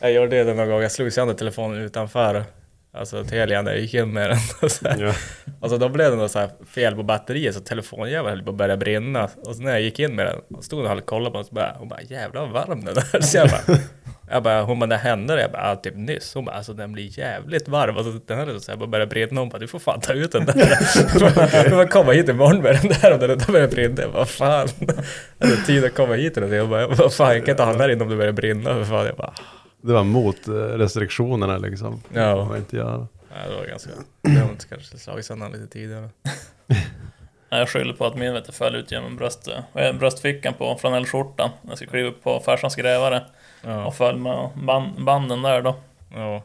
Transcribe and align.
jag 0.00 0.12
gjorde 0.12 0.44
det 0.44 0.54
någon 0.54 0.68
gång, 0.68 0.82
jag 0.82 0.92
slog 0.92 1.12
sönder 1.12 1.34
telefonen 1.34 1.82
utanför 1.82 2.44
Alltså 2.92 3.24
Telia 3.24 3.62
när 3.62 3.70
jag 3.72 3.80
gick 3.80 3.94
in 3.94 4.12
med 4.12 4.30
den. 4.30 4.38
Och 4.62 4.70
så. 4.70 4.86
Ja. 4.98 5.14
Alltså 5.60 5.78
då 5.78 5.88
blev 5.88 6.10
det 6.10 6.16
något 6.16 6.30
så 6.30 6.38
här 6.38 6.50
fel 6.66 6.94
på 6.94 7.02
batteriet 7.02 7.54
så 7.54 7.60
telefonjäveln 7.60 8.36
höll 8.36 8.44
på 8.44 8.50
att 8.50 8.56
börja 8.56 8.76
brinna. 8.76 9.28
Och 9.44 9.56
så 9.56 9.62
när 9.62 9.70
jag 9.70 9.80
gick 9.80 9.98
in 9.98 10.16
med 10.16 10.26
den 10.26 10.56
och 10.58 10.64
stod 10.64 10.82
och 10.82 10.88
höll 10.88 11.00
kollade 11.00 11.30
på 11.30 11.36
den 11.36 11.44
så 11.44 11.54
bara, 11.54 11.76
hon 11.78 11.88
bara 11.88 12.02
jävlar 12.02 12.40
vad 12.40 12.50
varm 12.50 12.84
den 12.84 12.96
är. 12.96 13.20
Så 13.22 13.36
jag 13.36 13.48
bara, 13.48 13.78
jag 14.30 14.42
bara 14.42 14.62
hon 14.62 14.78
bara 14.78 14.86
när 14.86 14.96
hände 14.96 15.34
det? 15.34 15.40
Jag 15.40 15.52
bara, 15.52 15.68
ja, 15.68 15.76
typ 15.76 15.96
nyss. 15.96 16.34
Hon 16.34 16.44
bara, 16.44 16.56
alltså 16.56 16.72
den 16.72 16.92
blir 16.92 17.18
jävligt 17.18 17.68
varm. 17.68 17.96
Alltså 17.96 18.12
den 18.26 18.38
här 18.38 18.58
så 18.58 18.70
här, 18.70 18.78
bara 18.78 18.86
börjar 18.86 19.06
brinna. 19.06 19.40
Hon 19.40 19.48
bara, 19.48 19.58
du 19.58 19.68
får 19.68 19.78
fan 19.78 20.00
ta 20.00 20.12
ut 20.12 20.32
den 20.32 20.46
där. 20.46 20.54
Du 21.64 21.70
får 21.70 21.86
komma 21.86 22.12
hit 22.12 22.28
imorgon 22.28 22.62
med 22.62 22.78
den 22.82 22.92
där 23.00 23.12
och 23.12 23.18
den 23.18 23.38
där 23.38 23.52
börjar 23.52 23.68
brinna. 23.68 24.02
Jag 24.02 24.12
bara, 24.12 24.18
vad 24.18 24.28
fan. 24.28 24.68
Det 25.38 25.46
är 25.46 25.66
tid 25.66 25.84
att 25.84 25.94
komma 25.94 26.14
hit. 26.14 26.36
Och 26.36 26.54
jag 26.54 26.68
bara, 26.68 26.86
vad 26.86 27.12
fan 27.12 27.34
jag 27.34 27.44
kan 27.44 27.52
inte 27.52 27.62
ha 27.62 27.72
den 27.72 27.80
här 27.80 27.88
inne 27.88 28.04
om 28.04 28.10
det 28.10 28.16
börjar 28.16 28.32
brinna. 28.32 28.74
För 28.74 28.84
fan. 28.84 29.06
Jag 29.06 29.16
bara, 29.16 29.34
Det 29.80 29.92
var 29.92 30.04
mot 30.04 30.48
eh, 30.48 30.52
restriktionerna 30.54 31.58
liksom. 31.58 32.02
Ja. 32.12 32.20
Det 32.28 32.34
var 32.44 32.56
inte 32.56 32.76
göra. 32.76 32.98
Nej, 33.30 33.48
det 33.48 33.54
var 33.56 33.66
ganska 33.66 33.90
dumt. 34.22 34.56
Kanske 34.68 34.98
slagit 34.98 35.26
sönder 35.26 35.48
lite 35.48 35.66
tidigare. 35.66 36.08
Nej, 37.50 37.60
Jag 37.60 37.68
skyller 37.68 37.92
på 37.94 38.06
att 38.06 38.16
min 38.16 38.32
vet 38.32 38.44
du, 38.46 38.52
föll 38.52 38.74
ut 38.74 38.92
genom 38.92 39.16
bröst, 39.16 39.48
eh, 39.74 39.92
bröstfickan 39.92 40.54
på 40.54 40.76
flanellskjortan. 40.80 41.50
Jag 41.68 41.76
skulle 41.76 41.90
kliva 41.90 42.08
upp 42.08 42.22
på 42.22 42.40
farsans 42.40 42.76
grävare 42.76 43.24
Ja. 43.64 43.86
och 43.86 43.94
föll 43.94 44.16
med 44.18 44.48
band, 44.66 45.04
banden 45.04 45.42
där 45.42 45.62
då. 45.62 45.76
Ja. 46.14 46.42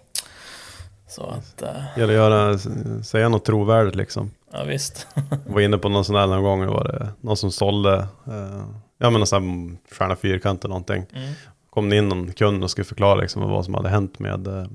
Så 1.08 1.24
att, 1.30 1.62
eh, 1.62 1.70
Gäller 1.98 2.14
göra, 2.14 2.58
säga 3.04 3.30
något 3.30 3.46
trovärdigt 3.46 3.96
liksom. 3.96 4.32
ja 4.54 4.64
visst. 4.64 5.08
Jag 5.16 5.40
var 5.54 5.62
inne 5.62 5.78
på 5.78 5.90
någon 5.90 6.06
sån 6.06 6.16
där 6.16 6.28
någon 6.28 6.44
gång, 6.44 6.66
var 6.68 6.84
det 6.84 7.10
någon 7.22 7.38
som 7.38 7.52
sålde, 7.52 7.94
eh, 8.28 8.64
ja 8.98 9.10
men 9.10 9.14
någon 9.14 9.28
sån 9.28 9.44
här 9.44 9.78
stjärna 9.96 10.16
fyrkant 10.16 10.64
eller 10.64 10.70
någonting. 10.70 11.06
Mm. 11.16 11.34
Kom 11.74 11.90
det 11.90 11.96
in 11.96 12.10
någon 12.10 12.32
kund 12.32 12.64
och 12.64 12.72
skulle 12.72 12.86
förklara 12.86 13.16
liksom 13.16 13.50
vad 13.50 13.66
som 13.66 13.74
hade 13.74 13.90
hänt 13.90 14.20
med, 14.20 14.48
eh, 14.48 14.66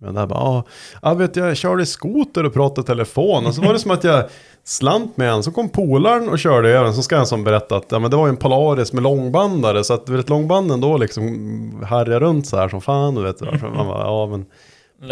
med 0.00 0.14
det 0.14 0.20
här. 0.20 0.26
Bara, 0.26 0.38
ah, 0.38 0.64
jag 1.02 1.16
vet 1.16 1.36
jag 1.36 1.56
körde 1.56 1.86
skoter 1.86 2.44
och 2.44 2.52
pratade 2.52 2.80
i 2.80 2.84
telefon 2.84 3.46
och 3.46 3.54
så 3.54 3.62
var 3.62 3.72
det 3.72 3.78
som 3.78 3.90
att 3.90 4.04
jag 4.04 4.24
slant 4.64 5.16
med 5.16 5.32
en. 5.32 5.42
Så 5.42 5.52
kom 5.52 5.68
polaren 5.68 6.28
och 6.28 6.38
körde 6.38 6.68
över 6.68 6.84
den. 6.84 6.94
Så 6.94 7.02
ska 7.02 7.16
en 7.16 7.26
som 7.26 7.44
berätta 7.44 7.76
att 7.76 7.86
ja, 7.88 7.98
men 7.98 8.10
det 8.10 8.16
var 8.16 8.26
ju 8.26 8.30
en 8.30 8.36
Polaris 8.36 8.92
med 8.92 9.02
långbandare. 9.02 9.84
Så 9.84 9.94
att 9.94 10.06
du 10.06 10.16
vet 10.16 10.28
långbanden 10.28 10.80
då 10.80 10.96
liksom 10.96 11.84
härjade 11.88 12.20
runt 12.20 12.46
så 12.46 12.56
här 12.56 12.68
som 12.68 12.80
fan. 12.80 13.14
Du 13.14 13.22
vet, 13.22 13.38
så 13.38 13.44
man 13.44 13.86
bara, 13.86 14.04
ja 14.04 14.26
men 14.26 14.46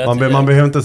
man, 0.06 0.18
be, 0.18 0.28
man 0.28 0.46
behöver 0.46 0.66
inte 0.66 0.80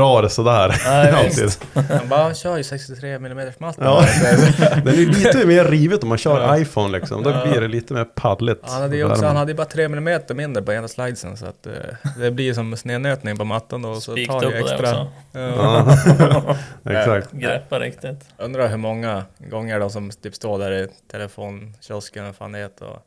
dra 0.00 0.22
det 0.22 0.28
sådär. 0.28 0.74
Nej, 0.86 1.10
alltid. 1.24 1.44
visst. 1.44 1.64
Han 1.74 2.08
bara, 2.08 2.34
kör 2.34 2.56
ju 2.56 2.64
63 2.64 3.12
mm 3.12 3.52
matta. 3.58 3.84
Ja, 3.84 4.04
den 4.84 4.88
är 4.94 5.06
lite 5.06 5.46
mer 5.46 5.64
rivet 5.64 6.02
om 6.02 6.08
man 6.08 6.18
kör 6.18 6.40
Ja. 6.40 6.58
iPhone 6.58 6.98
liksom. 6.98 7.22
Då 7.22 7.30
Ja. 7.30 7.46
blir 7.46 7.60
det 7.60 7.68
lite 7.68 7.94
mer 7.94 8.04
paddligt. 8.04 8.60
Han 8.62 8.82
hade 8.82 8.96
ju 8.96 9.10
också, 9.10 9.26
han 9.26 9.36
hade 9.36 9.50
ju 9.52 9.56
bara 9.56 9.66
3 9.66 9.84
mm 9.84 10.20
mindre 10.34 10.62
på 10.62 10.72
ena 10.72 10.88
slidesen 10.88 11.36
så 11.36 11.46
att 11.46 11.66
eh, 11.66 11.72
det 12.18 12.30
blir 12.30 12.54
som 12.54 12.76
snednötning 12.76 13.36
på 13.38 13.44
mattan 13.44 13.82
då. 13.82 13.88
och 13.88 14.02
Så 14.02 14.10
tar 14.10 14.16
Spikt 14.16 14.32
det 14.32 14.46
på 14.46 14.50
det 14.50 14.58
extra. 14.58 14.76
också. 15.02 15.10
Ja. 15.32 16.56
Exakt. 17.00 17.32
Greppa 17.32 17.80
riktigt. 17.80 18.20
Undrar 18.38 18.68
hur 18.68 18.76
många 18.76 19.24
gånger 19.50 19.80
de 19.80 19.90
som 19.90 20.10
typ 20.10 20.34
står 20.34 20.58
där 20.58 20.72
i 20.72 20.88
telefonkiosken 21.10 22.26
och 22.26 22.36
fan 22.36 22.52
det 22.52 22.58
heter 22.58 22.86
och 22.86 22.98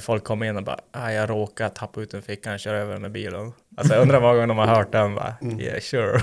folk 0.00 0.24
kommer 0.24 0.46
in 0.46 0.56
och 0.56 0.62
bara 0.62 0.78
ah, 0.92 1.10
jag 1.10 1.30
råkade 1.30 1.70
tappa 1.70 2.00
ut 2.00 2.14
en 2.14 2.22
ficka 2.22 2.52
och 2.52 2.60
köra 2.60 2.76
över 2.78 2.92
den 2.92 3.02
med 3.02 3.12
bilen. 3.12 3.52
Alltså 3.76 3.94
jag 3.94 4.02
undrar 4.02 4.20
många 4.20 4.32
gånger 4.34 4.46
de 4.46 4.58
har 4.58 4.66
hört 4.66 4.92
den 4.92 5.14
bara 5.14 5.34
yeah 5.60 5.80
sure. 5.80 6.20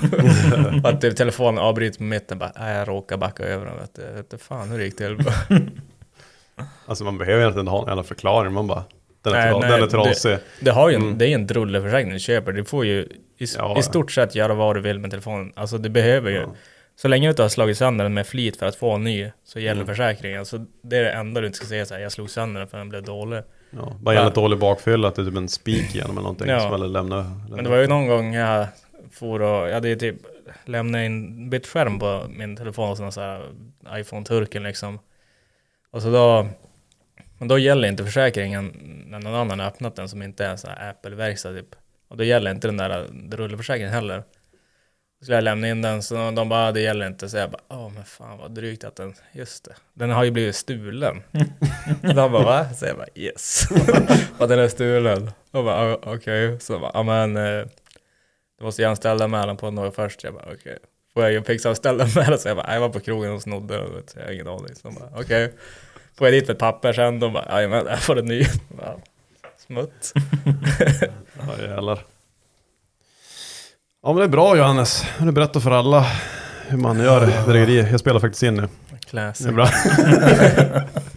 och 0.84 0.90
att 0.90 1.02
typ 1.02 1.16
telefonen 1.18 1.58
avbryts 1.64 1.98
på 1.98 2.04
mitten 2.04 2.40
bara 2.40 2.52
ah, 2.56 2.70
jag 2.70 2.88
råkade 2.88 3.20
backa 3.20 3.44
över 3.44 3.66
den 3.66 3.78
vet 3.78 3.96
du. 3.96 4.02
Vet 4.02 4.18
inte 4.18 4.38
fan 4.38 4.70
hur 4.72 4.78
det 4.78 4.86
gick 4.86 4.98
till. 4.98 5.18
Alltså 6.86 7.04
man 7.04 7.18
behöver 7.18 7.40
egentligen 7.40 7.68
inte 7.68 7.72
ha 7.72 7.82
en 7.82 7.88
jävla 7.88 8.04
förklaring. 8.04 8.54
Man 8.54 8.68
bara, 8.68 8.84
den 9.22 9.34
är, 9.34 9.52
Nej, 9.52 9.60
nej, 9.60 9.72
den 9.72 9.84
är 9.84 9.88
trasig. 9.88 10.32
Det, 10.32 10.42
det, 10.60 10.72
har 10.72 10.90
ju 10.90 10.96
en, 10.96 11.02
Mm. 11.02 11.18
det 11.18 11.28
är 11.28 11.36
en 11.36 11.48
drulleförsäkring 11.48 12.14
du 12.14 12.20
köper. 12.20 12.52
Du 12.52 12.66
får 12.66 12.86
ju 12.86 13.08
i, 13.38 13.46
Ja, 13.58 13.80
i 13.80 13.84
stort 13.84 14.12
sett 14.12 14.36
göra 14.36 14.54
vad 14.54 14.76
du 14.76 14.82
vill 14.82 15.00
med 15.00 15.12
telefonen. 15.12 15.54
Alltså 15.56 15.78
du 15.78 15.90
behöver 15.90 16.32
ju. 16.32 16.38
Ja. 16.38 16.56
Så 17.02 17.08
länge 17.08 17.28
du 17.28 17.30
inte 17.30 17.42
har 17.42 17.50
slagit 17.50 17.78
sönder 17.78 18.06
den 18.06 18.14
med 18.14 18.28
flit 18.28 18.58
för 18.58 18.66
att 18.66 18.76
få 18.76 18.92
en 18.92 19.04
ny 19.04 19.32
så 19.44 19.60
gäller 19.60 19.82
Mm. 19.82 19.88
försäkringen. 19.88 20.46
Så 20.46 20.66
det 20.82 20.98
är 20.98 21.04
det 21.04 21.12
enda 21.12 21.42
du 21.42 21.48
inte 21.48 21.58
ska 21.58 21.68
säga 21.68 21.86
så 21.86 21.94
här. 21.94 22.02
jag 22.02 22.12
slog 22.12 22.30
sönder 22.30 22.60
den 22.62 22.68
för 22.68 22.78
den 22.78 22.90
blev 22.90 23.04
dålig. 23.04 23.42
Ja, 23.70 23.96
bara 24.00 24.16
gäller 24.16 24.32
dålig 24.32 24.60
bakfylla, 24.60 25.08
att 25.08 25.16
det 25.16 25.22
är 25.22 25.26
typ 25.26 25.38
en 25.38 25.50
spik 25.50 25.96
igenom 25.96 26.12
eller 26.12 26.22
någonting. 26.22 26.48
Ja. 26.48 26.60
Som 26.60 26.74
eller 26.74 26.88
lämna, 26.88 27.42
Men 27.50 27.64
det 27.64 27.70
var 27.70 27.78
ju 27.78 27.88
någon 27.88 28.08
gång 28.08 28.34
jag 28.34 28.68
for 29.12 29.42
och 29.42 29.68
jag 29.70 29.74
hade 29.74 29.90
ju 29.90 29.96
typ 29.96 30.16
lämnat 30.66 31.00
in 31.00 31.50
bytt 31.50 31.68
skärm 31.68 32.00
på 32.00 32.26
min 32.30 32.56
telefon 32.56 32.90
och 32.90 32.98
sån 32.98 33.12
så 33.12 33.22
här 33.22 33.46
iPhone-turken 33.94 34.64
liksom. 34.64 35.00
Och 35.92 36.02
så 36.02 36.12
då, 36.12 36.48
men 37.38 37.48
då 37.48 37.58
gäller 37.58 37.88
inte 37.88 38.06
försäkringen 38.06 38.72
när 39.08 39.20
någon 39.20 39.36
annan 39.36 39.60
har 39.60 39.68
öppnat 39.68 39.96
den 39.96 40.10
som 40.10 40.22
inte 40.22 40.46
är 40.46 40.50
en 40.50 40.58
sån 40.58 40.72
här 40.78 40.90
Apple-verkstad 40.90 41.54
typ. 41.54 41.76
Och 42.08 42.18
då 42.18 42.24
gäller 42.24 42.52
inte 42.52 42.68
den 42.68 42.78
där 42.78 43.08
rulleförsäkringen 43.32 43.94
heller. 43.94 44.24
Så 45.22 45.26
skulle 45.26 45.38
jag 45.38 45.44
lämna 45.44 45.68
in 45.70 45.82
den 45.82 46.04
så 46.04 46.32
de 46.32 46.50
bara, 46.50 46.68
"Ah, 46.68 46.72
det 46.72 46.82
gäller 46.82 47.08
inte. 47.08 47.30
Så 47.30 47.38
jag 47.38 47.52
bara, 47.52 47.62
åh 47.70 47.90
men 47.90 48.06
fan 48.06 48.38
vad 48.38 48.52
drygt 48.52 48.84
att 48.84 48.96
den, 48.96 49.14
just 49.32 49.64
det. 49.66 49.76
Den 49.94 50.10
har 50.10 50.24
ju 50.24 50.32
blivit 50.32 50.56
stulen. 50.56 51.24
de 52.02 52.14
bara, 52.14 52.28
va? 52.44 52.66
Så 52.74 52.86
jag 52.86 52.98
bara, 52.98 53.08
yes. 53.16 53.64
och 54.38 54.48
den 54.48 54.60
är 54.60 54.68
stulen. 54.68 55.32
Och 55.52 55.64
bara, 55.64 55.94
"Ah, 55.94 56.00
okej. 56.04 56.60
Så 56.60 56.74
jag 56.74 56.82
bara, 56.82 56.92
ja 56.94 57.04
men, 57.04 57.38
eh, 57.38 57.66
du 58.60 58.64
måste 58.66 58.82
göra 58.82 58.90
en 58.90 58.96
ställanmälan 58.96 59.58
på 59.58 59.72
den 59.72 59.92
först. 59.92 60.24
Jag 60.24 60.34
bara, 60.34 60.46
okej. 60.54 60.78
Får 61.14 61.24
jag 61.24 61.32
ju 61.32 61.44
fixa 61.44 61.70
en 61.70 61.76
ställanmälan? 61.76 62.40
Så 62.40 62.48
jag 62.48 62.58
bara, 62.58 62.66
"Nej, 62.68 62.76
jag 62.76 62.82
var 62.82 62.90
på 62.90 63.00
krogen 63.00 63.32
och 63.32 63.42
snodde 63.42 63.78
den. 63.78 63.92
du. 63.92 64.04
Jag 64.16 64.26
har 64.26 64.32
ingen 64.32 64.48
aning. 64.48 64.76
Så 64.76 64.88
de 64.88 64.96
bara, 64.96 65.10
okej. 65.22 65.54
Får 66.18 66.28
jag 66.28 66.34
dit 66.34 66.48
med 66.48 66.54
ett 66.54 66.60
papper 66.60 66.94
sen? 66.94 67.20
De 67.20 67.34
bara, 67.34 67.46
jajamän, 67.50 67.86
jag 67.90 68.00
får 68.00 68.20
en 68.20 68.26
ny. 68.26 68.46
Bara, 68.78 68.96
Smutt. 69.58 70.14
Ja 71.38 71.62
jävlar. 71.68 72.00
Ja 74.04 74.10
men 74.10 74.18
det 74.18 74.24
är 74.24 74.28
bra 74.28 74.58
Johannes. 74.58 75.06
Du 75.20 75.32
berättar 75.32 75.60
för 75.60 75.72
alla 75.72 76.06
hur 76.68 76.78
man 76.78 77.00
gör 77.00 77.26
bedrägerier. 77.46 77.88
Jag 77.92 78.00
spelar 78.00 78.20
faktiskt 78.20 78.44
in 78.44 78.56
nu. 78.56 78.68
Classic. 79.10 79.46
Det 79.46 79.52
är 79.52 79.54
bra. 79.54 79.68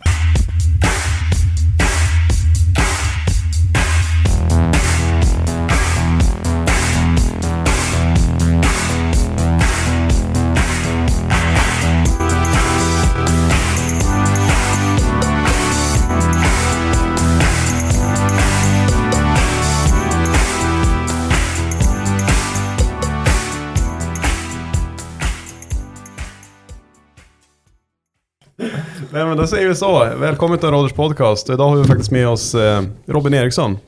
men 29.35 29.41
då 29.41 29.47
säger 29.47 29.69
vi 29.69 29.75
så. 29.75 30.05
Välkommen 30.05 30.59
till 30.59 30.69
Roders 30.69 30.93
podcast. 30.93 31.51
Idag 31.51 31.69
har 31.69 31.77
vi 31.77 31.85
faktiskt 31.85 32.11
med 32.11 32.29
oss 32.29 32.55
eh, 32.55 32.83
Robin 33.07 33.35
Eriksson. 33.35 33.79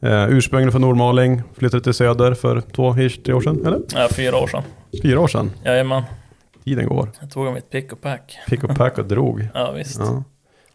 Eh, 0.00 0.28
ursprungligen 0.28 0.72
från 0.72 0.80
Nordmaling, 0.80 1.42
flyttade 1.54 1.82
till 1.82 1.94
Söder 1.94 2.34
för 2.34 2.60
två, 2.60 2.94
tre 3.24 3.34
år 3.34 3.40
sedan, 3.40 3.66
eller? 3.66 3.80
Ja, 3.94 4.08
fyra 4.10 4.36
år 4.36 4.46
sedan. 4.46 4.62
Fyra 5.02 5.20
år 5.20 5.28
sedan. 5.28 5.50
Jajamän. 5.64 6.02
Tiden 6.64 6.88
går. 6.88 7.10
Jag 7.20 7.30
tog 7.30 7.52
mitt 7.52 7.70
pick 7.70 7.92
och 7.92 8.00
pack. 8.00 8.38
Pick 8.48 8.64
och 8.64 8.76
pack 8.76 8.98
och 8.98 9.04
drog. 9.04 9.48
Ja, 9.54 9.72
visst. 9.72 9.98
Ja. 9.98 10.24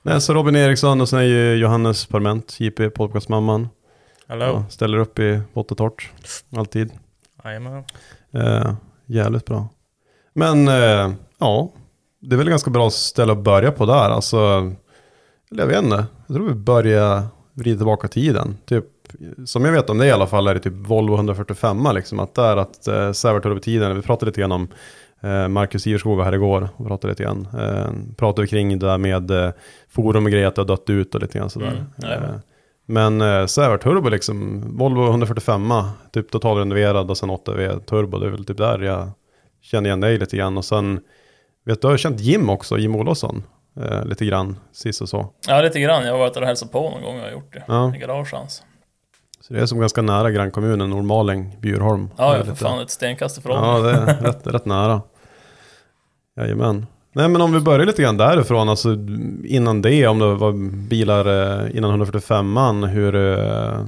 Nej, 0.01 0.21
så 0.21 0.33
Robin 0.33 0.55
Eriksson 0.55 1.01
och 1.01 1.09
sen 1.09 1.19
är 1.19 1.23
ju 1.23 1.55
Johannes 1.55 2.05
Parment, 2.05 2.59
JP, 2.59 2.89
podcastmamman. 2.89 3.69
Hallå? 4.27 4.45
Ja, 4.45 4.65
ställer 4.69 4.97
upp 4.97 5.19
i 5.19 5.41
vått 5.53 5.71
och 5.71 5.77
torrt. 5.77 6.11
Alltid. 6.57 6.91
Jajamän. 7.43 7.83
Eh, 8.33 8.73
jävligt 9.05 9.45
bra. 9.45 9.67
Men 10.33 10.67
eh, 10.67 11.11
ja, 11.39 11.71
det 12.25 12.36
är 12.36 12.38
väl 12.38 12.50
ganska 12.50 12.69
bra 12.69 12.89
ställe 12.89 13.31
att 13.31 13.44
börja 13.44 13.72
på 13.72 13.86
där. 13.86 14.10
Alltså, 14.10 14.72
jag 15.50 15.68
vet 15.68 15.83
inte. 15.83 16.06
Jag 16.27 16.36
tror 16.36 16.48
vi 16.48 16.54
börjar 16.54 17.24
vrida 17.54 17.77
tillbaka 17.77 18.07
tiden. 18.07 18.57
Typ, 18.66 18.86
som 19.45 19.66
jag 19.66 19.72
vet 19.72 19.89
om 19.89 19.98
det 19.98 20.07
i 20.07 20.12
alla 20.12 20.27
fall 20.27 20.48
är 20.48 20.54
det 20.54 20.60
typ 20.60 20.74
Volvo 20.74 21.16
145 21.16 21.88
liksom. 21.94 22.19
Att 22.19 22.36
där 22.36 22.57
att 22.57 22.88
eh, 22.88 23.12
Sävertorp-tiden, 23.12 23.95
vi 23.95 24.01
pratade 24.01 24.30
lite 24.30 24.42
grann 24.42 24.51
om 24.51 24.68
eh, 25.22 25.48
Marcus 25.48 25.88
Iverskog 25.88 26.22
här 26.22 26.33
igår 26.33 26.69
och 26.75 26.88
pratade 26.88 27.12
lite 27.12 27.24
grann. 27.24 27.48
Eh, 27.60 28.16
pratade 28.18 28.42
vi 28.42 28.48
kring 28.48 28.80
det 28.80 28.88
där 28.88 28.98
med 28.98 29.31
eh, 29.31 29.51
forum 29.89 30.25
och 30.25 30.31
grejer 30.31 30.48
att 30.48 30.56
det 30.56 30.62
har 30.62 30.68
dött 30.68 30.89
ut 30.89 31.16
och 31.16 31.22
lite 31.22 31.38
grann 31.38 31.50
sådär. 31.50 31.86
Mm, 32.04 32.24
eh, 32.24 32.30
men 32.86 33.22
eh, 33.22 33.45
Sävar 33.45 33.77
Turbo 33.77 34.10
liksom, 34.10 34.63
Volvo 34.77 35.06
145, 35.06 35.74
typ 36.12 36.31
totalrenoverad 36.31 37.10
och 37.10 37.18
sen 37.18 37.30
8V 37.30 37.80
Turbo, 37.80 38.19
det 38.19 38.25
är 38.25 38.31
väl 38.31 38.45
typ 38.45 38.57
där 38.57 38.80
jag 38.80 39.10
känner 39.62 39.89
igen 39.89 40.00
dig 40.00 40.18
lite 40.18 40.38
grann. 40.38 40.57
Och 40.57 40.66
sen, 40.66 41.00
vet 41.65 41.81
du, 41.81 41.88
jag 41.88 41.94
har 41.94 41.97
känt 41.97 42.19
Jim 42.19 42.50
också, 42.50 42.77
Jim 42.77 42.95
Olofsson, 42.95 43.44
eh, 43.81 44.06
lite 44.06 44.25
grann 44.25 44.59
sist 44.71 45.01
och 45.01 45.09
så. 45.09 45.29
Ja, 45.47 45.62
lite 45.62 45.79
grann. 45.79 46.06
Jag 46.06 46.12
har 46.12 46.19
varit 46.19 46.38
och 46.38 46.44
hälsat 46.44 46.71
på 46.71 46.89
någon 46.89 47.01
gång 47.01 47.15
jag 47.15 47.23
har 47.23 47.31
gjort 47.31 47.53
det. 47.53 47.63
Ja. 47.67 47.95
I 47.95 48.00
garaget 48.00 48.33
hans. 48.33 48.63
Så 49.41 49.53
det 49.53 49.62
är 49.62 49.65
som 49.65 49.79
ganska 49.79 50.01
nära 50.01 50.31
grannkommunen 50.31 50.89
Nordmaling, 50.89 51.57
Bjurholm. 51.59 52.09
Ja, 52.17 52.33
är 52.33 52.38
ja, 52.38 52.44
för 52.44 52.56
fan 52.56 52.79
ett 52.79 52.89
stenkast 52.89 53.38
ifrån. 53.38 53.63
Ja, 53.63 53.79
det 53.79 53.91
är 53.91 54.21
rätt, 54.21 54.47
rätt 54.47 54.65
nära. 54.65 55.01
Jajamän. 56.38 56.85
Nej 57.13 57.29
men 57.29 57.41
om 57.41 57.53
vi 57.53 57.59
börjar 57.59 57.85
lite 57.85 58.01
grann 58.01 58.17
därifrån, 58.17 58.69
alltså 58.69 58.97
innan 59.44 59.81
det, 59.81 60.07
om 60.07 60.19
det 60.19 60.33
var 60.33 60.51
bilar 60.88 61.25
eh, 61.25 61.77
innan 61.77 62.03
145an, 62.03 62.88
hur 62.88 63.15
eh, 63.15 63.85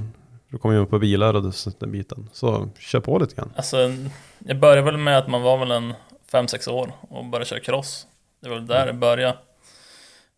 du 0.50 0.58
kom 0.58 0.72
in 0.72 0.86
på 0.86 0.98
bilar 0.98 1.34
och 1.34 1.42
den 1.42 1.92
biten. 1.92 2.28
Så 2.32 2.68
kör 2.78 3.00
på 3.00 3.18
lite 3.18 3.34
grann. 3.34 3.52
Alltså, 3.56 3.76
jag 4.38 4.58
började 4.58 4.82
väl 4.82 4.96
med 4.96 5.18
att 5.18 5.28
man 5.28 5.42
var 5.42 5.58
väl 5.58 5.70
en 5.70 5.92
5-6 6.32 6.70
år 6.70 6.92
och 7.00 7.24
började 7.24 7.48
köra 7.48 7.60
cross. 7.60 8.06
Det 8.40 8.48
var 8.48 8.56
väl 8.56 8.66
där 8.66 8.86
det 8.86 8.92
började. 8.92 9.38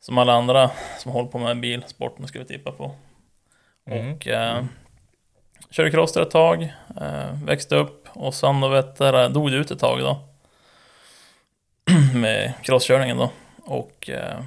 Som 0.01 0.19
alla 0.19 0.33
andra 0.33 0.71
som 0.99 1.13
håller 1.13 1.29
på 1.29 1.39
med 1.39 1.61
bilsporten 1.61 2.27
vi 2.39 2.45
tippa 2.45 2.73
på. 2.73 2.95
Mm. 3.87 4.15
Och 4.15 4.29
eh, 4.29 4.65
körde 5.71 5.91
cross 5.91 6.13
där 6.13 6.23
ett 6.23 6.31
tag, 6.31 6.63
eh, 7.01 7.45
växte 7.45 7.77
upp 7.77 8.09
och 8.09 8.35
sen 8.35 8.61
då 8.61 8.69
vet 8.69 8.97
du, 8.97 9.29
dog 9.29 9.51
det 9.51 9.57
ut 9.57 9.71
ett 9.71 9.79
tag 9.79 9.99
då. 10.01 10.21
med 12.15 12.53
crosskörningen 12.63 13.17
då. 13.17 13.31
Och 13.65 14.11
eh, 14.11 14.41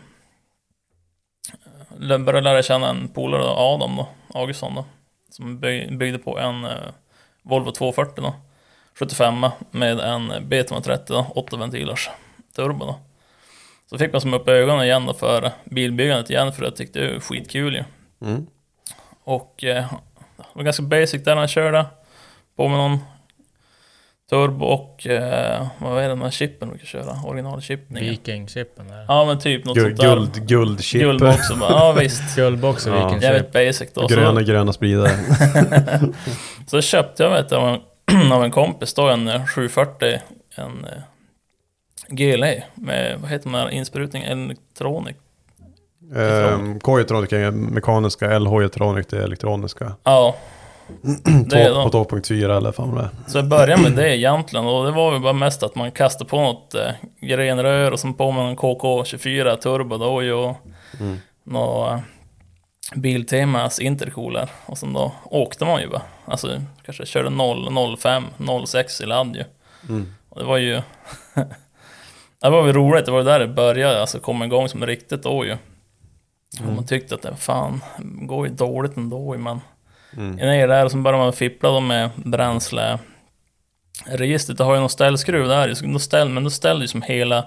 började 2.00 2.42
lära 2.42 2.63
känna 2.63 2.90
en 2.90 3.07
polare 3.07 3.42
då, 3.42 3.50
Adam 3.50 3.95
då, 3.95 4.07
Augustsson 4.34 4.75
då. 4.75 4.86
Som 5.30 5.60
by- 5.60 5.98
byggde 5.98 6.19
på 6.19 6.40
en 6.40 6.66
eh, 6.66 6.72
Volvo 7.42 7.72
240 7.72 8.24
då. 8.24 8.34
75 9.00 9.45
med 9.72 10.00
en 10.00 10.31
B230 10.31 11.00
då, 11.07 11.28
8 11.36 11.57
ventilars 11.57 12.10
turbo 12.56 12.86
då. 12.86 13.00
Så 13.90 13.98
fick 13.98 14.12
man 14.12 14.22
som 14.22 14.34
upp 14.34 14.48
ögonen 14.48 14.84
igen 14.86 15.06
då 15.06 15.13
för 15.13 15.51
bilbyggandet 15.66 16.30
igen 16.30 16.54
för 16.54 16.63
jag 16.63 16.75
tyckte 16.75 17.00
det 17.00 17.13
var 17.13 17.19
skitkul 17.19 17.74
ju. 17.75 17.84
Mm. 18.28 18.48
Och 19.24 19.63
eh, 19.63 19.86
det 20.38 20.44
var 20.54 20.63
ganska 20.63 20.84
basic 20.84 21.24
där 21.24 21.36
när 21.36 21.42
jag 21.42 21.50
körde. 21.50 21.86
På 22.57 22.68
med 22.68 22.78
någon 22.78 23.00
turbo 24.30 24.66
och 24.66 25.07
eh, 25.07 25.68
vad 25.80 25.98
är 25.98 26.01
det 26.01 26.07
den 26.07 26.22
här 26.22 26.30
chippen 26.31 26.72
vi 26.74 26.78
kan 26.78 26.88
köra? 26.88 27.22
Originalchippningen. 27.25 28.10
Viking-chippen 28.13 28.88
där. 28.88 29.06
Ja 29.07 29.25
men 29.25 29.40
typ 29.40 29.66
något 29.66 29.75
Guld, 29.75 29.98
sånt 29.98 30.10
där. 30.10 30.16
guld, 30.16 30.48
guldchip. 30.48 31.01
Guldbox 31.01 31.50
och 31.50 31.57
bara, 31.57 31.69
ja 31.72 31.92
visst. 32.00 32.36
Guldbox 32.36 32.88
och 32.88 32.94
Ja. 32.94 32.98
Viking-chip. 33.07 33.24
Jävligt 33.24 33.51
basic 33.54 33.94
då. 33.94 34.07
Gröna, 34.07 34.40
Så, 34.40 34.45
gröna 34.45 34.74
spridare. 34.74 35.10
så 36.68 36.81
köpte 36.81 37.24
jag 37.24 37.30
vet 37.30 37.50
du, 37.50 37.80
av 38.34 38.44
en, 38.44 38.52
kompis 38.52 38.94
då 38.94 39.10
en 39.10 39.28
eh, 39.28 39.46
740, 39.46 40.20
en 40.56 40.86
eh, 40.86 41.02
GLA 42.08 42.54
med, 42.76 43.18
vad 43.22 43.30
heter 43.32 43.50
den 43.50 43.60
här 43.60 43.70
insprutningen? 43.70 44.44
Elektronik. 44.50 45.16
ehm, 46.16 46.80
K-elektronik 46.80 47.32
är 47.32 47.52
mekaniska, 47.52 48.40
LH-elektronik 48.40 49.10
det 49.10 49.18
är 49.18 49.22
elektroniska. 49.22 49.92
Ja. 50.04 50.36
Det 51.50 51.62
är. 51.62 51.90
På 51.90 52.06
2.4 52.06 52.58
eller 52.58 52.72
fan 52.72 52.96
det. 52.96 53.10
Så 53.28 53.38
jag 53.38 53.48
började 53.48 53.82
med 53.82 53.92
det 53.92 54.18
egentligen 54.18 54.66
och 54.66 54.86
det 54.86 54.92
var 54.92 55.12
väl 55.12 55.22
bara 55.22 55.34
mest 55.34 55.64
att 55.64 55.76
man 55.76 55.92
kastade 55.92 56.30
på 56.30 56.42
något 56.42 56.76
eh, 56.76 56.92
grenrör 57.22 57.92
och 57.92 58.00
sen 58.00 58.14
på 58.14 58.32
med 58.32 58.46
en 58.46 58.58
KK24 58.58 59.56
turbo 59.56 59.98
då 59.98 60.16
och 60.16 60.56
Mm. 61.00 61.18
något 61.44 61.92
eh, 61.92 62.00
Biltemas 62.95 63.80
intercooler 63.80 64.50
och 64.65 64.77
sen 64.77 64.94
då 64.94 65.12
åkte 65.24 65.65
man 65.65 65.81
ju 65.81 65.88
bara. 65.89 66.01
Alltså 66.25 66.62
kanske 66.85 67.06
körde 67.06 67.30
0, 67.30 67.97
05, 67.97 68.24
06 68.65 69.01
i 69.01 69.06
ladd 69.06 69.35
ju. 69.35 69.44
Mm. 69.89 70.13
Och 70.30 70.39
det 70.39 70.45
var 70.45 70.57
ju... 70.57 70.74
det 72.41 72.50
var 72.50 72.62
väl 72.63 72.74
roligt, 72.74 73.06
det 73.06 73.12
var 73.12 73.24
där 73.24 73.39
det 73.39 73.47
började, 73.47 74.01
alltså 74.01 74.19
komma 74.19 74.45
igång 74.45 74.69
som 74.69 74.85
riktigt 74.85 75.24
då 75.24 75.45
ju. 75.45 75.57
Och 76.68 76.74
man 76.74 76.85
tyckte 76.85 77.15
att 77.15 77.21
det 77.21 77.35
fan, 77.35 77.81
det 77.97 78.25
går 78.25 78.47
ju 78.47 78.53
dåligt 78.53 78.97
ändå 78.97 79.35
ju 79.35 79.41
men 79.41 79.59
Mm. 80.18 80.35
ner 80.35 80.68
där 80.68 80.85
och 80.85 80.91
så 80.91 80.97
börjar 80.97 81.19
man 81.19 81.33
fippla 81.33 81.69
då 81.69 81.80
med 81.80 82.09
bränsle. 82.15 83.00
Registret 84.06 84.59
har 84.59 84.74
ju 84.74 84.80
någon 84.80 84.89
ställskruv 84.89 85.47
där 85.47 85.68
ju, 85.68 86.00
ställ, 86.00 86.30
men 86.30 86.44
då 86.44 86.50
ställer 86.50 86.81
ju 86.81 86.88
som 86.88 87.01
hela 87.01 87.45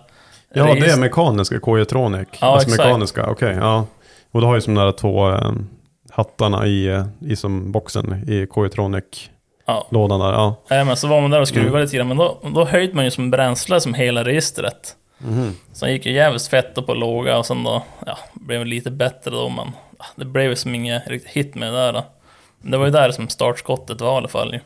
Ja, 0.52 0.74
det 0.74 0.90
är 0.90 0.96
mekaniska 0.96 1.60
K-elektronik. 1.60 2.28
Ja, 2.40 2.46
alltså 2.46 2.68
exakt. 2.68 2.86
mekaniska, 2.86 3.26
okej. 3.26 3.56
ja. 3.56 3.86
Och 4.36 4.42
du 4.42 4.46
har 4.46 4.54
ju 4.54 4.60
som 4.60 4.74
de 4.74 4.84
där 4.84 4.92
två 4.92 5.30
eh, 5.30 5.52
hattarna 6.10 6.66
i, 6.66 6.86
eh, 6.86 7.04
i 7.20 7.36
som 7.36 7.72
boxen 7.72 8.24
i 8.30 8.46
K-elektronik-lådan 8.46 10.20
Ja, 10.20 10.26
där. 10.26 10.32
Ja. 10.32 10.56
Nej, 10.70 10.84
men 10.84 10.96
så 10.96 11.08
var 11.08 11.20
man 11.20 11.30
där 11.30 11.40
och 11.40 11.48
skruvade 11.48 11.70
Mm. 11.70 11.80
lite 11.82 11.96
grann, 11.96 12.08
men 12.08 12.16
då, 12.16 12.38
då 12.54 12.64
höjde 12.64 12.94
man 12.94 13.04
ju 13.04 13.10
som 13.10 13.30
bränsle 13.30 13.80
som 13.80 13.94
hela 13.94 14.24
registret. 14.24 14.96
Mhm. 15.18 15.52
Sen 15.72 15.92
gick 15.92 16.06
ju 16.06 16.12
jävligt 16.12 16.46
fett 16.46 16.86
på 16.86 16.94
låga 16.94 17.38
och 17.38 17.46
sen 17.46 17.64
då, 17.64 17.82
ja, 18.06 18.18
blev 18.34 18.58
det 18.60 18.70
lite 18.70 18.90
bättre 18.90 19.30
då, 19.30 19.48
men 19.48 19.66
det 20.16 20.24
blev 20.24 20.50
ju 20.50 20.56
som 20.56 20.74
inget 20.74 21.08
riktigt 21.08 21.30
hit 21.32 21.54
med 21.54 21.72
det 21.72 21.78
där 21.78 21.92
då. 21.92 22.04
Men 22.60 22.70
det 22.70 22.78
var 22.78 22.84
ju 22.84 22.92
där 22.92 23.10
som 23.10 23.28
startskottet 23.28 24.00
var 24.00 24.14
i 24.14 24.16
alla 24.16 24.28
fall 24.28 24.54
ju. 24.54 24.60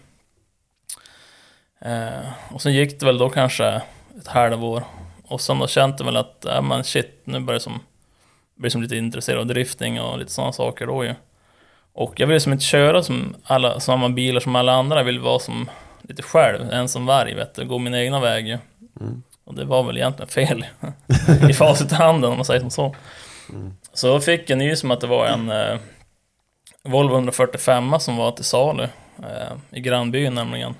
Eh, 1.90 2.28
och 2.54 2.62
sen 2.62 2.72
gick 2.74 3.00
det 3.00 3.06
väl 3.06 3.18
då 3.18 3.28
kanske 3.28 3.66
ett 4.18 4.26
halvår. 4.26 4.82
Och 5.28 5.40
sen 5.40 5.58
då 5.58 5.66
kände 5.66 5.96
jag 5.98 6.04
väl 6.04 6.16
att, 6.16 6.44
ja 6.48 6.60
men 6.60 6.84
shit, 6.84 7.20
nu 7.24 7.40
börjar 7.40 7.54
jag 7.54 7.62
som, 7.62 7.80
blir 8.60 8.70
som 8.70 8.82
lite 8.82 8.96
intresserad 8.96 9.38
av 9.38 9.46
drifting 9.46 10.00
och 10.00 10.18
lite 10.18 10.32
sådana 10.32 10.52
saker 10.52 10.86
då 10.86 11.04
ju. 11.04 11.14
Och 11.92 12.20
jag 12.20 12.26
vill 12.26 12.40
som 12.40 12.52
inte 12.52 12.64
köra 12.64 13.02
som 13.02 13.36
alla, 13.44 13.80
samma 13.80 14.08
bilar 14.08 14.40
som 14.40 14.56
alla 14.56 14.72
andra, 14.72 14.96
jag 14.96 15.04
vill 15.04 15.20
vara 15.20 15.38
som 15.38 15.70
lite 16.02 16.22
själv, 16.22 16.70
en 16.72 16.88
som 16.88 17.06
varg 17.06 17.34
vet 17.34 17.54
du, 17.54 17.64
gå 17.64 17.78
min 17.78 17.94
egna 17.94 18.20
väg 18.20 18.48
ju. 18.48 18.58
Och 19.44 19.54
det 19.54 19.64
var 19.64 19.82
väl 19.82 19.96
egentligen 19.96 20.28
fel 20.28 20.64
i 21.50 21.52
facit 21.52 21.92
i 21.92 21.94
handen 21.94 22.30
om 22.30 22.36
man 22.36 22.44
säger 22.44 22.60
som 22.60 22.70
så. 22.70 22.94
Så 23.92 24.06
jag 24.06 24.24
fick 24.24 24.50
jag 24.50 24.58
nys 24.58 24.84
om 24.84 24.90
att 24.90 25.00
det 25.00 25.06
var 25.06 25.26
en 25.26 25.50
eh, 25.50 25.78
Volvo 26.82 27.14
145 27.14 28.00
som 28.00 28.16
var 28.16 28.32
till 28.32 28.44
salu 28.44 28.88
eh, 29.18 29.56
i 29.70 29.80
grannbyn 29.80 30.34
nämligen. 30.34 30.74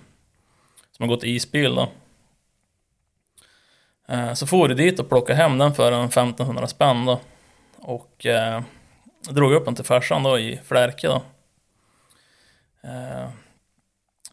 Som 0.97 1.09
har 1.09 1.17
gått 1.17 1.25
isbil 1.25 1.75
då. 1.75 1.89
Eh, 4.09 4.33
så 4.33 4.47
for 4.47 4.69
jag 4.69 4.77
dit 4.77 5.01
och 5.01 5.09
plockade 5.09 5.43
hem 5.43 5.59
den 5.59 5.75
för 5.75 5.93
en 5.93 6.05
1500 6.05 6.67
spänn 6.67 7.07
då. 7.07 7.21
Och 7.81 8.27
eh, 8.27 8.63
drog 9.21 9.53
upp 9.53 9.65
den 9.65 9.75
till 9.75 9.85
farsan 9.85 10.23
då 10.23 10.39
i 10.39 10.61
Flärke 10.65 11.09
då. 11.09 11.23
Eh, 12.89 13.29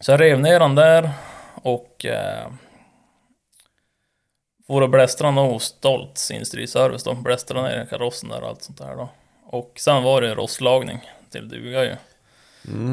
så 0.00 0.10
jag 0.10 0.20
rev 0.20 0.40
ner 0.40 0.60
den 0.60 0.74
där 0.74 1.10
och 1.54 2.04
eh, 2.04 2.48
for 4.66 4.82
och 4.82 4.90
blästrade 4.90 5.36
då 5.36 5.42
hos 5.42 5.64
Stoltz 5.64 6.30
industriservice 6.30 7.04
då. 7.04 7.14
Blästrade 7.14 7.68
ner 7.68 7.86
karossen 7.90 8.28
där 8.28 8.42
och 8.42 8.48
allt 8.48 8.62
sånt 8.62 8.78
där 8.78 8.96
då. 8.96 9.08
Och 9.46 9.72
sen 9.76 10.02
var 10.02 10.20
det 10.20 10.34
rostlagning 10.34 11.10
till 11.30 11.48
duga 11.48 11.84
ju. 11.84 11.96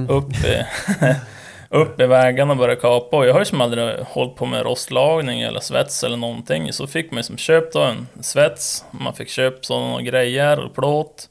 Upp, 0.09 0.33
i, 0.45 0.65
upp 1.75 1.99
i 1.99 2.05
vägarna 2.05 2.51
och 2.51 2.57
började 2.57 2.81
kapa. 2.81 3.17
Och 3.17 3.25
jag 3.25 3.33
har 3.33 3.39
ju 3.39 3.45
som 3.45 3.61
aldrig 3.61 3.99
hållit 3.99 4.35
på 4.35 4.45
med 4.45 4.63
rostlagning 4.63 5.41
eller 5.41 5.59
svets 5.59 6.03
eller 6.03 6.17
någonting. 6.17 6.73
Så 6.73 6.87
fick 6.87 7.11
man 7.11 7.17
ju 7.17 7.23
som 7.23 7.37
köpt 7.37 7.73
då 7.73 7.81
en 7.81 8.07
svets. 8.21 8.85
Man 8.91 9.13
fick 9.13 9.29
köpt 9.29 9.65
sådana 9.65 10.01
grejer 10.01 10.59
och 10.59 10.75
plåt. 10.75 11.29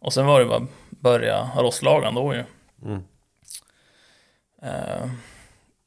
Och 0.00 0.12
sen 0.12 0.26
var 0.26 0.40
det 0.40 0.46
bara 0.46 0.66
börja 0.90 1.48
rostlaga 1.56 2.10
då 2.10 2.34
ju. 2.34 2.44
Mm. 2.84 3.02
Eh, 4.62 5.10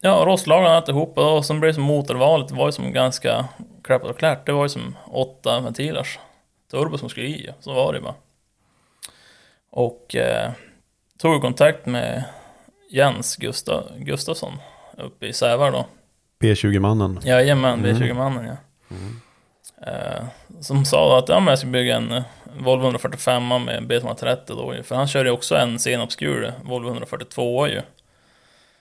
ja, 0.01 0.23
rostlagade 0.25 0.75
alltihopa 0.75 1.33
och 1.33 1.45
sen 1.45 1.59
blev 1.59 1.69
det 1.69 1.75
som 1.75 1.83
motorvalet. 1.83 2.47
Det 2.47 2.55
var 2.55 2.65
ju 2.65 2.71
som 2.71 2.93
ganska 2.93 3.45
klappat 3.83 4.09
och 4.09 4.17
klart. 4.17 4.45
Det 4.45 4.51
var 4.51 4.65
ju 4.65 4.69
som 4.69 4.95
åtta 5.07 5.59
ventilars 5.59 6.19
turbo 6.71 6.97
som 6.97 7.09
skulle 7.09 7.27
i. 7.27 7.49
Så 7.59 7.73
var 7.73 7.93
det 7.93 8.01
bara. 8.01 8.15
Och 9.69 10.15
eh, 10.15 10.51
tog 11.17 11.41
kontakt 11.41 11.85
med 11.85 12.23
Jens 12.91 13.35
Gustav, 13.35 13.83
Gustafsson 13.97 14.53
uppe 14.97 15.25
i 15.27 15.33
Sävar 15.33 15.71
då. 15.71 15.85
P20-mannen. 16.43 17.19
Jajamän, 17.23 17.85
V20-mannen 17.85 18.45
ja. 18.45 18.55
Eh, 19.87 20.23
som 20.61 20.85
sa 20.85 21.17
att 21.19 21.29
ja, 21.29 21.39
men 21.39 21.47
jag 21.47 21.59
ska 21.59 21.67
bygga 21.67 21.95
en 21.95 22.11
eh, 22.11 22.23
Volvo 22.59 22.83
145 22.83 23.47
med 23.47 23.83
B230 23.91 24.37
då 24.47 24.75
ju. 24.75 24.83
För 24.83 24.95
han 24.95 25.07
kör 25.07 25.25
ju 25.25 25.31
också 25.31 25.55
en 25.55 25.79
senapskur 25.79 26.53
Volvo 26.63 26.89
142 26.89 27.67
ju. 27.67 27.81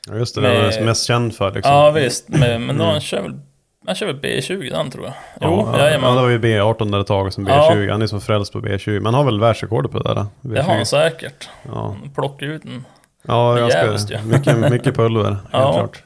Ja, 0.09 0.15
just 0.17 0.35
det, 0.35 0.41
Med- 0.41 0.51
den 0.65 0.73
är 0.73 0.85
mest 0.85 1.07
känd 1.07 1.35
för 1.37 1.53
liksom. 1.53 1.73
Ja 1.75 1.91
visst, 1.91 2.29
men, 2.29 2.67
men 2.67 2.79
då 2.79 2.85
han 2.85 3.01
kör 3.01 3.23
väl 3.23 3.41
han 3.87 3.95
kör 3.95 4.07
väl 4.07 4.17
B20 4.21 4.71
den 4.71 4.91
tror 4.91 5.05
jag. 5.05 5.15
Jo, 5.41 5.67
ja, 5.73 5.79
ja, 5.79 5.85
jajamän. 5.85 6.17
det 6.17 6.23
var 6.23 6.29
ju 6.29 6.39
B18 6.39 6.93
där 6.93 7.01
ett 7.01 7.07
tag, 7.07 7.33
som 7.33 7.47
Ja. 7.47 7.71
B20. 7.75 7.91
Han 7.91 8.03
är 8.03 8.07
som 8.07 8.21
frälst 8.21 8.53
på 8.53 8.61
B20. 8.61 8.91
Men 9.01 9.05
han 9.07 9.15
har 9.15 9.25
väl 9.25 9.41
världsrekordet 9.41 9.93
på 9.93 9.99
det 9.99 10.15
där? 10.15 10.15
B20. 10.21 10.55
Det 10.55 10.63
har 10.63 10.75
han 10.75 10.87
säkert. 10.87 11.49
Ja, 11.63 11.97
Plocka 12.15 12.45
ut 12.45 12.65
en. 12.65 12.85
Ja 13.23 13.59
Jävligt, 13.59 13.91
ganska, 13.91 14.15
ja. 14.15 14.23
mycket, 14.25 14.71
mycket 14.73 14.95
pulver, 14.97 15.31
helt 15.31 15.45
Ja. 15.53 15.73
klart. 15.73 16.05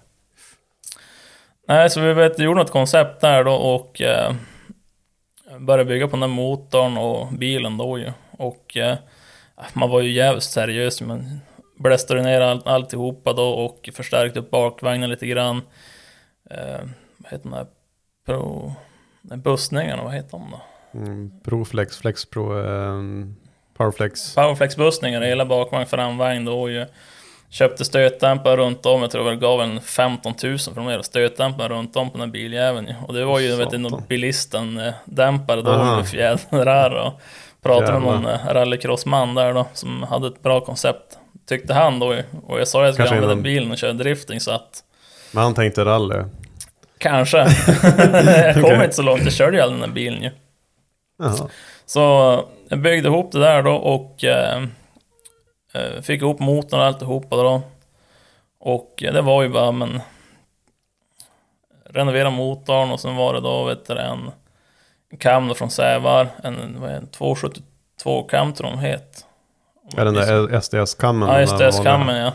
Nej, 1.69 1.91
så 1.91 2.01
vi 2.01 2.13
vet, 2.13 2.39
gjorde 2.39 2.61
något 2.61 2.71
koncept 2.71 3.21
där 3.21 3.45
då 3.45 3.53
och 3.55 4.01
eh, 4.03 4.35
började 5.61 5.85
bygga 5.89 6.07
på 6.07 6.11
den 6.11 6.21
där 6.21 6.29
motorn 6.29 6.97
och 6.97 7.33
bilen 7.33 7.77
då 7.79 7.99
ju. 7.99 8.13
Och 8.31 8.77
eh, 8.77 8.97
man 9.73 9.91
var 9.91 10.01
ju 10.01 10.13
jävligt 10.13 10.45
seriös, 10.45 11.01
men 11.01 11.41
blästrade 11.79 12.23
ner 12.23 12.41
all, 12.41 12.63
alltihopa 12.65 13.33
då 13.33 13.49
och 13.49 13.91
förstärkte 13.95 14.39
upp 14.39 14.51
bakvagnen 14.51 15.11
lite 15.11 15.27
grann. 15.27 15.63
Eh, 16.51 16.81
vad 17.17 17.33
heter 17.33 17.43
de 17.45 17.51
där? 17.51 17.67
Pro... 18.27 18.73
Bussningarna, 19.23 20.03
vad 20.03 20.13
heter 20.15 20.31
de 20.31 20.51
då? 20.51 20.61
Mm, 20.99 21.41
Proflex, 21.45 21.97
Flex 21.97 22.25
Pro, 22.31 22.59
eh, 22.65 23.01
Powerflex. 23.77 24.35
Powerflex-bussningar, 24.35 25.21
hela 25.23 25.45
bakvagn, 25.45 25.87
framvagn 25.87 26.45
då 26.45 26.71
ju. 26.71 26.87
Köpte 27.51 27.85
stötdämpare 27.85 28.57
runt 28.57 28.87
om, 28.87 29.03
jag 29.03 29.11
tror 29.11 29.31
det 29.31 29.37
gav 29.37 29.63
en 29.63 29.81
15 29.81 30.35
000 30.43 30.59
för 30.59 30.75
de 30.75 30.87
där 30.87 31.03
stötdämpare 31.03 31.69
runt 31.69 31.97
om 31.97 32.11
på 32.11 32.19
den 32.19 32.27
här 32.29 32.33
biljäveln 32.33 32.87
ju. 32.87 32.95
Och 33.07 33.15
det 33.15 33.25
var 33.25 33.39
ju, 33.39 33.57
vet 33.57 33.71
du, 33.71 33.91
bilisten-dämpare 34.09 35.63
då 35.63 35.71
Aha. 35.71 35.97
med 35.97 36.09
fjädrar 36.09 36.91
och 36.91 37.21
pratade 37.63 37.99
med 37.99 38.03
Jävlar. 38.03 38.21
någon 38.23 38.27
eh, 38.27 38.55
rallycrossman 38.55 39.35
där 39.35 39.55
då 39.55 39.67
som 39.73 40.03
hade 40.03 40.27
ett 40.27 40.43
bra 40.43 40.61
koncept. 40.61 41.19
Tyckte 41.49 41.75
han 41.75 41.99
då 41.99 42.15
ju. 42.15 42.23
Och 42.47 42.61
jag 42.61 42.69
sa 42.69 42.81
att 42.81 42.85
jag 42.87 42.95
skulle 42.95 43.09
Kanske 43.09 43.15
använda 43.17 43.35
någon- 43.35 43.43
bilen 43.43 43.71
och 43.71 43.79
köra 43.79 43.93
drifting 43.93 44.41
så 44.41 44.51
att 44.51 44.83
Men 45.33 45.43
han 45.43 45.55
tänkte 45.55 45.85
rally. 45.85 46.23
kanske. 46.99 47.39
jag 48.27 48.55
kom 48.55 48.65
Okej. 48.65 48.85
inte 48.85 48.93
så 48.97 49.03
långt, 49.03 49.25
jag 49.25 49.33
körde 49.33 49.57
ju 49.57 49.63
aldrig 49.63 49.81
den 49.81 49.89
där 49.89 49.95
bilen 49.95 50.23
ju. 50.23 50.31
Jaha. 51.19 51.49
Så 51.87 52.01
jag 52.69 52.79
byggde 52.79 53.09
ihop 53.09 53.33
det 53.33 53.41
där 53.41 53.63
då 53.63 53.75
och 53.75 54.25
eh, 54.25 54.63
eh, 55.73 56.01
fick 56.03 56.23
ihop 56.23 56.41
motorn 56.41 56.81
och 56.81 56.87
alltihopa 56.87 57.37
då. 57.37 57.63
Och 58.61 59.03
eh, 59.03 59.13
det 59.13 59.23
var 59.23 59.43
ju 59.43 59.49
bara, 59.49 59.73
men 59.73 60.01
renovera 61.85 62.31
motorn 62.31 62.91
och 62.91 63.01
sen 63.01 63.17
var 63.17 63.35
det 63.35 63.41
då, 63.41 63.65
vet 63.65 63.87
du, 63.87 63.99
en 63.99 64.31
kam 65.19 65.55
från 65.55 65.71
Sävar, 65.71 66.29
en, 66.43 66.81
vad 66.81 66.91
är 66.91 67.01
det, 67.01 67.07
272 67.07 68.23
kam 68.23 68.53
tror 68.53 68.71
de 68.71 68.79
het. 68.79 69.27
Är 69.97 70.05
den 70.05 70.15
där 70.15 70.61
SDS-kammen? 70.61 71.29
Ja, 71.29 71.35
den 71.35 71.41
just 71.41 71.59
där 71.59 71.67
det, 71.67 71.71
vanliga? 71.71 71.93
kammen 71.93 72.17
ja. 72.17 72.33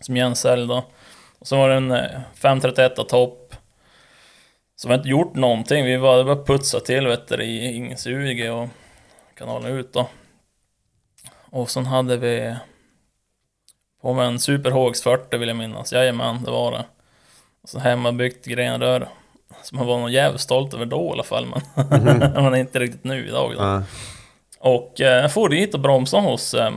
Som 0.00 0.16
Jens 0.16 0.40
säljer 0.40 0.66
då. 0.66 0.84
Och 1.38 1.46
så 1.46 1.56
var 1.56 1.68
det 1.68 1.74
en 1.74 1.90
eh, 1.90 2.20
531 2.34 3.08
topp. 3.08 3.47
Så 4.80 4.88
vi 4.88 4.92
har 4.92 4.98
inte 4.98 5.08
gjort 5.08 5.34
någonting, 5.34 5.84
vi 5.84 5.98
bara, 5.98 6.24
bara 6.24 6.44
putsa 6.44 6.80
till 6.80 7.06
vet 7.06 7.28
du, 7.28 7.44
i 7.44 7.74
Ingsuge 7.74 8.50
och 8.50 8.68
kanalen 9.34 9.72
ut 9.72 9.92
då. 9.92 10.08
Och 11.50 11.70
sen 11.70 11.86
hade 11.86 12.16
vi 12.16 12.56
på 14.02 14.14
med 14.14 14.26
en 14.26 14.38
Super 14.38 14.70
Hågs 14.70 15.02
40 15.02 15.36
vill 15.36 15.48
jag 15.48 15.56
minnas, 15.56 15.92
jajamän 15.92 16.44
det 16.44 16.50
var 16.50 16.72
det. 16.72 16.84
Och 17.62 17.68
så 17.68 17.78
hemmabyggt 17.78 18.46
grenrör. 18.46 19.08
Som 19.62 19.78
man 19.78 19.86
var 19.86 19.98
nog 19.98 20.10
jävligt 20.10 20.40
stolt 20.40 20.74
över 20.74 20.86
då 20.86 21.06
i 21.06 21.10
alla 21.12 21.22
fall, 21.22 21.46
men 21.46 21.60
mm. 22.06 22.44
man 22.44 22.56
inte 22.56 22.78
riktigt 22.78 23.04
nu 23.04 23.28
idag. 23.28 23.54
Då. 23.56 23.62
Mm. 23.62 23.82
Och 24.58 25.00
eh, 25.00 25.22
jag 25.22 25.32
for 25.32 25.48
dit 25.48 25.74
och 25.74 25.80
bromsade 25.80 26.22
hos 26.22 26.54
eh, 26.54 26.70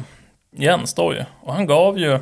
Jens 0.52 0.94
då 0.94 1.14
ju. 1.14 1.24
Och 1.42 1.54
han 1.54 1.66
gav 1.66 1.98
ju, 1.98 2.14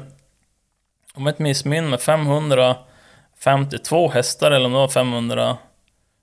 om 1.14 1.26
jag 1.26 1.28
inte 1.28 1.44
missminner 1.44 1.90
med 1.90 2.02
552 2.02 4.10
hästar 4.10 4.52
eller 4.52 4.66
om 4.66 4.72
det 4.72 4.78
var 4.78 4.88
500 4.88 5.58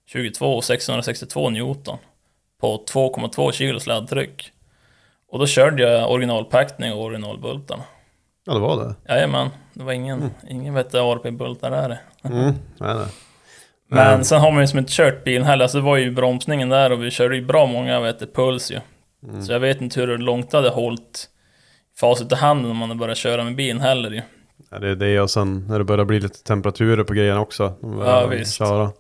22 0.07 0.63
662 0.63 1.51
Newton 1.51 1.99
på 2.61 2.85
2,2 2.93 3.53
kilos 3.53 3.87
laddtryck. 3.87 4.53
Och 5.29 5.39
då 5.39 5.47
körde 5.47 5.83
jag 5.83 6.11
originalpackning 6.11 6.93
och 6.93 7.03
originalbultarna. 7.03 7.83
Ja, 8.47 8.55
det 8.55 8.61
var 8.61 8.85
det? 8.85 9.13
Jajamän, 9.13 9.49
det 9.73 9.85
var 9.85 9.93
ingen, 9.93 10.19
mm. 10.19 10.31
ingen 10.49 10.75
vet 10.75 10.95
ARP-bultar 10.95 11.71
där. 11.71 11.99
mm, 12.23 12.55
nej, 12.79 12.95
nej. 12.95 13.07
Men 13.89 14.07
mm. 14.07 14.25
sen 14.25 14.41
har 14.41 14.53
man 14.53 14.61
ju 14.61 14.67
som 14.67 14.79
inte 14.79 14.93
kört 14.93 15.25
bilen 15.25 15.47
heller, 15.47 15.59
så 15.59 15.63
alltså, 15.63 15.79
det 15.79 15.85
var 15.85 15.97
ju 15.97 16.11
bromsningen 16.11 16.69
där 16.69 16.93
och 16.93 17.03
vi 17.03 17.11
körde 17.11 17.37
ju 17.37 17.45
bra 17.45 17.67
många 17.67 18.01
vet, 18.01 18.35
puls 18.35 18.71
ju. 18.71 18.81
Mm. 19.29 19.43
Så 19.43 19.53
jag 19.53 19.61
vet 19.61 19.81
inte 19.81 20.01
hur 20.01 20.19
långt 20.19 20.51
det 20.51 20.57
hade 20.57 20.69
hållit 20.69 21.29
facit 21.97 22.33
i 22.33 22.35
handen 22.35 22.71
om 22.71 22.77
man 22.77 22.89
hade 22.89 22.99
börjat 22.99 23.19
köra 23.19 23.45
med 23.45 23.57
bilen 23.57 23.81
heller 23.81 24.11
ju. 24.11 24.23
Ja, 24.71 24.79
det 24.79 24.89
är 24.89 24.95
det 24.95 25.21
och 25.21 25.31
sen 25.31 25.67
när 25.69 25.79
det 25.79 25.85
börjar 25.85 26.05
bli 26.05 26.21
lite 26.21 26.45
temperaturer 26.45 27.05
på 27.05 27.15
grejerna 27.15 27.41
också. 27.41 27.75
Ja, 27.83 28.27
visst. 28.27 28.59
Köra. 28.59 28.93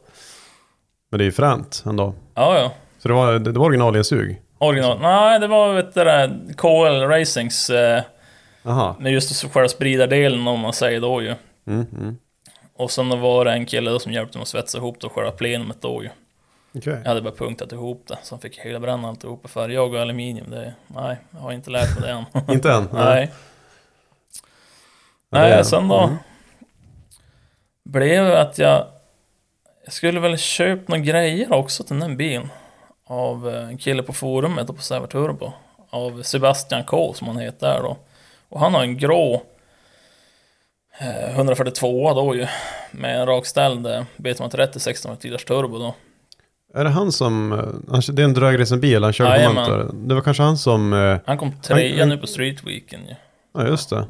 Men 1.10 1.18
det 1.18 1.24
är 1.24 1.26
ju 1.26 1.32
fränt 1.32 1.82
ändå. 1.86 2.14
Ja, 2.34 2.58
ja. 2.58 2.72
Så 2.98 3.08
det 3.08 3.14
var, 3.14 3.32
det, 3.32 3.52
det 3.52 3.58
var 3.58 3.66
originalinsug? 3.66 4.42
Original. 4.58 5.00
Nej, 5.00 5.40
det 5.40 5.46
var 5.46 5.72
vet 5.74 5.94
du, 5.94 6.04
det 6.04 6.10
där 6.10 6.52
KL 6.56 7.08
Racings, 7.08 7.70
eh, 7.70 8.02
Aha. 8.64 8.96
med 8.98 9.12
just 9.12 9.52
själva 9.52 9.68
spridardelen 9.68 10.48
om 10.48 10.60
man 10.60 10.72
säger 10.72 11.00
då 11.00 11.22
ju. 11.22 11.34
Mm, 11.66 11.86
mm. 11.92 12.16
Och 12.76 12.90
sen 12.90 13.08
då 13.08 13.16
var 13.16 13.44
det 13.44 13.52
en 13.52 13.66
kille 13.66 14.00
som 14.00 14.12
hjälpte 14.12 14.38
mig 14.38 14.42
att 14.42 14.48
svetsa 14.48 14.78
ihop 14.78 15.00
då 15.00 15.08
själva 15.08 15.30
plenumet 15.30 15.82
då 15.82 16.02
ju. 16.02 16.08
Okej. 16.74 16.98
Jag 17.02 17.08
hade 17.08 17.22
bara 17.22 17.34
punktat 17.34 17.72
ihop 17.72 18.04
det, 18.08 18.18
så 18.22 18.34
han 18.34 18.40
fick 18.40 18.58
hela 18.58 18.80
bränna 18.80 19.08
alltihopa 19.08 19.48
för 19.48 19.68
jag 19.68 19.94
och 19.94 20.00
aluminium, 20.00 20.50
det, 20.50 20.74
nej, 20.86 21.16
jag 21.30 21.38
har 21.40 21.52
inte 21.52 21.70
lärt 21.70 22.00
mig 22.00 22.08
det 22.10 22.14
än. 22.42 22.44
Inte 22.54 22.72
än? 22.72 22.88
nej. 22.92 23.22
Är- 23.22 23.28
Nej, 25.30 25.64
sen 25.64 25.88
då 25.88 26.00
Mm. 26.00 26.16
blev 27.84 28.32
att 28.34 28.58
jag, 28.58 28.84
jag 29.86 29.92
skulle 29.92 30.20
väl 30.20 30.38
köpa 30.38 30.82
några 30.92 31.04
grejer 31.04 31.52
också 31.52 31.84
till 31.84 31.98
den 31.98 32.16
bilen. 32.16 32.48
Av 33.06 33.48
eh, 33.48 33.68
en 33.68 33.78
kille 33.78 34.02
på 34.02 34.12
forumet 34.12 34.70
och 34.70 34.76
på 34.76 34.82
Sävar 34.82 35.06
Turbo. 35.06 35.52
Av 35.90 36.22
Sebastian 36.22 36.84
K 36.84 37.12
som 37.14 37.26
han 37.26 37.36
heter 37.38 37.66
där 37.66 37.82
då. 37.82 37.96
Och 38.48 38.60
han 38.60 38.74
har 38.74 38.82
en 38.82 38.98
grå 38.98 39.42
eh, 41.00 41.30
142 41.36 42.14
då 42.14 42.34
ju. 42.34 42.46
Med 42.90 43.20
en 43.20 43.26
rakställd 43.26 43.86
eh, 43.86 44.02
B230 44.16 44.78
16 44.78 45.10
ventilars 45.10 45.44
turbo 45.44 45.78
då. 45.78 45.94
Är 46.74 46.84
det 46.84 46.90
han 46.90 47.12
som, 47.12 47.52
eh, 47.52 47.98
det 48.14 48.22
är 48.22 48.24
en 48.24 48.34
dragrecenbil, 48.34 49.02
han 49.02 49.12
körde 49.12 49.30
på 49.30 49.36
Jajamän. 49.36 49.54
Mantor. 49.70 49.90
Det 49.94 50.14
var 50.14 50.22
kanske 50.22 50.42
han 50.42 50.58
som, 50.58 50.92
eh, 50.92 51.18
Han 51.26 51.38
kom 51.38 51.60
trea 51.60 51.98
Han- 52.00 52.08
nu 52.08 52.18
på 52.18 52.26
Street 52.26 52.64
Weekend 52.64 53.08
ju. 53.08 53.14
ja 53.54 53.66
just 53.66 53.90
det. 53.90 54.06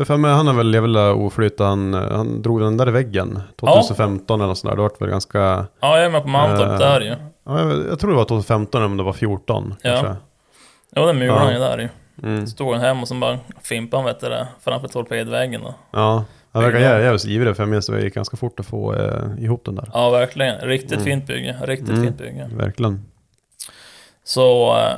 Jag 0.00 0.06
för 0.06 0.16
mig, 0.16 0.30
han 0.30 0.46
har 0.46 0.54
väl 0.54 0.74
jävla 0.74 1.12
oflyt, 1.14 1.60
han, 1.60 1.94
han 1.94 2.42
drog 2.42 2.60
den 2.60 2.76
där 2.76 2.88
i 2.88 2.90
väggen 2.90 3.40
2015 3.60 4.40
eller 4.40 4.48
något 4.48 4.58
sånt 4.58 4.70
där. 4.70 4.76
Det 4.76 4.82
var 4.82 4.90
väl 5.00 5.10
ganska, 5.10 5.38
Ja, 5.80 5.96
jag 5.96 6.04
är 6.04 6.10
med 6.10 6.22
på 6.22 6.28
Mantorp 6.28 6.68
Eh, 6.70 6.78
där 6.78 7.00
ju. 7.00 7.14
ja, 7.44 7.60
jag, 7.60 7.86
jag 7.90 7.98
tror 7.98 8.10
det 8.10 8.16
var 8.16 8.24
2015 8.24 8.80
eller 8.80 8.90
om 8.90 8.96
det 8.96 9.02
var 9.02 9.12
14 9.12 9.74
Ja. 9.82 9.90
kanske. 9.90 10.16
Ja, 10.90 11.06
den 11.06 11.18
mulade 11.18 11.38
han 11.40 11.46
Ja. 11.48 11.52
ju 11.52 11.58
där 11.58 11.78
ju. 11.78 11.88
Mm. 12.22 12.46
Stod 12.46 12.72
han 12.72 12.80
hem 12.80 13.02
och 13.02 13.08
sen 13.08 13.20
bara 13.20 13.38
fimpade 13.62 14.02
han 14.02 14.06
vet 14.06 14.20
du 14.20 14.28
det, 14.28 14.48
framför 14.64 14.88
torpedväggen 14.88 15.60
då. 15.62 15.74
Ja, 15.90 16.24
han 16.52 16.62
verkar 16.62 16.78
Ja. 16.78 16.88
jä- 16.90 17.02
jävligt 17.02 17.24
ivrig 17.24 17.56
för 17.56 17.62
jag 17.62 17.70
minns 17.70 17.86
det 17.86 18.00
gick 18.02 18.14
ganska 18.14 18.36
fort 18.36 18.60
att 18.60 18.66
få 18.66 18.94
eh, 18.94 19.24
ihop 19.44 19.64
den 19.64 19.74
där. 19.74 19.90
Ja, 19.94 20.10
verkligen. 20.10 20.58
Riktigt 20.60 20.92
Mm. 20.92 21.04
fint 21.04 21.26
bygge. 21.26 21.56
Riktigt 21.62 21.88
Mm. 21.88 22.02
fint 22.02 22.18
bygge. 22.18 22.48
Verkligen. 22.56 23.04
Så 24.24 24.76
eh, 24.78 24.92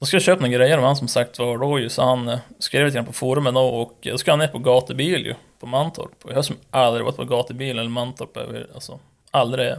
då 0.00 0.06
ska 0.06 0.14
jag 0.16 0.22
köpa 0.22 0.40
några 0.42 0.54
grejer 0.56 0.78
av 0.78 0.84
han 0.84 0.96
som 0.96 1.08
sagt 1.08 1.38
var 1.38 1.58
då 1.58 1.78
ju. 1.78 1.88
Så 1.88 2.02
han 2.02 2.28
eh, 2.28 2.38
skrev 2.58 2.84
lite 2.86 2.94
grann 2.94 3.06
på 3.06 3.12
forumen 3.12 3.54
då 3.54 3.60
och 3.68 4.06
eh, 4.06 4.12
då 4.12 4.18
ska 4.18 4.32
han 4.32 4.38
ner 4.38 4.48
på 4.48 4.58
gatubil 4.58 5.26
ju. 5.26 5.34
På 5.58 5.66
Mantorp. 5.66 6.24
Och 6.24 6.30
jag 6.30 6.34
har 6.36 6.42
som 6.42 6.56
aldrig 6.70 7.04
varit 7.04 7.16
på 7.16 7.24
gatubil 7.24 7.78
eller 7.78 7.90
Mantorp. 7.90 8.36
Alltså, 8.74 8.98
aldrig. 9.30 9.74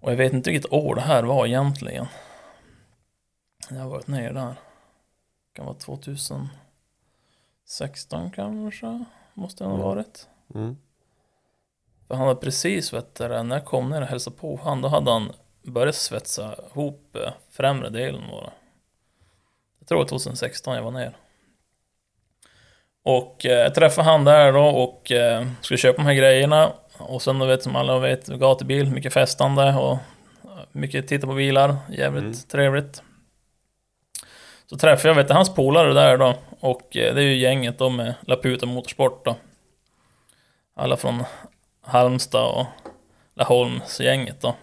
Och 0.00 0.12
jag 0.12 0.16
vet 0.16 0.32
inte 0.32 0.50
vilket 0.50 0.72
år 0.72 0.94
det 0.94 1.00
här 1.00 1.22
var 1.22 1.46
egentligen. 1.46 2.06
Jag 3.70 3.78
har 3.80 3.88
varit 3.90 4.06
ner 4.06 4.32
där. 4.32 4.46
Det 4.48 4.54
kan 5.56 5.66
vara 5.66 5.76
2016 5.76 6.50
kanske. 8.34 9.04
Måste 9.34 9.64
det 9.64 9.68
ha 9.68 9.74
Mm. 9.74 9.86
varit. 9.86 10.28
Mm. 10.54 10.76
För 12.08 12.14
han 12.14 12.26
hade 12.26 12.40
precis, 12.40 12.92
vet 12.92 13.14
du, 13.14 13.28
när 13.42 13.56
jag 13.56 13.64
kom 13.64 13.90
ner 13.90 14.00
och 14.02 14.08
hälsade 14.08 14.36
på 14.36 14.60
han, 14.64 14.82
då 14.82 14.88
hade 14.88 15.10
han 15.10 15.32
börjat 15.62 15.94
svetsa 15.94 16.54
ihop 16.70 17.16
eh, 17.16 17.32
främre 17.50 17.88
delen 17.88 18.22
bara. 18.30 18.50
Jag 19.78 19.88
tror 19.88 19.98
det 19.98 20.04
var 20.04 20.08
2016 20.08 20.76
jag 20.76 20.82
var 20.82 20.90
ner. 20.90 21.16
Och 23.02 23.46
eh, 23.46 23.58
jag 23.58 23.74
träffade 23.74 24.08
han 24.08 24.24
där 24.24 24.52
då 24.52 24.64
och 24.64 25.12
eh, 25.12 25.46
skulle 25.60 25.78
köpa 25.78 25.96
de 25.96 26.06
här 26.06 26.14
grejerna. 26.14 26.72
Och 26.98 27.22
sen 27.22 27.38
då 27.38 27.46
vet 27.46 27.62
som 27.62 27.76
alla 27.76 27.98
vet, 27.98 28.26
gatubil, 28.26 28.90
mycket 28.90 29.12
festande 29.12 29.74
och 29.74 29.92
eh, 29.92 29.98
mycket 30.72 31.08
titta 31.08 31.26
på 31.26 31.34
bilar, 31.34 31.76
jävligt 31.88 32.48
trevligt. 32.48 33.02
Så 34.66 34.76
träffade 34.78 35.08
jag, 35.08 35.14
vet 35.14 35.28
du, 35.28 35.34
hans 35.34 35.54
polare 35.54 35.94
där 35.94 36.16
då. 36.16 36.34
Och 36.60 36.96
eh, 36.96 37.14
det 37.14 37.20
är 37.20 37.26
ju 37.26 37.36
gänget 37.36 37.78
då 37.78 37.90
med 37.90 38.14
Laputa 38.20 38.66
Motorsport 38.66 39.24
då. 39.24 39.36
Alla 40.74 40.96
från 40.96 41.24
Halmstad 41.82 42.54
och 42.54 42.66
Laholmsgänget 43.34 44.40
då. 44.40 44.54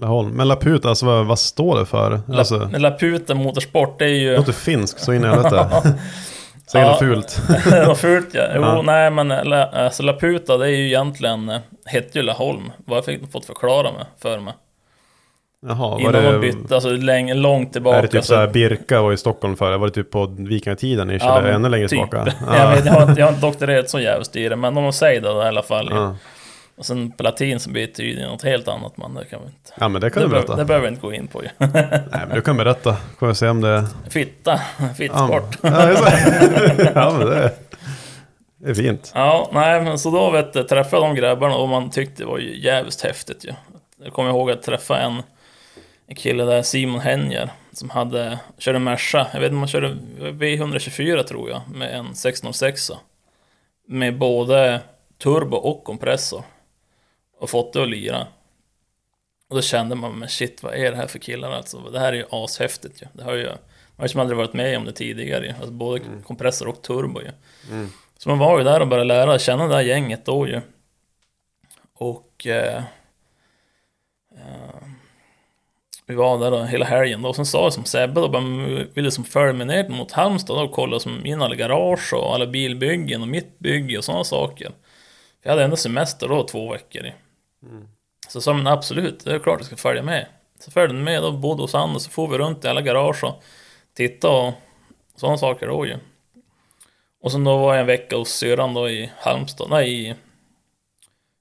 Laholm. 0.00 0.30
Men 0.30 0.48
Laput, 0.48 0.84
alltså 0.84 1.06
vad, 1.06 1.26
vad 1.26 1.38
står 1.38 1.78
det 1.78 1.86
för? 1.86 2.20
La, 2.26 2.38
Alltså, 2.38 2.70
Laputa 2.78 3.34
Motorsport, 3.34 3.98
det 3.98 4.04
är 4.04 4.08
ju... 4.08 4.30
det 4.30 4.36
låter 4.36 4.52
finskt 4.52 5.00
så 5.00 5.12
in 5.12 5.24
i 5.24 5.26
helvete. 5.26 5.68
Säg 6.72 6.82
något 6.82 6.98
fult. 6.98 7.40
Vad 7.86 7.98
fult 7.98 8.28
ja. 8.32 8.42
Jo, 8.54 8.60
Ja. 8.60 8.82
nej 8.82 9.10
men 9.10 9.28
la, 9.28 9.64
alltså 9.64 10.02
Laputa 10.02 10.56
det 10.56 10.64
är 10.66 10.70
ju 10.70 10.86
egentligen, 10.86 11.48
eh, 11.48 11.58
hette 11.84 12.18
ju 12.18 12.22
Laholm. 12.24 12.72
Vad 12.86 13.04
jag 13.06 13.20
fått 13.32 13.44
förklara 13.44 13.92
mig 13.92 14.04
för 14.22 14.38
mig. 14.38 14.54
Jaha, 15.66 15.76
var 15.88 16.00
Innan 16.00 16.12
det... 16.12 16.30
man 16.32 16.40
bytte, 16.40 16.74
alltså 16.74 16.90
länge, 16.90 17.34
långt 17.34 17.72
tillbaka. 17.72 17.98
Är 17.98 18.02
det 18.02 18.08
typ 18.08 18.24
så- 18.24 18.26
såhär, 18.34 18.46
Birka 18.48 19.02
var 19.02 19.12
i 19.12 19.16
Stockholm 19.16 19.56
förr, 19.56 19.78
var 19.78 19.86
det 19.86 19.92
typ 19.94 20.10
på 20.10 20.26
vikingatiden 20.38 21.10
eller 21.10 21.42
men 21.42 21.54
ännu 21.54 21.68
längre 21.68 21.88
typ. 21.88 22.10
tillbaka? 22.10 22.32
jag, 22.56 22.70
vet, 22.70 22.84
jag, 22.86 22.92
har 22.92 23.14
jag 23.18 23.26
har 23.26 23.32
inte 23.32 23.46
doktorerat 23.46 23.90
så 23.90 24.00
jävligt 24.00 24.36
i 24.36 24.48
det, 24.48 24.56
men 24.56 24.74
de 24.74 24.92
säger 24.92 25.20
det 25.20 25.28
i 25.28 25.48
alla 25.48 25.62
fall. 25.62 25.88
Ja. 25.90 26.16
Och 26.78 26.86
sen 26.86 27.10
på 27.12 27.22
latin 27.22 27.60
så 27.60 27.70
betyder 27.70 28.22
det 28.22 28.28
något 28.28 28.42
helt 28.42 28.68
annat, 28.68 28.96
men 28.96 29.14
det 29.14 29.24
kan 29.24 29.40
vi 29.40 29.46
inte. 29.46 29.72
ja, 29.80 29.88
men 29.88 30.00
det 30.00 30.10
kan 30.10 30.22
Det, 30.22 30.28
du 30.28 30.30
be, 30.30 30.36
berätta. 30.36 30.56
det 30.56 30.64
behöver 30.64 30.86
vi 30.86 30.92
inte 30.94 31.00
gå 31.06 31.12
in 31.12 31.26
på 31.28 31.42
ju. 31.42 31.48
Nej, 31.58 32.00
men 32.12 32.30
du 32.34 32.40
kan 32.40 32.56
berätta. 32.56 32.96
Får 33.18 33.26
vi 33.26 33.34
se 33.34 33.48
om 33.48 33.60
det... 33.60 33.86
Fitta, 34.10 34.60
fittsport. 34.96 35.58
Ja, 35.62 35.90
ja, 35.92 36.12
ja 36.94 37.14
men 37.18 37.26
det 37.28 37.52
är, 38.70 38.74
fint. 38.74 39.12
Ja, 39.14 39.50
nej 39.52 39.82
men 39.82 39.98
så 39.98 40.10
då 40.10 40.30
vet 40.30 40.52
du, 40.52 40.64
träffade 40.64 41.02
de 41.06 41.14
grabbarna 41.14 41.54
och 41.56 41.68
man 41.68 41.90
tyckte 41.90 42.22
det 42.22 42.26
var 42.26 42.38
ju 42.38 42.58
jävligt 42.60 43.02
häftigt 43.02 43.44
ju. 43.44 43.52
Jag 44.04 44.12
kommer 44.12 44.30
ihåg 44.30 44.50
att 44.50 44.62
träffa 44.62 44.98
en, 45.00 45.22
en 46.06 46.14
kille 46.16 46.44
där, 46.44 46.62
Simon 46.62 47.00
Henjer, 47.00 47.50
som 47.72 47.90
hade, 47.90 48.38
körde 48.58 48.78
Merca. 48.78 49.26
Jag 49.32 49.40
vet 49.40 49.46
inte 49.46 49.54
om 49.54 49.58
han 49.58 49.68
körde 49.68 49.96
V124 50.20 51.22
tror 51.22 51.50
jag, 51.50 51.60
med 51.74 51.94
en 51.98 52.14
606. 52.14 52.90
Med 53.88 54.18
både 54.18 54.80
turbo 55.22 55.56
och 55.56 55.84
kompressor. 55.84 56.42
Och 57.38 57.50
fått 57.50 57.72
det 57.72 57.82
att 57.82 57.88
lira. 57.88 58.26
Och 59.48 59.56
då 59.56 59.62
kände 59.62 59.94
man, 59.94 60.18
men 60.18 60.28
shit 60.28 60.62
vad 60.62 60.74
är 60.74 60.90
det 60.90 60.96
här 60.96 61.06
för 61.06 61.18
killar 61.18 61.50
alltså? 61.50 61.78
Det 61.78 61.98
här 62.00 62.12
är 62.12 62.16
ju 62.16 62.24
ashäftigt 62.30 63.02
ju. 63.02 63.06
Det 63.12 63.24
har 63.24 63.34
ju, 63.34 63.44
man 63.46 63.56
har 63.96 64.04
ju 64.04 64.08
som 64.08 64.20
aldrig 64.20 64.36
varit 64.36 64.52
med 64.52 64.78
om 64.78 64.84
det 64.84 64.92
tidigare 64.92 65.46
ju. 65.46 65.52
Alltså 65.52 65.70
både 65.70 66.00
kompressor 66.24 66.68
och 66.68 66.82
turbo 66.82 67.20
ju. 67.20 67.30
Så 68.18 68.28
man 68.28 68.38
var 68.38 68.58
ju 68.58 68.64
där 68.64 68.80
och 68.80 68.88
började 68.88 69.08
lära 69.08 69.38
känna 69.38 69.66
det 69.66 69.74
där 69.74 69.80
gänget 69.80 70.24
då 70.26 70.48
ju. 70.48 70.60
Och 71.94 72.46
eh, 72.46 72.82
eh, 74.36 74.88
vi 76.06 76.14
var 76.14 76.38
där 76.38 76.50
då 76.50 76.62
hela 76.62 76.84
helgen 76.84 77.22
då. 77.22 77.28
Och 77.28 77.36
sen 77.36 77.46
sa 77.46 77.62
jag 77.62 77.72
som 77.72 77.84
Sebbe 77.84 78.20
då, 78.20 78.28
bara, 78.28 78.42
"Men 78.42 78.88
ville 78.94 79.10
som 79.10 79.24
följa 79.24 79.52
med 79.52 79.66
ner 79.66 79.88
mot 79.88 80.12
Halmstad 80.12 80.56
då 80.56 80.62
och 80.62 80.72
kolla 80.72 81.00
som 81.00 81.26
in 81.26 81.42
alla 81.42 81.54
garage 81.54 82.12
och 82.14 82.34
alla 82.34 82.46
bilbyggen 82.46 83.22
och 83.22 83.28
mitt 83.28 83.58
bygge 83.58 83.98
och 83.98 84.04
sådana 84.04 84.24
saker. 84.24 84.70
Jag 85.42 85.50
hade 85.50 85.64
ändå 85.64 85.76
semester 85.76 86.28
då 86.28 86.46
två 86.46 86.72
veckor 86.72 87.12
i. 87.62 87.86
Så 88.28 88.40
sa 88.40 88.54
men 88.54 88.66
absolut, 88.66 89.24
det 89.24 89.34
är 89.34 89.38
klart 89.38 89.60
jag 89.60 89.66
ska 89.66 89.76
följa 89.76 90.02
med. 90.02 90.26
Så 90.60 90.70
följde 90.70 90.94
den 90.94 91.04
med 91.04 91.22
då, 91.22 91.32
bodde 91.32 91.62
hos 91.62 91.72
han 91.72 91.94
och 91.94 92.02
så 92.02 92.10
får 92.10 92.28
vi 92.28 92.38
runt 92.38 92.64
i 92.64 92.68
alla 92.68 92.80
garage 92.80 93.24
och 93.24 93.42
titta 93.94 94.30
och 94.30 94.54
sådana 95.16 95.38
saker 95.38 95.66
då 95.66 95.86
ju. 95.86 95.96
Och 97.20 97.32
sen 97.32 97.44
då 97.44 97.58
var 97.58 97.74
jag 97.74 97.80
en 97.80 97.86
vecka 97.86 98.16
hos 98.16 98.28
syrran 98.28 98.74
då 98.74 98.90
i 98.90 99.10
Halmstad, 99.16 99.70
nej 99.70 100.08
i 100.08 100.14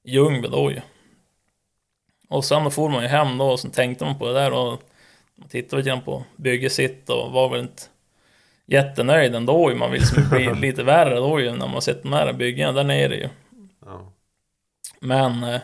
Ljungby 0.04 0.48
då 0.48 0.72
ju. 0.72 0.82
Och 2.30 2.46
sen 2.46 2.64
då 2.64 2.70
for 2.70 2.90
man 2.90 3.04
ju 3.04 3.08
hem 3.08 3.38
då 3.38 3.46
och 3.46 3.60
sen 3.60 3.72
tänkte 3.72 4.06
man 4.06 4.20
på 4.20 4.28
det 4.28 4.34
där 4.34 4.54
och 4.54 4.82
man 5.36 5.50
tittade 5.50 5.78
lite 5.78 5.90
grann 5.90 6.02
på 6.02 6.24
bygget 6.36 6.72
sitt 6.72 7.10
och 7.10 7.32
var 7.32 7.50
väl 7.50 7.60
inte 7.60 7.84
jättenöjd 8.66 9.36
ändå 9.36 9.72
ju. 9.72 9.76
Man 9.76 9.92
vill 9.92 10.02
liksom 10.02 10.30
bli 10.30 10.54
lite 10.68 10.84
värre 10.84 11.16
då 11.16 11.40
ju 11.40 11.52
när 11.52 11.68
man 11.68 11.82
sett 11.82 12.04
de 12.04 12.14
här 12.14 12.34
byggena 12.34 12.72
där 12.72 12.84
nere 12.84 13.16
ju. 13.16 13.30
Ja. 13.86 14.12
Men 15.00 15.44
eh, 15.44 15.62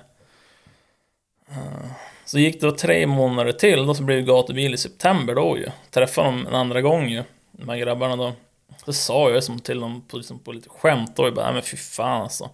så 2.26 2.40
gick 2.40 2.62
det 2.62 2.68
då 2.68 2.76
tre 2.76 3.08
månader 3.08 3.52
till 3.52 3.86
då 3.86 3.94
så 3.94 4.04
blev 4.04 4.18
det 4.18 4.32
gatubil 4.34 4.74
i 4.74 4.78
september 4.78 5.36
då 5.36 5.58
ju. 5.58 5.68
Träffade 5.92 6.28
dem 6.28 6.48
en 6.48 6.56
andra 6.56 6.82
gång 6.82 7.10
ju, 7.10 7.24
de 7.52 7.70
här 7.70 7.78
grabbarna 7.78 8.16
då. 8.16 8.34
Så 8.86 8.94
sa 8.94 9.30
jag 9.30 9.44
som 9.44 9.60
till 9.60 9.80
dem 9.80 10.02
på, 10.08 10.18
liksom, 10.18 10.40
på 10.40 10.52
lite 10.52 10.70
skämt 10.70 11.16
då, 11.16 11.24
jag 11.26 11.34
bara, 11.34 11.46
"Nej, 11.46 11.54
men 11.54 11.64
fy 11.64 11.78
fan 11.78 12.22
alltså. 12.22 12.50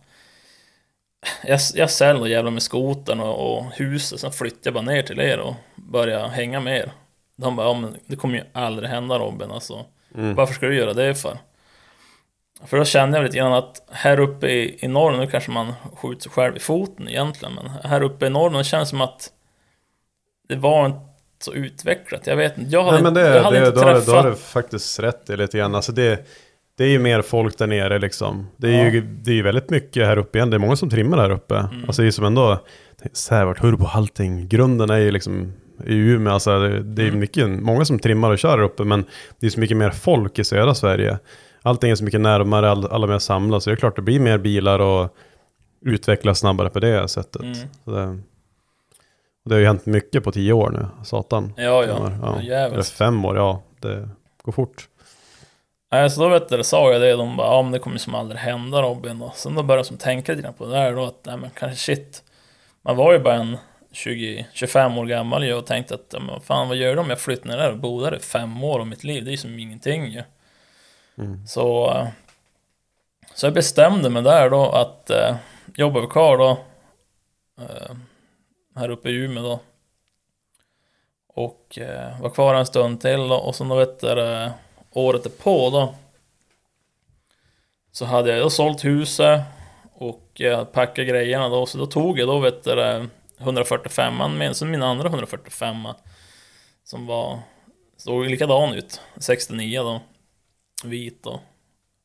Jag, 1.44 1.60
jag 1.76 1.90
säljer 1.90 2.22
och 2.22 2.30
jävlar 2.30 2.52
med 2.52 2.64
skotern 2.64 3.20
och, 3.20 3.58
och 3.58 3.66
huset, 3.74 4.20
sen 4.20 4.32
flyttar 4.32 4.60
jag 4.64 4.74
bara 4.74 4.84
ner 4.84 5.02
till 5.04 5.20
er 5.20 5.40
och 5.40 5.54
börjar 5.76 6.28
hänga 6.28 6.60
med 6.60 6.78
er. 6.78 6.92
De 7.36 7.56
bara, 7.56 7.68
ja 7.68 7.74
men 7.74 7.98
det 8.06 8.16
kommer 8.16 8.38
ju 8.38 8.44
aldrig 8.54 8.90
hända 8.90 9.20
Robin 9.20 9.52
alltså. 9.52 9.86
Varför 10.36 10.54
ska 10.54 10.66
du 10.68 10.76
göra 10.76 10.94
det 10.94 11.16
för? 11.16 11.38
För 12.68 12.78
då 12.78 12.86
kände 12.86 13.18
jag 13.18 13.24
lite 13.24 13.38
grann 13.38 13.54
att 13.54 13.82
här 13.92 14.20
uppe 14.20 14.48
i, 14.48 14.80
i 14.82 14.88
norr, 14.88 15.18
nu 15.18 15.28
kanske 15.28 15.52
man 15.52 15.74
skjuter 15.96 16.22
sig 16.22 16.32
själv 16.32 16.56
i 16.56 16.60
foten 16.60 17.10
egentligen, 17.10 17.56
men 17.56 17.92
här 17.92 18.02
uppe 18.02 18.26
i 18.26 18.30
norr, 18.30 18.50
det 18.58 18.64
känns 18.64 18.90
som 18.90 19.02
att 19.02 19.30
det 20.50 20.56
var 20.56 20.86
inte 20.86 21.00
så 21.42 21.54
utvecklat. 21.54 22.28
Jag 22.28 22.36
vet 22.36 22.58
inte, 22.58 22.72
jag 22.72 22.84
hade, 22.84 22.94
Nej 22.94 23.04
men 23.04 23.14
det, 23.14 23.36
jag 23.36 23.44
hade 23.44 23.60
det, 23.60 23.68
inte 23.68 23.80
då, 23.80 23.86
träffat... 23.86 24.06
då 24.06 24.12
har 24.12 24.30
du 24.30 24.36
faktiskt 24.36 25.00
rätt 25.00 25.30
i 25.30 25.38
lite 25.38 25.58
grann. 25.58 25.76
Alltså 25.76 25.92
det, 25.92 26.28
det 26.78 26.84
är 26.84 26.88
ju 26.88 27.00
mer 27.00 27.22
folk 27.22 27.58
där 27.58 27.68
nere 27.68 28.00
liksom. 28.00 28.48
Det 28.58 28.76
är, 28.76 28.90
ju, 28.90 29.02
det 29.02 29.32
är 29.32 29.36
ju 29.36 29.42
väldigt 29.42 29.70
mycket 29.70 30.08
här 30.08 30.18
uppe 30.18 30.38
igen. 30.38 30.50
Det 30.50 30.58
är 30.58 30.60
många 30.60 30.76
som 30.76 30.90
trimmar 30.90 31.18
här 31.18 31.30
uppe. 31.30 31.56
Mm. 31.58 31.86
Alltså 31.88 32.02
det 32.02 32.08
är 32.08 32.12
som 32.12 32.26
ändå, 32.26 32.60
så 33.14 33.36
här 33.36 33.46
vart 33.46 33.62
turbohalting, 33.62 34.48
grunden 34.48 34.90
är 34.90 34.98
ju 34.98 35.12
liksom 35.12 35.54
i 35.86 35.96
Umeå, 35.96 36.34
alltså 36.34 36.60
det, 36.60 36.84
det 36.84 37.02
är 37.02 37.08
Mm. 37.08 37.20
mycket, 37.20 37.50
många 37.50 37.86
som 37.86 38.00
trimmar 38.00 38.32
och 38.32 38.40
kör 38.40 38.50
här 38.50 38.62
uppe, 38.64 38.84
men 38.84 39.06
det 39.40 39.46
är 39.46 39.50
så 39.50 39.60
mycket 39.60 39.78
mer 39.78 39.90
folk 39.92 40.40
i 40.40 40.44
södra 40.44 40.76
Sverige. 40.76 41.20
Allting 41.62 41.92
är 41.92 41.96
så 41.96 42.04
mycket 42.04 42.22
närmare, 42.22 42.72
all, 42.72 42.86
alla 42.86 43.08
mer 43.08 43.20
samlas, 43.20 43.64
så 43.64 43.70
det 43.70 43.74
är 43.74 43.78
klart 43.78 43.96
det 43.96 44.02
blir 44.02 44.20
mer 44.20 44.38
bilar 44.38 44.80
och 44.80 45.16
utvecklas 45.82 46.40
snabbare 46.40 46.70
på 46.70 46.80
det 46.80 47.08
sättet. 47.08 47.42
Mm. 47.42 47.56
Så 47.86 47.92
det, 47.92 48.20
det 49.46 49.56
har 49.56 49.60
ju 49.60 49.66
hänt 49.66 49.86
mycket 49.86 50.24
på 50.24 50.32
tio 50.32 50.54
år 50.54 50.70
nu, 50.70 50.86
satan. 51.06 51.54
Ja, 51.58 51.64
ja, 51.64 52.12
ja. 52.22 52.36
Eller 52.36 52.50
jävligt. 52.50 52.90
fem 52.90 53.26
år, 53.26 53.38
ja, 53.38 53.62
det 53.80 54.10
går 54.42 54.52
fort. 54.52 54.88
Nej, 55.92 56.10
så 56.10 56.22
då 56.22 56.30
vet 56.30 56.50
du, 56.50 56.58
det 56.58 56.64
sa 56.64 56.92
jag 56.92 57.02
det, 57.02 57.16
de 57.16 57.38
bara, 57.38 57.48
ja 57.48 57.62
men 57.62 57.72
det 57.72 57.80
kommer 57.80 57.98
som 57.98 58.16
aldrig 58.16 58.40
hända 58.40 58.82
Robin. 58.82 59.22
Och 59.22 59.36
sen 59.36 59.56
då 59.56 59.64
började 59.64 59.80
jag 59.80 59.86
som 59.86 59.98
tänka 59.98 60.32
lite 60.32 60.42
grann 60.42 60.54
på 60.54 60.66
det 60.66 60.72
där 60.72 60.96
då, 60.96 61.06
att 61.06 61.26
nej 61.26 61.38
men 61.38 61.50
kanske 61.50 61.78
shit. 61.78 62.24
Man 62.82 62.96
var 62.96 63.14
ju 63.14 63.20
bara 63.20 63.36
en 63.36 63.58
20, 63.92 64.48
25 64.54 64.98
år 64.98 65.06
gammal 65.06 65.44
ju 65.44 65.54
och 65.54 65.66
tänkte 65.66 65.94
att, 65.96 66.08
ja, 66.14 66.20
men 66.20 66.42
fan 66.42 66.68
vad 66.68 66.78
gör 66.78 66.96
de 66.96 67.02
om 67.02 67.10
jag 67.10 67.20
flyttar 67.20 67.50
ner 67.50 67.58
där 67.58 67.72
och 67.72 67.78
bor 67.78 68.02
där 68.02 68.16
i 68.16 68.20
fem 68.20 68.64
år 68.64 68.80
av 68.80 68.88
mitt 68.88 69.04
liv? 69.04 69.24
Det 69.24 69.30
är 69.30 69.32
ju 69.32 69.38
som 69.38 69.60
ingenting 69.60 70.06
ju. 70.06 70.24
Mm. 71.20 71.48
Så, 71.48 71.92
eh, 71.92 72.08
så 73.34 73.46
jag 73.46 73.54
bestämde 73.54 74.10
mig 74.10 74.24
där 74.24 74.50
då 74.50 74.70
att 74.70 75.10
eh, 75.10 75.36
jobba 75.76 76.08
kvar 76.08 76.38
då. 76.38 76.58
Eh, 77.64 77.96
här 78.76 78.90
uppe 78.90 79.10
i 79.10 79.16
Umeå 79.16 79.44
då. 79.44 79.60
Och 81.28 81.78
eh, 81.80 82.22
var 82.22 82.30
kvar 82.30 82.56
en 82.56 82.66
stund 82.66 83.02
till 83.02 83.28
då, 83.28 83.36
och 83.36 83.56
sen 83.56 83.68
då 83.70 83.76
vet 83.76 84.00
du, 84.00 84.22
eh, 84.22 84.52
året 84.92 85.40
på 85.44 85.70
då. 85.70 85.96
Så 87.92 88.06
hade 88.06 88.32
jag 88.32 88.42
då 88.42 88.50
sålt 88.50 88.86
huset 88.86 89.42
och 89.94 90.42
eh, 90.42 90.66
packat 90.66 91.08
grejerna 91.08 91.50
då, 91.50 91.66
så 91.66 91.78
då 91.78 91.86
tog 91.86 92.20
jag 92.20 92.28
då 92.28 92.40
vet 92.40 92.64
du, 92.64 92.82
eh, 92.82 93.04
145 93.38 94.38
med, 94.38 94.56
sen 94.56 94.72
min 94.72 94.84
andra 94.84 95.10
145 95.10 95.88
som 96.84 97.08
var, 97.08 97.40
såg 97.98 98.26
likadan 98.26 98.74
ut, 98.74 99.02
69 99.18 99.84
då, 99.84 100.02
vit 100.84 101.24
då, 101.24 101.42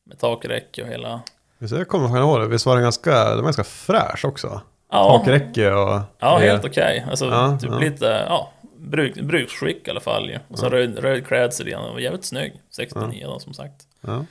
med 0.05 0.19
takräcke 0.19 0.81
och 0.83 0.87
hela, 0.87 1.21
Visst, 1.57 1.73
jag 1.73 1.87
kommer 1.87 2.19
ihåg 2.19 2.39
det, 2.39 2.47
visst 2.47 2.65
var 2.65 2.75
den 2.75 2.83
ganska, 2.83 3.11
den 3.11 3.37
var 3.37 3.43
ganska 3.43 3.63
fräsch 3.63 4.25
också? 4.25 4.61
ja, 4.91 5.17
Takräcke 5.19 5.71
och... 5.71 6.01
ja 6.19 6.37
helt 6.37 6.65
okej, 6.65 7.05
alltså 7.09 7.25
Ja, 7.25 7.57
typ 7.61 7.71
ja. 7.71 7.79
lite, 7.79 8.25
ja, 8.29 8.51
bruk, 8.77 9.15
bruksskick 9.15 9.87
i 9.87 9.91
alla 9.91 9.99
fall 9.99 10.29
ju. 10.29 10.39
Och 10.47 10.59
så 10.59 10.69
röd, 10.69 10.99
röd 10.99 11.27
klädsel 11.27 11.67
igen, 11.67 11.81
den 11.83 11.93
var 11.93 11.99
jävligt 11.99 12.25
snygg, 12.25 12.61
69 12.69 13.27
då 13.27 13.39
som 13.39 13.53
sagt. 13.53 13.83
Ja. 14.01 14.25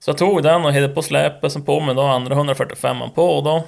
Så 0.00 0.10
jag 0.10 0.18
tog 0.18 0.42
den 0.42 0.64
och 0.64 0.72
hade 0.72 0.88
på 0.88 1.02
släpet, 1.02 1.52
sen 1.52 1.62
på 1.62 1.80
med 1.80 1.96
då 1.96 2.02
andra 2.02 2.34
145 2.34 2.96
på 3.14 3.40
då. 3.40 3.64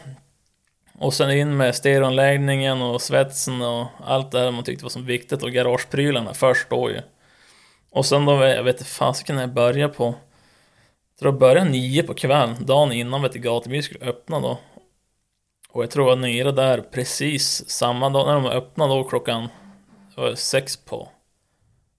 Och 0.98 1.14
sen 1.14 1.30
in 1.30 1.56
med 1.56 1.74
stereoanläggningen 1.74 2.82
och 2.82 3.00
svetsen 3.02 3.62
och 3.62 3.86
allt 4.06 4.32
det 4.32 4.38
här 4.38 4.50
man 4.50 4.64
tyckte 4.64 4.84
var 4.84 4.90
så 4.90 5.00
viktigt 5.00 5.42
och 5.42 5.50
garageprylarna 5.50 6.34
först 6.34 6.70
då 6.70 6.90
ju. 6.90 7.00
Och 7.90 8.06
sen 8.06 8.26
då, 8.26 8.32
jag 8.44 8.62
vet 8.62 8.76
inte 8.76 8.90
fasiken 8.90 9.36
när 9.36 9.42
jag 9.42 9.52
började 9.52 9.94
på... 9.94 10.04
Jag 10.04 11.18
tror 11.18 11.32
jag 11.32 11.40
började 11.40 11.70
nio 11.70 12.02
på 12.02 12.14
kvällen, 12.14 12.56
dagen 12.66 12.92
innan 12.92 13.22
vet 13.22 13.34
gatubil 13.34 13.82
skulle 13.82 14.06
öppna 14.06 14.40
då. 14.40 14.58
Och 15.70 15.82
jag 15.82 15.90
tror 15.90 16.08
jag 16.08 16.16
var 16.16 16.22
nere 16.22 16.52
där 16.52 16.80
precis 16.80 17.70
samma 17.70 18.10
dag, 18.10 18.26
när 18.26 18.34
de 18.34 18.46
öppnade 18.46 18.94
då 18.94 19.04
klockan 19.04 19.48
det 20.14 20.20
var 20.20 20.34
sex 20.34 20.76
på 20.76 21.08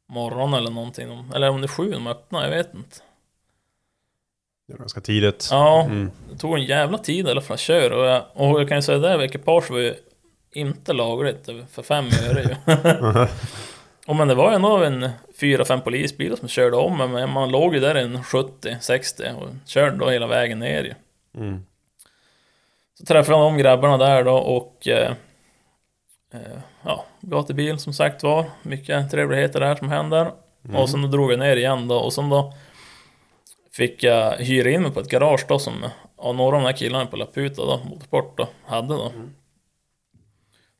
morgonen 0.10 0.54
eller 0.54 0.72
någonting. 0.72 1.26
Eller 1.36 1.50
om 1.50 1.62
det 1.62 1.66
är 1.66 1.68
sju 1.68 1.92
de 1.92 2.08
öppnade, 2.08 2.46
jag 2.46 2.56
vet 2.58 2.74
inte. 2.74 2.96
Det 4.68 4.74
var 4.74 4.80
ganska 4.80 5.02
tidigt. 5.02 5.48
Ja, 5.52 5.84
Mm. 5.84 6.12
det 6.32 6.38
tog 6.38 6.56
en 6.58 6.66
jävla 6.66 6.98
tid 6.98 7.28
i 7.28 7.32
alla 7.32 7.42
fall 7.42 7.54
att 7.54 7.60
köra. 7.60 7.98
Och 7.98 8.06
jag, 8.06 8.24
och 8.34 8.62
jag 8.62 8.68
kan 8.68 8.78
ju 8.78 8.82
säga 8.82 8.98
det, 8.98 9.26
ekipage 9.26 9.72
var 9.72 9.80
ju 9.80 9.96
inte 10.52 10.94
lagligt 10.94 11.50
för 11.72 11.84
fem 11.84 12.06
öre 12.30 12.42
ju. 12.44 12.56
Och 14.08 14.16
men 14.16 14.28
det 14.28 14.36
var 14.36 14.52
ändå 14.52 14.84
en 14.84 15.10
fyra, 15.42 15.66
fem 15.66 15.82
polisbilar 15.82 16.36
som 16.36 16.48
körde 16.48 16.78
om 16.78 16.98
mig, 16.98 17.08
men 17.08 17.30
man 17.30 17.52
låg 17.52 17.74
ju 17.74 17.80
där 17.80 17.96
en 17.96 18.18
70-60 18.18 19.36
och 19.36 19.50
körde 19.66 19.98
då 19.98 20.10
hela 20.10 20.28
vägen 20.28 20.60
ner 20.60 20.84
ju. 20.84 20.94
Mm. 21.42 21.66
Så 23.00 23.06
träffade 23.06 23.38
jag 23.38 23.46
de 23.46 23.58
grabbarna 23.58 23.98
där 23.98 24.24
då 24.24 24.38
och 24.38 24.88
eh, 24.88 25.12
eh, 26.34 26.60
ja, 26.84 27.06
gatubil 27.22 27.80
som 27.80 27.94
sagt 27.94 28.24
var. 28.24 28.46
Mycket 28.64 29.12
trevligheter 29.12 29.60
där 29.60 29.76
som 29.76 29.90
händer. 29.90 30.32
Och 30.74 30.90
sen 30.90 31.02
då 31.02 31.08
drog 31.08 31.32
jag 31.32 31.40
ner 31.40 31.58
igen 31.58 31.88
då 31.88 31.98
och 31.98 32.14
sen 32.14 32.30
då 32.30 32.54
fick 33.72 34.04
jag 34.04 34.32
hyra 34.32 34.70
in 34.70 34.82
mig 34.82 34.92
på 34.92 35.00
ett 35.00 35.10
garage 35.10 35.46
då 35.48 35.60
som 35.60 35.74
ja, 36.18 36.32
några 36.32 36.56
av 36.56 36.62
de 36.62 36.68
här 36.68 36.78
killarna 36.78 37.06
på 37.06 37.18
Laputa 37.18 37.62
då, 37.66 37.82
Motorsport 37.90 38.38
då, 38.38 38.48
hade 38.66 38.94
då. 38.94 39.12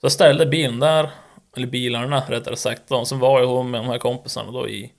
Så 0.02 0.06
jag 0.06 0.12
ställde 0.12 0.46
bilen 0.46 0.80
där, 0.80 1.10
eller 1.56 1.68
bilarna 1.68 2.24
rättare 2.28 2.56
sagt 2.56 2.88
de 2.88 2.96
som 2.96 3.06
sen 3.06 3.20
var 3.20 3.40
jag 3.42 3.66
med 3.66 3.82
de 3.82 3.88
här 3.88 3.98
kompisarna 3.98 4.52
då 4.52 4.70
i 4.70 4.92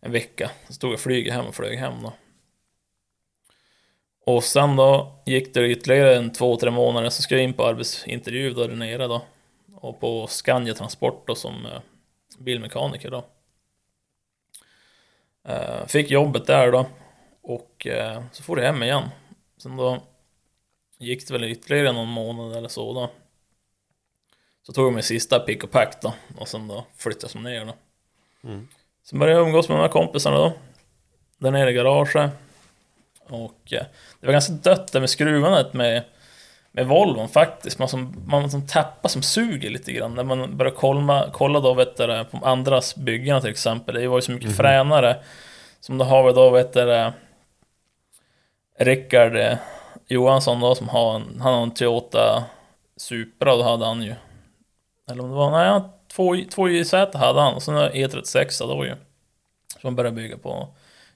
en 0.00 0.12
vecka. 0.12 0.50
Så 0.68 0.74
tog 0.74 0.92
jag 0.92 1.00
flyget 1.00 1.34
hem 1.34 1.46
och 1.46 1.54
flög 1.54 1.78
hem 1.78 2.02
då. 2.02 2.12
Och 4.26 4.44
sen 4.44 4.76
då 4.76 5.22
gick 5.26 5.54
det 5.54 5.68
ytterligare 5.68 6.16
en 6.16 6.32
två, 6.32 6.56
tre 6.56 6.70
månader 6.70 7.10
så 7.10 7.22
skulle 7.22 7.40
jag 7.40 7.48
in 7.48 7.54
på 7.54 7.66
arbetsintervju 7.66 8.54
där 8.54 8.68
nere 8.68 9.06
då. 9.06 9.22
Och 9.74 10.00
på 10.00 10.26
Scania 10.26 10.74
Transport 10.74 11.26
då 11.26 11.34
som 11.34 11.66
eh, 11.66 11.80
bilmekaniker 12.38 13.10
då. 13.10 13.24
Eh, 15.48 15.86
fick 15.86 16.10
jobbet 16.10 16.46
där 16.46 16.72
då. 16.72 16.86
Och 17.42 17.86
eh, 17.86 18.22
så 18.32 18.42
får 18.42 18.58
jag 18.60 18.66
hem 18.66 18.82
igen. 18.82 19.02
Sen 19.58 19.76
då 19.76 20.02
gick 20.98 21.28
det 21.28 21.32
väl 21.32 21.44
ytterligare 21.44 21.92
någon 21.92 22.08
månad 22.08 22.56
eller 22.56 22.68
så 22.68 22.92
då. 22.92 23.10
Så 24.66 24.72
tog 24.72 24.86
jag 24.86 24.92
min 24.92 25.02
sista 25.02 25.38
pick 25.40 25.64
och 25.64 25.70
pack 25.70 26.02
då. 26.02 26.14
Och 26.38 26.48
sen 26.48 26.68
då 26.68 26.84
flyttade 26.96 27.32
jag 27.34 27.42
ner 27.42 27.64
då. 27.64 27.74
Sen 29.04 29.18
började 29.18 29.40
jag 29.40 29.46
umgås 29.46 29.68
med 29.68 29.78
de 29.78 29.82
här 29.82 29.88
kompisarna 29.88 30.36
då. 30.36 30.52
Där 31.38 31.50
nere 31.50 31.70
i 31.70 31.74
garaget. 31.74 32.30
Och 33.28 33.72
eh, 33.72 33.84
det 34.20 34.26
var 34.26 34.32
ganska 34.32 34.52
dött 34.52 34.92
där 34.92 35.00
med 35.00 35.10
skruvandet 35.10 35.72
med, 35.72 36.02
med 36.72 36.86
Volvon 36.86 37.28
faktiskt. 37.28 37.78
Man 37.78 37.88
som, 37.88 38.22
man 38.26 38.50
som 38.50 38.66
tappar 38.66 39.08
som 39.08 39.22
suger 39.22 39.70
lite 39.70 39.92
grann. 39.92 40.14
När 40.14 40.24
man 40.24 40.56
börjar 40.56 40.72
kolla, 40.72 41.30
kolla 41.32 41.60
då 41.60 41.74
vet 41.74 41.96
du, 41.96 42.24
på 42.30 42.46
andras 42.46 42.96
byggen 42.96 43.40
till 43.40 43.50
exempel. 43.50 43.94
Det 43.94 44.08
var 44.08 44.18
ju 44.18 44.22
så 44.22 44.32
mycket 44.32 44.56
fränare. 44.56 45.16
Som 45.80 45.98
då 45.98 46.04
har 46.04 46.26
vi 46.26 46.32
då 46.32 46.50
vet 46.50 46.72
du, 46.72 47.12
Rickard 48.78 49.36
eh, 49.36 49.56
Johansson 50.06 50.60
då 50.60 50.74
som 50.74 50.88
har 50.88 51.14
en, 51.14 51.40
han 51.40 51.54
har 51.54 51.62
en 51.62 51.74
Toyota 51.74 52.44
Supra, 52.96 53.56
då 53.56 53.62
hade 53.62 53.86
han 53.86 54.02
ju. 54.02 54.14
Eller 55.10 55.22
om 55.22 55.30
det 55.30 55.36
var, 55.36 55.50
nej, 55.50 55.82
två, 56.08 56.36
två 56.50 56.68
JZ 56.68 56.92
hade 56.92 57.40
han 57.40 57.54
och 57.54 57.62
sen 57.62 57.74
E36 57.74 58.66
då 58.66 58.84
ju. 58.84 58.94
Som 59.80 59.80
han 59.82 59.96
började 59.96 60.16
bygga 60.16 60.38
på. 60.38 60.68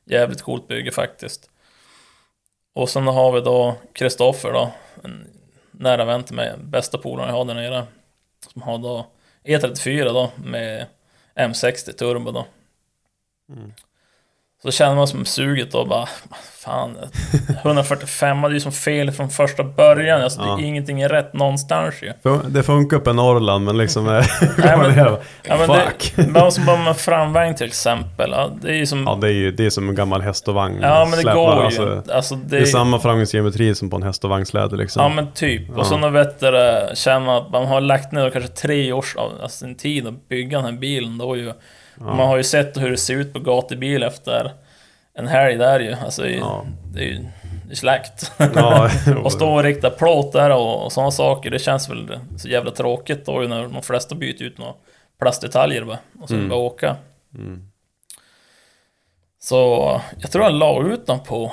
Jävligt 0.05 0.43
coolt 0.43 0.69
bygge 0.69 0.91
faktiskt. 0.91 1.51
Och 2.75 2.89
sen 2.89 3.07
har 3.07 3.33
vi 3.33 3.41
då 3.41 3.77
Kristoffer 3.93 4.53
då, 4.53 4.73
en 5.05 5.27
nära 5.71 6.05
vän 6.05 6.25
till 6.25 6.35
mig, 6.35 6.55
bästa 6.59 6.99
polaren 6.99 7.29
jag 7.29 7.37
har 7.37 7.45
där 7.45 7.55
nere. 7.55 7.87
Som 8.53 8.63
har 8.63 8.79
då 8.79 9.07
E34 9.45 10.05
då 10.05 10.31
med 10.37 10.87
M60 11.35 11.93
turbo 11.93 12.31
då. 12.31 12.47
Mm. 13.53 13.73
Så 14.63 14.71
känner 14.71 14.97
man 14.97 15.09
som 15.09 15.25
suget 15.25 15.73
då 15.73 15.85
bara, 15.85 16.07
fan, 16.65 16.97
145 17.63 18.41
det 18.43 18.49
är 18.49 18.51
ju 18.51 18.61
som 18.61 18.73
fel 18.73 19.11
från 19.13 19.31
första 19.31 19.65
början. 19.65 20.23
Alltså 20.23 20.41
det 20.41 20.47
är 20.47 20.51
Ja. 20.51 20.61
ingenting 20.61 21.01
är 21.01 21.09
rätt 21.09 21.33
någonstans 21.35 21.95
ju. 22.03 22.13
Det 22.49 22.63
funkar 22.63 22.97
uppe 22.97 23.11
i 23.11 23.15
Norrland 23.15 23.65
men 23.65 23.79
liksom... 23.79 24.05
Nej, 24.07 24.25
men- 24.79 24.91
ner. 24.97 25.17
Ja, 25.43 25.57
men 25.59 25.67
Fuck! 25.67 26.13
det, 26.17 26.27
men 26.27 26.53
som 26.53 26.67
bara 26.67 26.77
med 26.77 26.97
framvagn 26.97 27.55
till 27.55 27.67
exempel. 27.67 28.31
Ja, 28.33 28.51
det 28.63 28.69
är 28.69 28.75
ju 28.75 28.87
som... 28.87 29.05
Ja 29.07 29.19
det 29.21 29.27
är 29.29 29.33
ju 29.33 29.51
det 29.51 29.67
är 29.67 29.71
som 29.71 29.89
en 29.89 29.95
gammal 29.95 30.23
häst 30.23 30.49
och 30.49 30.55
vagn. 30.55 30.79
Ja 30.83 31.01
men 31.05 31.11
det 31.11 31.17
släpar, 31.17 31.35
går 31.37 31.55
ju 31.59 31.65
alltså. 31.65 32.03
Alltså, 32.13 32.35
det, 32.35 32.57
Det 32.57 32.63
är 32.63 32.65
samma 32.67 32.99
framgångsgeometri 32.99 33.75
som 33.75 33.91
på 33.91 33.97
en 33.97 34.03
häst 34.03 34.25
och 34.25 34.31
vagnsläde 34.31 34.77
liksom. 34.77 35.03
Ja 35.03 35.09
men 35.09 35.33
typ. 35.33 35.71
Och 35.71 35.79
Ja. 35.79 35.85
så 35.85 35.97
när 35.97 36.11
vet 36.11 36.41
du, 36.41 36.51
känner 36.95 37.27
man 37.27 37.37
att 37.37 37.51
man 37.51 37.67
har 37.67 37.81
lagt 37.81 38.13
ner 38.13 38.31
kanske 38.31 38.51
tre 38.51 38.93
års 38.93 39.17
av 39.17 39.33
alltså, 39.43 39.59
sin 39.59 39.75
tid 39.77 40.07
att 40.07 40.29
bygga 40.29 40.59
den 40.59 40.65
här 40.75 40.81
bilen. 40.81 41.19
Då 41.19 41.37
ju, 41.37 41.53
och 42.01 42.17
Man 42.17 42.29
har 42.29 42.37
ju 42.37 42.43
sett 42.43 42.77
hur 42.77 42.91
det 42.91 42.97
ser 42.97 43.15
ut 43.15 43.33
på 43.33 43.39
gatubil 43.39 44.03
efter 44.03 44.53
en 45.15 45.29
helg 45.29 45.57
där 45.57 45.81
ju. 45.81 45.93
Alltså 45.95 46.23
det 46.23 46.29
är, 46.29 46.33
ju- 46.33 46.39
Ja. 46.39 46.65
det 46.93 47.01
är 47.01 47.05
ju 47.05 47.27
det 47.67 47.73
är 47.73 47.77
slakt. 47.77 48.33
Ja, 48.55 48.91
och 49.25 49.33
stå 49.33 49.51
och 49.55 49.63
rikta 49.63 49.91
plåt 49.91 50.33
där 50.33 50.51
och, 50.51 50.85
och 50.85 50.93
sådana 50.93 51.11
saker. 51.11 51.51
Det 51.51 51.59
känns 51.59 51.91
väl 51.91 52.19
så 52.39 52.49
jävla 52.49 52.71
tråkigt 52.71 53.27
då 53.27 53.33
när 53.33 53.69
de 53.69 53.83
flesta 53.83 54.15
byter 54.15 54.43
ut 54.43 54.59
några 54.59 54.73
plastdetaljer 55.21 55.85
bara. 55.85 55.99
Och 56.23 56.29
så 56.29 56.35
Mm. 56.35 56.49
bara 56.49 56.59
åka. 56.59 56.97
Så 59.41 60.01
jag 60.21 60.31
tror 60.33 60.45
jag 60.45 60.53
la 60.55 60.83
ut 60.83 61.07
dem 61.07 61.21
på, 61.23 61.53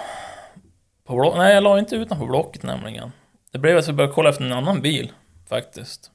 på 1.07 1.15
block. 1.15 1.37
Nej, 1.37 1.53
jag 1.53 1.63
la 1.63 1.79
inte 1.79 1.95
ut 1.95 2.09
dem 2.09 2.19
på 2.19 2.25
Blocket 2.25 2.63
nämligen. 2.63 3.11
Det 3.51 3.57
blev 3.57 3.77
att 3.77 3.87
vi 3.87 3.93
började 3.93 4.13
kolla 4.13 4.29
efter 4.29 4.43
en 4.45 4.53
annan 4.53 4.81
bil 4.81 5.11
faktiskt. 5.49 6.11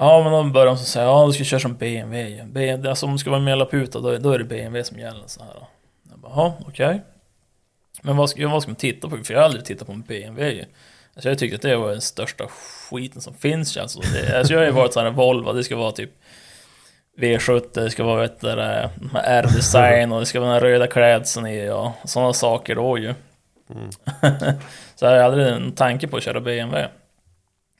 Ja, 0.00 0.22
men 0.22 0.32
då 0.32 0.52
började 0.52 0.70
de 0.70 0.78
säga 0.78 1.04
ja, 1.04 1.26
du 1.26 1.32
ska 1.32 1.44
köra 1.44 1.60
som 1.60 1.76
BMW. 1.76 2.44
BMW 2.44 2.88
alltså 2.88 3.06
om 3.06 3.12
du 3.12 3.18
ska 3.18 3.30
vara 3.30 3.40
med 3.40 3.52
i 3.52 3.56
Laputa, 3.56 4.00
då, 4.00 4.18
då 4.18 4.32
är 4.32 4.38
det 4.38 4.44
BMW 4.44 4.84
som 4.84 4.98
gäller 4.98 5.26
så 5.26 5.42
här. 5.42 5.54
Jag 6.10 6.18
bara, 6.18 6.32
ja, 6.36 6.58
okej. 6.68 7.02
Men 8.02 8.16
vad 8.16 8.30
ska, 8.30 8.48
vad 8.48 8.62
ska 8.62 8.70
man 8.70 8.76
titta 8.76 9.08
på? 9.08 9.16
För 9.16 9.34
jag 9.34 9.40
har 9.40 9.44
aldrig 9.44 9.64
tittat 9.64 9.86
på 9.86 9.92
en 9.92 10.02
BMW. 10.02 10.64
Alltså 11.14 11.28
jag 11.28 11.38
tyckte 11.38 11.56
att 11.56 11.62
det 11.62 11.76
var 11.76 11.90
den 11.90 12.00
största 12.00 12.46
skiten 12.90 13.20
som 13.20 13.34
finns 13.34 13.70
känns 13.70 13.92
som. 13.92 14.02
det, 14.12 14.38
alltså 14.38 14.52
jag 14.52 14.60
har 14.60 14.66
ju 14.66 14.72
varit 14.72 14.92
sån 14.92 15.04
här 15.04 15.10
Volvo, 15.10 15.52
det 15.52 15.64
ska 15.64 15.76
vara 15.76 15.92
typ 15.92 16.10
V70, 17.18 17.68
det 17.74 17.90
ska 17.90 18.04
vara 18.04 18.20
vet 18.20 18.40
du, 18.40 18.48
R-design 18.50 20.12
och 20.12 20.20
det 20.20 20.26
ska 20.26 20.40
vara 20.40 20.52
den 20.52 20.60
röda 20.60 20.86
klädseln 20.86 21.46
i 21.46 21.70
och 21.70 21.90
sådana 22.04 22.32
saker 22.32 22.74
då 22.74 22.98
ju. 22.98 23.14
så 24.94 25.04
jag 25.04 25.10
hade 25.10 25.24
aldrig 25.24 25.46
en 25.46 25.72
tanke 25.72 26.08
på 26.08 26.16
att 26.16 26.22
köra 26.22 26.40
BMW. 26.40 26.88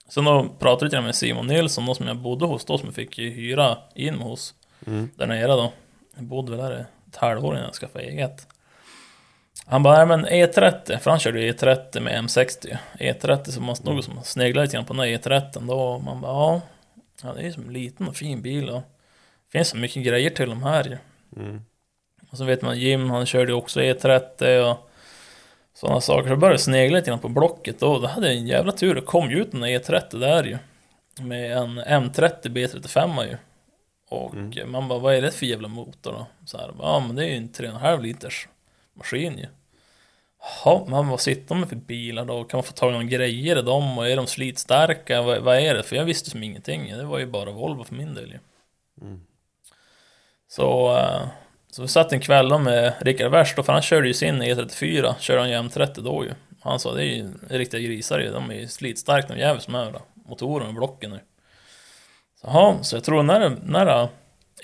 Sen 0.09 0.25
då 0.25 0.49
pratade 0.59 0.97
jag 0.97 1.05
med 1.05 1.15
Simon 1.15 1.47
Nilsson 1.47 1.87
då 1.87 1.95
som 1.95 2.07
jag 2.07 2.17
bodde 2.17 2.47
hos 2.47 2.65
då, 2.65 2.79
som 2.79 2.87
jag 2.87 2.95
fick 2.95 3.19
hyra 3.19 3.79
in 3.95 4.15
hos 4.15 4.55
där 5.15 5.27
nere 5.27 5.47
då. 5.47 5.73
Jag 6.17 6.25
bodde 6.25 6.57
väl 6.57 6.61
där 6.61 6.87
ett 7.09 7.17
halvår 7.17 7.55
innan 7.55 7.65
jag 7.65 7.75
skaffade 7.75 8.05
eget. 8.05 8.47
Han 9.67 9.83
bara, 9.83 9.97
nej 9.97 10.07
men 10.07 10.27
E30, 10.27 10.99
för 10.99 11.11
han 11.11 11.21
körde 11.21 11.41
ju 11.41 11.53
E30 11.53 12.01
med 12.01 12.25
M60. 12.25 12.79
E30 12.99 13.51
så 13.51 13.61
man 13.61 13.77
stod 13.77 14.05
som 14.05 14.23
sneglade 14.23 14.67
lite 14.67 14.77
grann 14.77 14.85
på 14.85 14.93
den 14.93 15.01
här 15.01 15.19
E30 15.19 15.67
då. 15.67 15.81
Och 15.81 16.03
man 16.03 16.21
bara, 16.21 16.33
ja. 16.33 16.61
Ja, 17.23 17.33
det 17.33 17.41
är 17.41 17.45
ju 17.45 17.53
som 17.53 17.67
en 17.67 17.73
liten 17.73 18.09
och 18.09 18.17
fin 18.17 18.43
bil 18.43 18.69
och 18.69 18.83
det 19.47 19.59
finns 19.59 19.69
så 19.69 19.77
mycket 19.77 20.05
grejer 20.05 20.31
till 20.31 20.49
de 20.49 20.63
här 20.63 20.85
ju. 20.85 20.99
Och 22.31 22.39
så 22.39 22.45
vet 22.45 22.63
man 22.63 22.79
Jim, 22.79 23.11
han 23.11 23.27
körde 23.27 23.53
ju 23.53 23.57
också 23.57 23.81
E30 23.81 24.71
och 24.71 24.88
sådana 25.81 26.01
saker. 26.01 26.29
Så 26.29 26.37
började 26.37 26.55
jag 26.55 26.61
snegla 26.61 26.97
lite 26.97 27.11
grann 27.11 27.19
på 27.19 27.29
Blocket 27.29 27.81
då. 27.81 27.99
Då 27.99 28.07
hade 28.07 28.27
jag 28.27 28.37
en 28.37 28.47
jävla 28.47 28.73
tur. 28.73 28.95
Det 28.95 29.01
kom 29.01 29.31
ju 29.31 29.43
ut 29.43 29.55
en 29.55 29.65
E30 29.65 30.19
där 30.21 30.45
ju. 30.45 30.59
Med 31.25 31.53
en 31.53 31.81
M30 31.81 32.43
B35 32.43 33.25
ju. 33.25 33.37
Och 34.09 34.35
man 34.67 34.89
bara, 34.89 34.99
vad 34.99 35.15
är 35.15 35.23
det 35.23 35.31
för 35.31 35.47
jävla 35.47 35.69
motor 35.69 36.13
då? 36.13 36.27
Så 36.45 36.59
här, 36.59 36.75
ja 36.79 37.01
men 37.07 37.17
det 37.17 37.25
är 37.25 37.29
ju 37.29 37.37
en 37.37 37.49
3,5 37.49 38.03
liters 38.03 38.49
maskin 38.95 39.39
ju. 39.39 39.47
Jaha, 40.65 40.85
men 40.89 41.09
vad 41.09 41.21
sitter 41.21 41.55
med 41.55 41.69
för 41.69 41.77
bilar 41.77 42.25
då? 42.25 42.45
Kan 42.45 42.59
man 42.59 42.65
få 42.65 42.73
tag 42.73 42.91
i 42.91 42.93
några 42.93 43.05
grejer 43.05 43.59
i 43.59 43.63
dem? 43.63 43.99
Och 43.99 44.09
är 44.09 44.17
de 44.17 44.27
slitstarka? 44.27 45.23
Vad, 45.23 45.43
vad 45.43 45.57
är 45.57 45.75
det? 45.75 45.83
För 45.83 45.97
jag 45.97 46.05
visste 46.05 46.31
som 46.31 46.43
ingenting. 46.43 46.97
Det 46.97 47.05
var 47.05 47.19
ju 47.19 47.27
bara 47.27 47.51
Volvo 47.51 47.85
för 47.85 47.95
min 47.95 48.15
del 48.15 48.31
ju. 48.31 48.39
Så, 50.49 50.97
eh, 50.97 51.29
så 51.71 51.83
vi 51.83 51.89
satt 51.89 52.13
en 52.13 52.21
kväll 52.21 52.49
då 52.49 52.59
med 52.59 52.95
Rickard 53.01 53.31
Wärst, 53.31 53.55
för 53.55 53.73
han 53.73 53.83
körde 53.83 54.09
ju 54.09 54.15
sin 54.15 54.43
E34, 54.43 55.15
körde 55.19 55.41
han 55.41 55.51
ju 55.51 55.57
M30 55.57 56.03
då 56.03 56.25
ju. 56.25 56.31
Han 56.61 56.81
sa 56.81 56.95
det 56.95 57.05
är 57.05 57.17
ju 57.17 57.31
riktiga 57.49 57.81
grisar 57.81 58.19
ju, 58.19 58.31
de 58.31 58.51
är 58.51 58.55
ju 58.55 58.69
slitstarka 58.69 59.35
de 59.35 59.41
jävels 59.41 59.65
som 59.65 59.75
är 59.75 59.93
då. 59.93 60.03
Motorerna 60.15 60.69
och 60.69 60.75
blocken 60.75 61.11
nu. 61.11 61.21
Så, 62.41 62.47
jaha, 62.47 62.83
så 62.83 62.97
jag 62.97 63.05
tror 63.05 63.23
när, 63.23 63.57
när 63.65 64.09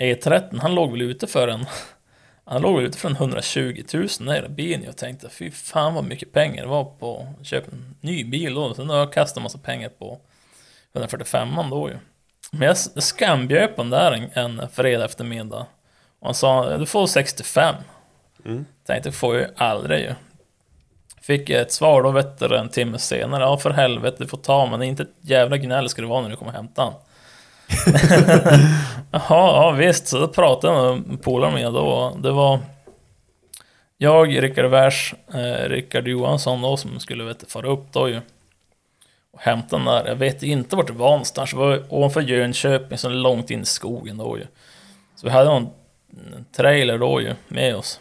E30, 0.01 0.61
han 0.61 0.75
låg 0.75 0.91
väl 0.91 1.03
ute 1.03 1.27
för 1.27 1.49
en 1.49 1.67
han 2.45 2.63
låg 2.63 2.77
väl 2.77 2.87
ute 2.87 2.99
för 2.99 3.09
en 3.09 3.17
120 3.17 3.83
000 3.95 4.09
när 4.21 4.49
bilen. 4.49 4.85
Jag 4.85 4.97
tänkte 4.97 5.29
fy 5.29 5.51
fan 5.51 5.95
vad 5.95 6.05
mycket 6.05 6.33
pengar 6.33 6.63
det 6.63 6.69
var 6.69 6.85
på 6.85 7.27
att 7.41 7.47
köpa 7.47 7.71
en 7.71 7.95
ny 8.01 8.25
bil 8.25 8.55
då. 8.55 8.75
Sen 8.75 8.91
har 8.91 8.97
jag 8.97 9.13
kastat 9.13 9.43
massa 9.43 9.59
pengar 9.59 9.89
på 9.89 10.21
145 10.93 11.49
då 11.71 11.89
ju. 11.89 11.97
Men 12.53 12.69
jag 12.69 12.77
skambjöd 13.03 13.77
på 13.77 13.83
den 13.83 13.91
där 13.91 14.13
en, 14.13 14.59
en 14.61 14.69
fredag 14.69 15.05
eftermiddag. 15.05 15.67
Han 16.25 16.35
sa 16.35 16.77
du 16.77 16.87
får 16.87 17.07
65. 17.07 17.75
Tänkte 18.87 19.09
det 19.09 19.13
får 19.13 19.35
jag 19.35 19.43
ju 19.43 19.49
aldrig 19.57 20.01
ju. 20.01 20.15
Fick 21.23 21.51
ett 21.51 21.73
svar 21.73 22.03
då 22.03 22.11
vet 22.11 22.39
du, 22.39 22.57
en 22.57 22.69
timme 22.69 22.99
senare. 22.99 23.43
Ja 23.43 23.57
för 23.57 23.71
helvete 23.71 24.17
du 24.19 24.27
får 24.27 24.39
ta 24.39 24.67
men 24.67 24.83
inte 24.83 25.03
ett 25.03 25.15
jävla 25.21 25.57
gnäll 25.57 25.89
ska 25.89 26.03
det 26.03 26.09
vara 26.09 26.21
när 26.21 26.31
du 26.31 26.37
kommer 26.37 26.53
hämta 26.53 26.83
han. 26.83 26.93
Jaha, 29.11 29.23
ja 29.29 29.71
visst. 29.71 30.07
Så 30.07 30.19
då 30.19 30.29
pratade 30.29 30.75
jag 30.75 31.07
med 31.07 31.23
polaren 31.23 31.55
med 31.55 31.73
då. 31.73 32.17
Det 32.19 32.31
var 32.31 32.61
jag, 33.99 34.43
Rickard 34.43 34.71
Wers, 34.71 35.15
eh, 35.35 35.69
Rickard 35.69 36.09
Johansson 36.09 36.63
då 36.63 36.77
som 36.77 37.01
skulle 37.01 37.25
vet, 37.25 37.53
fara 37.53 37.69
upp 37.69 37.93
då 37.93 38.09
ju. 38.09 38.21
och 39.33 39.41
hämtade 39.41 39.83
den 39.83 39.95
där. 39.95 40.09
Jag 40.09 40.17
vet 40.17 40.43
inte 40.43 40.77
vart 40.77 40.87
det 40.87 40.93
var 40.93 41.11
någonstans. 41.11 41.51
Det 41.51 41.57
var 41.57 41.83
ovanför 41.89 42.21
Jönköping, 42.21 42.99
så 42.99 43.09
långt 43.09 43.51
in 43.51 43.63
i 43.63 43.65
skogen 43.65 44.17
då 44.17 44.39
ju. 44.39 44.47
Så 45.17 45.27
vi 45.27 45.33
hade 45.33 45.51
någon 45.51 45.71
trailer 46.57 46.99
då 46.99 47.21
ju 47.21 47.35
med 47.49 47.77
oss. 47.77 48.01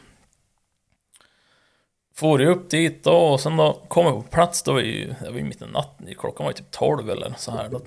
For 2.16 2.42
ju 2.42 2.48
upp 2.48 2.70
dit 2.70 3.04
då 3.04 3.12
och 3.12 3.40
sen 3.40 3.58
då 3.58 3.74
kom 3.88 4.06
vi 4.06 4.12
på 4.12 4.22
plats, 4.22 4.64
då 4.64 4.74
var 4.74 4.80
ju, 4.80 5.16
det 5.22 5.30
var 5.30 5.38
ju 5.38 5.44
mitt 5.44 5.62
i 5.62 5.66
natten, 5.66 6.08
klockan 6.18 6.44
var 6.44 6.52
ju 6.52 6.58
typ 6.58 6.72
12 6.72 7.10
eller 7.10 7.34
så 7.38 7.52
här. 7.52 7.70
Då 7.70 7.82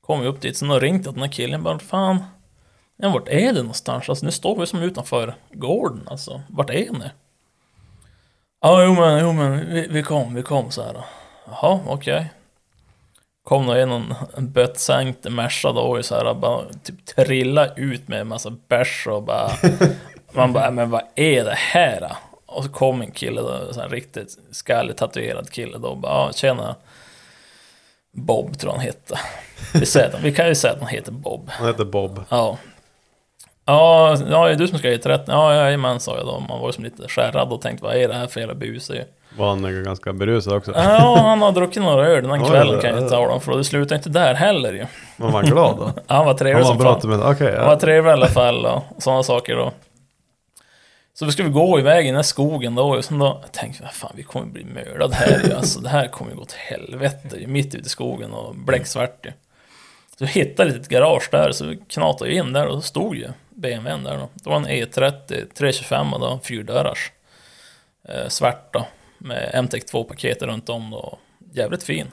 kom 0.00 0.20
vi 0.20 0.26
upp 0.26 0.40
dit, 0.40 0.56
sen 0.56 0.68
då 0.68 0.78
ringde 0.78 1.04
jag 1.04 1.14
den 1.14 1.22
här 1.22 1.30
killen 1.30 1.62
bara, 1.62 1.78
fan, 1.78 2.24
ja, 2.96 3.08
vart 3.08 3.28
är 3.28 3.52
det 3.52 3.62
någonstans? 3.62 4.08
Alltså 4.08 4.26
nu 4.26 4.32
står 4.32 4.60
vi 4.60 4.66
som 4.66 4.82
utanför 4.82 5.34
gården 5.52 6.02
alltså, 6.06 6.42
vart 6.48 6.70
är 6.70 6.92
ni? 6.92 7.10
Ja, 8.60 8.84
jo 8.84 8.94
men, 8.94 9.20
jo 9.20 9.32
men, 9.32 9.74
vi, 9.74 9.86
vi 9.90 10.02
kom, 10.02 10.34
vi 10.34 10.42
kom 10.42 10.70
så 10.70 10.82
här. 10.82 10.92
då. 10.92 11.04
Jaha, 11.46 11.80
okej. 11.86 12.30
Kom 13.48 13.66
då 13.66 13.72
en, 13.72 13.88
någon- 13.88 14.14
en 14.36 14.52
böttsänkt 14.52 15.24
Merca 15.30 15.72
då 15.72 15.80
och 15.80 16.04
så 16.04 16.14
här, 16.14 16.34
bara 16.34 16.60
typ 16.84 17.06
trilla 17.06 17.74
ut 17.74 18.08
med 18.08 18.20
en 18.20 18.28
massa 18.28 18.50
bärs 18.68 19.06
och 19.06 19.22
bara... 19.22 19.50
man 20.32 20.52
bara, 20.52 20.70
men 20.70 20.90
vad 20.90 21.02
är 21.14 21.44
det 21.44 21.54
här? 21.54 22.00
då?" 22.00 22.16
Och 22.46 22.64
så 22.64 22.70
kom 22.70 23.00
en 23.00 23.10
kille 23.10 23.40
då, 23.40 23.72
så 23.72 23.80
här 23.80 23.88
riktigt 23.88 24.38
skallig 24.50 24.96
tatuerad 24.96 25.50
kille 25.50 25.78
då 25.78 25.88
och 25.88 25.96
bara, 25.96 26.32
tjena. 26.32 26.74
Bob 28.12 28.58
tror 28.58 28.70
han 28.70 28.80
hette. 28.80 29.18
Vi, 29.74 29.86
säger, 29.86 30.06
att- 30.08 30.22
vi 30.22 30.34
kan 30.34 30.48
ju 30.48 30.54
säga 30.54 30.72
att 30.72 30.80
han 30.80 30.88
heter 30.88 31.12
Bob. 31.12 31.48
Han 31.50 31.66
heter 31.66 31.84
Bob. 31.84 32.24
Ja. 32.28 32.58
Ja, 33.64 34.16
ja, 34.30 34.46
det 34.46 34.52
är 34.52 34.56
du 34.56 34.68
som 34.68 34.78
ska 34.78 34.90
ge 34.90 34.96
rätt. 34.96 35.24
Ja, 35.26 35.54
jajamän, 35.54 36.00
sa 36.00 36.16
jag 36.16 36.26
då. 36.26 36.40
Man 36.40 36.60
var 36.60 36.68
ju 36.68 36.72
som 36.72 36.84
lite 36.84 37.08
skärrad 37.08 37.52
och 37.52 37.62
tänkte, 37.62 37.84
vad 37.84 37.96
är 37.96 38.08
det 38.08 38.14
här 38.14 38.26
för 38.26 38.40
jävla 38.40 38.54
bus? 38.54 38.90
Var 39.36 39.48
han 39.48 39.84
ganska 39.84 40.12
berusad 40.12 40.52
också? 40.52 40.72
Ja, 40.74 41.16
han 41.20 41.42
har 41.42 41.52
druckit 41.52 41.82
några 41.82 42.06
öl 42.06 42.22
den 42.22 42.40
här 42.40 42.48
kvällen 42.50 42.80
kan 42.80 43.02
jag 43.02 43.10
tala 43.10 43.32
om, 43.32 43.40
för 43.40 43.56
det 43.56 43.64
slutar 43.64 43.96
inte 43.96 44.08
där 44.08 44.34
heller 44.34 44.72
ju. 44.72 44.86
Men 45.16 45.32
var 45.32 45.42
han 45.42 45.50
glad 45.50 45.76
då? 45.76 45.92
Han 46.14 46.26
var 46.26 46.34
trevlig 46.34 46.54
Han 46.54 46.62
var 46.62 46.70
som 46.70 46.78
bra 46.78 46.92
fan. 46.92 47.00
till 47.00 47.08
med 47.08 47.20
Okej, 47.20 47.56
Han 47.56 47.64
var 47.66 47.72
ja. 47.72 47.78
trevlig 47.80 48.10
i 48.10 48.12
alla 48.12 48.26
fall 48.28 48.66
och 48.66 48.82
sådana 48.98 49.22
saker 49.22 49.56
då. 49.56 49.72
Så 51.14 51.24
vi 51.24 51.32
skulle 51.32 51.48
gå 51.48 51.78
iväg 51.78 52.04
i 52.04 52.08
den 52.08 52.16
här 52.16 52.22
skogen 52.22 52.74
då 52.74 52.96
och 52.96 53.04
sen 53.04 53.18
då 53.18 53.42
tänkte 53.52 53.82
jag, 53.84 53.92
fan 53.92 54.12
vi 54.14 54.22
kommer 54.22 54.46
bli 54.46 54.64
mördade 54.64 55.14
här 55.14 55.40
ju. 55.44 55.52
Alltså 55.54 55.80
det 55.80 55.88
här 55.88 56.08
kommer 56.08 56.30
ju 56.30 56.36
gå 56.36 56.44
till 56.44 56.58
helvete 56.58 57.46
mitt 57.46 57.74
ute 57.74 57.86
i 57.86 57.88
skogen 57.88 58.32
och 58.32 58.54
bläcksvart 58.54 59.26
ju. 59.26 59.32
Så 60.18 60.24
vi 60.24 60.26
hittade 60.26 60.68
ett 60.68 60.74
litet 60.76 60.90
garage 60.90 61.28
där 61.30 61.52
så 61.52 61.66
vi 61.66 61.76
knatade 61.76 62.34
in 62.34 62.52
där 62.52 62.66
och 62.66 62.74
då 62.74 62.80
stod 62.80 63.16
ju 63.16 63.28
BMWn 63.50 64.04
där 64.04 64.16
då. 64.16 64.28
Det 64.34 64.50
var 64.50 64.56
en 64.56 64.68
E 64.68 64.84
E30 64.84 65.54
325 65.54 66.14
och 66.14 66.20
då, 66.20 66.40
fyrdörrars. 66.42 67.12
Eh, 68.08 68.28
svart 68.28 68.72
då, 68.72 68.86
med 69.18 69.64
MTEC 69.64 69.84
2 69.84 70.04
paketet 70.04 70.42
runt 70.42 70.68
om 70.68 70.90
då. 70.90 71.18
Jävligt 71.52 71.82
fin. 71.82 72.12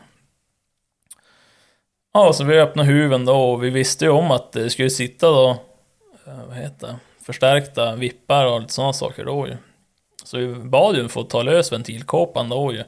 Ja, 2.13 2.33
så 2.33 2.43
vi 2.43 2.59
öppnade 2.59 2.89
huven 2.89 3.25
då 3.25 3.51
och 3.51 3.63
vi 3.63 3.69
visste 3.69 4.05
ju 4.05 4.11
om 4.11 4.31
att 4.31 4.51
det 4.51 4.69
skulle 4.69 4.89
sitta 4.89 5.31
då, 5.31 5.49
eh, 6.27 6.45
vad 6.47 6.57
heter 6.57 6.87
det, 6.87 6.95
förstärkta 7.25 7.95
vippar 7.95 8.45
och 8.45 8.61
lite 8.61 8.73
sådana 8.73 8.93
saker 8.93 9.25
då 9.25 9.47
ju. 9.47 9.57
Så 10.23 10.37
vi 10.37 10.47
bad 10.47 10.95
ju 10.95 11.07
få 11.07 11.23
ta 11.23 11.41
lös 11.41 11.71
ventilkåpan 11.71 12.49
då 12.49 12.73
ju. 12.73 12.83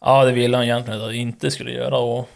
Ja, 0.00 0.24
det 0.24 0.32
ville 0.32 0.56
han 0.56 0.64
egentligen 0.64 1.00
att 1.00 1.06
jag 1.06 1.14
inte 1.14 1.50
skulle 1.50 1.70
göra 1.70 1.98
och 1.98 2.28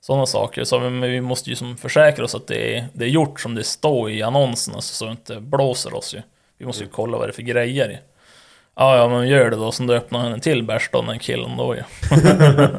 sådana 0.00 0.26
saker. 0.26 0.64
Så 0.64 0.80
men 0.80 1.00
vi 1.00 1.20
måste 1.20 1.50
ju 1.50 1.56
som 1.56 1.76
försäkra 1.76 2.24
oss 2.24 2.34
att 2.34 2.46
det 2.46 2.76
är, 2.76 2.86
det 2.92 3.04
är 3.04 3.08
gjort 3.08 3.40
som 3.40 3.54
det 3.54 3.64
står 3.64 4.10
i 4.10 4.22
annonsen, 4.22 4.74
så 4.74 4.82
så 4.82 5.04
det 5.04 5.10
inte 5.10 5.40
blåser 5.40 5.94
oss 5.94 6.14
ju. 6.14 6.22
Vi 6.58 6.66
måste 6.66 6.84
ju 6.84 6.90
kolla 6.90 7.18
vad 7.18 7.28
det 7.28 7.30
är 7.30 7.34
för 7.34 7.42
grejer 7.42 7.88
ju. 7.88 7.96
Ja, 8.76 8.96
ja, 8.96 9.08
men 9.08 9.28
gör 9.28 9.50
det 9.50 9.56
då. 9.56 9.70
Då 9.78 9.92
öppnade 9.92 10.24
han 10.24 10.32
en 10.32 10.40
till 10.40 10.62
bärs 10.62 10.88
då, 10.92 11.02
den 11.02 11.18
killen 11.18 11.56
då 11.56 11.76
ju. 11.76 11.82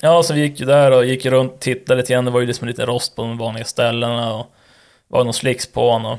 Ja, 0.00 0.22
så 0.22 0.34
vi 0.34 0.40
gick 0.40 0.60
ju 0.60 0.66
där 0.66 0.90
och 0.90 1.04
gick 1.04 1.26
runt, 1.26 1.60
tittade 1.60 2.00
lite 2.00 2.12
grann. 2.12 2.24
Det 2.24 2.30
var 2.30 2.40
ju 2.40 2.46
liksom 2.46 2.68
lite 2.68 2.86
rost 2.86 3.16
på 3.16 3.22
de 3.22 3.38
vanliga 3.38 3.64
ställena 3.64 4.34
och 4.34 4.46
var 5.08 5.24
någon 5.24 5.34
slicks 5.34 5.72
på 5.72 5.90
honom 5.90 6.18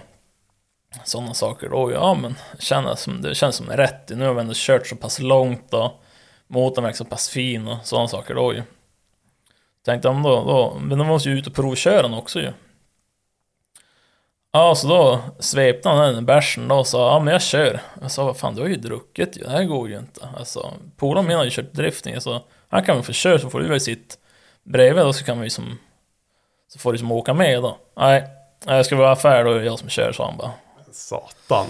och 1.02 1.08
sådana 1.08 1.34
saker. 1.34 1.74
Och 1.74 1.92
ja, 1.92 2.14
men 2.14 2.36
kändes 2.60 3.02
som, 3.02 3.22
det 3.22 3.36
känns 3.36 3.56
som 3.56 3.70
rätt. 3.70 4.10
Nu 4.10 4.26
har 4.26 4.34
vi 4.34 4.42
ändå 4.42 4.54
kört 4.56 4.88
så 4.88 4.96
pass 4.96 5.20
långt 5.20 5.74
och 5.74 6.04
motorn 6.48 6.84
verkar 6.84 6.98
så 6.98 7.06
pass 7.06 7.30
fin 7.30 7.68
och 7.68 7.78
sådana 7.84 8.08
saker 8.08 8.36
då 8.36 8.54
ju. 8.54 8.64
Tänkte 9.86 10.10
om 10.10 10.24
då, 10.24 10.44
då, 10.44 10.78
men 10.80 10.98
de 10.98 11.08
måste 11.08 11.30
ju 11.30 11.38
ut 11.38 11.48
och 11.48 11.54
provköra 11.54 12.02
den 12.02 12.14
också 12.14 12.40
ju. 12.40 12.52
Ja, 14.52 14.76
så 14.76 14.88
då 14.88 15.20
svepte 15.40 15.90
han 15.90 16.14
den 16.14 16.26
bärsen 16.26 16.68
då 16.68 16.76
och 16.76 16.88
sa 16.88 17.14
ja 17.14 17.20
men 17.20 17.32
jag 17.32 17.42
kör. 17.42 17.82
Jag 18.02 18.12
sa 18.12 18.26
vad 18.26 18.38
fan 18.38 18.56
du 18.56 18.62
har 18.62 18.68
ju 18.70 18.76
druckit 18.76 19.38
ju, 19.38 19.44
det 19.44 19.50
här 19.50 19.64
går 19.64 19.90
ju 19.90 19.98
inte. 19.98 20.28
Alltså, 20.38 20.74
polaren 20.98 21.28
min 21.28 21.38
har 21.38 21.44
ju 21.44 21.50
kört 21.50 21.74
drifting 21.74 22.22
så 22.22 22.42
han 22.70 22.84
kan 22.84 22.96
väl 22.96 23.06
få 23.06 23.12
köra 23.14 23.40
så 23.40 23.50
får 23.50 23.60
du 23.60 23.68
väl 23.68 23.82
sitt 23.82 24.18
bredvid 24.64 25.04
då 25.06 25.14
så 25.14 25.26
kan 25.26 25.40
vi 25.42 25.50
som 25.50 25.78
Så 26.68 26.80
får 26.80 26.92
du 26.92 26.98
som 27.00 27.12
åka 27.12 27.34
med 27.34 27.62
då. 27.62 27.78
Nej, 27.98 28.24
jag 28.66 28.86
ska 28.86 28.96
vara 28.96 29.12
affär 29.12 29.44
då 29.44 29.52
är 29.52 29.60
det 29.60 29.66
jag 29.66 29.80
som 29.80 29.90
kör 29.90 30.12
sa 30.12 30.26
han 30.26 30.38
bara. 30.38 30.52
Satan. 30.92 31.66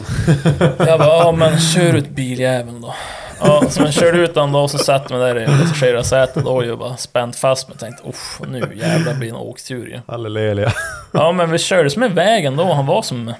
Jag 0.78 1.00
bara, 1.00 1.18
ja 1.24 1.32
men 1.32 1.60
kör 1.74 1.96
ut 1.96 2.10
biljäveln 2.10 2.82
då. 2.82 2.94
Ja, 3.40 3.70
så 3.70 3.82
man 3.82 3.92
körde 3.92 4.18
ut 4.18 4.34
den 4.34 4.52
då 4.52 4.60
och 4.60 4.72
så 4.72 4.78
satt 4.78 5.10
man 5.10 5.20
där 5.20 5.44
i 5.44 5.46
passagerarsätet 5.46 6.46
och 6.46 6.66
jag 6.66 6.80
bara 6.80 6.98
spänt 6.98 7.36
fast 7.36 7.68
mig 7.68 7.78
tänkte 7.78 8.10
uff 8.10 8.42
nu 8.48 8.60
jävlar 8.76 9.14
blir 9.14 9.32
det 9.32 9.36
en 9.36 9.42
åktur 9.42 9.88
ju. 9.88 10.00
Halleluja. 10.08 10.74
Ja 11.12 11.32
men 11.32 11.52
vi 11.52 11.58
körde 11.58 11.90
som 11.90 12.00
med 12.00 12.12
vägen 12.12 12.56
då, 12.56 12.74
han 12.74 12.86
var 12.86 13.02
som 13.02 13.34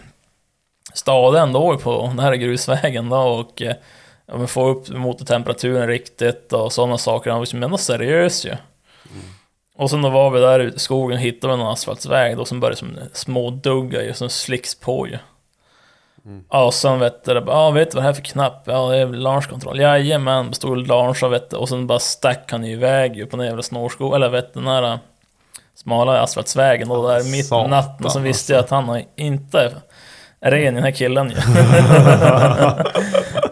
stadig 0.94 1.40
ändå 1.40 1.78
på 1.78 2.02
den 2.08 2.20
här 2.20 2.36
grusvägen 2.36 3.10
då 3.10 3.18
och 3.18 3.62
ja, 4.26 4.38
men 4.38 4.48
få 4.48 4.68
upp 4.68 4.90
motortemperaturen 4.90 5.88
riktigt 5.88 6.54
och 6.54 6.74
sådana 6.74 6.98
saker. 6.98 7.30
Han 7.30 7.40
var 7.40 7.46
som 7.46 7.64
ändå 7.64 7.78
seriös 7.78 8.46
ju. 8.46 8.56
Och 9.76 9.90
sen 9.90 10.02
då 10.02 10.10
var 10.10 10.30
vi 10.30 10.40
där 10.40 10.60
ute 10.60 10.76
i 10.76 10.80
skogen 10.80 11.18
och 11.18 11.24
hittade 11.24 11.54
en 11.54 11.62
asfaltsväg 11.62 12.38
då 12.38 12.46
som 12.46 12.60
började 12.60 12.78
som 12.78 12.98
smådugga 13.14 14.04
ju, 14.04 14.14
som 14.14 14.30
slicks 14.30 14.76
på 14.76 15.08
ju. 15.08 15.18
Ja, 16.50 16.66
och 16.66 16.74
sen 16.74 17.00
vet 17.00 17.24
du, 17.24 17.44
ja 17.48 17.72
vet 17.72 17.92
du 17.92 17.96
vad 17.96 18.04
det 18.04 18.06
här 18.06 18.10
är 18.10 18.14
för 18.14 18.22
knapp? 18.22 18.64
Ja, 18.66 18.90
det 18.90 18.98
är 18.98 19.08
launchkontroll. 19.08 19.80
Jajamän, 19.80 20.54
stod 20.54 20.72
och 20.72 20.88
launchade 20.88 21.32
vet 21.32 21.50
du. 21.50 21.58
Och 21.58 21.70
sen 21.70 21.88
bara 21.88 22.00
stack 22.00 22.52
han 22.52 22.66
ju 22.66 22.72
iväg 22.72 23.32
på 23.32 23.38
den 23.38 23.46
jävla 23.46 23.64
snårskog, 23.64 24.16
eller 24.16 24.30
vet 24.30 24.54
du, 24.54 24.60
den 24.60 24.70
här 24.70 24.84
äh, 24.84 24.98
smala 25.76 26.22
asfaltsvägen 26.22 26.88
då 26.88 27.08
där 27.08 27.32
mitt 27.32 27.52
i 27.52 27.70
natten. 27.70 28.06
Och 28.06 28.12
sen 28.12 28.24
visste 28.24 28.54
jag 28.54 28.60
att 28.60 28.70
han 28.70 28.84
har 28.84 29.04
inte 29.16 29.72
är 30.42 30.52
ren 30.52 30.74
den 30.74 30.84
här 30.84 30.92
killen 30.92 31.30
ju. 31.30 31.36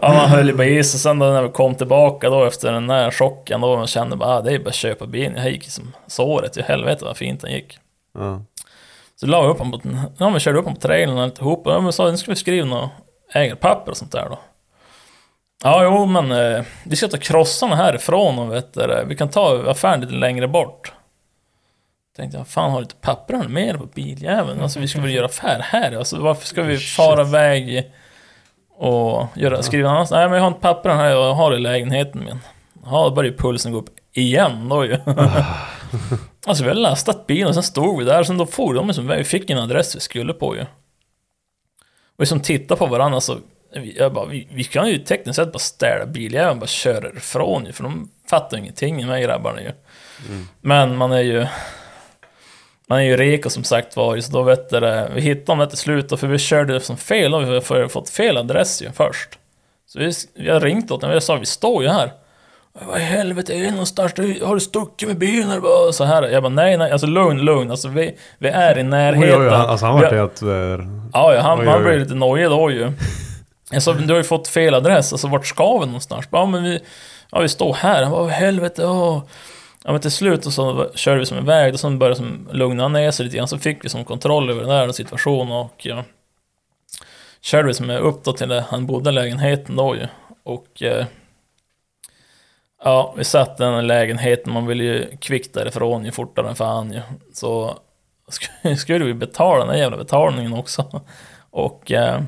ja, 0.02 0.12
man 0.12 0.28
höll 0.28 0.46
ju 0.46 0.54
bara 0.54 0.66
i 0.66 0.84
sig. 0.84 1.00
Sen 1.00 1.18
då 1.18 1.26
när 1.26 1.42
vi 1.42 1.48
kom 1.48 1.74
tillbaka 1.74 2.30
då 2.30 2.44
efter 2.44 2.72
den 2.72 2.86
där 2.86 3.10
chocken 3.10 3.60
då, 3.60 3.76
man 3.76 3.86
kände 3.86 4.16
bara, 4.16 4.30
ah, 4.30 4.40
det 4.40 4.52
är 4.52 4.58
bara 4.58 4.68
att 4.68 4.74
köpa 4.74 5.06
bilen. 5.06 5.36
Jag 5.36 5.50
gick 5.50 5.70
som 5.70 5.92
såret, 6.06 6.56
i 6.56 6.62
helvete 6.62 7.04
vad 7.04 7.16
fint 7.16 7.40
den 7.40 7.52
gick. 7.52 7.78
Ja. 8.14 8.42
Så 9.20 9.26
la 9.26 9.42
jag 9.42 9.50
upp 9.50 9.58
honom 9.58 9.80
på, 9.80 9.88
ja, 10.18 10.30
men 10.30 10.40
körde 10.40 10.58
upp 10.58 10.64
honom 10.64 10.80
på 10.80 10.80
trailern. 10.80 11.30
Och 11.40 11.64
jag 11.66 11.94
sa, 11.94 12.10
nu 12.10 12.16
ska 12.16 12.30
vi 12.30 12.36
skriva 12.36 12.66
några 12.66 12.90
ägarpapper 13.32 13.90
och 13.90 13.96
sånt 13.96 14.12
där 14.12 14.28
då. 14.28 14.38
Ja, 15.64 15.84
jo, 15.84 16.06
men 16.06 16.32
eh, 16.32 16.64
vi 16.84 16.96
ska 16.96 17.08
ta 17.08 17.16
krossarna 17.16 17.76
härifrån 17.76 18.38
och 18.38 18.52
vet 18.52 18.74
du, 18.74 19.04
vi 19.06 19.16
kan 19.16 19.28
ta 19.28 19.70
affären 19.70 20.00
lite 20.00 20.12
längre 20.12 20.48
bort. 20.48 20.92
Tänkte 22.16 22.38
jag, 22.38 22.48
fan 22.48 22.70
har 22.70 22.78
du 22.78 22.82
inte 22.82 22.94
papper 22.94 23.48
med 23.48 23.78
på 23.78 23.86
biljäveln? 23.86 24.60
Alltså 24.62 24.80
vi 24.80 24.88
ska 24.88 25.00
väl 25.00 25.14
göra 25.14 25.26
affär 25.26 25.60
här? 25.62 25.96
Alltså 25.96 26.20
varför 26.20 26.46
ska 26.46 26.62
vi 26.62 26.78
fara 26.78 27.22
iväg 27.22 27.92
och 28.76 29.26
göra, 29.34 29.62
skriva 29.62 29.90
annars? 29.90 30.10
Nej, 30.10 30.28
men 30.28 30.36
jag 30.36 30.42
har 30.42 30.48
inte 30.48 30.60
papper 30.60 30.90
här, 30.90 31.06
jag 31.06 31.34
har 31.34 31.50
det 31.50 31.56
i 31.56 31.60
lägenheten 31.60 32.24
min. 32.24 32.40
Ja, 32.84 33.04
då 33.04 33.14
börjar 33.14 33.30
ju 33.30 33.36
pulsen 33.36 33.72
gå 33.72 33.78
upp 33.78 33.90
igen 34.12 34.68
då 34.68 34.84
ju. 34.84 34.98
Alltså 36.46 36.64
vi 36.64 36.70
har 36.70 36.76
lastat 36.76 37.26
bilen 37.26 37.48
och 37.48 37.54
sen 37.54 37.62
stod 37.62 37.98
vi 37.98 38.04
där 38.04 38.20
och 38.20 38.26
sen 38.26 38.38
då 38.38 38.46
for 38.46 38.74
de 38.74 38.94
som 38.94 39.08
vi 39.08 39.24
fick 39.24 39.50
en 39.50 39.58
adress 39.58 39.96
vi 39.96 40.00
skulle 40.00 40.32
på 40.32 40.56
ju. 40.56 40.60
Och 40.60 42.22
vi 42.22 42.26
som 42.26 42.40
tittar 42.40 42.76
på 42.76 42.86
varandra 42.86 43.20
så, 43.20 43.38
jag 43.96 44.12
bara, 44.12 44.26
vi, 44.26 44.48
vi 44.52 44.64
kan 44.64 44.88
ju 44.88 44.98
tekniskt 44.98 45.36
sett 45.36 45.52
bara 45.52 45.58
ställa 45.58 46.06
biljäveln 46.06 46.50
och 46.50 46.56
bara 46.56 46.66
köra 46.66 47.08
ifrån 47.16 47.66
ju, 47.66 47.72
för 47.72 47.82
de 47.82 48.10
fattar 48.30 48.58
ingenting, 48.58 48.96
de 48.96 49.04
här 49.04 49.20
grabbarna 49.20 49.62
ju. 49.62 49.72
Men 50.60 50.96
man 50.96 51.12
är 51.12 51.20
ju, 51.20 51.46
man 52.86 52.98
är 52.98 53.02
ju 53.02 53.16
reko 53.16 53.50
som 53.50 53.64
sagt 53.64 53.96
var 53.96 54.14
ju, 54.14 54.22
så 54.22 54.32
då 54.32 54.42
vet 54.42 54.68
det, 54.68 55.10
vi 55.14 55.20
hittade 55.20 55.60
dem 55.60 55.68
till 55.68 55.78
slut, 55.78 56.12
och 56.12 56.20
för 56.20 56.26
vi 56.26 56.38
körde 56.38 56.80
som 56.80 56.96
fel, 56.96 57.34
och 57.34 57.42
vi 57.42 57.46
har 57.46 57.88
fått 57.88 58.10
fel 58.10 58.36
adress 58.36 58.82
ju 58.82 58.92
först. 58.92 59.38
Så 59.86 59.98
vi, 59.98 60.12
vi 60.34 60.50
har 60.50 60.60
ringt 60.60 60.90
åt 60.90 61.00
dem, 61.00 61.10
jag 61.10 61.22
sa 61.22 61.36
vi 61.36 61.46
står 61.46 61.82
ju 61.82 61.88
här. 61.88 62.12
Vad 62.72 62.98
i 63.00 63.02
helvete 63.02 63.54
är 63.54 63.62
det 63.62 63.70
någonstans? 63.70 64.12
Du- 64.14 64.44
Har 64.44 64.54
du 64.54 64.60
stuckit 64.60 65.08
med 65.08 65.18
bilen 65.18 65.50
eller 65.50 65.60
vad? 65.60 65.94
Så 65.94 66.04
här. 66.04 66.22
Jag 66.22 66.42
bara 66.42 66.48
nej, 66.52 66.76
nej, 66.76 66.90
alltså 66.92 67.06
lugn, 67.06 67.38
lugn. 67.40 67.70
Alltså 67.70 67.88
vi, 67.88 68.14
vi 68.38 68.48
är 68.48 68.78
i 68.78 68.80
Oj, 68.80 68.84
närheten. 68.84 69.40
oj, 69.42 69.48
han, 69.48 69.66
alltså 69.70 69.86
han 69.86 69.94
vart 69.94 70.12
helt... 70.12 70.42
eh, 70.42 70.48
Ja, 71.12 71.34
ja 71.34 71.40
han, 71.40 71.60
Oj, 71.60 71.66
han 71.66 71.76
oj, 71.78 71.82
blev 71.82 71.94
oj. 71.94 71.98
lite 71.98 72.14
nojig 72.14 72.50
då 72.50 72.70
ju. 72.70 72.92
Jag 73.70 73.82
sa, 73.82 73.92
du 73.92 74.12
har 74.12 74.18
ju 74.18 74.24
fått 74.24 74.48
fel 74.48 74.74
adress, 74.74 75.12
alltså 75.12 75.28
vart 75.28 75.46
ska 75.46 75.78
vi 75.78 75.86
någonstans? 75.86 76.28
Ja, 76.30 76.46
men 76.46 76.62
vi, 76.62 76.80
ja, 77.30 77.40
vi 77.40 77.48
står 77.48 77.74
här. 77.74 78.02
Han 78.02 78.12
bara, 78.12 78.22
vad 78.22 78.30
helvete, 78.30 78.86
åh. 78.86 79.22
Ja, 79.84 79.92
men 79.92 80.00
till 80.00 80.10
slut 80.10 80.46
och 80.46 80.52
så 80.52 80.86
körde 80.94 81.18
vi 81.18 81.26
som 81.26 81.38
en 81.38 81.44
väg, 81.44 81.74
och 81.74 81.80
sen 81.80 81.98
började 81.98 82.16
som 82.16 82.48
lugna 82.52 82.88
ner 82.88 83.10
sig 83.10 83.24
lite 83.24 83.36
grann, 83.36 83.48
så 83.48 83.58
fick 83.58 83.84
vi 83.84 83.88
som 83.88 84.04
kontroll 84.04 84.50
över 84.50 84.60
den 84.60 84.70
där 84.70 84.92
situationen 84.92 85.52
och 85.56 85.72
ja, 85.78 86.04
körde 87.40 87.68
vi 87.68 87.74
som 87.74 87.90
upp 87.90 88.24
då 88.24 88.32
till 88.32 88.48
där 88.48 88.64
han 88.70 88.86
bodde 88.86 89.10
lägenheten 89.10 89.76
då 89.76 89.96
ju. 89.96 90.06
Och 90.44 90.82
eh, 90.82 91.06
Ja, 92.84 93.14
vi 93.16 93.24
satt 93.24 93.60
i 93.60 93.62
den 93.62 93.74
här 93.74 93.82
lägenheten, 93.82 94.52
man 94.52 94.66
ville 94.66 94.84
ju 94.84 95.16
kvickt 95.16 95.54
därifrån 95.54 96.04
ju 96.04 96.12
fortare 96.12 96.48
än 96.48 96.54
fan 96.54 96.92
ju. 96.92 97.00
Så 97.32 97.78
skulle 98.76 99.04
vi 99.04 99.14
betala 99.14 99.58
den 99.64 99.68
här 99.68 99.76
jävla 99.76 99.96
betalningen 99.96 100.52
också. 100.52 101.02
Och... 101.50 101.92
Eh, 101.92 102.20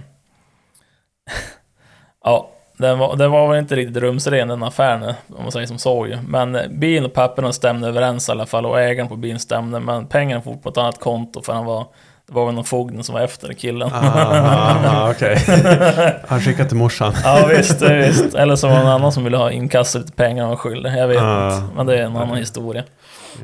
ja, 2.24 2.50
den 2.80 2.98
var, 2.98 3.16
den 3.16 3.30
var 3.30 3.48
väl 3.48 3.58
inte 3.58 3.76
riktigt 3.76 3.96
rumsren 3.96 4.48
den 4.48 4.62
affären, 4.62 5.14
om 5.28 5.42
man 5.42 5.52
säger 5.52 5.66
som 5.66 5.78
så 5.78 6.06
ju. 6.06 6.18
Men 6.28 6.54
eh, 6.54 6.68
bilen 6.68 7.04
och 7.04 7.12
papperna 7.12 7.52
stämde 7.52 7.88
överens 7.88 8.28
i 8.28 8.32
alla 8.32 8.46
fall, 8.46 8.66
och 8.66 8.80
ägaren 8.80 9.08
på 9.08 9.16
bilen 9.16 9.38
stämde. 9.38 9.80
Men 9.80 10.06
pengarna 10.06 10.42
for 10.42 10.54
på 10.54 10.68
ett 10.68 10.76
annat 10.76 11.00
konto, 11.00 11.42
för 11.42 11.52
han 11.52 11.64
var... 11.64 11.86
Det 12.30 12.34
var 12.36 12.46
väl 12.46 12.54
någon 12.54 12.64
fogden 12.64 13.04
som 13.04 13.14
var 13.14 13.22
efter 13.22 13.52
killen. 13.52 13.90
Ah, 13.92 15.10
okej. 15.10 15.38
Han 16.28 16.40
skickade 16.40 16.68
till 16.68 16.76
morsan. 16.78 17.12
Ja 17.24 17.46
visst, 17.56 17.82
visst. 17.82 18.34
Eller 18.34 18.56
så 18.56 18.68
var 18.68 18.74
det 18.74 18.80
någon 18.82 18.92
annan 18.92 19.12
som 19.12 19.24
ville 19.24 19.36
ha 19.36 19.50
inkastat 19.50 20.02
lite 20.02 20.12
pengar 20.12 20.46
och 20.52 20.60
skyldig. 20.60 20.90
Jag 20.96 21.08
vet 21.08 21.22
Ah. 21.22 21.46
inte. 21.54 21.66
Men 21.76 21.86
det 21.86 21.98
är 21.98 22.02
en 22.02 22.16
annan 22.16 22.36
historia. 22.36 22.82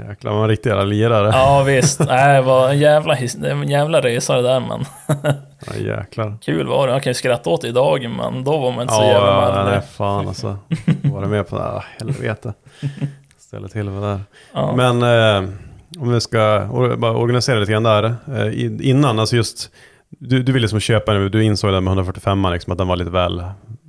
Jäklar, 0.08 0.32
man 0.32 0.40
var 0.40 0.48
riktig 0.48 0.70
jävla 0.70 0.84
lirare. 0.84 1.30
Ja 1.34 1.62
visst. 1.62 2.00
Nej, 2.00 2.34
det 2.36 2.42
var 2.42 2.68
en 2.68 2.78
jävla, 2.78 3.16
en 3.44 3.68
jävla 3.68 4.00
resa 4.00 4.36
det 4.36 4.42
där 4.42 4.60
men. 4.60 4.84
Ja, 5.66 5.74
jäklar. 5.96 6.36
Kul 6.42 6.66
var 6.66 6.86
det. 6.86 6.92
Jag 6.92 7.02
kan 7.02 7.10
ju 7.10 7.14
skratta 7.14 7.50
åt 7.50 7.62
det 7.62 7.68
idag 7.68 8.10
men 8.10 8.44
då 8.44 8.58
var 8.58 8.70
man 8.72 8.82
inte 8.82 8.94
så 8.94 9.02
Ja, 9.02 9.06
jävla 9.08 9.58
ja, 9.58 9.64
nej 9.70 9.80
fan 9.96 10.28
alltså. 10.28 10.58
Var 11.02 11.20
det 11.20 11.26
med 11.28 11.48
på 11.48 11.56
det 11.56 11.62
här? 11.62 11.70
Ah, 11.76 11.84
helvete. 11.98 12.52
Ställer 13.38 13.68
till 13.68 13.84
med 13.90 14.02
det 14.02 14.08
där. 14.08 14.20
Ja. 14.52 14.74
Men 14.76 15.02
eh, 15.02 15.50
om 15.98 16.12
vi 16.12 16.20
ska 16.20 16.68
bara 16.98 17.16
organisera 17.16 17.58
lite 17.58 17.72
grann 17.72 17.82
där. 17.82 18.14
Eh, 18.36 18.46
i- 18.46 18.78
innan, 18.82 19.18
alltså 19.18 19.36
just, 19.36 19.70
du, 20.08 20.42
du 20.42 20.52
ville 20.52 20.68
som 20.68 20.80
köpa 20.80 21.12
den, 21.12 21.30
du 21.30 21.42
insåg 21.44 21.72
den 21.72 21.84
med 21.84 21.90
145 21.90 22.46
liksom, 22.52 22.72
att 22.72 22.78
den 22.78 22.88
var 22.88 22.96
lite 22.96 23.10
väl 23.10 23.42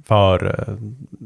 för, 0.07 0.45
eh, 0.45 0.73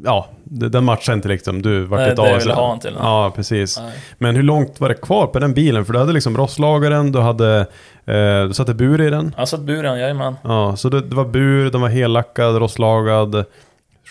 ja, 0.04 0.28
det- 0.44 0.70
den 0.70 0.84
matchade 0.84 1.16
inte 1.16 1.28
liksom, 1.28 1.62
du 1.62 1.84
vart 1.84 2.00
Nej, 2.00 2.10
lite 2.10 2.22
det 2.22 2.28
jag 2.28 2.36
av- 2.36 2.40
ville 2.42 2.54
ha 2.54 2.70
den 2.70 2.80
till. 2.80 2.96
Ja, 3.00 3.32
precis. 3.36 3.80
Nej. 3.80 3.92
Men 4.18 4.36
hur 4.36 4.44
långt 4.44 4.80
var 4.80 4.90
det 4.90 4.96
kvar 4.96 5.28
på 5.28 5.40
den 5.40 5.54
bilen? 5.54 5.86
För 5.86 5.94
du 5.94 6.00
hade 6.00 6.14
liksom 6.14 6.38
rostlagaren, 6.38 7.12
du 7.12 7.20
hade, 7.20 7.60
eh, 8.06 8.44
du 8.48 8.54
satte 8.54 8.74
bur 8.74 9.02
i 9.02 9.10
den. 9.10 9.36
Jag 9.38 9.48
satt 9.48 9.60
buren, 9.62 10.00
jajamän. 10.00 10.36
Ja, 10.44 10.76
så 10.76 10.90
det, 10.90 11.02
det 11.02 11.16
var 11.16 11.26
bur, 11.26 11.72
den 11.72 11.82
var 11.82 11.90
hellackad, 11.90 12.56
rostlagad, 12.58 13.46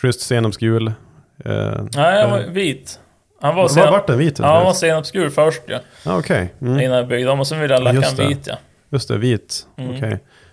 schysst 0.02 0.20
senapsgul. 0.20 0.86
Eh, 1.44 1.52
Nej, 1.96 2.20
jag 2.20 2.30
var 2.30 2.40
vit. 2.52 2.98
Han 3.40 3.54
var, 3.56 3.68
sen... 3.68 3.90
vart 3.90 4.06
den 4.06 4.18
vit? 4.18 4.38
Ja, 4.38 4.46
han 4.46 4.64
var 4.64 4.72
senapsgul 4.72 5.30
först 5.30 5.62
ja. 5.66 5.78
Ja, 6.04 6.18
okej. 6.18 6.54
Mm. 6.60 6.80
Innan 6.80 6.96
jag 6.96 7.08
byggde 7.08 7.30
om 7.30 7.40
och 7.40 7.46
sen 7.46 7.60
ville 7.60 7.74
jag 7.74 7.82
lacka 7.82 8.08
en 8.08 8.16
det. 8.16 8.26
vit 8.26 8.46
ja. 8.46 8.56
Just 8.90 9.08
det, 9.08 9.18
vit. 9.18 9.66
Mm. 9.76 9.96
Okej. 9.96 10.12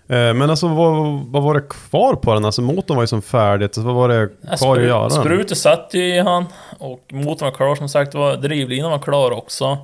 Eh, 0.09 0.33
Men 0.33 0.49
alltså 0.49 0.67
vad, 0.67 1.21
vad 1.25 1.43
var 1.43 1.53
det 1.53 1.61
kvar 1.69 2.15
på 2.15 2.33
den? 2.33 2.45
Alltså 2.45 2.61
motorn 2.61 2.95
var 2.95 3.03
ju 3.03 3.07
som 3.07 3.21
färdigt, 3.21 3.75
så 3.75 3.81
vad 3.81 3.95
var 3.95 4.09
det 4.09 4.29
kvar 4.57 4.77
att 4.77 4.83
göra? 4.83 5.09
Sprutor 5.09 5.55
satt 5.55 5.89
ju 5.93 6.15
i 6.15 6.19
han 6.19 6.45
och 6.79 7.13
motorn 7.13 7.49
var 7.49 7.57
klar 7.57 7.75
som 7.75 7.89
sagt. 7.89 8.13
Var, 8.13 8.35
drivlinan 8.35 8.91
var 8.91 8.99
klar 8.99 9.31
också. 9.31 9.77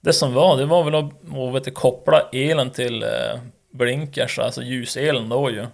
Det 0.00 0.12
som 0.12 0.34
var, 0.34 0.56
det 0.56 0.66
var 0.66 0.84
väl 0.84 0.94
att, 0.94 1.68
att 1.68 1.74
koppla 1.74 2.20
elen 2.32 2.70
till 2.70 3.02
eh, 3.02 3.08
blinkers, 3.72 4.38
alltså 4.38 4.62
ljuselen 4.62 5.28
då 5.28 5.50
ju. 5.50 5.66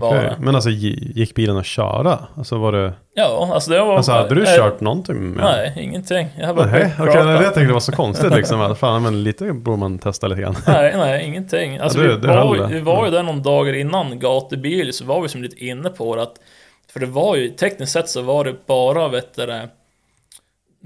Var 0.00 0.14
det. 0.14 0.36
Men 0.40 0.54
alltså 0.54 0.70
gi- 0.70 1.12
gick 1.14 1.34
bilen 1.34 1.56
att 1.56 1.66
köra? 1.66 2.18
Alltså 2.36 2.58
var 2.58 2.72
det... 2.72 2.92
Ja, 3.14 3.50
alltså 3.54 3.70
det 3.70 3.80
var... 3.80 3.96
Alltså 3.96 4.12
hade 4.12 4.34
du 4.34 4.42
eh, 4.42 4.56
kört 4.56 4.80
någonting 4.80 5.16
med 5.30 5.44
Nej, 5.44 5.74
ingenting. 5.84 6.28
Jag 6.38 6.46
har 6.46 6.54
bara 6.54 6.66
Nej, 6.66 6.92
okej, 6.98 7.12
prata. 7.12 7.30
jag 7.32 7.42
tänkte 7.42 7.60
det 7.60 7.72
var 7.72 7.80
så 7.80 7.92
konstigt 7.92 8.34
liksom. 8.34 8.76
Fan, 8.76 9.02
men 9.02 9.22
lite 9.22 9.52
borde 9.52 9.76
man 9.76 9.98
testa 9.98 10.26
lite 10.28 10.40
grann. 10.40 10.56
Nej, 10.66 10.94
nej, 10.96 11.26
ingenting. 11.26 11.78
Alltså, 11.78 11.98
det- 11.98 12.08
vi, 12.08 12.16
det 12.16 12.28
var, 12.28 12.34
höll 12.36 12.56
ju- 12.56 12.62
det. 12.62 12.68
vi 12.74 12.80
var 12.80 13.04
ju 13.04 13.10
där 13.10 13.22
någon 13.22 13.42
dagar 13.42 13.72
innan 13.72 14.18
gatubil, 14.18 14.92
så 14.92 15.04
var 15.04 15.20
vi 15.22 15.28
som 15.28 15.42
lite 15.42 15.64
inne 15.64 15.90
på 15.90 16.16
det 16.16 16.22
att... 16.22 16.34
För 16.92 17.00
det 17.00 17.06
var 17.06 17.36
ju, 17.36 17.48
tekniskt 17.50 17.92
sett 17.92 18.08
så 18.08 18.22
var 18.22 18.44
det 18.44 18.54
bara, 18.66 19.08
vet 19.08 19.34
du 19.36 19.46
det, 19.46 19.68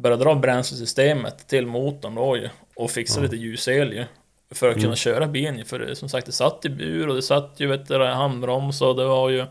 Börja 0.03 0.17
dra 0.17 0.35
bränslesystemet 0.35 1.49
till 1.49 1.67
motorn 1.67 2.15
då 2.15 2.37
ju. 2.37 2.49
Och 2.77 2.91
fixa 2.91 3.21
lite 3.21 3.37
ljusel 3.37 3.93
ju. 3.93 4.05
För 4.55 4.69
att 4.69 4.75
Mm. 4.75 4.83
kunna 4.85 4.97
köra 4.97 5.27
bilen. 5.27 5.65
För 5.65 5.79
det, 5.79 5.97
som 5.97 6.09
sagt, 6.09 6.27
det 6.27 6.33
satt 6.33 6.65
i 6.65 6.69
bur 6.69 7.09
och 7.09 7.15
det 7.15 7.23
satt 7.23 7.55
ju, 7.57 7.67
vet 7.67 7.89
du 7.89 8.05
handbroms 8.05 8.83
och 8.83 8.97
det 8.97 9.05
var 9.05 9.29
ju... 9.31 9.47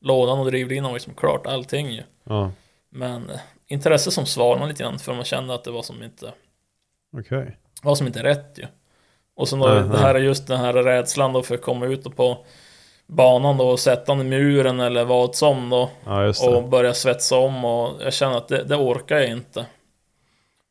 Lådan 0.00 0.38
och 0.38 0.46
drivlinan 0.46 0.90
var 0.90 0.96
ju 0.96 1.00
som 1.00 1.14
klart, 1.14 1.46
allting 1.46 1.90
ju. 1.92 2.02
Ja, 2.24 2.50
Men 2.90 3.30
eh, 3.30 3.40
intresse 3.66 4.10
som 4.10 4.26
svalnade 4.26 4.68
lite 4.70 4.82
grann 4.82 4.98
för 4.98 5.14
man 5.14 5.24
kände 5.24 5.54
att 5.54 5.64
det 5.64 5.70
var 5.70 5.82
som 5.82 6.02
inte 6.02 6.32
okej. 7.18 7.56
var 7.82 7.94
som 7.94 8.06
inte 8.06 8.22
rätt 8.22 8.58
ju. 8.58 8.66
Och 9.34 9.48
sen 9.48 9.58
då, 9.58 9.66
Nej, 9.68 9.82
det 9.88 9.98
här 9.98 10.14
är 10.14 10.18
just 10.18 10.46
den 10.46 10.60
här 10.60 10.72
rädslan 10.72 11.32
då 11.32 11.42
för 11.42 11.54
att 11.54 11.62
komma 11.62 11.86
ut 11.86 12.06
och 12.06 12.16
på 12.16 12.44
banan 13.06 13.56
då 13.56 13.68
och 13.68 13.80
sätta 13.80 14.14
den 14.14 14.26
i 14.26 14.30
muren 14.30 14.80
eller 14.80 15.04
vad 15.04 15.34
som 15.36 15.70
då. 15.70 15.90
Ja, 16.04 16.24
just. 16.24 16.44
Och 16.48 16.68
börja 16.68 16.94
svetsa 16.94 17.36
om 17.36 17.64
och 17.64 18.02
jag 18.02 18.12
känner 18.12 18.36
att 18.36 18.48
det, 18.48 18.64
det 18.64 18.76
orkar 18.76 19.16
jag 19.16 19.30
inte. 19.30 19.66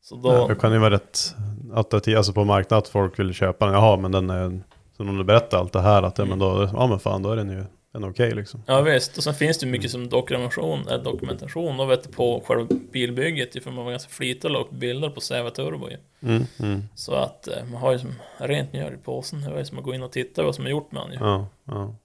Så 0.01 0.15
då, 0.15 0.33
Ja, 0.33 0.47
det 0.47 0.55
kan 0.55 0.71
ju 0.73 0.79
vara 0.79 0.93
rätt 0.93 1.35
attraktivt, 1.73 2.17
alltså 2.17 2.33
på 2.33 2.43
marknaden 2.43 2.77
att 2.77 2.87
folk 2.87 3.19
vill 3.19 3.33
köpa 3.33 3.65
den. 3.65 3.73
Jaha, 3.75 3.97
men 3.97 4.11
den 4.11 4.29
är, 4.29 4.61
så 4.97 5.03
om 5.03 5.17
du 5.17 5.23
berättar 5.23 5.57
allt 5.57 5.73
det 5.73 5.81
här, 5.81 6.03
att 6.03 6.17
ja, 6.17 6.25
men 6.25 6.39
då, 6.39 6.69
ja 6.73 6.87
men 6.87 6.99
fan, 6.99 7.23
då 7.23 7.31
är 7.31 7.35
den 7.35 7.49
ju 7.49 7.63
är 8.03 8.09
okej 8.09 8.35
liksom. 8.35 8.63
ja 8.65 8.81
visst, 8.81 9.17
och 9.17 9.23
sen 9.23 9.33
finns 9.33 9.57
det 9.57 9.65
mycket 9.65 9.91
som 9.91 10.09
dokumentation, 10.09 10.87
äh, 10.87 10.97
dokumentation 10.97 11.77
då 11.77 11.85
vet 11.85 12.03
du, 12.03 12.09
på 12.09 12.43
själva 12.47 12.67
bilbygget 12.91 13.63
för 13.63 13.71
man 13.71 13.85
var 13.85 13.91
ganska 13.91 14.09
flitig 14.09 14.45
och 14.45 14.51
la 14.51 14.59
upp 14.59 14.71
bilder 14.71 15.09
på 15.09 15.21
Säva 15.21 15.49
Turbo 15.49 15.89
ju. 15.89 15.97
Mm, 16.21 16.43
mm. 16.59 16.83
Så 16.95 17.13
att 17.13 17.47
eh, 17.47 17.65
man 17.71 17.81
har 17.81 17.91
ju 17.91 17.99
som 17.99 18.13
rent 18.37 18.73
mjöl 18.73 18.93
i 18.93 18.97
påsen, 18.97 19.41
det 19.41 19.49
var 19.49 19.57
ju 19.57 19.65
som 19.65 19.77
att 19.77 19.83
gå 19.83 19.93
in 19.93 20.03
och 20.03 20.11
titta 20.11 20.43
vad 20.43 20.55
som 20.55 20.65
är 20.65 20.69
gjort 20.69 20.91
med 20.91 21.01
den 21.03 21.11
ju. 21.11 21.19
Ja, 21.19 21.47
ja. 21.65 21.95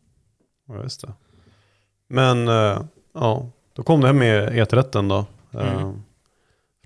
Ja, 0.69 0.83
just 0.83 1.01
det. 1.01 1.13
Men, 2.09 2.49
eh, 2.49 2.79
ja, 3.15 3.47
då 3.73 3.83
kom 3.83 4.01
det 4.01 4.07
här 4.07 4.15
med 4.15 4.53
E30 4.53 5.09
då. 5.09 5.27
Mm. 5.61 6.03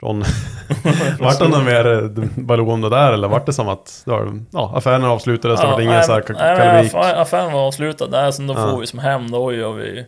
Från, 0.01 0.21
vart 1.21 1.39
det 1.39 1.49
någon 1.49 1.65
mer 1.65 1.87
eh, 2.03 2.09
ballon 2.37 2.81
det 2.81 2.91
där 2.91 3.13
eller 3.13 3.29
vart 3.29 3.47
det 3.47 3.53
som 3.53 3.69
att, 3.69 4.05
ja, 4.53 4.73
affären 4.77 5.05
avslutades, 5.05 5.61
det 5.61 5.67
var 5.67 5.81
ingen 5.81 6.03
så 6.05 6.13
här 6.13 6.21
kalabalik? 6.21 6.93
affär- 6.93 7.15
Affären 7.15 7.53
var 7.53 7.61
avslutad 7.67 8.07
där, 8.07 8.31
sen 8.31 8.47
då 8.47 8.55
Ja. 8.55 8.71
får 8.71 8.81
vi 8.81 8.87
som 8.87 8.99
hem 8.99 9.31
då 9.31 9.53
ju 9.53 9.65
och 9.65 9.79
vi 9.79 10.07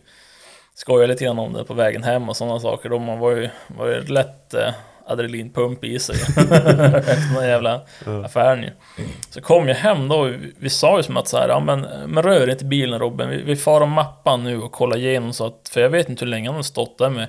skojade 0.75 1.07
lite 1.07 1.25
grann 1.25 1.39
om 1.39 1.53
det 1.53 1.63
på 1.63 1.73
vägen 1.73 2.03
hem 2.03 2.29
och 2.29 2.35
sådana 2.37 2.59
saker. 2.59 2.89
Då 2.89 2.99
man 2.99 3.19
var 3.19 3.31
ju, 3.31 3.49
var 3.67 3.87
ju 3.87 4.01
lätt 4.01 4.53
eh, 4.53 4.73
adrenalinpump 5.07 5.83
i 5.83 5.99
sig 5.99 6.15
efter 6.37 7.35
den 7.39 7.47
jävla 7.49 7.81
Ja. 8.05 8.25
affären 8.25 8.63
ju. 8.63 8.69
Så 9.29 9.41
kom 9.41 9.67
jag 9.67 9.75
hem 9.75 10.07
då, 10.07 10.23
vi, 10.23 10.53
vi 10.59 10.69
sa 10.69 10.97
ju 10.97 11.03
som 11.03 11.17
att 11.17 11.27
så 11.27 11.37
här, 11.37 11.49
ja 11.49 11.59
men, 11.59 11.81
men 12.07 12.23
rör 12.23 12.49
inte 12.49 12.65
bilen 12.65 12.99
Robin, 12.99 13.29
vi, 13.29 13.41
vi 13.41 13.55
far 13.55 13.81
om 13.81 13.91
mappan 13.91 14.43
nu 14.43 14.61
och 14.61 14.71
kollar 14.71 14.97
igenom 14.97 15.33
så 15.33 15.45
att, 15.45 15.69
för 15.73 15.81
jag 15.81 15.89
vet 15.89 16.09
inte 16.09 16.25
hur 16.25 16.29
länge 16.29 16.49
han 16.49 16.55
har 16.55 16.63
stått 16.63 16.97
där 16.97 17.09
med 17.09 17.27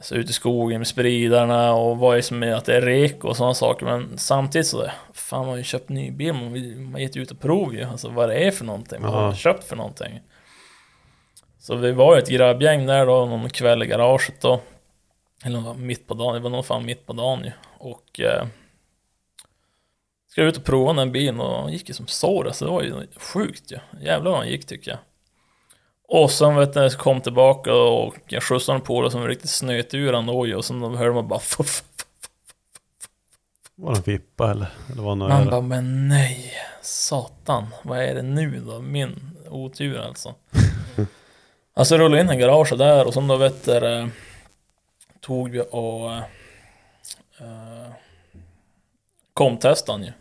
Alltså 0.00 0.14
ute 0.14 0.30
i 0.30 0.32
skogen 0.32 0.80
med 0.80 0.86
spridarna 0.86 1.72
och 1.74 1.98
vad 1.98 2.18
är 2.18 2.22
som 2.22 2.42
är 2.42 2.52
att 2.54 2.64
det 2.64 2.76
är 2.76 2.80
rek 2.82 3.24
och 3.24 3.36
sådana 3.36 3.54
saker. 3.54 3.86
Men 3.86 4.18
samtidigt 4.18 4.66
så, 4.66 4.86
fan 5.12 5.40
man 5.40 5.48
har 5.48 5.56
ju 5.56 5.62
köpt 5.62 5.88
ny 5.88 6.10
bil, 6.10 6.32
man 6.32 6.52
vill- 6.52 6.80
man 6.80 6.92
har 6.92 7.00
gett 7.00 7.16
ut 7.16 7.30
och 7.30 7.40
prov 7.40 7.74
ju. 7.74 7.84
Alltså 7.84 8.08
vad 8.08 8.28
det 8.28 8.34
är 8.34 8.50
för 8.50 8.64
någonting, 8.64 9.02
vad 9.02 9.12
man 9.12 9.24
har 9.24 9.34
köpt 9.34 9.64
för 9.64 9.76
någonting. 9.76 10.20
Så 11.58 11.74
vi 11.76 11.92
var 11.92 12.14
ju 12.16 12.22
ett 12.22 12.28
grabbgäng 12.28 12.86
där 12.86 13.06
då, 13.06 13.26
någon 13.26 13.50
kväll 13.50 13.82
i 13.82 13.86
garaget 13.86 14.40
då. 14.40 14.60
Eller 15.44 15.60
det 15.60 15.74
mitt 15.80 16.06
på 16.06 16.14
dagen, 16.14 16.34
det 16.34 16.40
var 16.40 16.50
nog 16.50 16.66
fan 16.66 16.84
mitt 16.86 17.06
på 17.06 17.12
dagen 17.12 17.44
ju. 17.44 17.52
Och 17.78 18.20
eh, 18.20 18.46
ska 20.28 20.42
ut 20.42 20.56
och 20.56 20.64
prova 20.64 20.92
den 20.92 21.12
bilen 21.12 21.40
och 21.40 21.70
gick 21.70 21.88
ju 21.88 21.94
som 21.94 22.06
sår, 22.06 22.46
alltså 22.46 22.64
det 22.64 22.70
var 22.70 22.82
ju 22.82 22.94
sjukt 23.16 23.72
ju. 23.72 23.78
Jävlar 24.00 24.30
vad 24.30 24.40
han 24.40 24.48
gick 24.48 24.66
tycker 24.66 24.90
jag. 24.90 24.98
Och 26.12 26.30
sen 26.30 26.56
vet 26.56 26.72
du, 26.72 26.90
så 26.90 26.98
kom 26.98 27.20
tillbaka 27.20 27.74
och 27.74 28.14
jag 28.26 28.42
skjutsade 28.42 28.74
honom 28.74 28.86
på 28.86 29.02
det 29.02 29.10
som 29.10 29.28
riktigt 29.28 29.50
snöt 29.50 29.94
ur 29.94 30.12
han 30.12 30.48
ju. 30.48 30.54
Och 30.54 30.64
sen 30.64 30.82
hörde 30.82 31.12
man 31.12 31.28
bara. 31.28 31.40
Var 33.74 33.92
det 33.92 33.98
en 33.98 34.02
vippa 34.02 34.50
eller? 34.50 34.70
eller 34.92 35.02
var 35.02 35.14
Man 35.14 35.46
bara, 35.50 35.60
men 35.60 36.08
nej, 36.08 36.52
satan, 36.82 37.66
vad 37.82 37.98
är 37.98 38.14
det 38.14 38.22
nu 38.22 38.60
då? 38.60 38.80
Min 38.80 39.38
otur 39.50 39.98
alltså. 39.98 40.34
alltså 41.74 41.94
jag 41.94 42.00
rullade 42.00 42.22
in 42.22 42.30
i 42.30 42.36
garaget 42.36 42.78
där 42.78 43.06
och 43.06 43.14
sen 43.14 43.28
då 43.28 43.36
vet 43.36 43.64
du, 43.64 43.76
eh, 43.76 44.06
tog 45.20 45.50
vi 45.50 45.60
och 45.70 46.10
uh, 47.40 47.92
komtestade 49.34 49.98
han 49.98 50.06
ju. 50.06 50.12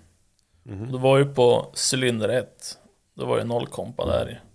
Mhm. 0.64 0.92
Det 0.92 0.98
var 0.98 1.18
ju 1.18 1.26
på 1.26 1.72
cylinder 1.92 2.30
1. 2.30 2.78
Det 3.14 3.26
var 3.26 3.38
ju 3.38 3.44
noll 3.44 3.68
kompa 3.68 4.06
där 4.06 4.28
ju. 4.28 4.49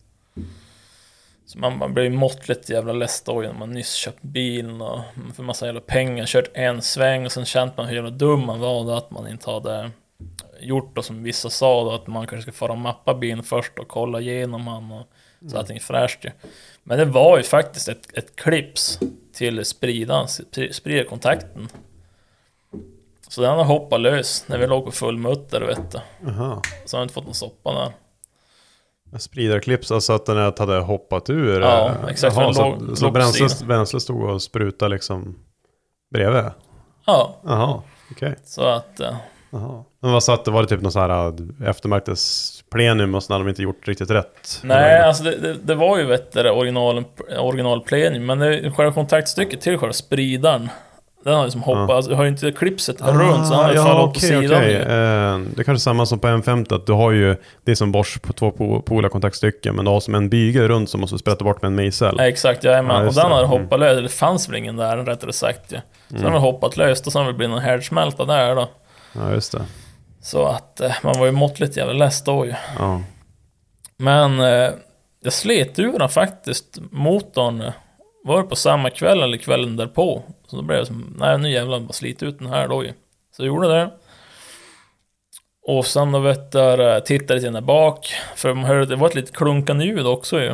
Så 1.47 1.59
man, 1.59 1.79
man 1.79 1.97
ju 1.97 2.11
måttligt 2.11 2.69
jävla 2.69 2.93
less 2.93 3.23
då 3.23 3.41
när 3.41 3.53
man 3.53 3.71
nyss 3.71 3.93
köpt 3.93 4.23
bilen 4.23 4.81
och 4.81 5.01
för 5.35 5.43
massa 5.43 5.67
jävla 5.67 5.81
pengar, 5.81 6.27
kört 6.27 6.51
en 6.55 6.83
sväng 6.83 7.25
och 7.25 7.33
sen 7.33 7.45
känt 7.45 7.77
man 7.77 7.87
hur 7.87 7.95
jävla 7.95 8.11
dum 8.11 8.47
man 8.47 8.61
var 8.61 8.85
då 8.85 8.93
att 8.93 9.11
man 9.11 9.29
inte 9.29 9.51
hade 9.51 9.91
gjort 10.61 10.97
då 10.97 11.03
som 11.03 11.23
vissa 11.23 11.51
sa 11.51 11.85
då 11.85 11.93
att 11.93 12.07
man 12.07 12.27
kanske 12.27 12.53
ska 12.53 12.59
fara 12.59 12.73
och 12.73 12.79
mappa 12.79 13.15
bilen 13.15 13.43
först 13.43 13.79
och 13.79 13.89
kolla 13.89 14.21
igenom 14.21 14.67
han 14.67 14.93
och 14.93 15.07
så 15.51 15.59
allting 15.59 15.77
är 15.77 15.81
fräscht 15.81 16.25
ju. 16.25 16.31
Men 16.83 16.99
det 16.99 17.05
var 17.05 17.37
ju 17.37 17.43
faktiskt 17.43 17.89
ett, 17.89 18.19
ett 18.19 18.37
clips 18.37 19.01
till 19.33 19.65
spridan, 19.65 20.27
spri- 20.27 20.73
spridarkontakten. 20.73 21.69
Så 23.29 23.43
den 23.43 23.57
har 23.57 23.65
hoppat 23.65 24.01
lös 24.01 24.45
när 24.49 24.59
vi 24.59 24.67
låg 24.67 24.85
på 24.85 24.93
full 24.93 25.19
mutter 25.19 25.61
vet 25.61 25.91
du. 25.91 25.99
Jaha. 26.21 26.63
Så 26.85 26.97
har 26.97 27.01
jag 27.01 27.05
inte 27.05 27.15
fått 27.15 27.25
någon 27.25 27.35
soppa 27.35 27.73
där. 27.73 27.93
Spridarklips, 29.19 29.91
alltså 29.93 30.13
att 30.13 30.27
den 30.27 30.37
hade 30.59 30.79
hoppat 30.79 31.31
ur? 31.31 31.61
Ja, 31.61 31.89
eh, 31.89 32.09
exakt, 32.11 32.37
Jaha, 32.37 32.53
så 32.55 32.63
låg- 32.63 32.99
så 32.99 33.11
bränsle, 33.11 33.67
bränsle 33.67 34.01
stod 34.01 34.31
och 34.31 34.43
sprutade 34.43 34.89
liksom 34.95 35.39
Bredvid? 36.15 36.45
Ja, 37.07 37.37
Jaha, 37.45 37.83
okej. 38.11 38.35
så 38.45 38.65
att... 38.65 39.01
eh, 39.01 39.17
Jaha. 39.51 39.85
Men 40.03 40.13
vad 40.13 40.23
satt 40.25 40.45
det? 40.45 40.51
Var 40.51 40.63
det 40.63 40.69
typ 40.69 40.81
någon 40.83 40.93
sån 40.93 41.03
här 41.11 41.27
äh, 41.29 41.69
eftermärktesplenum 41.71 43.15
och 43.15 43.23
så 43.23 43.33
hade 43.33 43.45
de 43.45 43.49
inte 43.49 43.63
gjort 43.63 43.89
riktigt 43.89 44.11
rätt? 44.11 44.61
Nej, 44.63 45.01
alltså 45.01 45.25
det, 45.25 45.37
det, 45.37 45.55
det 45.55 45.75
var 45.75 45.99
ju 45.99 46.05
du, 46.05 46.53
original, 46.53 47.05
originalplenium, 47.39 48.27
men 48.27 48.39
det, 48.39 48.71
själva 48.71 48.93
kontaktstycket 48.93 49.61
till 49.61 49.79
själva 49.79 49.93
spridaren, 49.93 50.69
den 51.25 51.35
har 51.35 51.45
ju 51.45 51.51
som 51.51 51.63
hoppat, 51.63 51.91
alltså, 51.91 52.11
du 52.11 52.17
har 52.17 52.25
ju 52.25 52.31
inte 52.31 52.53
klippset 52.53 53.01
runt, 53.01 53.47
så 53.47 53.55
han 53.55 53.65
har 53.65 53.73
ju 53.73 53.79
Ah, 53.79 53.83
ja, 53.83 53.85
fallit 53.85 53.99
på 54.05 54.11
okej, 54.11 54.21
sidan 54.21 54.59
okej. 54.59 54.73
ju. 54.73 54.79
Eh, 54.79 54.87
Det 55.39 55.61
är 55.61 55.65
kanske 55.65 55.73
är 55.73 55.77
samma 55.77 56.07
som 56.07 56.19
på 56.19 56.27
M50, 56.29 56.75
att 56.75 56.87
du 56.87 56.93
har 56.93 57.11
ju, 57.11 57.37
det 57.65 57.71
är 57.71 57.75
som 57.75 57.93
Bosch 57.93 58.23
på 58.23 58.33
två 58.33 58.51
po- 58.51 58.83
pola 58.83 59.09
kontaktstycken, 59.09 59.77
men 59.77 59.85
du 59.85 59.91
har 59.91 60.01
som 60.01 60.15
en 60.15 60.29
bygel 60.29 60.69
runt 60.69 60.91
som 60.91 61.01
måste 61.01 61.19
sprätta 61.19 61.45
bort 61.45 61.63
med 61.63 61.67
en 61.69 61.75
mejsel. 61.75 62.15
Ja, 62.19 62.27
exakt, 62.27 62.65
jajamän. 62.65 63.03
Ja, 63.03 63.09
och 63.09 63.15
den 63.15 63.31
har 63.31 63.39
Mm. 63.45 63.51
hoppat 63.51 63.81
lös, 63.81 64.03
det 64.03 64.09
fanns 64.09 64.49
väl 64.49 64.57
ingen 64.57 64.77
där 64.77 64.97
rättare 64.97 65.33
sagt 65.33 65.73
ju. 65.73 65.77
Så 66.09 66.15
den 66.23 66.33
har 66.33 66.41
hoppat 66.41 66.77
löst 66.77 67.07
och 67.07 67.13
sen 67.13 67.23
har 67.23 67.29
det 67.33 67.35
blivit 67.39 67.51
någon 67.55 67.63
härdsmälta 67.63 68.25
där 68.25 68.55
då. 68.57 68.69
Ja, 69.13 69.33
just 69.33 69.53
det. 69.53 69.63
Så 70.23 70.45
att 70.47 70.81
eh, 70.81 70.93
man 71.03 71.19
var 71.19 71.27
ju 71.27 71.33
måttligt 71.33 71.77
jävla 71.77 71.93
less 71.93 72.25
då 72.25 72.47
ju. 72.47 72.55
Ja. 72.79 73.01
Men 73.99 74.41
eh, 74.41 74.71
jag 75.23 75.33
slet 75.33 75.79
ur 75.79 75.99
den 75.99 76.09
faktiskt, 76.09 76.79
motorn. 76.91 77.61
eh, 77.61 77.73
Var 78.25 78.43
det 78.43 78.49
på 78.49 78.57
samma 78.57 78.91
kväll 78.91 79.23
eller 79.23 79.37
kvällen 79.37 79.77
därpå? 79.77 80.23
Så 80.55 80.61
då 80.61 80.67
blev 80.67 80.79
jag 80.79 80.87
som, 80.87 81.17
nej 81.19 81.39
nu 81.39 81.51
jävlar, 81.51 81.81
bara 81.81 81.93
slit 81.93 82.23
ut 82.23 82.39
den 82.39 82.49
här 82.49 82.69
då 82.69 82.85
ju. 82.85 82.93
Så 83.37 83.43
jag 83.43 83.47
gjorde 83.47 83.69
det. 83.69 83.91
Och 85.67 85.87
sen 85.87 86.13
då 86.13 86.19
vet 86.19 86.53
du, 86.53 86.59
eh, 86.59 86.99
tittade 86.99 87.35
lite 87.35 87.51
där 87.51 87.61
bak. 87.61 88.15
För 88.37 88.55
man 88.55 88.65
hörde, 88.65 88.87
det 88.87 88.97
var 88.97 89.09
ett 89.09 89.15
lite 89.15 89.33
klunkande 89.33 89.85
ljud 89.85 90.07
också 90.07 90.41
ju. 90.41 90.51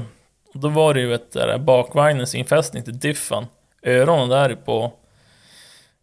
Och 0.54 0.60
då 0.60 0.68
var 0.68 0.94
det 0.94 1.00
ju 1.00 1.06
vet 1.06 1.32
du, 1.32 1.58
bakvagnens 1.58 2.34
infästning 2.34 2.82
till 2.82 2.98
diffen. 2.98 3.46
Öronen 3.82 4.28
där 4.28 4.54
på 4.54 4.92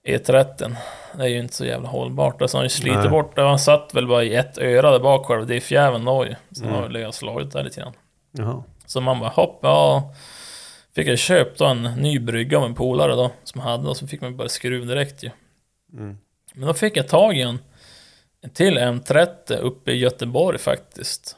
E30. 0.08 0.76
Det 1.14 1.24
är 1.24 1.28
ju 1.28 1.40
inte 1.40 1.54
så 1.54 1.66
jävla 1.66 1.90
hållbart. 1.90 2.42
Alltså 2.42 2.58
han 2.58 2.66
ju 2.66 2.70
slitit 2.70 3.00
Nej. 3.00 3.10
bort 3.10 3.36
det. 3.36 3.42
Han 3.42 3.60
satt 3.60 3.94
väl 3.94 4.08
bara 4.08 4.24
i 4.24 4.36
ett 4.36 4.58
öra 4.58 4.92
där 4.92 5.00
bak 5.00 5.26
själva 5.26 5.46
diffjäveln 5.46 6.06
då 6.06 6.26
ju. 6.26 6.36
Så 6.52 6.66
han 6.66 6.74
har 6.74 6.90
legat 6.90 7.08
och 7.08 7.16
slagit 7.16 7.52
där 7.52 7.64
lite 7.64 7.82
grann. 7.82 7.94
Jaha. 8.32 8.64
Så 8.86 9.02
man 9.02 9.20
bara 9.20 9.30
hopp, 9.30 9.60
ja. 9.62 10.14
Fick 10.98 11.08
jag 11.08 11.20
köpt 11.20 11.60
då 11.60 11.66
en 11.66 11.84
ny 11.84 12.20
brygga 12.20 12.58
av 12.58 12.66
en 12.66 12.76
polare 12.76 13.16
då, 13.16 13.32
som 13.44 13.62
hade, 13.62 13.90
och 13.90 13.98
så 13.98 14.08
fick 14.08 14.22
man 14.22 14.38
bara 14.38 14.50
skruv 14.50 14.88
direkt 14.88 15.24
ju. 15.24 15.30
Mm. 15.94 16.18
Men 16.54 16.68
då 16.68 16.74
fick 16.74 16.98
jag 16.98 17.08
tag 17.08 17.38
i 17.38 17.42
en, 17.42 17.60
en 18.42 18.50
till 18.50 18.78
M30 18.78 19.58
uppe 19.58 19.92
i 19.92 19.98
Göteborg 19.98 20.58
faktiskt. 20.58 21.36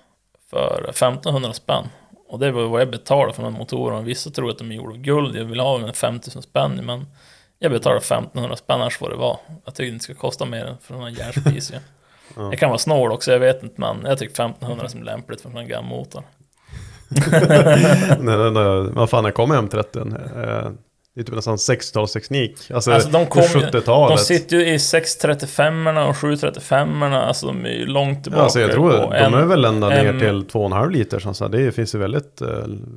För 0.49 0.86
1500 0.89 1.53
spänn. 1.53 1.88
Och 2.28 2.39
det 2.39 2.51
var 2.51 2.64
vad 2.64 2.82
jag 2.82 2.89
betalade 2.89 3.34
för 3.34 3.43
den 3.43 3.53
motorn. 3.53 4.05
Vissa 4.05 4.30
tror 4.30 4.49
att 4.49 4.57
de 4.57 4.72
är 4.72 4.76
gjorda 4.76 4.91
av 4.91 4.97
guld, 4.97 5.36
jag 5.36 5.45
vill 5.45 5.60
ha 5.60 5.88
en 5.88 5.93
5000 5.93 6.41
spänn 6.41 6.86
men 6.86 7.05
jag 7.60 7.72
betalade 7.72 7.99
1500 7.99 8.55
spänn 8.55 8.82
annars 8.82 9.01
vad 9.01 9.12
det 9.12 9.18
var. 9.18 9.39
Jag 9.66 9.76
tycker 9.76 9.89
det 9.89 9.93
inte 9.93 10.03
ska 10.03 10.14
kosta 10.14 10.45
mer 10.45 10.66
än 10.66 10.78
för 10.78 10.93
den 10.93 11.03
här 11.03 11.10
järnspis. 11.10 11.74
Ja. 12.36 12.41
Det 12.41 12.57
kan 12.57 12.70
vara 12.70 12.80
snål 12.80 13.12
också, 13.12 13.32
jag 13.32 13.39
vet 13.39 13.64
inte 13.64 13.82
men 13.82 14.05
jag 14.05 14.18
tycker 14.18 14.34
1500 14.34 14.86
är 14.86 14.89
som 14.89 15.03
lämpligt 15.03 15.41
för 15.41 15.60
en 15.60 15.68
gammal 15.68 15.89
motor. 15.89 16.24
Nej, 18.20 18.38
den 18.38 18.53
där, 18.53 18.82
vad 18.93 19.10
fan, 19.10 19.24
när 19.24 19.32
kom 19.32 19.53
M30? 19.53 20.16
Eh, 20.66 20.72
Det 21.16 21.22
är 21.22 21.26
typ 21.26 21.36
nästan 21.36 21.55
60-talsteknik. 21.55 22.74
Alltså, 22.74 22.91
Alltså 22.91 23.10
de 23.10 23.26
kom 23.26 23.41
ju- 23.41 23.47
70-talet. 23.47 24.18
De 24.18 24.24
sitter 24.24 24.57
ju 24.57 24.74
i 24.74 24.80
635 24.80 25.88
och 25.88 26.18
735 26.18 27.03
alltså 27.03 27.47
de 27.47 27.66
är 27.66 27.70
ju 27.70 27.86
långt 27.86 28.24
tillbaka. 28.24 28.39
Ja, 28.39 28.43
alltså 28.43 28.60
jag 28.60 28.72
tror 28.72 28.91
de 28.91 29.14
en- 29.14 29.34
är 29.34 29.45
väl 29.45 29.66
ända 29.66 29.89
ner 29.89 30.05
en- 30.05 30.20
till 30.20 30.45
2,5 30.51 30.89
liter. 30.91 31.34
Så. 31.34 31.47
Det 31.47 31.72
finns 31.72 31.95
ju 31.95 31.99
väldigt 31.99 32.41
eh, 32.41 32.47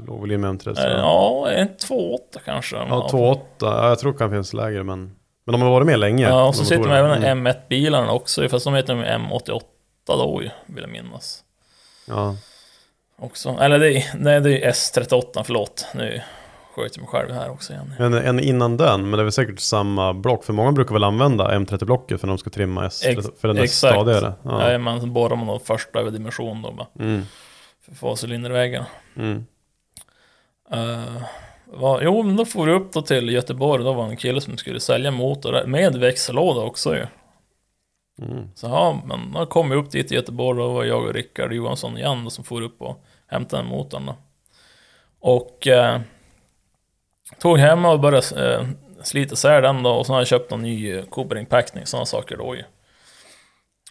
låg 0.06 0.20
volym 0.20 0.44
M30. 0.44 0.74
så- 0.74 0.80
Eh, 0.86 0.92
Ja, 0.96 1.48
en 1.50 1.68
2.8 1.68 2.38
kanske. 2.44 2.76
Ja, 2.76 2.84
har. 2.84 3.08
2,8. 3.08 3.40
Ja, 3.60 3.88
jag 3.88 3.98
tror 3.98 4.12
det 4.12 4.18
kan 4.18 4.30
finnas 4.30 4.52
lägre 4.52 4.82
men... 4.84 5.10
Men 5.46 5.52
de 5.52 5.62
har 5.62 5.70
varit 5.70 5.86
med 5.86 5.98
länge. 5.98 6.28
Ja, 6.28 6.44
och 6.48 6.54
så 6.54 6.64
sitter 6.64 6.84
de 6.84 6.92
även 6.92 7.22
Mm. 7.24 7.46
M1-bilarna 7.46 8.12
också, 8.12 8.48
fast 8.48 8.64
de 8.64 8.74
heter 8.74 8.94
de 8.94 9.04
M88 9.04 9.60
då 10.06 10.38
vill 10.38 10.50
jag 10.82 10.90
minnas. 10.90 11.40
Ja. 12.08 12.36
Också. 13.22 13.56
Eller 13.60 13.78
det 13.78 13.92
är, 13.92 14.04
nej, 14.18 14.40
det 14.40 14.64
är 14.64 14.72
S38, 14.72 15.42
förlåt. 15.44 15.86
Nu 15.94 16.22
sköt 16.74 16.96
jag 16.96 17.02
mig 17.02 17.08
själv 17.08 17.30
här 17.30 17.50
också 17.50 17.72
igen. 17.72 17.94
En, 17.98 18.14
en 18.14 18.40
innan 18.40 18.76
den, 18.76 19.02
men 19.02 19.10
det 19.10 19.18
är 19.18 19.24
väl 19.24 19.32
säkert 19.32 19.60
samma 19.60 20.14
block. 20.14 20.44
För 20.44 20.52
många 20.52 20.72
brukar 20.72 20.92
väl 20.92 21.04
använda 21.04 21.58
M30-blocket 21.58 22.20
för 22.20 22.26
när 22.26 22.32
de 22.34 22.38
ska 22.38 22.50
trimma 22.50 22.86
S. 22.86 23.02
Ex- 23.06 23.26
för 23.40 23.48
den 23.48 23.58
är 23.58 23.62
exakt. 23.62 23.94
stadigare. 23.94 24.32
Ja. 24.42 24.70
Ja. 24.72 24.78
man 24.78 25.12
borrar 25.12 25.36
man 25.36 25.46
då 25.46 25.58
första 25.58 26.00
över 26.00 26.10
dimension 26.10 26.62
då 26.62 26.72
bara, 26.72 26.86
Mm. 26.98 27.22
för 27.92 28.26
cylinderväggarna. 28.26 28.86
Mm. 29.16 29.46
Uh, 30.74 31.22
va, 31.66 32.00
jo, 32.02 32.22
men 32.22 32.36
då 32.36 32.44
får 32.44 32.66
vi 32.66 32.72
upp 32.72 32.92
då 32.92 33.02
till 33.02 33.28
Göteborg, 33.28 33.84
då 33.84 33.92
var 33.92 34.04
en 34.04 34.16
kille 34.16 34.40
som 34.40 34.56
skulle 34.56 34.80
sälja 34.80 35.10
motor 35.10 35.66
med 35.66 35.96
växellåda 35.96 36.60
också 36.60 36.94
ju. 36.94 37.06
Mm. 38.22 38.48
Så 38.54 38.66
ja, 38.66 39.02
men 39.06 39.32
då 39.32 39.46
kom 39.46 39.70
vi 39.70 39.76
upp 39.76 39.90
dit 39.90 40.12
i 40.12 40.14
Göteborg, 40.14 40.58
då 40.58 40.68
var 40.68 40.84
jag 40.84 41.02
och 41.04 41.14
Rickard 41.14 41.52
Johansson 41.52 41.98
igen 41.98 42.24
då, 42.24 42.30
som 42.30 42.44
får 42.44 42.62
upp 42.62 42.82
och 42.82 43.04
hämtade 43.32 43.62
den 43.62 43.70
motorn 43.70 44.06
då. 44.06 44.14
Och 45.20 45.66
eh, 45.66 46.00
tog 47.38 47.58
hem 47.58 47.84
och 47.84 48.00
började 48.00 48.52
eh, 48.54 48.66
slita 49.02 49.32
isär 49.32 49.62
den 49.62 49.82
då, 49.82 49.90
och 49.90 50.06
så 50.06 50.12
har 50.12 50.20
jag 50.20 50.26
köpt 50.28 50.50
någon 50.50 50.62
ny 50.62 50.90
eh, 50.92 51.04
Cooper-inpackning, 51.04 51.86
sådana 51.86 52.06
saker 52.06 52.36
då 52.36 52.56
ju. 52.56 52.62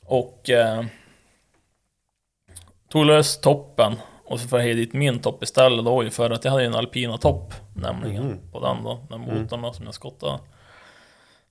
Och 0.06 0.50
eh, 0.50 0.86
tog 2.90 3.06
lös 3.06 3.42
toppen 3.42 3.96
och 4.26 4.40
så 4.40 4.48
får 4.48 4.62
jag 4.62 4.78
dit 4.78 4.94
min 4.94 5.20
topp 5.20 5.44
istället 5.44 5.86
då 5.86 6.04
ju, 6.04 6.10
för 6.10 6.30
att 6.30 6.44
jag 6.46 6.52
hade 6.52 6.64
ju 6.64 6.68
en 6.68 6.76
alpina 6.76 7.18
topp 7.18 7.54
nämligen 7.76 8.24
Mhm. 8.28 8.52
på 8.52 8.60
den 8.60 8.84
då, 8.84 9.06
den 9.10 9.20
motorn 9.20 9.62
då 9.62 9.74
som 9.74 9.86
jag 9.86 9.94
skottade. 9.94 10.40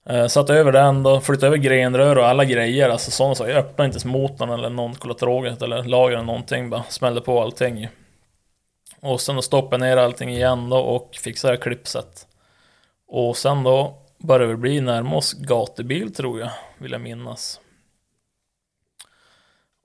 Eh, 0.06 0.26
satt 0.26 0.50
över 0.50 0.72
den 0.72 1.02
då, 1.02 1.20
flyttade 1.20 1.46
över 1.46 1.56
grenrör 1.56 2.18
och 2.18 2.26
alla 2.26 2.44
grejer, 2.44 2.88
alltså 2.88 3.10
sådana 3.10 3.34
saker. 3.34 3.50
Jag 3.50 3.58
öppnade 3.58 3.94
inte 3.94 4.08
motorn 4.08 4.50
eller 4.50 4.70
någon 4.70 4.94
kolatroget 4.94 5.62
eller 5.62 5.84
lagret 5.84 6.16
eller 6.16 6.26
någonting, 6.26 6.70
bara 6.70 6.82
smällde 6.82 7.20
på 7.20 7.42
allting. 7.42 7.88
Och 9.00 9.20
sen 9.20 9.36
då 9.36 9.42
stoppade 9.42 9.88
jag 9.88 9.96
ner 9.96 10.02
allting 10.02 10.30
igen 10.30 10.70
då 10.70 10.78
och 10.78 11.16
fixade 11.16 11.56
klippset. 11.56 12.26
Och 13.08 13.36
sen 13.36 13.62
då 13.62 13.98
började 14.18 14.46
vi 14.46 14.56
bli 14.56 14.80
närmare 14.80 15.16
oss 15.16 15.32
gatubil 15.32 16.14
tror 16.14 16.40
jag, 16.40 16.50
vill 16.78 16.92
jag 16.92 17.00
minnas. 17.00 17.60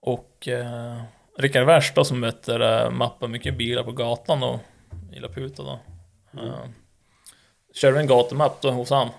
Och 0.01 0.47
eh, 0.47 1.01
Rickard 1.37 1.65
Wärst 1.65 1.95
då 1.95 2.03
som 2.03 2.21
vet 2.21 2.43
där, 2.43 2.89
mappar 2.89 3.27
mycket 3.27 3.57
bilar 3.57 3.83
på 3.83 3.91
gatan 3.91 4.39
då, 4.39 4.59
i 5.13 5.19
Laputa 5.19 5.63
då. 5.63 5.79
Eh, 6.41 6.65
körde 7.73 7.99
en 7.99 8.07
gatumapp 8.07 8.61
då 8.61 8.71
hos 8.71 8.89
han. 8.89 9.09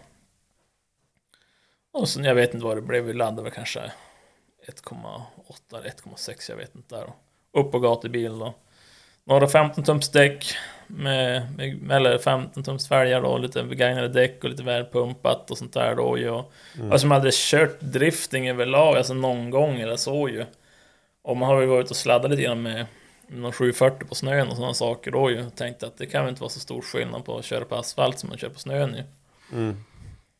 Och 1.96 2.08
sen, 2.08 2.24
jag 2.24 2.34
vet 2.34 2.54
inte 2.54 2.66
vad 2.66 2.76
det 2.76 2.82
blev, 2.82 3.04
vi 3.04 3.12
laddade 3.12 3.42
väl 3.42 3.52
kanske 3.52 3.80
1,8 4.66 5.78
eller 5.78 5.88
1,6, 5.88 6.50
jag 6.50 6.56
vet 6.56 6.74
inte 6.74 6.94
där. 6.96 7.12
Upp 7.52 7.72
på 7.72 7.78
gatubil 7.78 8.38
då. 8.38 8.54
Några 9.24 9.48
15 9.48 9.84
tums 9.84 10.08
däck 10.08 10.54
med, 10.86 11.52
med, 11.56 11.96
eller 11.96 12.18
15 12.18 12.62
tums 12.62 12.88
fälgar 12.88 13.22
då, 13.22 13.38
lite 13.38 13.62
begagnade 13.62 14.08
däck 14.08 14.44
och 14.44 14.50
lite 14.50 14.62
välpumpat 14.62 15.50
och 15.50 15.58
sånt 15.58 15.72
där 15.72 15.94
då 15.94 16.18
ju. 16.18 16.30
Och, 16.30 16.52
Alltså 16.90 17.06
man 17.06 17.18
hade 17.18 17.30
kört 17.32 17.80
drifting 17.80 18.48
överlag, 18.48 18.96
alltså 18.96 19.14
någon 19.14 19.50
gång 19.50 19.80
eller 19.80 19.96
så 19.96 20.28
ju. 20.28 20.44
Och 21.22 21.36
man 21.36 21.48
har 21.48 21.60
ju 21.60 21.66
varit 21.66 21.90
och 21.90 21.96
sladdat 21.96 22.30
lite 22.30 22.42
grann 22.42 22.62
med 22.62 22.86
med 23.28 23.40
någon 23.40 23.52
740 23.52 24.08
på 24.08 24.14
snön 24.14 24.48
och 24.48 24.56
sådana 24.56 24.74
saker 24.74 25.10
då 25.10 25.30
ju. 25.30 25.50
Tänkte 25.50 25.86
att 25.86 25.98
det 25.98 26.06
kan 26.06 26.24
väl 26.24 26.30
inte 26.30 26.40
vara 26.40 26.50
så 26.50 26.60
stor 26.60 26.82
skillnad 26.82 27.24
på 27.24 27.38
att 27.38 27.44
köra 27.44 27.64
på 27.64 27.74
asfalt 27.74 28.18
som 28.18 28.32
att 28.32 28.40
köra 28.40 28.50
på 28.50 28.58
snön 28.58 28.94
ju. 28.94 29.02
Mm. 29.58 29.84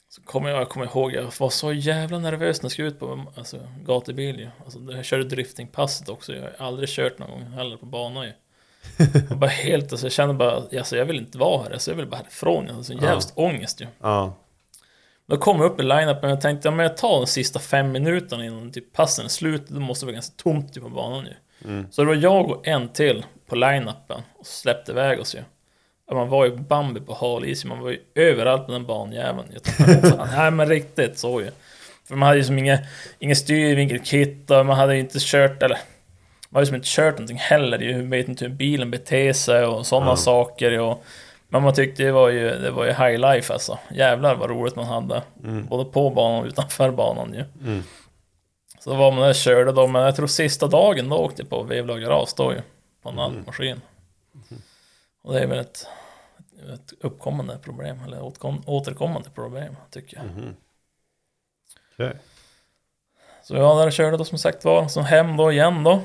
Så 0.08 0.22
kommer 0.22 0.50
jag, 0.50 0.60
jag 0.60 0.68
kommer 0.68 0.86
ihåg, 0.86 1.12
jag 1.12 1.32
var 1.38 1.50
så 1.50 1.72
jävla 1.72 2.18
nervös 2.18 2.62
när 2.62 2.64
jag 2.64 2.72
skulle 2.72 2.88
ut 2.88 2.98
på 2.98 3.32
alltså, 3.36 3.58
gatubil 3.84 4.40
ju. 4.40 4.48
Alltså, 4.64 4.78
jag 4.92 5.04
körde 5.04 5.24
driftingpasset 5.24 6.08
också, 6.08 6.34
jag 6.34 6.42
har 6.42 6.66
aldrig 6.66 6.88
kört 6.88 7.18
någon 7.18 7.30
gång 7.30 7.42
heller 7.42 7.76
på 7.76 7.86
bana 7.86 8.26
ju. 8.26 8.32
Jag 9.28 9.38
bara 9.38 9.50
helt, 9.50 9.92
alltså, 9.92 10.06
jag 10.06 10.12
kände 10.12 10.34
bara, 10.34 10.62
alltså, 10.78 10.96
jag 10.96 11.04
vill 11.04 11.16
inte 11.16 11.38
vara 11.38 11.62
här, 11.62 11.70
alltså, 11.70 11.90
jag 11.90 11.96
vill 11.96 12.06
bara 12.06 12.16
härifrån. 12.16 12.70
Alltså, 12.70 12.92
jävligt 12.92 13.32
ångest 13.34 13.80
ju. 13.80 13.86
Ja. 14.00 14.34
Då 15.26 15.36
kom 15.36 15.60
jag 15.60 15.72
upp 15.72 15.80
i 15.80 15.82
line-upen 15.82 16.24
och 16.24 16.30
jag 16.30 16.40
tänkte, 16.40 16.68
om 16.68 16.78
jag 16.78 16.96
tar 16.96 17.20
de 17.20 17.26
sista 17.26 17.58
fem 17.58 17.92
minuterna 17.92 18.44
innan 18.44 18.72
typ 18.72 18.92
passen 18.92 19.24
är 19.24 19.28
slut, 19.28 19.68
då 19.68 19.80
måste 19.80 20.04
det 20.04 20.06
vara 20.06 20.14
ganska 20.14 20.34
tomt 20.42 20.76
ju 20.76 20.80
på 20.80 20.88
banan 20.88 21.26
ju. 21.26 21.34
Så 21.90 22.02
det 22.02 22.08
var 22.08 22.14
jag 22.14 22.50
och 22.50 22.66
en 22.66 22.88
till 22.88 23.24
på 23.46 23.56
line-upen 23.56 24.22
och 24.38 24.46
släppte 24.46 24.92
iväg 24.92 25.20
oss 25.20 25.34
ju. 25.34 25.42
Man 26.12 26.28
var 26.28 26.44
ju 26.44 26.56
Bambi 26.56 27.00
på 27.00 27.14
hal 27.14 27.44
is, 27.44 27.64
man 27.64 27.80
var 27.80 27.90
ju 27.90 28.00
överallt 28.14 28.66
på 28.66 28.72
den 28.72 28.86
banjäveln. 28.86 29.48
Nej 30.36 30.50
men 30.50 30.68
riktigt 30.68 31.18
så 31.18 31.40
ju. 31.40 31.50
För 32.08 32.16
man 32.16 32.26
hade 32.26 32.38
ju 32.38 32.44
som 32.44 32.58
inget, 32.58 32.80
inget 33.18 33.38
styrvinkelkit 33.38 34.50
och 34.50 34.66
man 34.66 34.76
hade 34.76 34.94
ju 34.94 35.00
inte 35.00 35.18
kört, 35.20 35.62
eller 35.62 35.78
man 36.48 36.58
hade 36.58 36.62
ju 36.62 36.66
som 36.66 36.74
inte 36.76 36.88
kört 36.88 37.14
någonting 37.14 37.36
heller. 37.36 37.78
Jag 37.78 37.98
vet 37.98 38.28
inte 38.28 38.44
hur 38.44 38.52
bilen 38.52 38.90
beter 38.90 39.32
sig 39.32 39.64
och 39.64 39.86
sådana 39.86 40.10
saker. 40.16 40.78
Och, 40.78 41.04
men 41.48 41.62
man 41.62 41.74
tyckte 41.74 42.02
det 42.02 42.12
var 42.12 42.28
ju, 42.28 42.50
det 42.50 42.70
var 42.70 42.84
ju 42.84 42.90
high 42.92 43.18
life 43.18 43.52
alltså. 43.52 43.78
Jävlar 43.90 44.34
vad 44.34 44.50
roligt 44.50 44.76
man 44.76 44.86
hade. 44.86 45.22
Både 45.68 45.84
på 45.84 46.10
banan 46.10 46.40
och 46.40 46.46
utanför 46.46 46.90
banan 46.90 47.34
ju. 47.34 47.44
Mm. 47.70 47.82
Så 48.80 48.94
var 48.94 49.12
man 49.12 49.20
där 49.22 49.28
och 49.28 49.34
körde 49.34 49.72
då, 49.72 49.86
men 49.86 50.02
jag 50.02 50.16
tror 50.16 50.26
sista 50.26 50.66
dagen 50.66 51.08
då 51.08 51.16
åkte 51.16 51.42
jag 51.42 51.50
på 51.50 51.62
vevlagarras 51.62 52.34
då 52.34 52.52
ju. 52.52 52.60
På 53.02 53.08
en 53.08 53.18
Mm. 54.34 54.46
mm. 54.50 54.62
Och 55.26 55.32
det 55.32 55.40
är 55.40 55.46
väl 55.46 55.58
ett, 55.58 55.86
ett 56.74 56.92
uppkommande 57.00 57.58
problem, 57.58 58.00
eller 58.06 58.22
återkom, 58.22 58.62
återkommande 58.66 59.30
problem, 59.30 59.76
tycker 59.90 60.16
jag. 60.16 60.26
Mhm. 60.26 60.56
Okej. 61.92 62.16
Så 63.42 63.56
jag 63.56 63.78
där 63.78 63.90
körde 63.90 64.16
då 64.16 64.24
som 64.24 64.38
sagt 64.38 64.64
var, 64.64 64.88
så 64.88 65.00
hem 65.00 65.36
då 65.36 65.52
igen 65.52 65.84
då. 65.84 66.02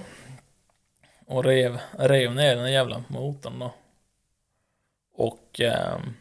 Och 1.25 1.43
rev, 1.43 1.79
rev 1.91 2.35
ner 2.35 2.55
den 2.55 2.71
jävla 2.71 3.03
motorn 3.07 3.59
då. 3.59 3.73
Och 5.13 5.59
ehm, 5.59 6.13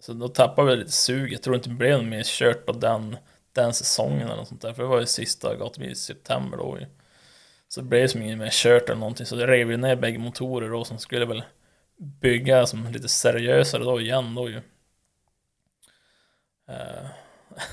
så 0.00 0.12
då 0.12 0.28
tappade 0.28 0.70
vi 0.70 0.76
lite 0.76 0.92
sug. 0.92 1.32
Jag 1.32 1.42
tror 1.42 1.56
inte 1.56 1.68
det 1.68 1.74
blev 1.74 2.04
mer 2.04 2.22
kört 2.24 2.66
på 2.66 2.72
den, 2.72 3.16
den 3.52 3.74
säsongen 3.74 4.22
eller 4.22 4.36
något 4.36 4.48
sånt 4.48 4.62
där. 4.62 4.72
För 4.72 4.82
det 4.82 4.88
var 4.88 5.00
ju 5.00 5.06
sista 5.06 5.56
gatubil 5.56 5.90
i 5.90 5.94
september 5.94 6.56
då. 6.58 6.78
Så 7.68 7.80
det 7.80 7.86
blev 7.86 8.08
som 8.08 8.22
inget 8.22 8.38
mer 8.38 8.50
kört 8.52 8.82
eller 8.82 9.00
någonting. 9.00 9.26
Så 9.26 9.36
det 9.36 9.46
rev 9.46 9.70
ju 9.70 9.76
ner 9.76 9.96
bägge 9.96 10.18
motorer 10.18 10.70
då 10.70 10.84
som 10.84 10.98
skulle 10.98 11.24
väl 11.24 11.42
bygga 12.20 12.66
som 12.66 12.86
lite 12.92 13.08
seriösare 13.08 13.84
då 13.84 14.00
igen 14.00 14.34
då 14.34 14.48
ju. 14.48 14.56
Eh, 16.68 17.06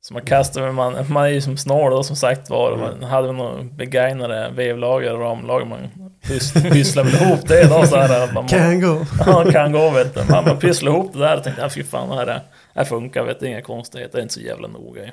Så 0.00 0.14
man 0.14 0.22
kastar, 0.24 0.72
man, 0.72 1.12
man 1.12 1.24
är 1.24 1.28
ju 1.28 1.40
som 1.40 1.56
snål 1.56 1.90
då 1.90 2.02
som 2.02 2.16
sagt 2.16 2.50
var. 2.50 2.76
Man 2.76 3.02
hade 3.02 3.32
några 3.32 3.62
begagnade 3.62 4.50
vevlager 4.54 5.14
och 5.14 5.20
ramlager. 5.20 5.66
Man 5.66 5.88
pys- 6.22 6.70
pysslade 6.72 7.10
väl 7.10 7.22
ihop 7.22 7.48
det 7.48 7.68
då 7.68 7.86
så 7.86 7.96
här. 7.96 8.32
Man, 8.32 8.48
Can 8.48 8.80
go. 8.80 9.04
Ja, 9.26 9.50
kan 9.52 9.72
gå 9.72 9.90
vet 9.90 10.14
du. 10.14 10.24
Man, 10.30 10.44
man 10.44 10.58
pysslade 10.58 10.96
ihop 10.96 11.12
det 11.12 11.18
där 11.18 11.36
och 11.36 11.44
tänkte, 11.44 11.62
ja 11.62 11.70
fy 11.70 11.82
fan 11.84 12.08
det 12.08 12.14
här, 12.14 12.26
är- 12.26 12.34
det 12.74 12.78
här 12.80 12.84
funkar 12.84 13.24
vet 13.24 13.40
du, 13.40 13.46
inga 13.48 13.62
konstigheter, 13.62 14.12
det 14.12 14.18
är 14.20 14.22
inte 14.22 14.34
så 14.34 14.40
jävla 14.40 14.68
noga 14.68 15.02
ju. 15.04 15.10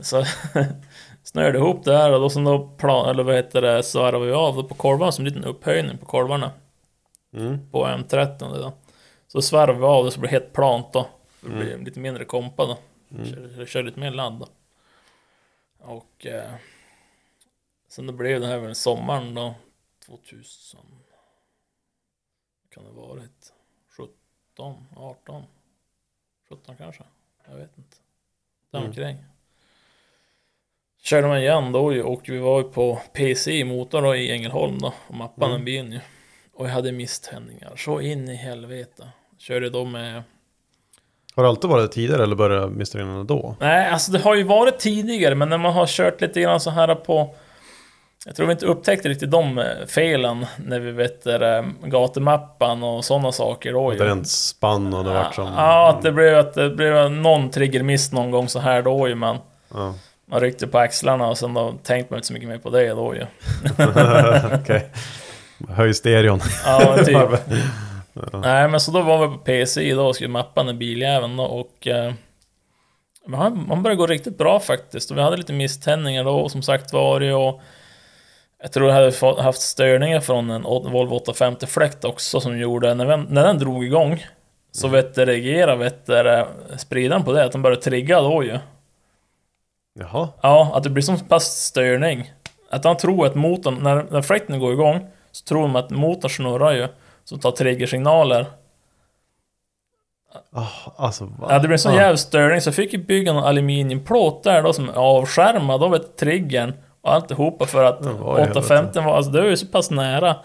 Så 0.00 0.24
snörde 1.22 1.58
ihop 1.58 1.84
det 1.84 1.96
här 1.96 2.12
och 2.12 2.20
då 2.20 2.30
som 2.30 2.44
då 2.44 2.68
plan, 2.68 3.08
eller 3.08 3.22
vad 3.22 3.34
heter 3.34 3.62
det, 3.62 3.82
svarvade 3.82 4.26
vi 4.26 4.32
av 4.32 4.62
på 4.68 4.74
korvarna 4.74 5.12
som 5.12 5.26
en 5.26 5.32
liten 5.32 5.44
upphöjning 5.44 5.98
på 5.98 6.06
korvarna. 6.06 6.50
Mm. 7.32 7.70
På 7.70 7.86
M13 7.86 8.38
då. 8.38 8.72
Så 9.26 9.42
svarvade 9.42 9.78
vi 9.78 9.84
av 9.84 10.04
det 10.04 10.10
så 10.10 10.16
det 10.16 10.20
blev 10.20 10.30
helt 10.30 10.52
plant 10.52 10.92
då. 10.92 11.08
Det 11.40 11.48
blir 11.48 11.78
lite 11.78 12.00
mindre 12.00 12.24
kompa 12.24 12.66
då. 12.66 12.78
Kör, 13.24 13.66
kör 13.66 13.82
lite 13.82 14.00
mer 14.00 14.10
ladd 14.10 14.32
då. 14.32 14.48
Och 15.78 16.26
eh, 16.26 16.52
sen 17.88 18.06
då 18.06 18.12
blev 18.12 18.40
det 18.40 18.46
här 18.46 18.58
väl 18.58 18.74
sommaren 18.74 19.34
då. 19.34 19.54
2000. 20.06 20.80
Kan 22.70 22.84
det 22.84 22.90
varit? 22.90 23.52
17, 23.96 24.86
18, 24.96 25.42
17 26.48 26.76
kanske. 26.76 27.04
Jag 27.48 27.56
vet 27.56 27.78
inte. 27.78 27.96
Däromkring. 28.70 29.24
Körde 31.04 31.28
man 31.28 31.38
igen 31.38 31.72
då 31.72 31.92
ju 31.92 32.02
och 32.02 32.22
vi 32.28 32.38
var 32.38 32.58
ju 32.58 32.64
på 32.64 32.98
PC 33.12 33.52
i 33.52 33.64
motor 33.64 34.02
då 34.02 34.16
i 34.16 34.30
Ängelholm 34.30 34.78
då 34.78 34.92
och 35.08 35.14
mappade 35.14 35.52
den 35.52 35.64
bilen 35.64 35.92
ju. 35.92 36.00
Och 36.54 36.66
jag 36.66 36.72
hade 36.72 36.92
misständningar 36.92 37.72
så 37.76 38.00
in 38.00 38.28
i 38.28 38.34
helvete. 38.34 39.08
Körde 39.38 39.70
då 39.70 39.84
med 39.84 40.22
Har 41.36 41.42
det 41.42 41.48
alltid 41.48 41.70
varit 41.70 41.92
tidigare 41.92 42.22
eller 42.22 42.36
började 42.36 42.70
missförhållandena 42.70 43.24
då? 43.24 43.56
Nej, 43.60 43.88
alltså 43.88 44.12
det 44.12 44.18
har 44.18 44.34
ju 44.34 44.42
varit 44.42 44.78
tidigare, 44.78 45.34
men 45.34 45.48
när 45.48 45.58
man 45.58 45.72
har 45.72 45.86
kört 45.86 46.20
lite 46.20 46.40
grann 46.40 46.60
så 46.60 46.70
här 46.70 46.94
på... 46.94 47.34
Jag 48.26 48.36
tror 48.36 48.46
vi 48.46 48.52
inte 48.52 48.66
upptäckte 48.66 49.08
riktigt 49.08 49.30
de 49.30 49.58
eh, 49.58 49.64
felen 49.86 50.46
när 50.56 50.80
vi 50.80 50.92
vet 50.92 51.26
eh, 51.26 51.62
gatumappan 51.84 52.82
och 52.82 53.04
sådana 53.04 53.32
saker 53.32 53.72
då 53.72 53.90
Att 53.90 53.98
det 53.98 54.06
rent 54.06 54.28
spann 54.28 54.94
och 54.94 55.04
det 55.04 55.10
vart 55.10 55.34
som... 55.34 55.46
Ja, 55.46 55.90
att 55.90 56.02
det 56.02 56.12
blev, 56.12 56.38
att 56.38 56.54
det 56.54 56.70
blev 56.70 57.10
någon 57.10 57.50
triggermiss 57.50 58.12
någon 58.12 58.30
gång 58.30 58.48
så 58.48 58.58
här 58.58 58.82
då 58.82 59.08
ju, 59.08 59.14
men 59.14 59.36
Ja. 59.74 59.94
Man 60.32 60.40
ryckte 60.40 60.66
på 60.66 60.78
axlarna 60.78 61.28
och 61.28 61.38
sen 61.38 61.54
då 61.54 61.74
tänkte 61.82 62.12
man 62.12 62.18
inte 62.18 62.26
så 62.26 62.32
mycket 62.32 62.48
mer 62.48 62.58
på 62.58 62.70
det 62.70 62.88
då 62.88 63.14
ju. 63.14 63.26
Okej. 64.62 64.88
Höj 65.68 65.94
stereon. 65.94 66.40
Ja, 66.66 66.96
typ. 67.04 67.18
Nej, 68.32 68.68
men 68.68 68.80
så 68.80 68.90
då 68.90 69.02
var 69.02 69.26
vi 69.26 69.32
på 69.36 69.38
PC 69.38 69.94
då 69.94 70.06
och 70.06 70.14
skulle 70.14 70.28
mappa 70.28 70.62
den 70.62 70.78
biljäveln 70.78 71.36
då 71.36 71.44
och... 71.44 71.86
Eh, 71.86 72.12
han, 73.32 73.64
man 73.68 73.82
började 73.82 73.98
gå 73.98 74.06
riktigt 74.06 74.38
bra 74.38 74.60
faktiskt 74.60 75.10
och 75.10 75.16
vi 75.16 75.20
hade 75.22 75.36
lite 75.36 75.52
misständningar 75.52 76.24
då 76.24 76.48
som 76.48 76.62
sagt 76.62 76.92
var 76.92 77.20
det 77.20 77.34
och... 77.34 77.60
Jag 78.62 78.72
tror 78.72 78.88
jag 78.88 78.94
hade 78.94 79.42
haft 79.42 79.60
störningar 79.60 80.20
från 80.20 80.50
en 80.50 80.62
Volvo 80.62 81.14
850 81.14 81.66
Fläkt 81.66 82.04
också 82.04 82.40
som 82.40 82.58
gjorde, 82.58 82.94
när, 82.94 83.06
den- 83.06 83.26
när 83.30 83.44
den 83.44 83.58
drog 83.58 83.84
igång 83.84 84.26
Så 84.72 84.88
vet 84.88 85.14
du, 85.14 85.24
reagerade 85.24 85.76
vet 85.76 86.06
du, 86.06 86.18
eh, 86.30 86.46
spridaren 86.76 87.24
på 87.24 87.32
det, 87.32 87.44
att 87.44 87.52
den 87.52 87.62
började 87.62 87.82
trigga 87.82 88.20
då 88.20 88.44
ju 88.44 88.58
Jaha. 89.94 90.28
Ja, 90.42 90.70
att 90.74 90.82
det 90.82 90.90
blir 90.90 91.02
som 91.02 91.20
pass 91.20 91.44
störning 91.44 92.32
Att 92.70 92.84
han 92.84 92.96
tror 92.96 93.26
att 93.26 93.34
motorn, 93.34 93.78
när, 93.82 94.06
när 94.10 94.22
fläkten 94.22 94.58
går 94.58 94.72
igång 94.72 95.06
Så 95.32 95.44
tror 95.44 95.62
de 95.62 95.76
att 95.76 95.90
motorn 95.90 96.30
snurrar 96.30 96.72
ju 96.72 96.88
Som 97.24 97.38
tar 97.40 97.50
triggersignaler 97.50 98.46
Ah, 100.54 100.66
alltså 100.96 101.24
va? 101.24 101.46
Ja, 101.48 101.54
det 101.54 101.60
blev 101.60 101.72
en 101.72 101.78
sån 101.78 101.92
Ah. 101.92 101.96
jävla 101.96 102.16
störning 102.16 102.60
så 102.60 102.68
jag 102.68 102.74
fick 102.74 102.92
ju 102.92 102.98
bygga 102.98 103.30
en 103.30 103.38
aluminiumplåt 103.38 104.44
där 104.44 104.62
då 104.62 104.72
som 104.72 104.88
är 104.88 104.92
avskärmad 104.94 105.90
vet 105.90 106.02
du, 106.02 106.08
triggern 106.24 106.72
och 107.00 107.12
alltihopa 107.14 107.66
för 107.66 107.84
att 107.84 107.98
Ja, 108.02 108.12
vad 108.12 108.40
i 108.40 108.42
850 108.50 109.00
var, 109.00 109.16
alltså 109.16 109.30
det 109.32 109.40
var 109.40 109.48
ju 109.48 109.56
så 109.56 109.66
pass 109.66 109.90
nära 109.90 110.36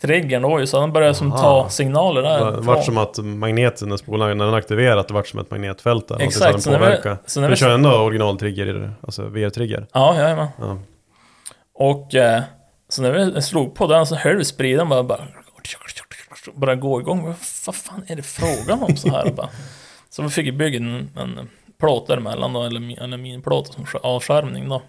triggern 0.00 0.42
då 0.42 0.60
ju 0.60 0.66
så 0.66 0.80
den 0.80 0.92
började 0.92 1.14
som 1.14 1.30
ta 1.30 1.68
signaler 1.68 2.22
Det 2.22 2.28
där. 2.28 2.50
vart 2.50 2.84
som 2.84 2.98
att 2.98 3.18
magneten, 3.18 3.88
när 3.88 3.96
spolan, 3.96 4.38
när 4.38 4.44
den 4.44 4.54
aktiverat, 4.54 5.08
det 5.08 5.14
vart 5.14 5.26
som 5.28 5.40
ett 5.40 5.50
magnetfält 5.50 6.08
där. 6.08 6.14
Exakt, 6.20 6.26
Exakt, 6.36 6.54
så 6.54 6.60
så 6.60 6.70
när 6.70 6.78
vi- 6.78 6.84
påverka. 6.84 7.18
när 7.36 7.42
Du 7.42 7.48
vi- 7.48 7.56
kör 7.56 7.70
ändå 7.70 7.90
originaltrigger 7.96 8.66
i 8.66 8.72
det, 8.72 8.90
alltså 9.02 9.22
VR-trigger. 9.22 9.86
Ja, 9.92 10.14
jajamän. 10.16 10.48
Ja. 10.58 10.78
Och 11.74 12.14
eh, 12.14 12.42
så 12.88 13.02
när 13.02 13.12
vi 13.12 13.42
slog 13.42 13.74
på 13.74 13.86
den 13.86 14.06
så 14.06 14.14
hörde 14.16 14.36
vi 14.38 14.44
spridaren 14.44 14.88
bara, 14.88 15.02
bara 15.02 15.26
bara 16.54 16.74
gå 16.74 17.00
igång. 17.00 17.24
Vad 17.66 17.74
fan 17.74 18.04
är 18.06 18.16
det 18.16 18.22
frågan 18.22 18.82
om 18.82 18.96
så 18.96 19.10
här? 19.10 19.30
bara. 19.30 19.48
Så 20.10 20.22
vi 20.22 20.28
fick 20.28 20.54
bygga 20.54 20.78
en, 20.78 21.10
en 21.18 21.48
plåt 21.80 22.06
däremellan 22.06 22.52
då, 22.52 22.62
eller 22.62 23.02
aluminiumplåt 23.02 23.72
som 23.74 23.84
sk- 23.84 24.00
avskärmning 24.02 24.68
då. 24.68 24.82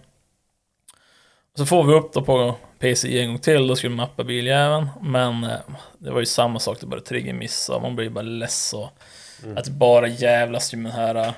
Så 1.57 1.65
får 1.65 1.83
vi 1.83 1.93
upp 1.93 2.13
då 2.13 2.21
på 2.21 2.55
PC 2.79 3.19
en 3.19 3.27
gång 3.27 3.39
till, 3.39 3.67
då 3.67 3.75
skulle 3.75 3.95
mappa 3.95 4.23
biljäveln. 4.23 4.87
Men 5.01 5.43
eh, 5.43 5.59
det 5.97 6.11
var 6.11 6.19
ju 6.19 6.25
samma 6.25 6.59
sak, 6.59 6.77
det 6.79 6.85
bara 6.85 7.01
trigger 7.01 7.33
missa, 7.33 7.79
man 7.79 7.95
blir 7.95 8.05
ju 8.05 8.11
bara 8.11 8.21
less 8.21 8.73
och 8.73 8.89
att 9.55 9.65
det 9.65 9.71
bara 9.71 10.07
jävlas 10.07 10.73
ju 10.73 10.77
med 10.77 10.91
den 10.91 10.99
här 10.99 11.15
eh, 11.15 11.33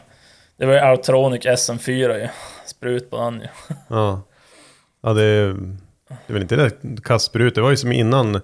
Det 0.57 0.65
var 0.65 0.73
ju 0.73 0.79
Autronic 0.79 1.45
SM4 1.45 2.19
ju, 2.19 2.27
sprut 2.65 3.09
på 3.09 3.17
den 3.17 3.41
ju. 3.41 3.47
Ja. 3.87 4.21
Ja, 5.05 5.13
det 5.13 5.23
är, 5.23 5.47
det 6.07 6.15
är 6.27 6.33
väl 6.33 6.41
inte 6.41 6.55
det 6.55 6.71
kastsprutor. 7.03 7.55
Det 7.55 7.61
var 7.61 7.69
ju 7.69 7.77
som 7.77 7.91
innan. 7.91 8.33
Det 8.33 8.41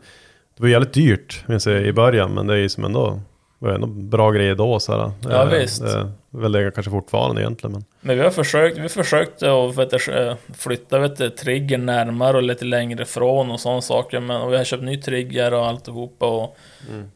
var 0.57 0.67
jävligt 0.67 0.93
dyrt 0.93 1.43
minns 1.47 1.67
jag, 1.67 1.81
i 1.81 1.93
början. 1.93 2.33
Men 2.33 2.47
det 2.47 2.53
är 2.53 2.57
ju 2.57 2.69
som 2.69 2.83
ändå. 2.83 3.21
Det 3.59 3.65
var 3.65 3.73
ändå 3.73 3.87
bra 3.87 4.31
grejer 4.31 4.55
då. 4.55 4.79
Så 4.79 4.91
här. 4.97 5.11
Ja, 5.23 5.43
Eh, 5.43 5.59
visst. 5.59 5.81
Det 5.81 5.91
är 5.91 6.11
väl 6.31 6.51
det 6.51 6.71
kanske 6.75 6.91
fortfarande 6.91 7.41
egentligen. 7.41 7.71
Men. 7.71 7.85
Men 8.01 8.17
vi 8.17 8.23
har 8.23 8.29
försökt, 8.31 8.77
vi 8.77 8.89
försökte 8.89 9.51
att 9.53 9.75
vet 9.75 9.89
du, 9.89 10.11
eh, 10.13 10.35
flytta 10.53 10.99
vet 10.99 11.17
du, 11.17 11.29
trigger 11.29 11.77
närmare 11.77 12.37
och 12.37 12.43
lite 12.43 12.65
längre 12.65 13.03
ifrån 13.03 13.51
och 13.51 13.59
sådana 13.59 13.81
saker. 13.81 14.19
Men 14.19 14.41
och 14.41 14.51
vi 14.53 14.57
har 14.57 14.63
köpt 14.63 14.83
ny 14.83 15.01
trigger 15.01 15.53
och 15.53 15.65
alltihopa 15.67 16.25
och 16.27 16.57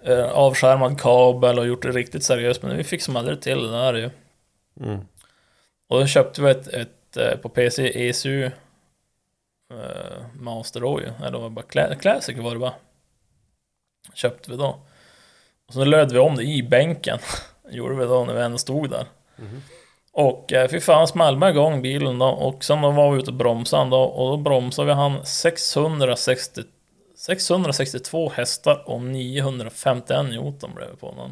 eh, 0.03 0.31
avskärmad 0.31 1.01
kabel 1.01 1.59
och 1.59 1.67
gjort 1.67 1.81
det 1.81 1.91
riktigt 1.91 2.23
seriöst. 2.23 2.63
Men 2.63 2.77
vi 2.77 2.83
fick 2.83 3.01
som 3.01 3.15
aldrig 3.15 3.41
till 3.41 3.63
det 3.63 3.71
där 3.71 3.93
ju. 3.93 4.09
Mm. 4.81 4.99
Och 5.89 5.99
då 5.99 6.05
köpte 6.05 6.41
vi 6.41 6.51
ett, 6.51 6.67
ett 6.67 7.17
eh, 7.17 7.37
på 7.41 7.49
PC 7.49 8.09
ESU 8.09 8.43
eh, 8.45 8.51
Master 10.33 10.79
då 10.81 10.99
ju. 11.01 11.07
Eller 11.19 11.31
det 11.31 11.37
var 11.37 11.49
bara 11.49 11.65
Cla- 11.65 11.95
Classic 11.99 12.37
var 12.37 12.51
det 12.53 12.59
bara. 12.59 12.73
Köpte 14.13 14.51
vi 14.51 14.57
då. 14.57 14.79
Och 15.67 15.73
så 15.73 15.83
löd 15.85 16.11
vi 16.11 16.19
om 16.19 16.35
det 16.35 16.43
i 16.43 16.63
bänken. 16.63 17.19
Gjorde 17.71 17.95
vi 17.95 18.05
då 18.05 18.23
när 18.25 18.33
vi 18.33 18.41
ändå 18.41 18.57
stod 18.57 18.89
där. 18.89 19.05
Och 20.13 20.53
eh, 20.53 20.67
fy 20.69 20.79
fan 20.79 21.07
small 21.07 21.37
man 21.37 21.49
igång 21.49 21.81
bilen 21.81 22.19
då. 22.19 22.25
Och 22.25 22.63
sen 22.63 22.81
då 22.81 22.91
var 22.91 23.11
vi 23.11 23.19
ute 23.19 23.31
och 23.31 23.37
bromsade 23.37 23.89
då. 23.89 24.01
Och 24.01 24.29
då 24.29 24.37
bromsade 24.37 24.87
vi 24.87 24.93
han 24.93 25.25
660, 25.25 26.61
662 27.17 28.29
hästar 28.35 28.83
och 28.89 29.01
951 29.01 30.25
Newton 30.25 30.71
blev 30.75 30.89
det 30.91 30.97
på 30.97 31.13
den. 31.17 31.31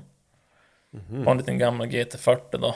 På 1.26 1.32
en 1.32 1.38
liten 1.38 1.58
gammal 1.58 1.88
GT40 1.88 2.38
då. 2.52 2.76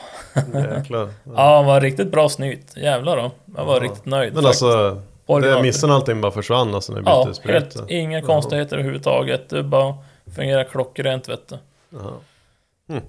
Jäklar. 0.78 1.10
Ja, 1.36 1.56
han 1.56 1.66
var 1.66 1.82
riktigt 1.82 2.12
bra 2.12 2.30
snyt. 2.30 2.78
Jävlar 2.78 3.18
då. 3.18 3.32
Jag 3.58 3.66
var 3.66 3.80
riktigt 3.80 4.06
nöjd. 4.06 4.34
Men 4.34 4.44
faktiskt. 4.44 4.64
alltså. 4.64 5.02
Det 5.42 5.62
missen 5.62 5.92
allting 5.92 6.22
bara 6.22 6.32
försvann 6.32 6.76
alltså 6.76 6.94
när 6.94 7.00
vi 7.00 7.06
Ja, 7.10 7.24
bytte 7.26 7.36
sprut. 7.36 7.54
helt 7.54 7.90
inga 7.90 8.22
konstigheter 8.22 8.76
överhuvudtaget. 8.76 9.50
Det 9.50 9.64
bara 9.64 9.96
fungerar 10.32 10.64
klockrent 10.64 11.30
vet 11.30 11.48
du. 11.48 11.58
Jaha. 11.90 12.20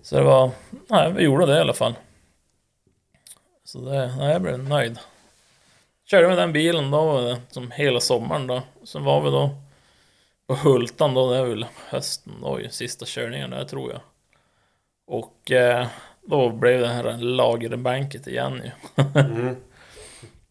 Så 0.03 0.17
det 0.17 0.23
var, 0.23 0.51
nej 0.89 1.13
vi 1.13 1.25
gjorde 1.25 1.47
det 1.47 1.57
i 1.57 1.61
alla 1.61 1.75
fall. 1.75 1.95
Så 3.65 3.79
det, 3.79 4.17
nej 4.17 4.33
jag 4.33 4.43
blev 4.43 4.59
nöjd. 4.59 4.99
Körde 6.05 6.29
med 6.29 6.39
den 6.39 6.53
bilen 6.53 6.91
då, 6.91 7.37
som 7.49 7.71
hela 7.71 8.01
sommaren 8.01 8.47
då. 8.47 8.63
Sen 8.85 9.05
var 9.05 9.21
vi 9.21 9.31
då 9.31 9.51
på 10.47 10.55
Hultan 10.55 11.15
då, 11.15 11.31
det 11.31 11.39
är 11.39 11.45
väl 11.45 11.67
hösten 11.89 12.33
då, 12.43 12.61
sista 12.71 13.05
körningen 13.07 13.51
där 13.51 13.65
tror 13.65 13.93
jag. 13.93 14.01
Och 15.07 15.51
eh, 15.53 15.87
då 16.23 16.51
blev 16.51 16.81
det 16.81 16.89
här 16.89 17.19
lagerbanket 17.19 18.27
igen 18.27 18.63
ju. 18.65 18.71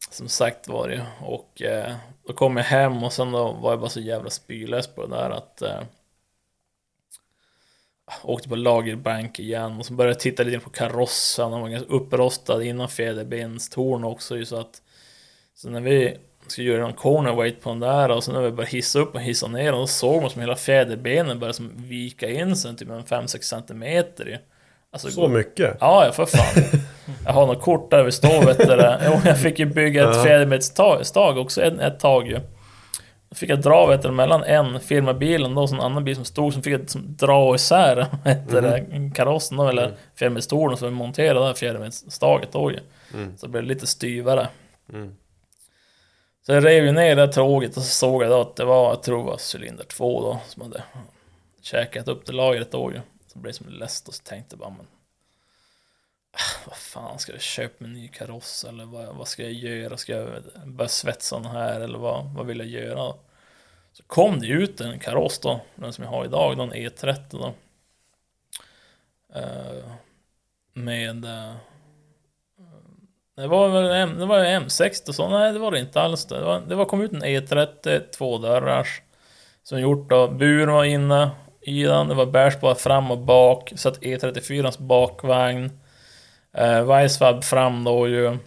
Som 0.09 0.27
sagt 0.27 0.67
var 0.67 0.87
det 0.87 0.95
ju. 0.95 1.01
Och 1.21 1.61
eh, 1.61 1.95
då 2.27 2.33
kom 2.33 2.57
jag 2.57 2.63
hem 2.63 3.03
och 3.03 3.13
sen 3.13 3.31
då 3.31 3.51
var 3.51 3.71
jag 3.71 3.79
bara 3.79 3.89
så 3.89 3.99
jävla 3.99 4.29
spylös 4.29 4.87
på 4.87 5.05
det 5.05 5.15
där 5.15 5.29
att 5.29 5.61
eh, 5.61 5.81
åkte 8.23 8.49
på 8.49 8.55
lagerbank 8.55 9.39
igen 9.39 9.79
och 9.79 9.85
så 9.85 9.93
började 9.93 10.13
jag 10.13 10.19
titta 10.19 10.43
lite 10.43 10.59
på 10.59 10.69
karossen. 10.69 11.51
Den 11.51 11.61
var 11.61 11.69
ganska 11.69 11.93
upprostad 11.93 12.63
innan 12.63 12.89
fjäderbenstorn 12.89 14.03
också 14.03 14.45
så 14.45 14.59
att 14.59 14.81
så 15.55 15.69
när 15.69 15.81
vi 15.81 16.17
skulle 16.47 16.67
göra 16.67 16.81
någon 16.81 16.93
corner 16.93 17.35
weight 17.35 17.61
på 17.61 17.69
den 17.69 17.79
där 17.79 18.11
och 18.11 18.23
sen 18.23 18.33
när 18.33 18.41
vi 18.41 18.51
började 18.51 18.71
hissa 18.71 18.99
upp 18.99 19.15
och 19.15 19.21
hissa 19.21 19.47
ner 19.47 19.73
och 19.73 19.79
då 19.79 19.87
såg 19.87 20.21
man 20.21 20.29
som 20.29 20.41
hela 20.41 20.55
fjäderbenen 20.55 21.39
började 21.39 21.53
som 21.53 21.71
vika 21.75 22.29
in 22.29 22.55
sig 22.55 22.75
typ 22.75 22.89
en 22.89 23.03
5-6 23.03 23.41
centimeter 23.41 24.25
ju. 24.25 24.37
Alltså, 24.91 25.11
Så 25.11 25.27
mycket? 25.27 25.77
Ja, 25.79 26.05
ja 26.05 26.11
för 26.11 26.25
fan. 26.25 26.79
Jag 27.25 27.33
har 27.33 27.47
något 27.47 27.61
kort 27.61 27.91
där 27.91 28.03
vi 28.03 28.11
står 28.11 28.45
vet 28.45 28.57
du. 28.57 28.65
det. 28.75 29.01
Jo, 29.05 29.21
jag 29.25 29.41
fick 29.41 29.59
ju 29.59 29.65
bygga 29.65 30.09
ett 30.09 30.23
fjäderbensstag 30.23 31.37
också 31.37 31.61
ett, 31.61 31.79
ett 31.79 31.99
tag 31.99 32.27
ju. 32.27 32.39
Då 33.35 33.39
fick 33.39 33.49
jag 33.49 33.61
dra 33.61 33.85
vet 33.85 34.01
du, 34.01 34.11
mellan 34.11 34.43
en 34.43 34.79
firmabilen 34.79 35.55
då 35.55 35.63
och 35.63 35.71
en 35.71 35.81
annan 35.81 36.03
bil 36.03 36.15
som 36.15 36.25
stod, 36.25 36.53
så 36.53 36.61
fick 36.61 36.73
jag 36.73 36.81
liksom 36.81 37.15
dra 37.15 37.55
isär 37.55 37.95
vet 38.23 38.49
du, 38.49 38.61
det, 38.61 39.11
karossen 39.15 39.57
då, 39.57 39.67
eller 39.67 39.95
fjäderbensstolen 40.15 40.77
som 40.77 40.87
vi 40.87 40.93
monterade 40.95 41.47
där 41.47 41.53
fjäderbensstaget 41.53 42.51
då 42.51 42.71
ju. 42.71 42.79
Så 43.37 43.45
det 43.45 43.51
blev 43.51 43.63
lite 43.63 43.87
styvare. 43.87 44.47
Så 46.45 46.51
jag 46.53 46.65
rev 46.65 46.85
ju 46.85 46.91
ner 46.91 47.15
det 47.15 47.27
tråget 47.27 47.77
och 47.77 47.83
så 47.83 47.89
såg 47.89 48.23
jag 48.23 48.31
då 48.31 48.41
att 48.41 48.55
det 48.55 48.65
var, 48.65 48.89
jag 48.89 49.03
tror 49.03 49.17
det 49.17 49.23
var 49.23 49.55
cylinder 49.55 49.83
2 49.83 50.21
då, 50.21 50.39
som 50.47 50.61
hade 50.61 50.83
käkat 51.61 52.07
upp 52.07 52.25
det 52.25 52.33
lagret 52.33 52.71
då 52.71 52.91
ju. 52.91 53.01
Så 53.33 53.39
blev 53.39 53.53
det 53.53 53.57
som 53.57 53.69
läst 53.69 54.07
och 54.07 54.13
så 54.13 54.23
tänkte 54.23 54.53
jag 54.53 54.59
bara 54.59 54.69
men 54.69 54.87
ah, 56.31 56.67
vad 56.67 56.77
fan, 56.77 57.19
ska 57.19 57.31
jag 57.31 57.41
köpa 57.41 57.85
en 57.85 57.93
ny 57.93 58.07
kaross 58.07 58.65
eller 58.69 58.85
vad, 58.85 59.15
vad 59.15 59.27
ska 59.27 59.43
jag 59.43 59.53
göra? 59.53 59.97
Ska 59.97 60.13
jag 60.13 60.43
börja 60.65 60.89
svetsa 60.89 61.39
den 61.39 61.51
här 61.51 61.81
eller 61.81 61.97
vad, 61.97 62.33
vad 62.33 62.45
vill 62.45 62.59
jag 62.59 62.67
göra? 62.67 63.13
Så 63.97 64.03
kom 64.03 64.39
det 64.39 64.47
ut 64.47 64.81
en 64.81 64.99
kaross 64.99 65.39
då, 65.39 65.59
den 65.75 65.93
som 65.93 66.03
jag 66.03 66.11
har 66.11 66.25
idag, 66.25 66.57
den 66.57 66.73
E30 66.73 67.17
då. 67.29 67.53
Uh, 69.35 69.85
med 70.73 71.25
Uh, 71.25 71.55
det 73.35 73.47
var 73.47 73.69
väl 73.69 74.09
M, 74.09 74.19
det 74.19 74.25
var 74.25 74.39
M60 74.39 75.09
och 75.09 75.15
så, 75.15 75.29
nej 75.29 75.53
det 75.53 75.59
var 75.59 75.71
det 75.71 75.79
inte 75.79 76.01
alls 76.01 76.25
det. 76.25 76.39
Det, 76.39 76.45
var, 76.45 76.59
det 76.59 76.75
var 76.75 76.85
kom 76.85 77.01
ut 77.01 77.13
en 77.13 77.23
E30, 77.23 78.09
tvådörrars. 78.11 79.01
Som 79.63 79.81
gjort 79.81 80.09
då, 80.09 80.27
buren 80.27 80.73
var 80.73 80.83
inne 80.83 81.31
i 81.61 81.83
den, 81.83 82.07
det 82.07 82.15
var 82.15 82.25
bärspår 82.25 82.75
fram 82.75 83.11
och 83.11 83.17
bak, 83.17 83.73
så 83.75 83.89
att 83.89 84.01
E34ans 84.01 84.81
bakvagn. 84.81 85.79
Eh, 86.53 86.83
Weisswab 86.83 87.43
fram 87.43 87.83
då 87.83 88.07
ju. 88.07 88.37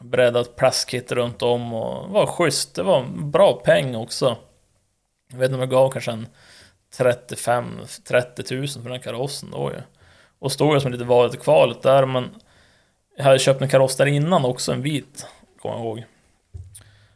Breddat 0.00 0.56
plastkit 0.56 1.12
runt 1.12 1.42
om 1.42 1.74
och 1.74 2.08
det 2.08 2.14
var 2.14 2.26
schysst, 2.26 2.74
det 2.74 2.82
var 2.82 3.04
bra 3.06 3.52
peng 3.52 3.96
också. 3.96 4.36
Jag 5.30 5.38
vet 5.38 5.44
inte 5.44 5.54
om 5.54 5.60
jag 5.60 5.70
gav 5.70 5.90
kanske 5.90 6.12
en 6.12 6.26
35-30 6.96 8.54
000 8.54 8.68
för 8.82 8.90
den 8.90 9.00
karossen 9.00 9.50
då 9.50 9.70
ju. 9.70 9.80
Och 10.38 10.52
stod 10.52 10.74
jag 10.74 10.82
som 10.82 10.92
lite 10.92 11.04
valet 11.04 11.34
i 11.34 11.36
kvalet 11.38 11.82
där 11.82 12.06
men 12.06 12.30
jag 13.16 13.24
hade 13.24 13.38
köpt 13.38 13.62
en 13.62 13.68
kaross 13.68 13.96
där 13.96 14.06
innan 14.06 14.44
också, 14.44 14.72
en 14.72 14.82
vit, 14.82 15.26
kommer 15.62 15.74
jag 15.74 15.84
ihåg. 15.84 16.04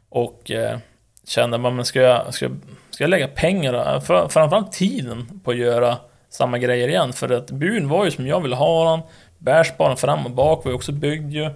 Och 0.08 0.50
eh, 0.50 0.78
kände 1.26 1.58
man, 1.58 1.76
men 1.76 1.84
ska 1.84 2.00
jag, 2.00 2.34
ska, 2.34 2.44
jag- 2.44 2.60
ska 2.90 3.04
jag 3.04 3.10
lägga 3.10 3.28
pengar, 3.28 3.94
eh, 3.94 4.00
för, 4.00 4.28
framförallt 4.28 4.72
tiden, 4.72 5.40
på 5.44 5.50
att 5.50 5.56
göra 5.56 5.96
samma 6.28 6.58
grejer 6.58 6.88
igen? 6.88 7.12
För 7.12 7.30
att 7.32 7.50
buren 7.50 7.88
var 7.88 8.04
ju 8.04 8.10
som 8.10 8.26
jag 8.26 8.40
ville 8.40 8.56
ha 8.56 8.90
den, 8.90 9.00
bärsparen 9.38 9.96
fram 9.96 10.24
och 10.26 10.30
bak 10.32 10.64
var 10.64 10.72
ju 10.72 10.76
också 10.76 10.92
byggd 10.92 11.32
ju. 11.32 11.50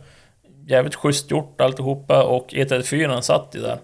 Jävligt 0.67 0.95
schysst 0.95 1.31
gjort 1.31 1.61
alltihopa 1.61 2.25
och 2.25 2.49
E34 2.49 3.21
satt 3.21 3.49
ju 3.55 3.61
där, 3.61 3.79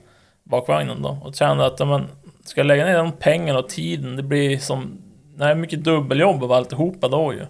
bakvagnen 0.44 1.02
då. 1.02 1.18
Och 1.24 1.34
kände 1.34 1.66
att, 1.66 1.78
men, 1.78 2.06
ska 2.48 2.60
jag 2.60 2.66
lägga 2.66 2.84
ner 2.84 2.96
de 2.96 3.12
pengarna 3.12 3.58
och 3.58 3.68
tiden, 3.68 4.16
det 4.16 4.22
blir 4.22 4.58
som, 4.58 5.02
nej, 5.36 5.54
mycket 5.54 5.84
dubbeljobb 5.84 6.44
av 6.44 6.52
alltihopa 6.52 7.08
då 7.08 7.32
ju. 7.32 7.46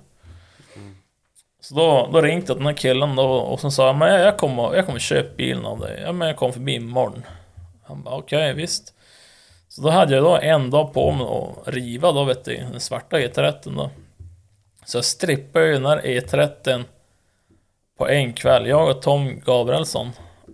Så 1.61 1.75
då, 1.75 2.09
då 2.13 2.21
ringde 2.21 2.41
jag 2.41 2.47
till 2.47 2.57
den 2.57 2.67
här 2.67 2.73
killen 2.73 3.17
då 3.17 3.25
och 3.25 3.61
sen 3.61 3.71
sa 3.71 3.87
jag, 3.87 3.97
men 3.97 4.21
jag, 4.21 4.37
kommer, 4.37 4.75
jag 4.75 4.87
kommer 4.87 4.99
köpa 4.99 5.35
bilen 5.37 5.67
av 5.67 5.81
dig. 5.81 6.01
Ja 6.03 6.13
men 6.13 6.29
jag 6.29 6.37
kommer 6.37 6.53
förbi 6.53 6.75
imorgon. 6.75 7.23
Han 7.85 8.03
bara 8.03 8.15
okej 8.17 8.55
visst. 8.55 8.95
Så 9.69 9.83
då 9.83 9.91
hade 9.91 10.15
jag 10.15 10.25
då 10.25 10.37
en 10.37 10.71
dag 10.71 10.95
på 10.95 11.13
mig 11.13 11.27
att 11.27 11.75
riva 11.75 12.13
då 12.13 12.25
vet 12.25 12.45
du, 12.45 12.57
den 12.57 12.81
svarta 12.81 13.19
E30 13.19 13.77
då. 13.77 13.91
Så 14.85 14.97
jag 14.97 15.05
strippade 15.05 15.67
ju 15.67 15.73
den 15.73 15.87
här 15.87 16.01
E30 16.01 16.85
på 17.99 18.09
en 18.09 18.33
kväll. 18.33 18.67
Jag 18.67 18.91
och 18.91 19.03
Tom 19.03 19.41
Gabrielsson 19.41 20.11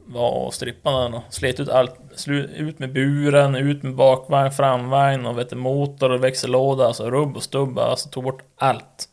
var 0.07 0.31
och 0.31 0.55
strippade 0.55 1.03
den 1.03 1.15
och 1.15 1.23
slet 1.31 1.61
ut 1.61 1.69
allt. 1.69 1.95
Ut 2.29 2.79
med 2.79 2.93
buren, 2.93 3.55
ut 3.55 3.83
med 3.83 3.95
bakvagn, 3.95 4.53
framvagn 4.53 5.27
och 5.27 5.39
vet 5.39 5.53
motor 5.53 6.11
och 6.11 6.25
växellåda. 6.25 6.87
Alltså 6.87 7.11
rubb 7.11 7.37
och 7.37 7.43
stubb, 7.43 7.79
alltså 7.79 8.09
tog 8.09 8.25
bort 8.25 8.43
allt. 8.57 9.09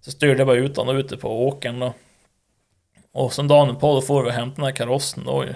Så 0.00 0.10
styrde 0.10 0.38
jag 0.38 0.46
bara 0.46 0.56
ut 0.56 0.76
honom 0.76 0.96
ute 0.96 1.16
på 1.16 1.46
åkern 1.46 1.80
då. 1.80 1.92
Och 3.12 3.32
sen 3.32 3.48
dagen 3.48 3.76
på 3.76 3.94
då 3.94 4.00
får 4.00 4.22
vi 4.22 4.30
hämta 4.30 4.54
den 4.54 4.64
här 4.64 4.72
karossen 4.72 5.24
då 5.24 5.44
ju. 5.44 5.54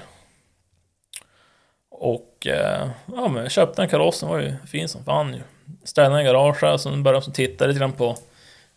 Och 1.90 2.46
eh, 2.46 2.90
ja 3.06 3.28
men 3.28 3.42
jag 3.42 3.50
köpte 3.50 3.82
den 3.82 3.88
karossen, 3.88 4.28
var 4.28 4.38
ju 4.38 4.54
fin 4.66 4.88
som 4.88 5.04
fan 5.04 5.34
ju. 5.34 5.40
Ställde 5.84 6.16
den 6.16 6.26
i 6.26 6.28
garaget, 6.28 6.80
så 6.80 6.90
började 6.90 7.24
som 7.24 7.32
titta 7.32 7.66
lite 7.66 7.78
grann 7.78 7.92
på 7.92 8.16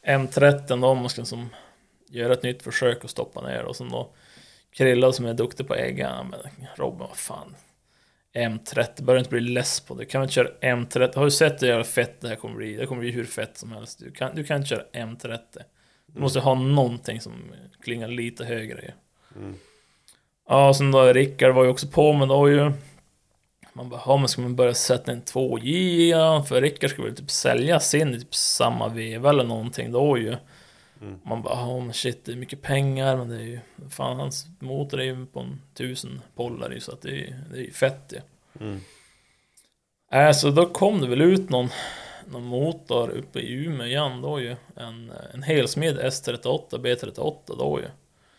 M30 0.07 0.81
då, 0.81 0.87
om 0.87 0.97
man 0.97 1.09
ska 1.09 1.25
som 1.25 1.49
göra 2.09 2.33
ett 2.33 2.43
nytt 2.43 2.63
försök 2.63 3.03
och 3.03 3.09
stoppa 3.09 3.41
ner 3.41 3.63
och 3.63 3.75
sen 3.75 3.89
då 3.89 4.09
Krilla 4.77 5.11
som 5.11 5.25
är 5.25 5.33
duktig 5.33 5.67
på 5.67 5.75
ägga, 5.75 6.09
ja, 6.17 6.23
men 6.23 6.39
Robin 6.75 6.99
vad 6.99 7.17
fan 7.17 7.55
M30, 8.35 9.03
börjar 9.03 9.19
inte 9.19 9.29
bli 9.29 9.39
less 9.39 9.79
på 9.79 9.95
det. 9.95 10.05
Kan 10.05 10.21
vi 10.21 10.23
inte 10.23 10.33
köra 10.33 10.47
M30? 10.61 11.15
Har 11.15 11.25
du 11.25 11.31
sett 11.31 11.63
hur 11.63 11.67
jävla 11.67 11.83
fett 11.83 12.21
det 12.21 12.27
här 12.27 12.35
kommer 12.35 12.55
bli? 12.55 12.75
Det 12.75 12.85
kommer 12.85 13.01
bli 13.01 13.11
hur 13.11 13.25
fett 13.25 13.57
som 13.57 13.71
helst. 13.71 13.99
Du 13.99 14.11
kan, 14.11 14.35
du 14.35 14.43
kan 14.43 14.57
inte 14.57 14.69
köra 14.69 14.83
M30. 14.93 15.39
Du 16.05 16.21
måste 16.21 16.39
ha 16.39 16.55
någonting 16.55 17.21
som 17.21 17.33
klingar 17.83 18.07
lite 18.07 18.45
högre 18.45 18.81
ju. 18.81 18.91
Ja, 20.47 20.69
och 20.69 20.75
sen 20.75 20.91
då 20.91 21.03
Rickard 21.13 21.53
var 21.55 21.63
ju 21.63 21.69
också 21.69 21.87
på 21.87 22.13
med 22.13 22.27
då 22.27 22.49
ju. 22.49 22.71
Man 23.73 23.89
bara, 23.89 24.01
ja 24.05 24.17
men 24.17 24.27
ska 24.27 24.41
man 24.41 24.55
börja 24.55 24.73
sätta 24.73 25.11
en 25.11 25.21
2J 25.21 26.09
ja? 26.09 26.43
För 26.43 26.61
Rickard 26.61 26.89
ska 26.89 27.01
väl 27.01 27.15
typ 27.15 27.31
sälja 27.31 27.79
sin 27.79 28.13
i 28.13 28.19
typ 28.19 28.35
samma 28.35 28.87
veva 28.87 29.29
eller 29.29 29.43
någonting 29.43 29.91
då 29.91 30.17
ju. 30.17 30.35
Man 31.23 31.41
bara, 31.41 31.79
men 31.79 31.93
shit 31.93 32.25
det 32.25 32.31
är 32.31 32.35
mycket 32.35 32.61
pengar 32.61 33.17
men 33.17 33.29
det 33.29 33.35
är 33.35 33.39
ju, 33.39 33.59
fan 33.89 34.19
hans 34.19 34.47
motor 34.59 34.99
är 34.99 35.03
ju 35.03 35.25
på 35.25 35.39
en 35.39 35.61
tusen 35.73 36.21
pollar 36.35 36.77
så 36.79 36.91
att 36.91 37.01
det 37.01 37.09
är, 37.09 37.39
det 37.51 37.57
är 37.57 37.61
ju 37.61 37.71
fett 37.71 38.13
ju. 38.13 38.79
Äh, 40.11 40.31
så 40.31 40.49
då 40.49 40.65
kom 40.65 41.01
det 41.01 41.07
väl 41.07 41.21
ut 41.21 41.49
någon, 41.49 41.69
någon 42.31 42.43
motor 42.43 43.09
uppe 43.09 43.39
i 43.39 43.53
Umeå 43.53 43.87
igen 43.87 44.21
då 44.21 44.39
ju. 44.39 44.55
En, 44.75 45.11
en 45.33 45.43
helsmed 45.43 45.99
S38, 45.99 46.69
B38 46.69 47.35
då 47.47 47.79
ju. 47.79 47.87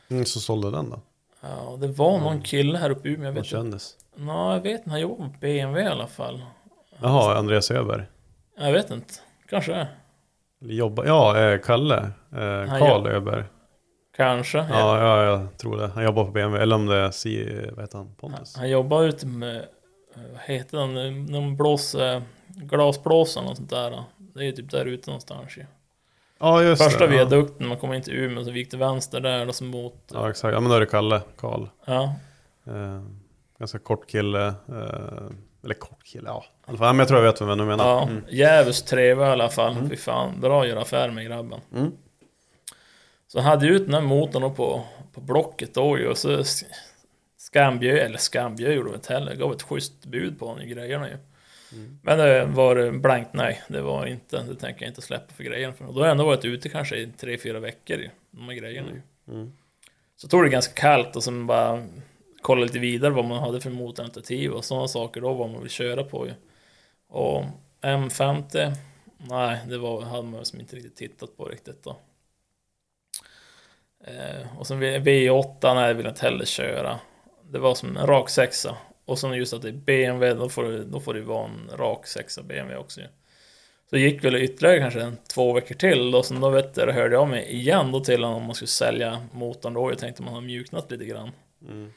Mm, 0.08 0.24
så 0.24 0.40
sålde 0.40 0.70
den 0.70 0.90
då? 0.90 1.00
Ja, 1.40 1.78
det 1.80 1.88
var 1.88 2.18
någon 2.20 2.42
kille 2.42 2.78
här 2.78 2.90
uppe 2.90 3.08
i 3.08 3.12
Umeå, 3.12 3.24
jag 3.24 3.32
vet 3.32 3.38
inte. 3.38 3.48
kändes? 3.48 3.96
Nå, 4.14 4.52
jag 4.52 4.60
vet 4.60 4.78
inte, 4.78 4.90
han 4.90 5.00
jobbar 5.00 5.16
på 5.16 5.34
BMW 5.40 5.88
i 5.88 5.92
alla 5.92 6.06
fall. 6.06 6.44
Jaha, 7.00 7.38
Andreas 7.38 7.70
Öberg. 7.70 8.04
Jag 8.58 8.72
vet 8.72 8.90
inte, 8.90 9.14
kanske 9.48 9.88
Jobba, 10.68 11.06
ja, 11.06 11.38
eh, 11.38 11.60
Kalle. 11.60 11.96
Eh, 12.32 12.78
Karl 12.78 12.88
jobb- 12.88 13.06
Öberg. 13.06 13.44
Kanske. 14.16 14.58
Ja, 14.58 14.98
ja, 15.00 15.24
jag 15.24 15.58
tror 15.58 15.76
det. 15.76 15.86
Han 15.94 16.04
jobbar 16.04 16.24
på 16.24 16.30
BMW. 16.30 16.62
Eller 16.62 16.76
om 16.76 16.86
det 16.86 16.96
är 16.96 17.10
si, 17.10 17.60
vad 17.72 17.80
heter 17.84 17.98
han? 17.98 18.14
Pontus? 18.14 18.56
Han 18.56 18.70
jobbar 18.70 19.02
ute 19.02 19.26
med, 19.26 19.56
eh, 19.56 19.62
vad 20.32 20.40
heter 20.44 20.78
den, 20.78 21.24
någon 21.24 21.56
blås, 21.56 21.94
eh, 21.94 22.22
glasblåsaren 22.48 23.48
och 23.48 23.56
sånt 23.56 23.70
där. 23.70 24.04
Det 24.16 24.40
är 24.40 24.44
ju 24.44 24.52
typ 24.52 24.70
där 24.70 24.86
ute 24.86 25.10
någonstans 25.10 25.56
ju. 25.58 25.64
Ja, 26.38 26.62
just 26.62 26.84
Första 26.84 27.06
det. 27.06 27.16
Ja. 27.16 27.24
viadukten, 27.24 27.68
man 27.68 27.76
kommer 27.76 27.94
in 27.94 28.02
till 28.02 28.14
Umeå, 28.14 28.44
så 28.44 28.50
gick 28.50 28.70
till 28.70 28.78
vänster 28.78 29.20
där, 29.20 29.48
och 29.48 29.54
så 29.54 29.64
mot... 29.64 30.10
ja, 30.12 30.30
exakt. 30.30 30.54
Ja, 30.54 30.60
men 30.60 30.70
då 30.70 30.76
är 30.76 30.80
det 30.80 30.86
Kalle. 30.86 31.20
Karl. 31.38 31.66
Ja, 31.84 32.14
Eh, 32.66 33.02
ganska 33.58 33.78
kort 33.78 34.06
kille. 34.10 34.46
Eh, 34.46 35.28
eller 35.64 35.74
kort 35.74 36.04
kille, 36.04 36.28
ja. 36.28 36.44
I 36.66 36.70
alla 36.70 36.78
fall, 36.78 36.94
men 36.94 36.98
jag 36.98 37.08
tror 37.08 37.24
jag 37.24 37.32
vet 37.32 37.40
vem 37.40 37.58
du 37.58 37.64
menar. 37.64 37.84
ja. 37.84 38.02
Mm. 38.02 38.22
Jävligt 38.28 38.86
trevlig 38.86 39.24
i 39.26 39.28
alla 39.28 39.48
fall. 39.48 39.88
Fy 39.90 39.96
fan, 39.96 40.40
bra 40.40 40.62
att 40.62 40.68
göra 40.68 40.80
affär 40.80 41.10
med 41.10 41.26
grabben. 41.26 41.60
Mm. 41.74 41.90
Så 43.28 43.38
jag 43.38 43.42
hade 43.42 43.66
ut 43.66 43.84
den 43.84 43.94
här 43.94 44.00
motorn 44.00 44.54
på, 44.54 44.84
på 45.12 45.20
Blocket 45.20 45.74
då 45.74 45.98
ju, 45.98 46.08
och 46.08 46.18
så 46.18 46.38
sk- 46.38 46.64
skambjöd, 47.38 47.98
eller 47.98 48.18
skambjöd 48.18 48.74
gjorde 48.74 48.90
vi 48.90 48.94
inte 48.96 49.12
heller, 49.12 49.34
gav 49.34 49.52
ett 49.52 49.62
schysst 49.62 50.04
bud 50.06 50.38
på 50.38 50.60
i 50.60 50.66
grejerna 50.66 51.08
ju. 51.08 51.16
Men 52.02 52.18
det 52.18 52.44
var 52.44 52.90
blankt 52.90 53.30
nej, 53.32 53.62
det 53.68 53.80
var 53.82 54.06
inte, 54.06 54.42
det 54.42 54.54
tänker 54.54 54.82
jag 54.82 54.90
inte 54.90 55.02
släppa 55.02 55.34
för 55.34 55.44
grejerna. 55.44 55.72
För. 55.74 55.86
Och 55.86 55.94
då 55.94 56.00
har 56.00 56.06
jag 56.06 56.10
ändå 56.12 56.24
varit 56.24 56.44
ute 56.44 56.68
kanske 56.68 56.96
i 56.96 57.06
tre, 57.06 57.38
fyra 57.38 57.60
veckor 57.60 57.96
ju, 57.96 58.10
de 58.30 58.48
här 58.48 58.54
grejerna 58.54 58.88
ju. 58.90 59.02
Så 60.16 60.28
tog 60.28 60.44
det 60.44 60.48
ganska 60.48 60.72
kallt 60.74 61.16
och 61.16 61.24
sen 61.24 61.46
bara 61.46 61.86
kolla 62.46 62.62
lite 62.62 62.78
vidare 62.78 63.12
vad 63.12 63.24
man 63.24 63.38
hade 63.38 63.60
för 63.60 63.70
motoralternativ 63.70 64.52
och 64.52 64.64
sådana 64.64 64.88
saker 64.88 65.20
då, 65.20 65.34
vad 65.34 65.50
man 65.50 65.60
vill 65.60 65.70
köra 65.70 66.04
på 66.04 66.26
ju. 66.26 66.32
Och 67.08 67.44
M50, 67.82 68.72
nej, 69.16 69.58
det 69.68 69.78
var, 69.78 70.02
hade 70.02 70.22
man 70.22 70.44
som 70.44 70.60
inte 70.60 70.76
riktigt 70.76 70.96
tittat 70.96 71.36
på 71.36 71.44
riktigt 71.44 71.84
då. 71.84 71.96
Eh, 74.04 74.58
och 74.58 74.66
sen 74.66 74.82
V8, 74.82 75.74
nej, 75.74 75.88
det 75.88 75.94
vill 75.94 76.04
jag 76.04 76.12
inte 76.12 76.26
heller 76.26 76.44
köra. 76.44 76.98
Det 77.50 77.58
var 77.58 77.74
som 77.74 77.96
en 77.96 78.06
rak 78.06 78.30
sexa. 78.30 78.76
Och 79.04 79.18
sen 79.18 79.32
just 79.32 79.52
att 79.52 79.62
det 79.62 79.68
är 79.68 79.72
BMW, 79.72 80.34
då 80.42 80.48
får 80.48 80.64
det, 80.64 80.84
då 80.84 81.00
får 81.00 81.14
det 81.14 81.20
vara 81.20 81.44
en 81.44 81.70
rak 81.78 82.06
sexa 82.06 82.42
BMW 82.42 82.76
också 82.76 83.00
ju. 83.00 83.06
Så 83.90 83.96
gick 83.96 84.24
väl 84.24 84.36
ytterligare 84.36 84.78
kanske 84.78 85.02
en, 85.02 85.16
två 85.34 85.52
veckor 85.52 85.74
till 85.74 86.14
och 86.14 86.24
sen 86.24 86.40
då 86.40 86.50
vet 86.50 86.76
jag, 86.76 86.92
hörde 86.92 87.14
jag 87.14 87.28
mig 87.28 87.54
igen 87.54 87.92
då 87.92 88.00
till 88.00 88.24
honom 88.24 88.38
om 88.38 88.46
man 88.46 88.54
skulle 88.54 88.68
sälja 88.68 89.26
motorn 89.32 89.74
då. 89.74 89.90
Jag 89.90 89.98
tänkte 89.98 90.22
man 90.22 90.34
har 90.34 90.40
mjuknat 90.40 90.90
lite 90.90 91.04
grann. 91.04 91.30
Mm. 91.68 91.92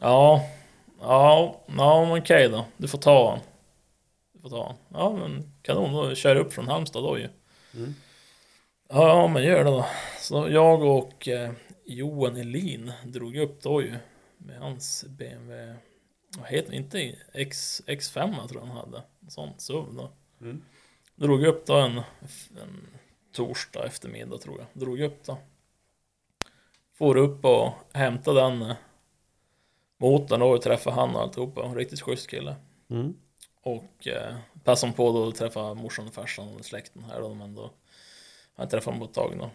Ja, 0.00 0.48
ja, 1.00 1.60
ja 1.76 2.18
okej 2.18 2.48
då. 2.48 2.64
Du 2.76 2.88
får 2.88 2.98
ta 2.98 3.30
han. 3.30 3.40
Du 4.32 4.40
får 4.40 4.48
ta 4.48 4.66
han. 4.66 4.76
Ja 4.88 5.16
men 5.16 5.52
kanon, 5.62 5.92
då 5.92 6.14
kör 6.14 6.36
upp 6.36 6.52
från 6.52 6.68
Halmstad 6.68 7.02
då 7.02 7.18
ju. 7.18 7.28
Mm. 7.74 7.94
Ja, 8.88 9.08
ja 9.08 9.28
men 9.28 9.44
gör 9.44 9.64
det 9.64 9.70
då. 9.70 9.86
Så 10.18 10.48
jag 10.50 10.82
och 10.82 11.28
eh, 11.28 11.52
Johan 11.84 12.36
Elin 12.36 12.92
drog 13.04 13.36
upp 13.36 13.62
då 13.62 13.82
ju. 13.82 13.94
Med 14.38 14.58
hans 14.58 15.04
BMW. 15.08 15.74
Vad 16.38 16.48
heter? 16.48 16.72
Inte 16.72 17.14
X, 17.32 17.82
X5 17.86 18.48
tror 18.48 18.62
jag 18.62 18.68
han 18.68 18.76
hade. 18.76 19.02
En 19.22 19.30
sån 19.30 19.50
SUV 19.58 19.94
då. 19.94 20.10
Mm. 20.40 20.62
Drog 21.14 21.44
upp 21.44 21.66
då 21.66 21.74
en, 21.74 22.00
en 22.62 22.86
torsdag 23.32 23.86
eftermiddag 23.86 24.38
tror 24.38 24.58
jag. 24.58 24.82
Drog 24.82 25.00
upp 25.00 25.24
då. 25.24 25.38
For 26.94 27.16
upp 27.16 27.44
och 27.44 27.72
hämtade 27.92 28.40
den 28.40 28.74
eh, 30.02 30.10
motorn 30.10 30.40
då 30.40 30.50
och 30.50 30.62
träffade 30.62 30.96
han 30.96 31.16
och 31.16 31.22
alltihopa. 31.22 31.60
Riktigt 31.60 32.00
schysst 32.00 32.30
kille. 32.30 32.54
Mm. 32.90 33.14
Och 33.62 34.08
eh, 34.08 34.34
passade 34.64 34.92
på 34.92 35.12
då 35.12 35.28
att 35.28 35.34
träffa 35.34 35.74
morsan 35.74 36.06
och 36.06 36.14
farsan 36.14 36.56
och 36.56 36.64
släkten 36.64 37.04
här 37.04 37.20
då. 37.20 37.34
Men 37.34 37.54
då 37.54 37.62
har 37.62 38.64
jag 38.64 38.70
träffat 38.70 38.92
dem 38.92 38.98
på 38.98 39.04
ett 39.04 39.14
tag 39.14 39.34
då. 39.38 39.50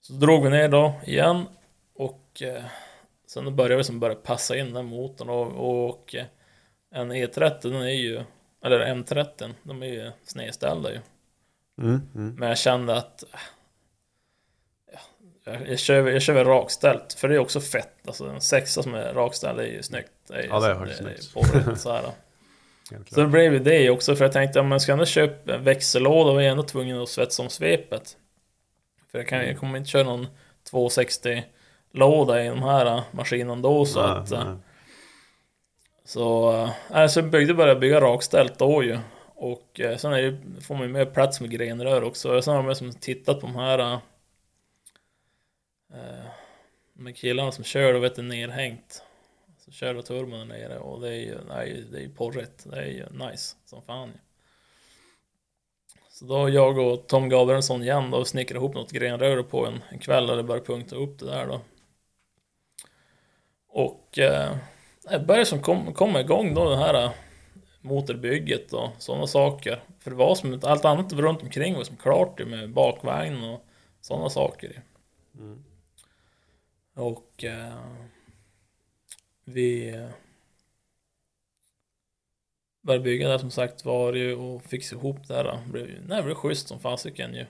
Så 0.00 0.12
drog 0.12 0.44
vi 0.44 0.50
ner 0.50 0.68
då 0.68 0.94
igen. 1.06 1.46
Och 1.94 2.42
eh, 2.42 2.64
sen 3.26 3.56
började 3.56 3.76
vi 3.76 3.84
som 3.84 4.00
börja 4.00 4.14
passa 4.14 4.56
in 4.56 4.72
den 4.72 4.86
motorn. 4.86 5.28
Och, 5.30 5.90
och 5.90 6.14
eh, 6.14 6.26
en 6.90 7.12
E30 7.12 7.58
den 7.62 7.82
är 7.82 7.88
ju, 7.88 8.22
eller 8.64 8.94
M30, 8.94 9.54
de 9.62 9.82
är 9.82 9.86
ju 9.86 10.10
snedställda 10.24 10.92
ju. 10.92 11.00
Mm. 11.78 12.00
Mm. 12.14 12.34
Men 12.34 12.48
jag 12.48 12.58
kände 12.58 12.96
att 12.96 13.24
ja, 13.32 13.38
jag, 15.44 15.68
jag, 15.68 15.78
kör, 15.78 16.08
jag 16.10 16.22
kör 16.22 16.32
väl 16.34 16.46
rakställt, 16.46 17.12
för 17.12 17.28
det 17.28 17.34
är 17.34 17.38
också 17.38 17.60
fett. 17.60 17.92
Alltså 18.06 18.24
en 18.24 18.40
sexa 18.40 18.82
som 18.82 18.94
är 18.94 19.14
rakställd 19.14 19.60
är 19.60 19.64
ju 19.64 19.82
snyggt. 19.82 20.10
Det 20.28 20.34
är, 20.34 20.46
Ja, 20.48 20.60
det 20.60 20.66
är 20.66 20.74
så- 20.74 20.78
faktiskt 20.80 21.00
snyggt. 21.00 21.34
porrigt 21.34 21.80
så 21.80 21.92
här. 21.92 22.02
Så 23.10 23.20
det 23.20 23.26
blev 23.26 23.52
ju 23.52 23.58
det 23.58 23.90
också, 23.90 24.16
för 24.16 24.24
jag 24.24 24.32
tänkte 24.32 24.60
om 24.60 24.68
man 24.68 24.80
ska 24.80 24.92
ändå 24.92 25.04
köpa 25.04 25.54
en 25.54 25.64
växellåda 25.64 26.32
var 26.32 26.40
jag 26.40 26.50
ändå 26.50 26.62
tvungen 26.62 27.02
att 27.02 27.08
svetsa 27.08 27.42
om 27.42 27.48
svepet. 27.48 28.16
För 29.10 29.18
jag, 29.18 29.28
kan, 29.28 29.46
jag 29.46 29.58
kommer 29.58 29.78
inte 29.78 29.90
köra 29.90 30.02
någon 30.02 30.26
260 30.70 31.44
låda 31.92 32.44
i 32.44 32.48
de 32.48 32.62
här 32.62 32.86
äh, 32.86 33.02
maskinen 33.10 33.62
då 33.62 33.84
så 33.86 34.02
Nej, 34.06 34.10
att 34.18 34.32
äh, 34.32 34.44
nej. 34.44 34.54
Så, 36.04 36.52
äh, 36.94 37.06
så 37.06 37.20
jag 37.20 37.30
byggde 37.30 37.54
bara 37.54 37.74
bygga 37.74 38.00
rakställt 38.00 38.58
då 38.58 38.82
ju. 38.84 38.98
Och 39.34 39.80
äh, 39.80 39.96
sen 39.96 40.12
är 40.12 40.18
ju, 40.18 40.38
får 40.60 40.74
man 40.74 40.82
ju 40.86 40.92
mer 40.92 41.04
plats 41.04 41.40
med 41.40 41.50
grenrör 41.50 42.02
också. 42.04 42.42
Sen 42.42 42.54
har 42.54 42.62
man 42.62 42.76
som 42.76 42.92
tittat 42.92 43.40
på 43.40 43.46
de 43.46 43.56
här 43.56 43.98
Eh, 45.92 46.24
Men 46.92 47.14
killarna 47.14 47.52
som 47.52 47.64
kör, 47.64 47.92
då 47.92 47.98
vet 47.98 48.16
du, 48.16 48.22
nerhängt. 48.22 49.02
Så 49.58 49.70
kör 49.70 49.94
då 49.94 50.02
turbon 50.02 50.38
där 50.38 50.44
nere 50.44 50.78
och 50.78 51.00
det 51.00 51.08
är 51.08 51.20
ju, 51.20 51.38
nej, 51.48 51.84
det 51.90 51.98
är 51.98 52.02
ju 52.02 52.14
porrigt. 52.14 52.66
Det 52.70 52.76
är 52.76 52.86
ju 52.86 53.06
nice 53.10 53.56
som 53.64 53.82
fan 53.82 54.08
ju. 54.08 54.18
Så 56.10 56.24
då 56.24 56.48
jag 56.48 56.78
och 56.78 57.06
Tom 57.06 57.28
Gabrielsson 57.28 57.82
igen 57.82 58.10
då 58.10 58.24
snickrade 58.24 58.58
ihop 58.58 58.74
något 58.74 58.92
grenrör 58.92 59.42
på 59.42 59.66
en, 59.66 59.80
en 59.90 59.98
kväll 59.98 60.26
där 60.26 60.36
det 60.36 60.42
började 60.42 60.66
punkta 60.66 60.96
upp 60.96 61.18
det 61.18 61.26
där 61.26 61.46
då. 61.46 61.60
Och 63.68 64.18
eh, 64.18 64.56
det 65.10 65.18
började 65.18 65.46
som 65.46 65.62
kom, 65.62 65.94
komma 65.94 66.20
igång 66.20 66.54
då 66.54 66.70
det 66.70 66.76
här 66.76 67.04
eh, 67.04 67.10
motorbygget 67.80 68.72
och 68.72 68.90
sådana 68.98 69.26
saker. 69.26 69.82
För 69.98 70.10
det 70.10 70.16
var 70.16 70.34
som 70.34 70.60
allt 70.62 70.84
annat 70.84 71.12
runt 71.12 71.42
omkring 71.42 71.74
var 71.74 71.84
som 71.84 71.96
klart 71.96 72.40
ju 72.40 72.44
med 72.44 72.72
bakvagn 72.72 73.44
och 73.44 73.64
sådana 74.00 74.30
saker 74.30 74.68
ju. 74.68 74.80
Mm. 75.42 75.64
Och 76.94 77.44
eh, 77.44 77.78
vi 79.44 79.94
började 82.82 83.04
bygga 83.04 83.28
där 83.28 83.38
som 83.38 83.50
sagt 83.50 83.84
var 83.84 84.12
ju 84.12 84.34
och 84.36 84.62
fixa 84.64 84.96
ihop 84.96 85.28
det 85.28 85.34
här. 85.34 85.44
Det 85.44 85.72
blev, 85.72 85.88
ju- 85.88 86.00
nej, 86.06 86.16
det 86.16 86.22
blev 86.22 86.34
schysst 86.34 86.68
som 86.68 86.80
fasiken 86.80 87.34
ju. 87.34 87.46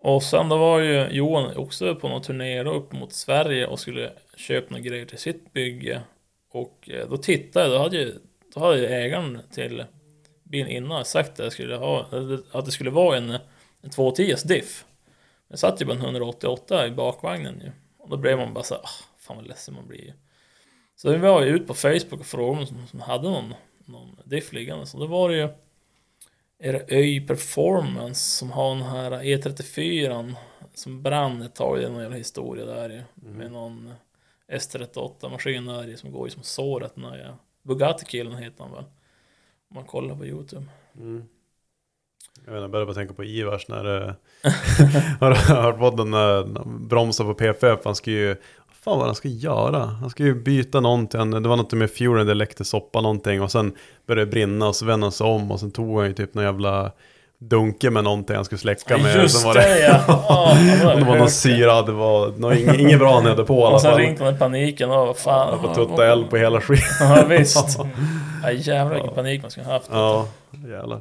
Och 0.00 0.22
sen 0.22 0.48
då 0.48 0.58
var 0.58 0.80
ju 0.80 1.08
Johan 1.10 1.56
också 1.56 1.94
på 1.94 2.08
någon 2.08 2.22
turné 2.22 2.62
då 2.62 2.70
upp 2.74 2.92
mot 2.92 3.12
Sverige 3.12 3.66
och 3.66 3.80
skulle 3.80 4.12
köpa 4.36 4.66
några 4.70 4.82
grejer 4.82 5.06
till 5.06 5.18
sitt 5.18 5.52
bygge. 5.52 6.02
Och 6.50 6.90
eh, 6.90 7.08
då 7.08 7.16
tittade 7.16 7.64
jag, 7.66 7.74
då 7.74 7.82
hade 7.82 7.96
ju, 7.96 8.14
då 8.54 8.60
hade 8.60 8.78
ju 8.78 8.86
ägaren 8.86 9.38
till 9.52 9.84
bilen 10.42 10.68
innan 10.70 11.04
sagt 11.04 11.30
att, 11.30 11.38
jag 11.38 11.52
skulle 11.52 11.76
ha, 11.76 12.06
att 12.52 12.64
det 12.64 12.70
skulle 12.72 12.90
vara 12.90 13.16
en, 13.16 13.38
en 13.82 13.90
210 13.90 14.34
diff. 14.44 14.84
Jag 15.48 15.58
satt 15.58 15.82
ju 15.82 15.86
på 15.86 15.92
en 15.92 16.00
188 16.00 16.86
i 16.86 16.90
bakvagnen 16.90 17.60
ju. 17.64 17.70
Och 18.04 18.10
då 18.10 18.16
blev 18.16 18.38
man 18.38 18.54
bara 18.54 18.64
så 18.64 18.74
här, 18.74 18.82
ah, 18.82 19.04
fan 19.18 19.36
vad 19.36 19.46
ledsen 19.46 19.74
man 19.74 19.88
blir. 19.88 20.14
Så 20.96 21.10
vi 21.10 21.16
var 21.16 21.42
ju 21.42 21.48
ut 21.48 21.66
på 21.66 21.74
Facebook 21.74 22.20
och 22.20 22.26
frågade 22.26 22.60
om 22.60 22.66
som, 22.66 22.86
som 22.86 23.00
hade 23.00 23.30
någon, 23.30 23.54
någon 23.84 24.18
diff 24.24 24.52
liggande. 24.52 24.86
Så 24.86 24.98
då 24.98 25.06
var 25.06 25.28
det 25.28 25.36
ju 25.36 25.48
är 26.58 26.84
Öj 26.88 27.26
Performance 27.26 28.20
som 28.20 28.50
har 28.50 28.74
den 28.74 28.84
här 28.84 29.10
E34 29.10 30.34
som 30.74 31.02
brann 31.02 31.42
ett 31.42 31.54
tag. 31.54 31.78
Det 31.78 31.84
är 31.84 31.90
någon 31.90 32.02
jävla 32.02 32.16
historia 32.16 32.64
där 32.64 32.90
ju. 32.90 33.02
Med 33.14 33.52
någon 33.52 33.94
S38 34.48 35.30
maskin 35.30 35.66
där 35.66 35.86
ju 35.86 35.96
som 35.96 36.12
går 36.12 36.26
ju 36.26 36.30
som 36.30 36.42
såret. 36.42 36.94
Den 36.94 37.04
här 37.04 37.36
Bugatti-killen 37.62 38.36
heter 38.36 38.64
han 38.64 38.72
väl. 38.72 38.84
Om 39.68 39.74
man 39.74 39.84
kollar 39.84 40.16
på 40.16 40.26
YouTube. 40.26 40.66
Mm. 40.96 41.28
Jag, 42.44 42.52
vet, 42.52 42.58
inte, 42.58 42.62
jag 42.62 42.70
började 42.70 42.86
bara 42.86 42.94
tänka 42.94 43.14
på 43.14 43.24
Ivars 43.24 43.68
när 43.68 43.84
det... 43.84 44.14
Eh, 44.42 45.20
har 45.20 45.30
du 45.30 45.36
hört 45.36 45.78
podden 45.78 46.10
när 46.10 46.34
han 46.36 46.88
bromsar 46.88 47.24
på 47.24 47.34
PFF? 47.34 47.80
Han 47.84 47.94
ska 47.94 48.10
ju... 48.10 48.28
Vad 48.28 48.76
fan 48.82 48.98
vad 48.98 49.06
han 49.06 49.14
ska 49.14 49.28
göra? 49.28 49.84
Han 49.84 50.10
ska 50.10 50.22
ju 50.22 50.34
byta 50.34 50.80
någonting. 50.80 51.30
Det 51.30 51.48
var 51.48 51.56
något 51.56 51.72
med 51.72 51.90
fuelen, 51.90 52.26
det 52.26 52.34
läckte 52.34 52.64
soppa 52.64 53.00
någonting. 53.00 53.42
Och 53.42 53.52
sen 53.52 53.72
började 54.06 54.24
det 54.24 54.30
brinna 54.30 54.68
och 54.68 54.76
så 54.76 54.84
vände 54.84 55.04
han 55.04 55.12
sig 55.12 55.26
om. 55.26 55.50
Och 55.50 55.60
sen 55.60 55.70
tog 55.70 55.98
han 55.98 56.06
ju 56.06 56.14
typ 56.14 56.34
någon 56.34 56.44
jävla 56.44 56.92
dunke 57.48 57.90
med 57.90 58.04
någonting 58.04 58.36
han 58.36 58.44
skulle 58.44 58.58
släcka 58.58 58.98
med. 58.98 59.16
Just 59.16 59.44
var 59.44 59.54
det 59.54 59.78
ja! 59.80 60.04
Och 60.92 60.98
det 60.98 61.04
var 61.04 61.16
någon 61.16 61.30
syra, 61.30 61.82
det 61.82 61.92
var 61.92 62.52
inget, 62.52 62.78
inget 62.80 62.98
bra 62.98 63.14
han 63.14 63.26
hade 63.26 63.44
på 63.44 63.54
i 63.54 63.62
alla 63.62 63.74
Och 63.74 63.80
sen 63.80 63.90
fall. 63.90 64.00
ringde 64.00 64.24
han 64.24 64.34
i 64.34 64.38
paniken 64.38 64.90
och 64.90 65.06
vad 65.06 65.16
fan. 65.16 65.48
Jag 65.50 65.60
får 65.60 65.74
tutta 65.86 66.06
eld 66.06 66.30
på 66.30 66.36
hela 66.36 66.60
skiten. 66.60 66.86
Ja 67.00 67.24
visst. 67.28 67.78
Ja, 68.42 68.50
jävlar 68.52 68.94
vilken 68.94 69.14
panik 69.14 69.42
man 69.42 69.50
skulle 69.50 69.66
ha 69.66 69.72
haft. 69.72 69.88
Ja, 69.92 70.28
jävlar. 70.68 71.00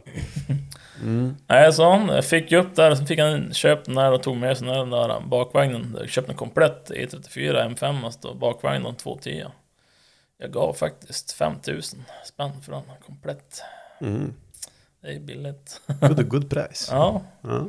Mm. 1.02 1.36
Nej, 1.48 1.74
så 1.74 1.90
han 1.92 2.24
fick 2.24 2.52
ju 2.52 2.58
upp 2.58 2.76
där, 2.76 2.96
sen 2.96 3.08
fick 3.08 3.20
han 3.20 3.54
köpt 3.54 3.86
den 3.86 3.96
där 3.96 4.12
och 4.12 4.24
tog 4.24 4.38
med 4.38 4.58
sig 4.58 4.68
den 4.68 4.90
där 4.90 5.20
bakvagnen. 5.28 5.98
Jag 6.00 6.10
köpte 6.10 6.32
en 6.32 6.38
komplett 6.38 6.92
E34 6.96 7.76
M5 7.76 8.06
alltså, 8.06 8.34
bakvagn 8.34 8.86
och 8.86 8.98
210. 8.98 9.46
Jag 10.40 10.52
gav 10.52 10.74
faktiskt 10.74 11.32
5000 11.32 12.04
spänn 12.26 12.52
för 12.66 12.72
den 12.72 12.82
komplett. 13.08 13.62
Mm. 14.02 14.34
Det 15.04 15.14
är 15.14 15.20
billigt. 15.20 15.82
Good, 16.02 16.30
good 16.30 16.50
price. 16.50 16.96
Ja. 16.96 17.22
Ja. 17.42 17.68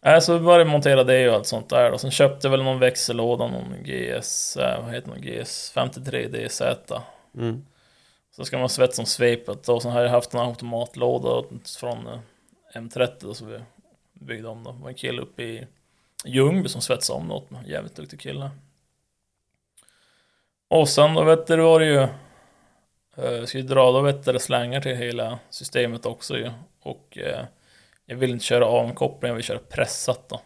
Nej, 0.00 0.22
så 0.22 0.38
vi 0.38 0.44
började 0.44 0.70
montera 0.70 1.04
det 1.04 1.28
och 1.28 1.34
allt 1.34 1.46
sånt 1.46 1.68
där. 1.68 1.92
Och 1.92 2.00
sen 2.00 2.10
köpte 2.10 2.46
jag 2.46 2.50
väl 2.50 2.62
någon 2.62 2.78
växellåda, 2.78 3.46
någon 3.46 3.74
GS, 3.82 4.56
eh, 4.56 4.82
vad 4.82 4.94
heter 4.94 5.08
någon 5.08 5.20
GS 5.20 5.70
53 5.74 6.28
DZ. 6.28 6.62
Mm. 7.36 7.64
Så 8.30 8.44
ska 8.44 8.58
man 8.58 8.68
svetsa 8.68 8.96
som 8.96 9.06
svepet 9.06 9.68
och 9.68 9.82
sen 9.82 9.92
har 9.92 10.02
jag 10.02 10.10
haft 10.10 10.34
en 10.34 10.40
automatlåda 10.40 11.48
från 11.78 12.06
eh, 12.06 12.18
M30 12.74 13.10
då, 13.20 13.34
som 13.34 13.48
vi 13.48 13.58
byggde 14.12 14.48
om 14.48 14.64
då. 14.64 14.72
Det 14.72 14.82
var 14.82 14.88
en 14.88 14.94
kille 14.94 15.22
uppe 15.22 15.42
i 15.42 15.66
Ljungby 16.24 16.68
som 16.68 16.80
svetsade 16.80 17.18
om 17.18 17.26
något. 17.26 17.48
Jävligt 17.66 17.96
duktig 17.96 18.20
kille. 18.20 18.50
Och 20.68 20.88
sen 20.88 21.14
då 21.14 21.24
vet 21.24 21.46
du, 21.46 21.56
var 21.56 21.80
det 21.80 21.86
ju 21.86 22.08
eh, 23.22 23.44
Ska 23.44 23.58
ju 23.58 23.64
dra 23.64 23.92
då 23.92 24.00
vet 24.00 24.24
du, 24.24 24.32
det 24.32 24.38
slängar 24.38 24.80
till 24.80 24.96
hela 24.96 25.38
systemet 25.50 26.06
också 26.06 26.36
ju. 26.36 26.50
Och 26.82 27.18
eh, 27.18 27.44
jag 28.06 28.16
vill 28.16 28.30
inte 28.30 28.44
köra 28.44 28.66
avkoppling, 28.66 29.28
jag 29.28 29.34
vill 29.34 29.44
köra 29.44 29.58
pressat 29.58 30.28
då. 30.28 30.40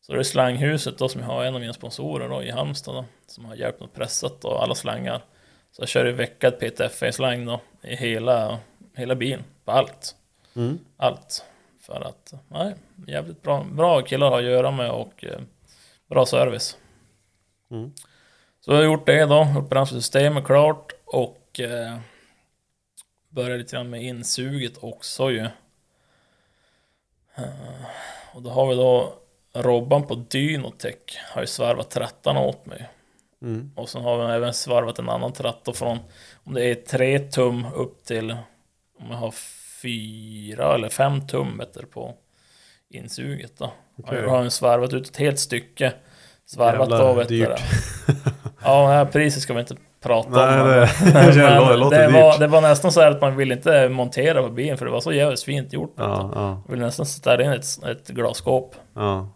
Så 0.00 0.12
det 0.12 0.18
är 0.18 0.22
slanghuset 0.22 0.98
då 0.98 1.08
som 1.08 1.20
jag 1.20 1.28
har 1.28 1.44
en 1.44 1.54
av 1.54 1.60
mina 1.60 1.72
sponsorer 1.72 2.28
då 2.28 2.42
i 2.42 2.50
Halmstad 2.50 2.94
då. 2.94 3.04
Som 3.26 3.44
har 3.44 3.54
hjälpt 3.54 3.80
mig 3.80 3.86
att 3.86 3.94
pressat 3.94 4.40
då 4.40 4.58
alla 4.58 4.74
slangar. 4.74 5.24
Så 5.72 5.82
jag 5.82 5.88
kör 5.88 6.04
ju 6.04 6.12
veckad 6.12 6.58
PTFE-slang 6.58 7.46
då 7.46 7.60
i 7.82 7.96
hela, 7.96 8.58
hela 8.96 9.14
bilen, 9.14 9.44
på 9.64 9.72
allt. 9.72 10.16
Mm. 10.56 10.78
Allt. 10.96 11.44
För 11.80 12.00
att, 12.00 12.34
nej, 12.48 12.74
jävligt 13.06 13.42
bra, 13.42 13.66
bra 13.72 14.02
killar 14.02 14.38
att 14.38 14.44
göra 14.44 14.70
med 14.70 14.90
och 14.90 15.24
eh, 15.24 15.40
bra 16.08 16.26
service. 16.26 16.76
Mm. 17.70 17.92
Så 18.60 18.70
jag 18.70 18.76
har 18.76 18.84
gjort 18.84 19.06
det 19.06 19.24
då, 19.26 19.46
gjort 19.54 19.68
brandsystemet 19.68 20.44
klart 20.44 20.92
och 21.04 21.43
eh, 21.60 21.98
började 23.28 23.56
lite 23.56 23.76
grann 23.76 23.90
med 23.90 24.02
insuget 24.02 24.78
också 24.78 25.30
ju. 25.30 25.48
Eh, 27.34 27.84
och 28.32 28.42
då 28.42 28.50
har 28.50 28.68
vi 28.68 28.74
då 28.74 29.14
Robban 29.52 30.06
på 30.06 30.14
Dynotech 30.14 31.18
har 31.32 31.40
ju 31.40 31.46
svarvat 31.46 31.90
trattarna 31.90 32.40
åt 32.40 32.66
mig. 32.66 32.88
Mm. 33.42 33.72
Och 33.76 33.88
sen 33.88 34.02
har 34.02 34.26
vi 34.26 34.32
även 34.34 34.54
svarvat 34.54 34.98
en 34.98 35.08
annan 35.08 35.32
tratt 35.32 35.60
då 35.64 35.72
från 35.72 35.98
om 36.44 36.54
det 36.54 36.64
är 36.64 36.74
3 36.74 37.18
tum 37.18 37.66
upp 37.74 38.04
till 38.04 38.30
om 38.98 39.10
jag 39.10 39.16
har 39.16 39.34
fyra 39.82 40.74
eller 40.74 40.88
fem 40.88 41.26
tum 41.26 41.62
du, 41.74 41.86
på 41.86 42.14
insuget 42.88 43.58
då. 43.58 43.72
Okej. 43.98 44.18
Jag 44.18 44.28
har 44.28 44.42
ju 44.42 44.50
svarvat 44.50 44.92
ut 44.92 45.08
ett 45.08 45.16
helt 45.16 45.38
stycke. 45.38 45.92
Svarvat 46.46 46.90
Jävlar, 46.90 46.98
då 46.98 47.12
vet 47.12 47.28
du. 47.28 47.36
dyrt. 47.36 47.60
Ja, 48.64 48.88
det 48.88 48.94
här 48.94 49.04
priset 49.04 49.42
ska 49.42 49.54
vi 49.54 49.60
inte 49.60 49.76
prata 50.04 50.28
Nej, 50.46 50.60
om. 50.60 50.68
det- 50.68 50.88
det 51.12 52.00
det, 52.06 52.12
var, 52.12 52.38
det 52.38 52.46
var 52.46 52.60
nästan 52.60 52.92
så 52.92 53.00
här 53.00 53.10
att 53.10 53.20
man 53.20 53.36
ville 53.36 53.54
inte 53.54 53.88
montera 53.88 54.42
på 54.42 54.48
bilen 54.48 54.78
för 54.78 54.84
det 54.84 54.90
var 54.92 55.00
så 55.00 55.12
jävligt 55.12 55.42
fint 55.42 55.72
gjort. 55.72 55.94
Ja, 55.96 56.30
ja, 56.34 56.62
Jag 56.66 56.72
ville 56.72 56.86
nästan 56.86 57.06
sätta 57.06 57.42
in 57.44 57.50
ett, 57.50 57.84
ett 57.84 58.08
glasskåp. 58.08 58.74
ja. 58.94 59.28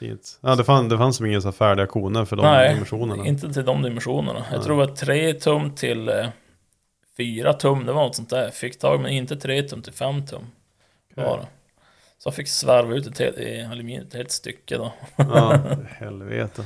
Fint. 0.00 0.38
Ja, 0.42 0.54
det, 0.54 0.64
fann, 0.64 0.88
det 0.88 0.98
fanns 0.98 1.20
inga 1.20 1.40
så 1.40 1.52
färdiga 1.52 1.86
koner 1.86 2.24
för 2.24 2.36
de 2.36 2.42
Nej, 2.46 2.68
dimensionerna. 2.68 3.26
inte 3.26 3.52
till 3.52 3.64
de 3.64 3.82
dimensionerna. 3.82 4.44
Jag 4.50 4.56
Nej. 4.58 4.64
tror 4.66 4.76
var 4.76 4.86
3 4.86 5.32
tum 5.34 5.70
till 5.74 6.08
eh, 6.08 6.26
4 7.16 7.52
tum, 7.52 7.86
det 7.86 7.92
var 7.92 8.02
något 8.02 8.14
sånt 8.16 8.30
där. 8.30 8.50
Fick 8.50 8.78
tag, 8.78 9.00
men 9.00 9.10
inte 9.12 9.36
3 9.36 9.62
tum 9.62 9.82
till 9.82 9.92
5 9.92 10.26
tum. 10.26 10.42
Bara. 11.16 11.40
Så 12.18 12.30
fick 12.30 12.48
svarva 12.48 12.94
ut 12.94 13.06
ett 13.06 13.18
helt, 13.18 13.36
ett 13.38 14.14
helt 14.14 14.30
stycke 14.30 14.76
då. 14.76 14.92
Ja, 15.16 15.60
helvete. 15.88 16.64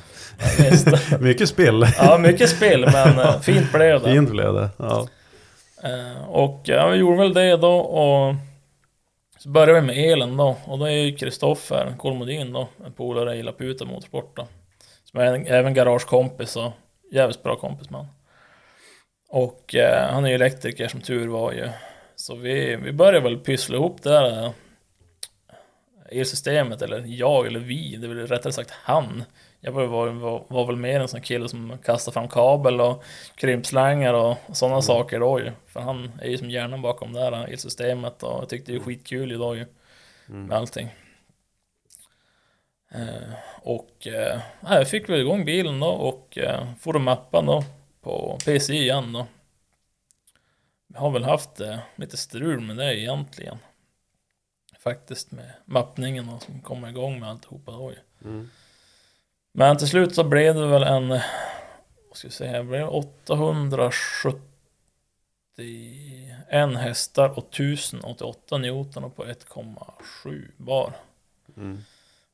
Ja. 0.58 1.18
Mycket 1.20 1.48
spill. 1.48 1.86
ja, 1.98 2.18
mycket 2.18 2.50
spel, 2.50 2.80
men 2.92 3.18
eh, 3.18 3.40
fint 3.40 3.72
blev 3.72 4.02
det. 4.02 4.12
Fint 4.12 4.30
blev 4.30 4.54
det. 4.54 4.70
Ja. 4.76 5.08
Eh, 5.82 6.28
och 6.28 6.60
ja, 6.64 6.88
vi 6.88 6.96
gjorde 6.96 7.18
väl 7.18 7.34
det 7.34 7.56
då 7.56 7.76
och 7.78 8.34
så 9.38 9.48
började 9.48 9.80
vi 9.80 9.86
med 9.86 10.12
elen 10.12 10.36
då. 10.36 10.56
Och 10.64 10.78
då 10.78 10.84
är 10.84 10.90
ju 10.90 11.16
Kristoffer 11.16 11.94
Kolmodin 11.98 12.52
då, 12.52 12.68
en 12.86 12.92
polare 12.92 13.36
i 13.36 13.42
Laputa 13.42 13.84
Motorsport 13.84 14.36
då. 14.36 14.46
Som 15.04 15.20
är 15.20 15.34
en, 15.34 15.46
även 15.46 15.74
garagekompis 15.74 16.56
och 16.56 16.72
jävligt 17.12 17.42
bra 17.42 17.56
kompis 17.56 17.90
man. 17.90 18.06
Och 19.28 19.74
eh, 19.74 20.12
han 20.12 20.24
är 20.24 20.28
ju 20.28 20.34
elektriker 20.34 20.88
som 20.88 21.00
tur 21.00 21.28
var 21.28 21.52
ju. 21.52 21.68
Så 22.16 22.34
vi, 22.34 22.76
vi 22.76 22.92
började 22.92 23.20
väl 23.20 23.38
pyssla 23.38 23.76
ihop 23.76 24.02
det 24.02 24.16
eh, 24.16 24.50
elsystemet, 26.10 26.82
eller 26.82 27.04
jag 27.06 27.46
eller 27.46 27.60
vi, 27.60 27.96
det 27.96 28.06
är 28.06 28.14
väl 28.14 28.26
rättare 28.26 28.52
sagt 28.52 28.70
han. 28.70 29.24
Jag 29.60 29.72
var, 29.72 29.86
var, 29.86 30.08
var, 30.08 30.44
var 30.48 30.66
väl 30.66 30.76
mer 30.76 31.00
en 31.00 31.08
sån 31.08 31.20
kille 31.20 31.48
som 31.48 31.78
kastade 31.84 32.12
fram 32.12 32.28
kabel 32.28 32.80
och 32.80 33.04
krympslangar 33.34 34.14
och 34.14 34.36
sådana 34.52 34.82
saker 34.82 35.20
då 35.20 35.40
ju. 35.40 35.52
För 35.66 35.80
han 35.80 36.12
är 36.22 36.28
ju 36.28 36.38
som 36.38 36.50
hjärnan 36.50 36.82
bakom 36.82 37.12
det 37.12 37.20
här 37.20 37.32
elsystemet 37.32 38.22
och 38.22 38.42
jag 38.42 38.48
tyckte 38.48 38.72
det 38.72 38.78
är 38.78 38.80
skitkul 38.80 39.32
idag 39.32 39.56
ju. 39.56 39.66
Med 40.26 40.58
allting. 40.58 40.88
Eh, 42.90 43.32
och 43.62 44.06
eh, 44.06 44.40
ja, 44.60 44.74
jag 44.74 44.88
fick 44.88 45.08
väl 45.08 45.20
igång 45.20 45.44
bilen 45.44 45.80
då 45.80 45.86
och 45.86 46.38
eh, 46.38 46.74
får 46.80 46.94
och 46.94 47.00
mappa 47.00 47.42
då 47.42 47.64
på 48.00 48.38
PCI 48.44 48.74
igen 48.74 49.12
då. 49.12 49.26
Jag 50.94 51.00
har 51.00 51.10
väl 51.10 51.24
haft 51.24 51.60
eh, 51.60 51.78
lite 51.96 52.16
strul 52.16 52.60
med 52.60 52.76
det 52.76 52.98
egentligen. 52.98 53.58
Faktiskt 54.82 55.30
med 55.30 55.52
mappningen 55.64 56.28
och 56.28 56.42
som 56.42 56.60
kommer 56.60 56.88
igång 56.88 57.20
med 57.20 57.28
alltihopa 57.28 57.72
då 57.72 57.92
ju. 57.92 57.98
Men 59.52 59.78
till 59.78 59.88
slut 59.88 60.14
så 60.14 60.24
blev 60.24 60.54
det 60.54 60.66
väl 60.66 60.82
en, 60.82 61.08
vad 61.08 61.20
ska 62.12 62.28
vi 62.28 62.34
säga, 62.34 62.58
det 62.58 62.64
blev 62.64 62.88
871 62.88 64.40
hästar 66.76 67.38
och 67.38 67.54
1088 67.54 68.58
Newton 68.58 69.10
på 69.10 69.24
1,7 69.24 70.50
bar. 70.56 70.92
Mm. 71.56 71.84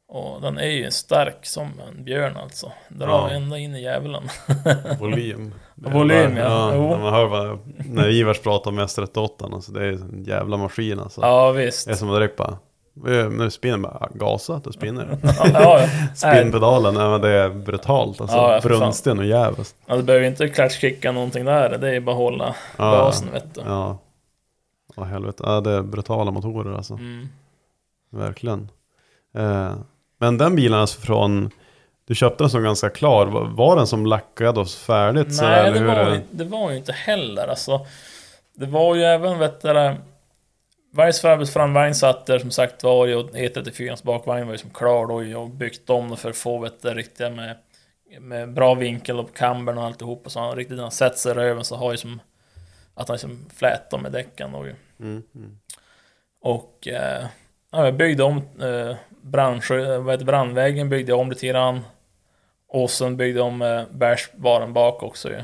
Och 0.09 0.41
den 0.43 0.59
är 0.59 0.67
ju 0.71 0.91
stark 0.91 1.47
som 1.47 1.71
en 1.89 2.05
björn 2.05 2.37
alltså. 2.37 2.73
Drar 2.89 3.09
Ja. 3.09 3.31
ända 3.31 3.59
in 3.59 3.75
i 3.75 3.83
djävulen. 3.83 4.23
Volym. 5.01 5.55
Volym, 5.75 6.37
ja. 6.37 6.75
ja 6.75 6.81
när 6.91 6.99
man 6.99 7.13
hör 7.15 7.27
vad, 7.27 7.59
när 7.91 8.09
Ivars 8.09 8.41
pratar 8.41 8.71
om 8.71 8.81
S38, 8.81 9.55
alltså 9.55 9.73
det 9.73 9.85
är 9.85 9.93
en 9.93 10.25
jävla 10.27 10.57
maskin 10.57 11.01
alltså. 11.01 11.21
ja 11.21 11.51
visst. 11.53 11.87
Det 11.87 11.93
är 11.93 11.97
som 11.97 12.11
att 12.11 12.17
direkt 12.17 12.37
bara, 12.37 12.59
när 13.05 13.45
du 13.45 13.51
spinner 13.51 13.79
bara, 13.79 14.09
gasa, 14.15 14.61
då 14.65 14.73
spinner. 14.73 15.19
Ja, 15.23 15.47
ja, 15.53 15.89
Spinnpedalen, 16.15 16.95
nej, 16.95 17.09
men 17.09 17.21
det 17.21 17.29
är 17.31 17.49
brutalt 17.49 18.21
alltså. 18.21 18.37
Ja, 18.37 18.53
ja. 18.55 18.61
Brunsten 18.61 19.19
och 19.19 19.25
jävligt. 19.27 19.75
ja, 19.87 19.97
du 19.97 20.03
behöver 20.03 20.27
inte 20.27 20.49
klatschkicka 20.49 21.13
någonting 21.13 21.45
där. 21.45 21.79
Det 21.79 21.97
är 21.97 22.01
bara 22.01 22.13
att 22.13 22.19
hålla 22.19 22.55
Ja. 22.77 22.91
gasen 22.91 23.33
vet 23.33 23.55
du. 23.55 23.61
Ja. 23.67 23.99
Ja, 24.97 25.05
helvete. 25.05 25.43
Ja, 25.47 25.61
det 25.61 25.71
är 25.71 25.83
brutala 25.83 26.31
motorer 26.31 26.75
alltså. 26.77 26.95
Mm. 26.95 27.29
Verkligen. 28.11 28.71
Eh, 29.35 29.75
men 30.19 30.39
den 30.39 30.57
bilen 30.57 30.79
alltså 30.79 31.01
från, 31.01 31.51
du 32.05 32.15
köpte 32.15 32.45
den 32.45 32.51
som 32.51 32.63
ganska 32.63 32.91
klar. 32.91 33.27
Var, 33.27 33.77
den 33.77 33.87
som 33.87 34.07
lackad 34.07 34.59
och 34.59 34.69
färdigt? 34.69 35.35
så, 35.35 35.45
Nej, 35.45 35.61
eller 35.61 35.73
det 35.73 35.79
hur 35.79 35.87
var, 35.87 36.11
ju- 36.15 36.21
det 36.31 36.45
var 36.45 36.71
ju 36.71 36.77
inte 36.77 36.93
heller 36.93 37.49
alltså. 37.49 37.87
Det 38.55 38.67
var 38.67 38.95
ju 38.95 39.03
även, 39.03 39.39
vet 39.39 39.63
du, 39.63 39.73
det, 39.73 39.97
Vargsfärbets 40.93 41.53
framvagn 41.53 41.95
satt 41.95 42.27
där 42.27 42.39
som 42.39 42.51
sagt 42.51 42.83
var 42.83 43.15
och 43.17 43.31
E34 43.31 44.05
bakvagn 44.05 44.47
var 44.47 44.55
ju 44.55 44.59
som 44.59 44.71
klar 44.71 45.07
då 45.07 45.41
och 45.41 45.51
byggt 45.51 45.91
om 45.91 46.17
för 46.17 46.31
att 46.31 46.37
få 46.37 46.59
vet 46.59 46.83
du, 46.83 46.95
riktiga 46.95 47.31
med, 47.31 47.57
med 48.21 48.53
bra 48.53 48.75
vinkel 48.75 49.19
och 49.21 49.37
kambern 49.37 49.79
och 49.79 49.85
alltihop 49.85 50.27
och 50.27 50.33
så 50.33 50.41
han 50.41 50.57
riktigt 50.57 50.77
när 50.77 50.83
han 50.83 50.93
sätter 50.93 51.17
sig 51.19 51.33
i 51.33 51.35
röven 51.35 51.65
så 51.65 51.77
har 51.77 51.93
ju 51.93 51.97
som 51.99 52.21
att 52.95 53.09
han 53.09 53.15
liksom 53.15 53.47
flätar 53.55 53.99
med 53.99 54.13
däcken 54.13 54.53
då 54.53 54.67
ju. 54.67 54.75
Mm, 55.01 55.23
mm. 55.35 55.59
Och 56.41 56.89
eh, 56.89 57.27
ja, 57.73 57.85
jag 57.85 57.95
byggde 57.95 58.23
om 58.23 58.37
eh, 58.61 58.97
brandsjö, 59.27 59.99
vad 59.99 60.15
heter 60.15 60.25
brandvägen 60.25 60.89
byggde 60.89 61.13
jag 61.13 61.21
om 61.21 61.31
lite 61.31 61.47
grann. 61.47 61.81
Och 62.69 62.91
sen 62.91 63.17
byggde 63.17 63.41
jag 63.41 63.47
om 63.47 63.63
eh, 63.63 63.85
bärsbaren 63.91 64.73
bak 64.73 65.03
också 65.03 65.31
ju. 65.31 65.43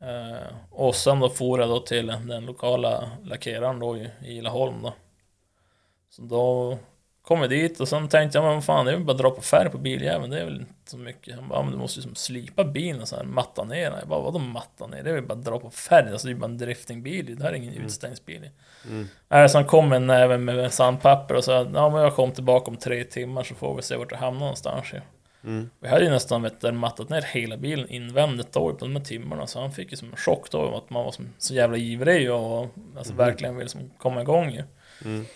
Eh, 0.00 0.46
och 0.70 0.94
sen 0.94 1.20
då 1.20 1.28
for 1.28 1.60
jag 1.60 1.68
då 1.68 1.80
till 1.80 2.06
den 2.06 2.46
lokala 2.46 3.10
lackeraren 3.24 3.78
då 3.78 3.96
i 4.24 4.40
Laholm 4.40 4.82
då. 4.82 4.92
Så 6.08 6.22
då 6.22 6.78
kom 7.26 7.40
jag 7.40 7.50
dit 7.50 7.80
och 7.80 7.88
sen 7.88 8.08
tänkte 8.08 8.38
jag, 8.38 8.44
men 8.44 8.54
vad 8.54 8.64
fan, 8.64 8.86
det 8.86 8.92
är 8.92 8.96
väl 8.96 9.04
bara 9.04 9.12
att 9.12 9.18
dra 9.18 9.30
på 9.30 9.42
färg 9.42 9.70
på 9.70 9.78
biljäveln, 9.78 10.30
det 10.30 10.40
är 10.40 10.44
väl 10.44 10.60
inte 10.60 10.90
så 10.90 10.98
mycket. 10.98 11.34
Han 11.34 11.48
bara, 11.48 11.62
men 11.62 11.72
du 11.72 11.78
måste 11.78 11.98
ju 11.98 12.02
som 12.02 12.14
slipa 12.14 12.64
bilen 12.64 13.06
så 13.06 13.16
här, 13.16 13.24
matta 13.24 13.64
ner 13.64 13.90
den. 13.90 13.98
Jag 13.98 14.08
bara, 14.08 14.20
vadå 14.20 14.38
matta 14.38 14.86
ner? 14.86 15.02
Det 15.02 15.10
är 15.10 15.14
väl 15.14 15.22
bara 15.22 15.38
att 15.38 15.44
dra 15.44 15.58
på 15.58 15.70
färg, 15.70 16.12
alltså 16.12 16.26
det 16.26 16.30
är 16.30 16.34
ju 16.34 16.40
bara 16.40 16.50
en 16.50 16.58
driftingbil, 16.58 17.36
det 17.36 17.42
här 17.42 17.50
är 17.50 17.54
ingen. 17.54 17.72
Mm. 18.88 19.08
Nej, 19.28 19.48
så 19.48 19.58
han 19.58 19.66
kom 19.66 19.88
med 19.88 19.96
en 19.96 20.06
näve 20.06 20.38
med 20.38 20.72
sandpapper 20.72 21.34
och 21.34 21.44
sa, 21.44 21.52
ja 21.74 21.90
men 21.90 22.02
jag 22.02 22.14
kom 22.14 22.32
tillbaka 22.32 22.70
om 22.70 22.76
tre 22.76 23.04
timmar 23.04 23.42
så 23.42 23.54
får 23.54 23.76
vi 23.76 23.82
se 23.82 23.96
vart 23.96 24.12
jag 24.12 24.18
hamnar 24.18 24.40
någonstans 24.40 24.92
ju. 24.92 25.00
Mm. 25.44 25.70
Vi 25.80 25.88
hade 25.88 26.04
ju 26.04 26.10
nästan 26.10 26.42
vet, 26.42 26.60
du, 26.60 26.72
mattat 26.72 27.08
ner 27.08 27.22
hela 27.22 27.56
bilen 27.56 27.88
invändigt 27.88 28.52
då 28.52 28.72
på 28.72 28.86
de 28.86 28.96
här 28.96 29.04
timmarna 29.04 29.46
så 29.46 29.60
han 29.60 29.72
fick 29.72 29.90
ju 29.90 29.96
som 29.96 30.10
en 30.10 30.16
chock 30.16 30.50
då 30.50 30.76
att 30.76 30.90
man 30.90 31.04
var 31.04 31.12
som, 31.12 31.28
så 31.38 31.54
jävla 31.54 31.76
ivrig 31.76 32.32
och 32.32 32.68
alltså, 32.96 33.14
verkligen 33.14 33.56
ville 33.56 33.68
som 33.68 33.90
komma 33.98 34.22
igång 34.22 34.50
ju. 34.50 34.62
Mm. 35.04 35.26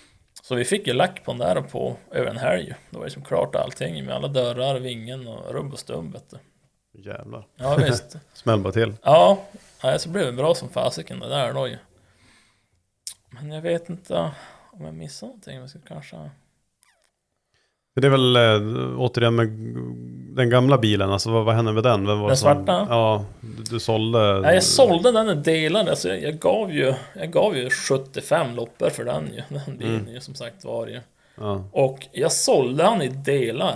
Så 0.51 0.55
vi 0.55 0.65
fick 0.65 0.87
ju 0.87 0.93
lack 0.93 1.25
på 1.25 1.33
den 1.33 1.39
där 1.39 1.61
på 1.63 1.97
över 2.11 2.31
en 2.31 2.37
helg 2.37 2.65
ju. 2.65 2.75
Då 2.91 2.99
var 2.99 3.05
det 3.05 3.11
som 3.11 3.25
klart 3.25 3.55
allting 3.55 4.05
med 4.05 4.15
alla 4.15 4.29
dörrar, 4.29 4.81
vingen 4.81 5.29
och 5.29 5.55
rubb 5.55 5.73
och 5.73 5.79
stubb. 5.79 6.17
Jävlar. 6.93 7.47
Ja 7.57 7.77
visst. 7.77 8.17
Smäll 8.33 8.61
bara 8.61 8.73
till. 8.73 8.95
ja, 9.03 9.45
nej, 9.83 9.99
så 9.99 10.09
blev 10.09 10.27
det 10.27 10.33
bra 10.33 10.55
som 10.55 10.69
fasiken 10.69 11.21
det 11.21 11.29
där 11.29 11.53
då 11.53 11.69
ju. 11.69 11.79
Men 13.31 13.51
jag 13.51 13.63
vet 13.63 13.89
inte 13.89 14.33
om 14.73 14.85
jag 14.85 14.95
missade 14.95 15.29
någonting. 15.29 15.59
Jag 15.59 15.71
ska 15.71 15.79
kanske... 15.79 16.31
Det 17.95 18.07
är 18.07 18.11
väl 18.11 18.37
äh, 18.37 19.01
återigen 19.01 19.35
med 19.35 19.49
den 20.37 20.51
gamla 20.51 20.79
bilen, 20.79 21.11
alltså 21.13 21.31
vad, 21.31 21.45
vad 21.45 21.55
hände 21.55 21.73
med 21.73 21.83
den? 21.83 22.07
Vem 22.07 22.21
var 22.21 22.29
Den 22.29 22.37
som, 22.37 22.55
svarta? 22.55 22.87
Ja, 22.91 23.25
du, 23.41 23.63
du 23.63 23.81
sålde... 23.81 24.41
Nej, 24.41 24.55
jag 24.55 24.63
sålde 24.63 25.13
den 25.13 25.29
i 25.29 25.35
delar. 25.35 25.87
Alltså, 25.87 26.09
jag, 26.09 26.23
jag, 26.23 26.39
gav 26.39 26.73
ju, 26.73 26.95
jag 27.15 27.33
gav 27.33 27.57
ju 27.57 27.71
75 27.71 28.55
loppor 28.57 28.91
för 28.91 29.05
den 29.05 29.27
ju. 29.35 29.43
Den 29.67 29.79
bilen 29.79 30.09
ju 30.15 30.21
som 30.21 30.35
sagt 30.35 30.65
var 30.65 30.87
ju. 30.87 31.01
Ja, 31.41 31.65
Och 31.73 32.07
jag 32.13 32.33
sålde 32.33 32.85
han 32.85 33.03
i 33.03 33.09
delar. 33.09 33.75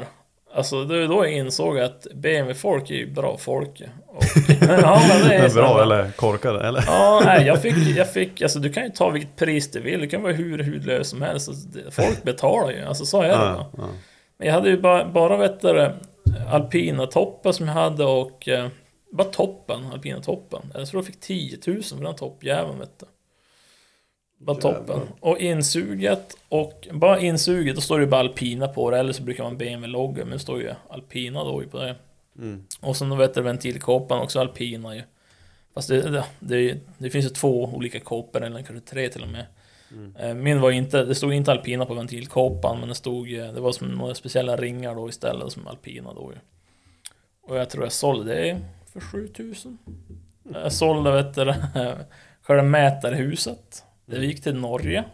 Alltså 0.56 0.84
det 0.84 1.00
var 1.00 1.16
då 1.16 1.24
jag 1.24 1.32
insåg 1.32 1.78
att 1.78 2.06
BMW-folk 2.14 2.90
är 2.90 2.94
ju 2.94 3.12
bra 3.12 3.36
folk. 3.36 3.82
Och, 4.06 4.24
ja, 4.60 5.02
men 5.08 5.28
det 5.28 5.34
är 5.34 5.48
så 5.48 5.54
bra 5.54 5.82
eller 5.82 6.10
korkade 6.10 6.68
eller? 6.68 6.84
Ja, 6.86 7.22
nej, 7.24 7.46
jag 7.46 7.62
fick, 7.62 7.76
jag 7.96 8.12
fick, 8.12 8.42
alltså 8.42 8.58
du 8.58 8.72
kan 8.72 8.84
ju 8.84 8.90
ta 8.90 9.10
vilket 9.10 9.36
pris 9.36 9.70
du 9.70 9.80
vill. 9.80 10.00
Du 10.00 10.06
kan 10.06 10.22
vara 10.22 10.32
hur 10.32 10.64
hudlös 10.64 11.08
som 11.08 11.22
helst. 11.22 11.48
Alltså, 11.48 11.68
folk 11.90 12.22
betalar 12.22 12.72
ju, 12.72 12.84
alltså 12.84 13.06
så 13.06 13.22
är 13.22 13.28
det 13.28 13.34
Ja, 13.34 13.70
ja. 13.76 13.88
Men 14.38 14.48
jag 14.48 14.54
hade 14.54 14.68
ju 14.68 14.80
bara, 14.80 15.04
bara 15.04 15.36
vet 15.36 15.60
du, 15.60 15.90
alpina 16.50 17.06
toppen 17.06 17.54
som 17.54 17.66
jag 17.66 17.74
hade 17.74 18.04
och 18.04 18.48
eh, 18.48 18.68
bara 19.12 19.28
toppen, 19.28 19.86
alpina 19.92 20.20
toppen. 20.20 20.60
Jag 20.74 20.86
tror 20.88 21.02
jag 21.02 21.06
fick 21.06 21.20
10 21.20 21.58
000 21.66 21.82
för 21.82 22.04
den 22.04 22.14
toppjäveln 22.14 22.78
vet 22.78 22.98
du. 22.98 23.06
Bara 24.44 24.56
toppen. 24.56 25.00
Och 25.20 25.38
insuget 25.38 26.36
och 26.48 26.88
bara 26.92 27.20
insuget, 27.20 27.74
då 27.74 27.80
står 27.80 27.98
det 27.98 28.04
ju 28.04 28.10
bara 28.10 28.20
alpina 28.20 28.68
på 28.68 28.90
det. 28.90 28.98
Eller 28.98 29.12
så 29.12 29.22
brukar 29.22 29.44
man 29.44 29.58
BMW-logga, 29.58 30.24
men 30.24 30.32
det 30.32 30.38
står 30.38 30.60
ju 30.60 30.70
alpina 30.88 31.44
då 31.44 31.62
ju 31.62 31.68
på 31.68 31.78
det. 31.78 31.96
Mm. 32.38 32.64
Och 32.80 32.96
sen 32.96 33.10
då 33.10 33.16
vet 33.16 33.34
du 33.34 33.42
ventilkåpan 33.42 34.20
också 34.20 34.40
alpina 34.40 34.96
ju. 34.96 35.02
Fast 35.74 35.88
det, 35.88 36.24
det, 36.40 36.78
det, 36.98 37.10
finns 37.10 37.24
ju 37.24 37.28
två 37.28 37.64
olika 37.64 38.00
kåpor, 38.00 38.42
eller 38.42 38.62
kanske 38.62 38.90
tre 38.90 39.08
till 39.08 39.22
och 39.22 39.28
med. 39.28 39.46
Eh, 40.18 40.34
Min 40.34 40.60
var 40.60 40.70
inte, 40.70 41.04
det 41.04 41.14
stod 41.14 41.32
inte 41.32 41.52
alpina 41.52 41.86
på 41.86 41.94
ventilkåpan, 41.94 42.80
men 42.80 42.88
det 42.88 42.94
stod, 42.94 43.32
eh, 43.32 43.52
det 43.52 43.60
var 43.60 43.72
som 43.72 43.88
några 43.88 44.14
speciella 44.14 44.56
ringar 44.56 44.94
då 44.94 45.08
istället 45.08 45.52
som 45.52 45.66
alpina 45.66 46.12
då 46.12 46.32
ju. 46.32 46.38
Och 47.42 47.56
jag 47.56 47.70
tror 47.70 47.84
jag 47.84 47.92
sålde 47.92 48.34
det 48.34 48.60
för 48.92 49.00
7000. 49.00 49.78
Jag 50.52 50.72
sålde 50.72 51.10
vet 51.10 51.34
du, 51.34 51.54
själva 52.42 52.62
mätarhuset. 52.62 53.84
Det 54.06 54.26
gick 54.26 54.42
till 54.42 54.54
Norge. 54.54 55.04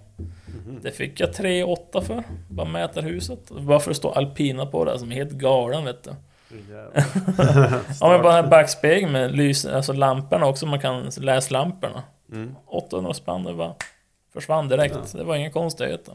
Det 0.82 0.90
fick 0.90 1.20
jag 1.20 1.32
3 1.32 1.64
8 1.64 2.00
för. 2.02 2.24
Bara 2.48 2.68
mätarhuset. 2.68 3.50
Bara 3.50 3.80
för 3.80 3.90
att 3.90 3.96
stå 3.96 4.10
alpina 4.10 4.66
på 4.66 4.84
det, 4.84 4.98
som 4.98 5.12
är 5.12 5.16
helt 5.16 5.32
galen 5.32 5.84
vet 5.84 6.02
du. 6.04 6.10
ja 8.00 8.08
men 8.08 8.22
bara 8.22 8.34
den 8.34 8.44
här 8.44 8.50
backspegeln 8.50 9.12
med 9.12 9.36
lys, 9.36 9.66
alltså 9.66 9.92
lamporna 9.92 10.46
också, 10.46 10.66
man 10.66 10.80
kan 10.80 11.10
läsa 11.16 11.52
lamporna. 11.52 12.02
800 12.66 13.14
spänn, 13.14 13.44
det 13.44 13.54
bara 13.54 13.74
försvann 14.32 14.68
direkt. 14.68 15.12
Det 15.12 15.24
var 15.24 15.36
inga 15.36 15.50
konstigheter. 15.50 16.14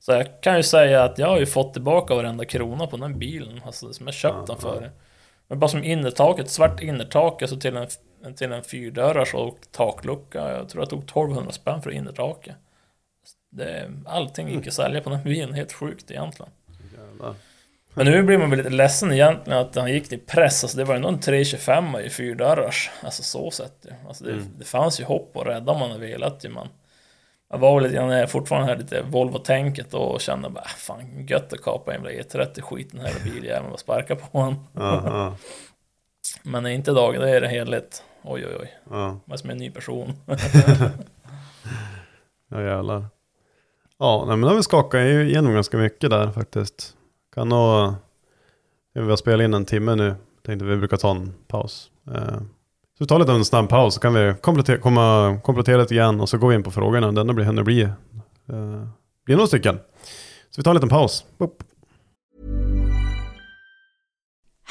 Så 0.00 0.12
jag 0.12 0.40
kan 0.42 0.56
ju 0.56 0.62
säga 0.62 1.04
att 1.04 1.18
jag 1.18 1.26
har 1.26 1.38
ju 1.38 1.46
fått 1.46 1.72
tillbaka 1.72 2.14
varenda 2.14 2.44
krona 2.44 2.86
på 2.86 2.96
den 2.96 3.18
bilen, 3.18 3.60
alltså 3.66 3.92
som 3.92 4.06
jag 4.06 4.14
köpt 4.14 4.46
den 4.46 4.56
för. 4.56 4.90
Men 5.48 5.58
bara 5.58 5.68
som 5.68 5.84
innertaket, 5.84 6.50
svart 6.50 6.80
innertak, 6.82 7.42
alltså 7.42 7.56
till 7.56 7.76
en, 7.76 7.86
till 8.36 8.52
en 8.52 8.64
fyrdörrars 8.64 9.34
och 9.34 9.58
taklucka. 9.70 10.50
Jag 10.50 10.68
tror 10.68 10.82
jag 10.82 10.90
tog 10.90 11.02
1200 11.02 11.52
spänn 11.52 11.82
för 11.82 11.90
innertaket. 11.90 12.56
Det, 13.50 13.92
allting 14.06 14.48
gick 14.48 14.66
att 14.66 14.74
sälja 14.74 15.00
på 15.00 15.10
den 15.10 15.22
bilen, 15.22 15.54
helt 15.54 15.72
sjukt 15.72 16.10
egentligen. 16.10 16.52
Jävlar. 16.98 17.34
Men 17.94 18.06
nu 18.06 18.22
blir 18.22 18.38
man 18.38 18.50
väl 18.50 18.56
lite 18.58 18.70
ledsen 18.70 19.12
egentligen 19.12 19.58
att 19.58 19.74
han 19.74 19.92
gick 19.92 20.08
till 20.08 20.20
press, 20.20 20.64
alltså 20.64 20.78
det 20.78 20.84
var 20.84 20.94
ju 20.94 20.96
ändå 20.96 21.08
en 21.08 21.20
325 21.20 21.96
i 21.96 22.10
fyrdörrars. 22.10 22.90
Alltså 23.02 23.22
så 23.22 23.50
sett 23.50 23.86
ju. 23.88 24.08
Alltså 24.08 24.24
det, 24.24 24.40
det 24.58 24.64
fanns 24.64 25.00
ju 25.00 25.04
hopp 25.04 25.36
att 25.36 25.46
rädda 25.46 25.72
om 25.72 25.80
man 25.80 25.90
hade 25.90 26.06
velat 26.06 26.44
ju 26.44 26.48
men 26.48 26.68
jag 27.50 27.58
var 27.58 27.80
väl 27.80 27.90
lite 27.90 28.02
är 28.02 28.26
fortfarande 28.26 28.68
här 28.68 28.78
lite 28.78 29.02
Volvo-tänket 29.02 29.94
och 29.94 30.20
kände 30.20 30.48
bara, 30.50 30.60
"Ah, 30.64 30.68
fan 30.68 31.26
gött 31.26 31.52
att 31.52 31.62
kapa 31.62 31.94
en 31.94 32.04
jävla 32.04 32.22
E30 32.22 32.60
skit 32.60 32.88
den 32.92 33.00
här 33.00 33.12
biljäveln 33.24 33.72
och 33.72 33.80
sparka 33.80 34.16
på 34.16 34.38
honom. 34.38 34.66
Ja, 34.74 35.02
ja, 35.06 35.36
Men 36.42 36.66
inte 36.66 36.90
idag, 36.90 37.20
det 37.20 37.30
är 37.30 37.40
det 37.40 37.48
heligt. 37.48 38.04
Oj 38.24 38.46
oj 38.46 38.56
oj, 38.60 38.78
ja. 38.90 39.20
vad 39.24 39.40
som 39.40 39.50
är 39.50 39.52
en 39.52 39.58
ny 39.58 39.70
person. 39.70 40.12
Ja 42.54 42.62
jävlar. 42.62 43.04
Ja, 43.98 44.24
nej, 44.26 44.36
men 44.36 44.40
då 44.40 44.48
har 44.48 44.56
vi 44.56 44.62
skakat 44.62 45.00
igenom 45.00 45.52
ganska 45.52 45.76
mycket 45.76 46.10
där 46.10 46.30
faktiskt. 46.30 46.96
Kan 47.34 47.48
nog, 47.48 47.94
vi 48.94 49.00
har 49.00 49.16
spelat 49.16 49.44
in 49.44 49.54
en 49.54 49.64
timme 49.64 49.94
nu. 49.94 50.14
Tänkte 50.46 50.64
vi 50.64 50.76
brukar 50.76 50.96
ta 50.96 51.10
en 51.10 51.34
paus. 51.48 51.90
Eh, 52.06 52.38
så 52.98 52.98
vi 52.98 53.06
tar 53.06 53.18
lite 53.18 53.32
en 53.32 53.44
snabb 53.44 53.68
paus 53.68 53.94
så 53.94 54.00
kan 54.00 54.14
vi 54.14 54.34
komplettera, 54.40 54.78
komma, 54.78 55.38
komplettera 55.44 55.80
lite 55.80 55.94
igen 55.94 56.20
och 56.20 56.28
så 56.28 56.38
går 56.38 56.48
vi 56.48 56.54
in 56.54 56.62
på 56.62 56.70
frågorna. 56.70 57.12
Den 57.12 57.34
blir, 57.34 57.52
det 57.52 57.64
blir, 57.64 57.84
eh, 57.84 58.86
blir 59.24 59.36
några 59.36 59.46
stycken. 59.46 59.78
Så 60.50 60.60
vi 60.60 60.62
tar 60.62 60.70
en 60.70 60.76
liten 60.76 60.88
paus. 60.88 61.24
Boop. 61.38 61.62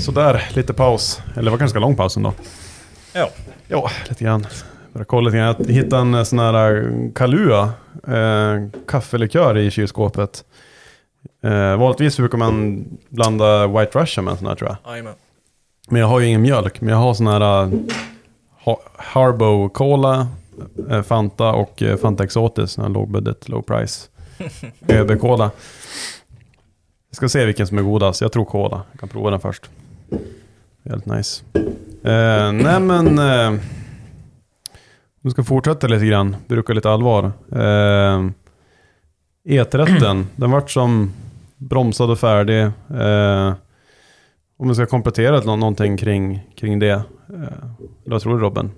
Sådär, 0.00 0.42
lite 0.54 0.72
paus. 0.72 1.20
Eller 1.34 1.42
det 1.44 1.50
var 1.50 1.58
ganska 1.58 1.78
lång 1.78 1.96
paus 1.96 2.16
ändå. 2.16 2.32
Ja. 3.12 3.30
Ja, 3.68 3.90
lite 4.08 4.24
grann. 4.24 4.46
Bara 4.92 5.04
kolla 5.04 5.24
lite 5.26 5.36
grann. 5.38 5.54
Jag 5.58 5.74
hittade 5.74 6.02
en 6.02 6.14
eh, 6.14 6.22
sån 6.22 6.38
här 6.38 6.76
eh, 6.76 7.12
Kahlua 7.14 7.70
eh, 8.08 8.68
kaffelikör 8.88 9.58
i 9.58 9.70
kylskåpet. 9.70 10.44
Eh, 11.44 11.76
vanligtvis 11.76 12.16
brukar 12.16 12.38
man 12.38 12.84
blanda 13.08 13.66
White 13.66 13.98
Russian 13.98 14.24
med 14.24 14.32
en 14.32 14.38
sån 14.38 14.46
här 14.46 14.54
tror 14.54 14.70
jag. 14.84 14.92
Jajamän. 14.92 15.14
Men 15.88 16.00
jag 16.00 16.08
har 16.08 16.20
ju 16.20 16.26
ingen 16.26 16.42
mjölk. 16.42 16.80
Men 16.80 16.88
jag 16.90 16.96
har 16.96 17.14
sån 17.14 17.26
här 17.26 17.70
ha- 18.64 18.80
Harbo 18.96 19.68
Cola, 19.68 20.28
eh, 20.90 21.02
Fanta 21.02 21.52
och 21.52 21.82
eh, 21.82 21.96
Fanta 21.96 22.24
Exotis. 22.24 22.70
Sån 22.70 22.84
här 22.84 22.90
lågbudget, 22.90 23.48
low 23.48 23.62
price. 23.62 24.08
ÖB 24.88 25.20
Cola. 25.20 25.50
Jag 27.10 27.16
ska 27.16 27.28
se 27.28 27.44
vilken 27.46 27.66
som 27.66 27.78
är 27.78 27.82
godast. 27.82 28.20
Jag 28.20 28.32
tror 28.32 28.44
Cola. 28.44 28.82
Jag 28.92 29.00
kan 29.00 29.08
prova 29.08 29.30
den 29.30 29.40
först. 29.40 29.70
Helt 30.84 31.06
nice. 31.06 31.44
Eh, 32.04 32.52
nej 32.52 32.80
men... 32.80 33.18
Eh, 33.18 33.60
vi 35.24 35.30
ska 35.30 35.44
fortsätta 35.44 35.86
lite 35.86 36.06
grann. 36.06 36.36
bruka 36.46 36.72
lite 36.72 36.90
allvar. 36.90 37.32
Eh, 37.52 38.30
E30, 39.48 40.24
den 40.36 40.50
vart 40.50 40.70
som 40.70 41.12
bromsad 41.56 42.10
och 42.10 42.18
färdig. 42.18 42.62
Eh, 43.00 43.52
om 44.56 44.68
vi 44.68 44.74
ska 44.74 44.86
komplettera 44.86 45.40
någonting 45.40 45.96
kring, 45.96 46.46
kring 46.56 46.78
det. 46.78 46.90
Eh, 46.90 47.02
vad 48.04 48.22
tror 48.22 48.38
du 48.38 48.44
Robin? 48.44 48.70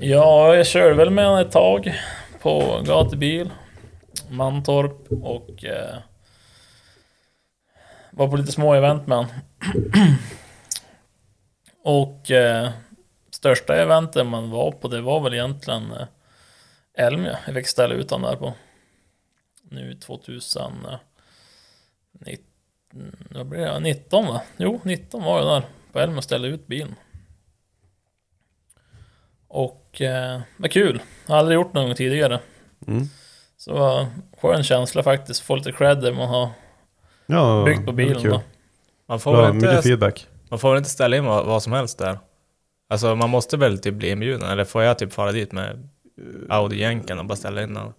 Ja, 0.00 0.54
jag 0.54 0.66
körde 0.66 0.94
väl 0.94 1.10
med 1.10 1.24
den 1.24 1.38
ett 1.38 1.52
tag 1.52 1.94
på 2.42 2.80
gatubil, 2.86 3.50
Mantorp 4.30 5.06
och 5.22 5.64
eh, 5.64 5.96
var 8.20 8.28
på 8.28 8.36
lite 8.36 8.52
små 8.52 8.74
event 8.74 9.06
med 9.06 9.18
han. 9.18 9.26
och 11.84 12.30
eh, 12.30 12.70
största 13.30 13.76
eventet 13.76 14.26
man 14.26 14.50
var 14.50 14.72
på 14.72 14.88
det 14.88 15.00
var 15.00 15.20
väl 15.20 15.34
egentligen 15.34 15.92
eh, 15.92 16.06
Elmia. 16.94 17.38
Jag 17.46 17.54
fick 17.54 17.66
ställa 17.66 17.94
ut 17.94 18.08
den 18.08 18.22
där 18.22 18.36
på 18.36 18.54
nu 19.62 19.94
2019, 19.94 21.00
vad 23.30 23.46
blir 23.46 23.60
det? 23.60 23.80
19 23.80 24.26
va? 24.26 24.42
Jo, 24.56 24.80
19 24.82 25.22
var 25.22 25.38
jag 25.38 25.46
där 25.46 25.68
på 25.92 26.00
Elmia 26.00 26.18
och 26.18 26.24
ställde 26.24 26.48
ut 26.48 26.66
bilen. 26.66 26.94
Och 29.48 30.00
eh, 30.00 30.40
var 30.56 30.68
kul. 30.68 31.02
Jag 31.26 31.34
har 31.34 31.38
aldrig 31.38 31.54
gjort 31.54 31.72
någon 31.72 31.86
gång 31.86 31.94
tidigare. 31.94 32.40
Mm. 32.86 33.06
Så 33.56 33.72
det 33.72 33.78
var 33.78 34.00
en 34.00 34.22
skön 34.36 34.62
känsla 34.62 35.02
faktiskt. 35.02 35.40
Få 35.40 35.56
lite 35.56 35.72
cred 35.72 36.00
där 36.00 36.12
man 36.12 36.28
har 36.28 36.50
Ja, 37.30 37.62
byggt 37.64 37.86
på 37.86 37.92
bilen 37.92 38.22
kul. 38.22 38.30
då. 38.30 38.42
Man 39.08 39.20
får, 39.20 39.52
mycket 39.52 39.70
inte, 39.70 39.82
feedback. 39.82 40.26
man 40.48 40.58
får 40.58 40.68
väl 40.70 40.78
inte 40.78 40.90
ställa 40.90 41.16
in 41.16 41.24
vad, 41.24 41.46
vad 41.46 41.62
som 41.62 41.72
helst 41.72 41.98
där? 41.98 42.18
Alltså 42.90 43.16
man 43.16 43.30
måste 43.30 43.56
väl 43.56 43.78
typ 43.78 43.94
bli 43.94 44.10
inbjuden, 44.10 44.50
eller 44.50 44.64
får 44.64 44.82
jag 44.82 44.98
typ 44.98 45.12
fara 45.12 45.32
dit 45.32 45.52
med 45.52 45.88
Audi-jänken 46.48 47.18
och 47.18 47.24
bara 47.24 47.36
ställa 47.36 47.62
in 47.62 47.74
den? 47.74 47.92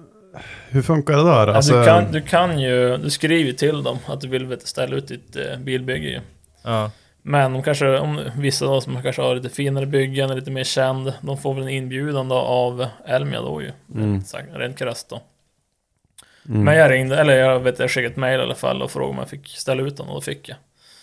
Hur 0.69 0.81
funkar 0.81 1.17
det 1.17 1.23
där? 1.23 1.47
Ja, 1.47 1.53
Alltså, 1.55 1.79
du, 1.79 1.85
kan, 1.85 2.11
du 2.11 2.21
kan 2.21 2.59
ju, 2.59 2.97
du 2.97 3.09
skriver 3.09 3.53
till 3.53 3.83
dem 3.83 3.97
att 4.05 4.21
du 4.21 4.27
vill 4.27 4.57
ställa 4.59 4.95
ut 4.95 5.07
ditt 5.07 5.35
eh, 5.35 5.57
bilbygge 5.59 6.07
ju. 6.09 6.19
Ja. 6.63 6.91
Men 7.21 7.53
de 7.53 7.63
kanske, 7.63 7.99
om 7.99 8.19
vissa 8.37 8.65
då 8.65 8.81
som 8.81 9.01
kanske 9.03 9.21
har 9.21 9.35
lite 9.35 9.49
finare 9.49 9.85
byggen, 9.85 10.35
lite 10.35 10.51
mer 10.51 10.63
känd, 10.63 11.13
de 11.21 11.37
får 11.37 11.53
väl 11.53 11.63
en 11.63 11.69
inbjudan 11.69 12.29
då 12.29 12.35
av 12.35 12.85
Elmia 13.05 13.41
då 13.41 13.61
ju. 13.61 13.71
Sagt- 14.25 14.49
rent 14.53 14.77
krasst 14.77 15.09
då. 15.09 15.21
Mm, 16.49 16.63
Men 16.63 16.75
jag 16.75 16.91
ringde, 16.91 17.17
eller 17.17 17.37
jag 17.37 17.59
vet 17.59 17.79
jag 17.79 17.91
skickade 17.91 18.07
ett 18.07 18.17
mail 18.17 18.39
i 18.39 18.43
alla 18.43 18.55
fall 18.55 18.81
och 18.81 18.91
frågade 18.91 19.11
om 19.11 19.17
jag 19.17 19.29
fick 19.29 19.47
ställa 19.47 19.81
ut 19.83 19.97
den 19.97 20.07
och 20.07 20.15
då 20.15 20.21
fick 20.21 20.49
jag. 20.49 20.57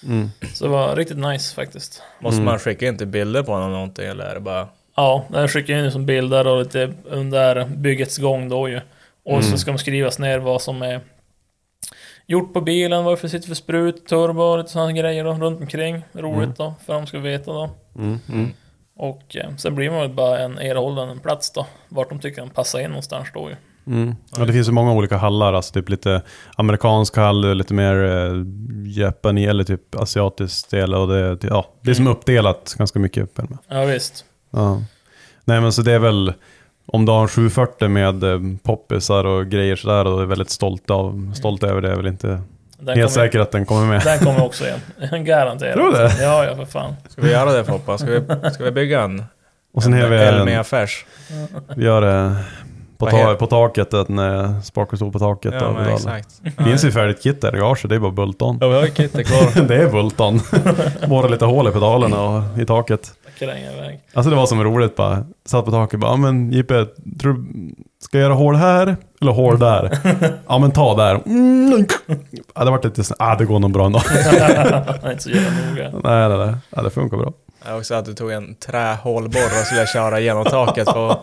mm. 0.05 0.30
Så 0.55 0.64
det 0.64 0.70
var 0.70 0.97
riktigt 0.97 1.18
nice 1.18 1.55
faktiskt. 1.55 2.03
Måste 2.20 2.43
man 2.43 2.59
skicka 2.59 2.86
in 2.89 2.99
till 2.99 3.07
bilder 3.07 3.43
på 3.43 3.53
den 3.53 3.62
eller 3.62 3.72
någonting 3.72 4.07
eller 4.07 4.24
är 4.24 4.34
det 4.34 4.41
bara... 4.41 4.68
Ja, 4.97 5.24
jag 5.32 5.51
skickade 5.51 5.84
in 5.84 5.93
som 5.93 6.07
bilder 6.07 6.47
och 6.47 6.59
lite 6.59 6.93
under 7.05 7.64
byggets 7.64 8.18
gång 8.18 8.49
då 8.49 8.68
ju. 8.68 8.80
Och 9.24 9.45
så 9.45 9.59
ska 9.59 9.70
de 9.72 9.78
skrivas 9.78 10.18
ner 10.18 10.39
vad 10.39 10.62
som 10.62 10.82
är 10.82 11.01
gjort 12.26 12.53
på 12.55 12.61
bilen, 12.61 13.05
vad 13.05 13.12
det 13.12 13.16
för- 13.16 13.28
sitter 13.28 13.49
för 13.49 13.55
sprut, 13.55 14.07
turbo 14.07 14.43
och 14.43 14.59
lite 14.59 14.70
sådana 14.70 14.93
grejer 14.93 15.24
då, 15.24 15.32
runt 15.32 15.61
omkring. 15.61 16.03
Roligt 16.12 16.57
då, 16.57 16.74
för 16.86 16.93
de 16.95 17.07
ska 17.07 17.18
veta 17.18 17.53
då. 17.53 17.70
Mm, 17.99 18.18
mm. 18.32 18.53
Och 18.97 19.36
eh, 19.36 19.57
sen 19.57 19.74
blir 19.74 19.91
man 19.91 20.01
väl 20.01 20.11
bara 20.11 20.39
en 20.39 20.59
erhållen 20.59 21.09
en 21.09 21.18
plats 21.20 21.51
då, 21.51 21.66
vart 21.89 22.09
de 22.09 22.20
tycker 22.20 22.41
de 22.41 22.51
passar 22.51 22.80
in 22.80 22.91
någonstans 22.91 23.28
då 23.34 23.51
ju. 23.51 23.57
Mm. 23.89 24.14
Ja, 24.36 24.45
det 24.45 24.53
finns 24.53 24.68
ju 24.68 24.72
många 24.72 24.93
olika 24.93 25.16
hallar, 25.16 25.53
alltså 25.53 25.72
typ 25.72 25.89
lite 25.89 26.22
amerikansk 26.57 27.16
hall, 27.16 27.55
lite 27.55 27.74
mer 27.74 28.05
eh, 28.05 28.32
Japani 28.86 29.47
eller 29.47 29.64
typ 29.64 29.95
asiatisk 29.95 30.70
del. 30.70 30.95
Och 30.95 31.09
det, 31.09 31.39
ja, 31.43 31.66
det 31.82 31.91
är 31.91 31.95
som 31.95 32.07
uppdelat 32.07 32.74
ganska 32.78 32.99
mycket. 32.99 33.30
Ja 33.68 33.84
visst. 33.84 34.24
Ja. 34.51 34.82
Nej 35.45 35.61
men 35.61 35.72
så 35.72 35.82
det 35.82 35.93
är 35.93 35.99
väl, 35.99 36.32
om 36.86 37.07
du 37.07 37.12
har 37.12 37.22
en 37.22 37.28
740 37.28 37.89
med 37.89 38.24
eh, 38.24 38.41
poppisar 38.62 39.24
och 39.24 39.47
grejer 39.47 39.76
sådär 39.76 40.05
och 40.05 40.22
är 40.22 40.26
väldigt 40.26 40.51
stolt, 40.51 40.91
av, 40.91 41.32
stolt 41.34 41.62
över 41.62 41.80
det, 41.80 41.93
är 41.93 41.97
väl 41.97 42.07
inte 42.07 42.41
Den 42.78 42.99
helt 42.99 43.12
säker 43.12 43.41
att 43.41 43.51
den 43.51 43.66
kommer 43.66 43.86
med. 43.86 44.03
Den 44.05 44.18
kommer 44.18 44.45
också 44.45 44.64
igen. 44.64 44.80
Garanterat. 45.24 45.74
Tror 45.74 45.93
du 45.93 45.99
det? 45.99 46.22
Ja, 46.22 46.45
ja 46.45 46.57
för 46.57 46.64
fan. 46.64 46.95
Ska 47.09 47.22
vi 47.22 47.30
göra 47.30 47.53
det 47.53 47.64
Foppa? 47.64 47.99
Ska 47.99 48.11
vi, 48.11 48.51
ska 48.53 48.64
vi 48.64 48.70
bygga 48.70 49.03
en? 49.03 49.24
Och 49.74 49.82
sen 49.82 49.93
har 49.93 50.09
vi 50.09 50.53
en, 50.53 50.64
Färs? 50.64 51.05
vi 51.76 51.84
gör 51.84 52.01
det 52.01 52.36
på, 52.99 53.07
ta, 53.07 53.34
på 53.34 53.46
taket, 53.46 53.94
en 53.94 54.18
eh, 54.18 54.61
sparkostol 54.61 55.12
på 55.12 55.18
taket. 55.18 55.55
Ja 55.61 55.72
men 55.72 55.94
exakt. 55.94 56.40
finns 56.59 56.84
ju 56.84 56.90
färdigt 56.90 57.22
kit 57.22 57.40
där 57.40 57.57
i 57.57 57.59
garaget, 57.59 57.88
det 57.88 57.94
är 57.94 57.99
bara 57.99 58.12
bulton. 58.12 58.59
Ja 58.61 58.68
vi 58.68 58.74
har 58.74 58.84
ju 58.84 58.90
kittet 58.90 59.26
kvar. 59.26 59.62
det 59.68 59.76
är 59.76 59.90
bulton. 59.90 60.40
Borra 61.09 61.28
lite 61.28 61.44
hål 61.44 61.68
i 61.68 61.70
pedalerna 61.70 62.22
och 62.22 62.59
i 62.59 62.66
taket. 62.66 63.12
Iväg. 63.40 64.01
Alltså 64.14 64.30
det 64.30 64.36
var 64.36 64.46
som 64.46 64.64
roligt 64.64 64.96
bara. 64.96 65.24
Satt 65.44 65.64
på 65.64 65.70
taket 65.70 66.01
bara, 66.01 66.16
men 66.16 66.53
Jippe, 66.53 66.86
tror 67.20 67.32
du, 67.32 67.44
ska 68.03 68.18
jag 68.18 68.24
göra 68.24 68.34
hål 68.34 68.55
här 68.55 68.96
eller 69.20 69.32
hål 69.32 69.59
där? 69.59 69.99
ja 70.49 70.59
men 70.59 70.70
ta 70.70 70.96
där. 70.96 71.20
Mm. 71.26 71.86
Ja, 72.55 72.64
det 72.64 72.70
vart 72.70 72.84
lite 72.84 73.05
sån, 73.05 73.16
ah 73.20 73.36
det 73.36 73.44
går 73.44 73.59
nog 73.59 73.72
bra 73.72 73.86
ändå. 73.86 73.99
Inte 73.99 75.22
så 75.22 75.30
jävla 75.30 75.51
noga. 75.70 75.90
nej 76.05 76.28
nej 76.28 76.46
nej, 76.46 76.55
ja, 76.70 76.82
det 76.82 76.90
funkar 76.90 77.16
bra. 77.16 77.32
Ja, 77.66 77.76
också 77.76 77.94
att 77.94 78.04
du 78.04 78.14
tog 78.14 78.30
en 78.32 78.54
trähålborr 78.54 79.44
och 79.61 79.66
skulle 79.66 79.86
köra 79.86 80.20
genom 80.20 80.44
taket 80.44 80.86
på... 80.86 81.20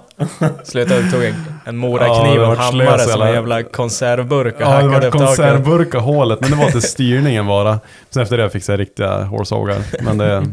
Slutade 0.64 1.02
du 1.02 1.12
tog 1.12 1.24
en, 1.24 1.34
en 1.34 1.46
Ja, 1.66 1.72
morakniv 1.72 2.40
det 2.40 2.46
och 2.46 2.52
en 2.54 2.58
hammare 2.58 3.00
slös 3.00 3.12
som 3.14 3.22
en 3.22 3.34
jävla- 3.34 3.64
konservburk 3.64 4.56
och 4.56 4.62
Ja 4.62 4.66
det 4.66 4.72
hackade 4.74 4.90
var 4.92 5.06
upp 5.06 5.14
taket. 5.14 5.28
konservburkar 5.28 6.00
hålet, 6.00 6.42
men 6.42 6.52
det 6.52 6.56
var 6.58 6.70
till 6.72 6.82
styrningen 6.90 7.48
bara. 7.48 7.80
Sen 8.10 8.24
efter 8.24 8.38
det 8.38 8.50
fick 8.50 8.70
jag 8.70 8.80
riktiga 8.80 9.24
hålsågar. 9.24 9.78
Men 10.04 10.18
det 10.18 10.44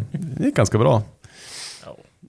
gick 0.41 0.57
ganska 0.57 0.79
bra. 0.79 1.03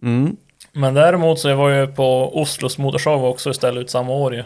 Mm. 0.01 0.35
Men 0.71 0.93
däremot 0.93 1.39
så 1.39 1.55
var 1.55 1.69
jag 1.69 1.87
ju 1.87 1.93
på 1.93 2.41
Oslos 2.41 2.77
motorshow 2.77 3.25
också 3.25 3.49
och 3.49 3.55
ställde 3.55 3.81
ut 3.81 3.89
samma 3.89 4.13
år 4.13 4.35
ju. 4.35 4.43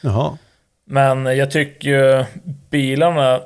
Jaha. 0.00 0.38
Men 0.84 1.26
jag 1.26 1.50
tycker 1.50 1.88
ju 1.88 2.24
bilarna... 2.70 3.40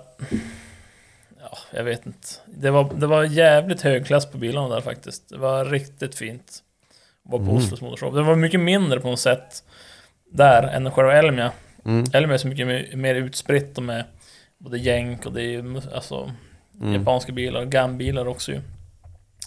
Ja, 1.72 1.78
jag 1.78 1.84
vet 1.84 2.06
inte. 2.06 2.28
Det 2.46 2.70
var, 2.70 2.90
det 2.94 3.06
var 3.06 3.24
jävligt 3.24 3.80
hög 3.80 4.06
klass 4.06 4.26
på 4.26 4.38
bilarna 4.38 4.68
där 4.68 4.80
faktiskt. 4.80 5.28
Det 5.28 5.38
var 5.38 5.64
riktigt 5.64 6.14
fint. 6.14 6.58
Vara 7.22 7.44
på 7.44 7.52
Oslos 7.52 7.80
motorshow. 7.80 8.14
Det 8.14 8.22
var 8.22 8.36
mycket 8.36 8.60
mindre 8.60 9.00
på 9.00 9.08
något 9.08 9.20
sätt 9.20 9.62
där 10.32 10.62
än 10.62 10.90
själva 10.90 11.12
Elmia. 11.12 11.52
Mm. 11.84 12.04
Elmia 12.12 12.34
är 12.34 12.38
så 12.38 12.48
mycket 12.48 12.66
mer, 12.66 12.96
mer 12.96 13.14
utspritt 13.14 13.78
och 13.78 13.84
med 13.84 14.04
både 14.58 14.78
jänk 14.78 15.26
och 15.26 15.32
det 15.32 15.42
är 15.42 15.48
ju 15.48 15.80
alltså 15.94 16.30
japanska 16.92 17.32
bilar, 17.32 17.64
GAM-bilar 17.64 18.28
också 18.28 18.52
ju. 18.52 18.60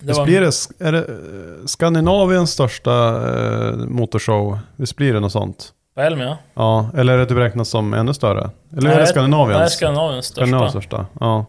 Det 0.02 0.08
Visst 0.08 0.24
blir 0.24 0.42
det, 0.42 0.86
är 0.88 0.92
det 0.92 1.00
eh, 1.00 1.66
Skandinaviens 1.66 2.52
största 2.52 2.92
eh, 3.30 3.76
motorshow? 3.76 4.60
Visst 4.76 4.96
blir 4.96 5.14
det 5.14 5.20
något 5.20 5.32
sånt? 5.32 5.74
på 5.96 6.02
Elmia. 6.02 6.38
Ja, 6.54 6.90
eller 6.98 7.14
är 7.14 7.18
det 7.18 7.26
typ 7.26 7.38
räknas 7.38 7.70
som 7.70 7.94
ännu 7.94 8.14
större? 8.14 8.50
Eller 8.78 8.90
är 8.90 8.94
det 8.94 9.00
Nej, 9.00 9.08
Skandinaviens? 9.08 9.60
Nej, 9.60 9.70
Skandinaviens 9.70 10.26
största. 10.26 10.42
Skandinaviens 10.42 10.72
största, 10.72 11.06
ja. 11.20 11.46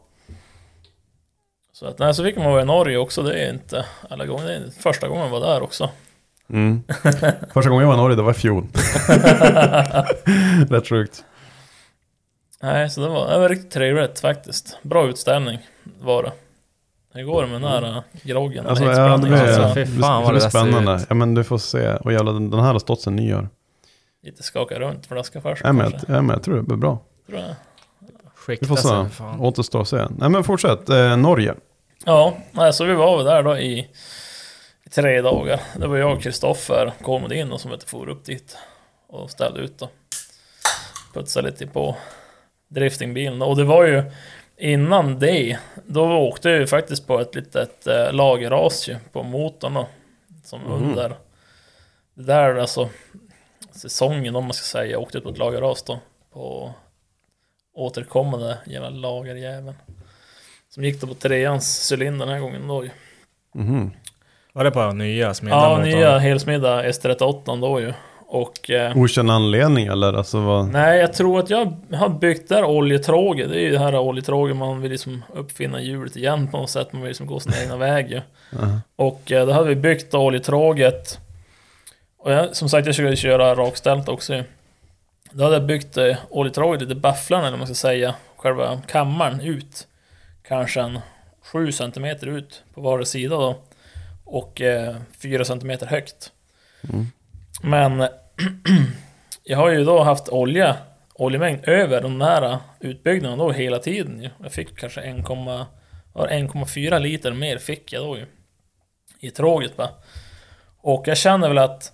Så 1.78 1.86
att, 1.86 1.98
nej, 1.98 2.14
så 2.14 2.24
fick 2.24 2.36
man 2.36 2.46
vara 2.46 2.62
i 2.62 2.64
Norge 2.64 2.96
också, 2.96 3.22
det 3.22 3.44
är 3.44 3.50
inte 3.50 3.86
alla 4.10 4.26
gånger. 4.26 4.46
Det 4.46 4.54
är 4.54 4.70
första 4.82 5.08
gången 5.08 5.24
jag 5.24 5.30
var 5.30 5.40
där 5.40 5.62
också. 5.62 5.90
Mm. 6.50 6.82
Första 7.52 7.70
gången 7.70 7.80
jag 7.80 7.86
var 7.86 7.94
i 7.94 7.96
Norge, 7.96 8.16
det 8.16 8.22
var 8.22 8.30
i 8.30 8.34
fjol. 8.34 8.66
Rätt 10.70 10.88
sjukt. 10.88 11.24
Nej, 12.62 12.90
så 12.90 13.00
det 13.00 13.08
var, 13.08 13.30
det 13.30 13.38
var 13.38 13.48
riktigt 13.48 13.70
trevligt 13.70 14.20
faktiskt. 14.20 14.78
Bra 14.82 15.08
utställning 15.08 15.58
var 16.00 16.22
det. 16.22 16.32
Hur 17.14 17.24
går 17.24 17.42
det 17.42 17.48
med 17.48 17.62
den 17.62 17.70
här 17.70 17.96
äh, 17.96 18.02
groggen? 18.22 18.66
Alltså, 18.66 18.84
ja, 18.84 19.16
det 19.16 19.28
blir, 19.28 19.36
alltså, 19.36 19.74
fy 19.74 19.80
det 19.80 19.86
fan 19.86 20.22
vad 20.22 20.34
det 20.34 20.40
där 20.40 20.40
ser 20.40 20.50
spännande. 20.50 21.00
Ja 21.08 21.14
men 21.14 21.34
du 21.34 21.44
får 21.44 21.58
se. 21.58 21.94
Och 21.94 22.12
jävlar, 22.12 22.32
den 22.32 22.50
den 22.50 22.60
här 22.60 22.72
har 22.72 22.78
stått 22.78 23.00
sedan 23.00 23.16
nyår. 23.16 23.48
lite 24.22 24.42
skaka 24.42 24.78
runt 24.78 25.06
flaska 25.06 25.40
först 25.40 25.62
Ja, 25.64 25.72
men, 25.72 25.90
jag, 25.90 26.00
ja, 26.16 26.22
men 26.22 26.28
jag 26.28 26.42
tror 26.42 26.56
det 26.56 26.62
blir 26.62 26.76
bra. 26.76 26.98
Tror 27.26 27.38
jag. 27.38 27.48
Vi 27.48 27.54
Skikta 28.56 28.66
får 28.66 28.76
sig 28.76 28.82
se. 28.82 28.88
för 28.88 29.08
fan. 29.08 29.40
Återstår 29.40 29.80
att 29.80 29.88
se. 29.88 30.06
Nej 30.18 30.28
men 30.28 30.44
fortsätt. 30.44 30.88
Eh, 30.88 31.16
Norge. 31.16 31.54
Ja, 32.04 32.36
så 32.72 32.84
vi 32.84 32.94
var 32.94 33.16
väl 33.16 33.26
där 33.26 33.42
då 33.42 33.58
i, 33.58 33.78
i 34.84 34.90
tre 34.90 35.22
dagar. 35.22 35.60
Det 35.76 35.86
var 35.86 35.96
jag 35.96 36.12
och 36.12 36.22
Kristoffer 36.22 36.92
Kolmodin 37.02 37.48
då, 37.48 37.58
som 37.58 37.70
vet, 37.70 37.84
for 37.84 38.08
upp 38.08 38.24
dit 38.24 38.58
och 39.06 39.30
ställde 39.30 39.60
ut 39.60 39.78
då. 39.78 39.88
Putsade 41.14 41.50
lite 41.50 41.66
på 41.66 41.96
driftingbilen. 42.68 43.42
Och 43.42 43.56
det 43.56 43.64
var 43.64 43.84
ju 43.84 44.02
innan 44.56 45.18
det, 45.18 45.58
då 45.86 46.16
åkte 46.16 46.48
jag 46.48 46.58
ju 46.58 46.66
faktiskt 46.66 47.06
på 47.06 47.20
ett 47.20 47.34
litet 47.34 47.86
äh, 47.86 48.12
lagerras 48.12 48.88
ju 48.88 48.96
på 49.12 49.22
motorn 49.22 49.74
då. 49.74 49.88
Som 50.44 50.66
under. 50.66 51.16
Det 52.14 52.22
där 52.22 52.54
alltså 52.54 52.88
säsongen 53.72 54.36
om 54.36 54.44
man 54.44 54.52
ska 54.52 54.64
säga, 54.64 54.92
jag 54.92 55.02
åkte 55.02 55.18
ut 55.18 55.24
på 55.24 55.30
ett 55.30 55.38
lagerras 55.38 55.82
då. 55.82 55.98
På 56.32 56.72
återkommande 57.74 58.58
jävla 58.66 58.90
lagerjäveln. 58.90 59.76
Som 60.76 60.84
gick 60.84 61.00
då 61.00 61.06
på 61.06 61.14
treans 61.14 61.92
cylinder 61.92 62.26
den 62.26 62.34
här 62.34 62.40
gången 62.40 62.68
då 62.68 62.84
ju. 62.84 62.90
Mhm. 63.54 63.90
Var 64.52 64.64
det 64.64 64.70
på 64.70 64.92
nya 64.92 65.34
smedda 65.34 65.56
Ja, 65.56 65.68
motorn? 65.68 65.84
nya 65.88 66.18
helsmidda 66.18 66.82
S38 66.84 67.60
då 67.60 67.80
ju. 67.80 67.92
Och... 68.28 68.70
Eh, 68.70 68.96
Okänd 68.96 69.30
anledning 69.30 69.86
eller? 69.86 70.12
Alltså 70.12 70.40
vad? 70.40 70.68
nej, 70.68 70.98
jag 71.00 71.12
tror 71.12 71.38
att 71.38 71.50
jag 71.50 71.76
har 71.92 72.08
byggt 72.08 72.48
där 72.48 72.64
oljetråget. 72.64 73.48
Det 73.48 73.58
är 73.58 73.62
ju 73.62 73.70
det 73.72 73.78
här 73.78 73.98
oljetråget 73.98 74.56
man 74.56 74.80
vill 74.80 74.90
liksom 74.90 75.24
uppfinna 75.34 75.80
hjulet 75.80 76.16
igen 76.16 76.48
på 76.48 76.56
något 76.56 76.70
sätt. 76.70 76.92
Man 76.92 77.02
vill 77.02 77.08
liksom 77.08 77.26
gå 77.26 77.40
sin 77.40 77.52
egna 77.62 77.76
väg 77.76 78.10
ju. 78.10 78.20
Aha. 78.62 78.80
Och 78.96 79.32
eh, 79.32 79.46
då 79.46 79.52
hade 79.52 79.68
vi 79.68 79.76
byggt 79.76 80.14
oljetråget. 80.14 81.18
Och 82.18 82.32
jag, 82.32 82.56
som 82.56 82.68
sagt, 82.68 82.86
jag 82.86 82.94
skulle 82.94 83.16
köra 83.16 83.54
rakställt 83.54 84.08
också 84.08 84.34
ju. 84.34 84.44
Då 85.30 85.44
hade 85.44 85.56
jag 85.56 85.66
byggt 85.66 85.96
eh, 85.96 86.16
oljetråget 86.30 86.80
lite 86.82 86.94
bafflan 86.94 87.40
eller 87.40 87.50
vad 87.50 87.58
man 87.58 87.66
ska 87.66 87.74
säga. 87.74 88.14
Själva 88.36 88.80
kammaren 88.86 89.40
ut. 89.40 89.86
Kanske 90.48 90.80
en 90.80 91.00
7 91.42 91.72
cm 91.72 92.04
ut 92.04 92.64
på 92.74 92.80
var 92.80 93.04
sida 93.04 93.36
då. 93.36 93.56
Och 94.24 94.60
eh, 94.60 94.96
4 95.22 95.44
cm 95.44 95.78
högt. 95.80 96.32
Men 97.62 98.08
jag 99.42 99.58
har 99.58 99.70
ju 99.70 99.84
då 99.84 100.02
haft 100.02 100.28
olja, 100.28 100.76
oljemängd 101.14 101.68
över 101.68 102.00
de 102.00 102.20
här 102.20 102.58
utbyggnaderna 102.80 103.44
då 103.44 103.52
hela 103.52 103.78
tiden 103.78 104.22
ju. 104.22 104.30
Jag 104.42 104.52
fick 104.52 104.78
kanske 104.78 105.00
1, 105.00 105.16
var 106.12 106.28
1,4 106.28 106.98
liter 106.98 107.32
mer 107.32 107.58
fick 107.58 107.92
jag 107.92 108.02
då 108.02 108.16
ju. 108.16 108.26
I 109.20 109.30
tråget 109.30 109.76
bara. 109.76 109.90
Och 110.78 111.08
jag 111.08 111.16
känner 111.16 111.48
väl 111.48 111.58
att 111.58 111.92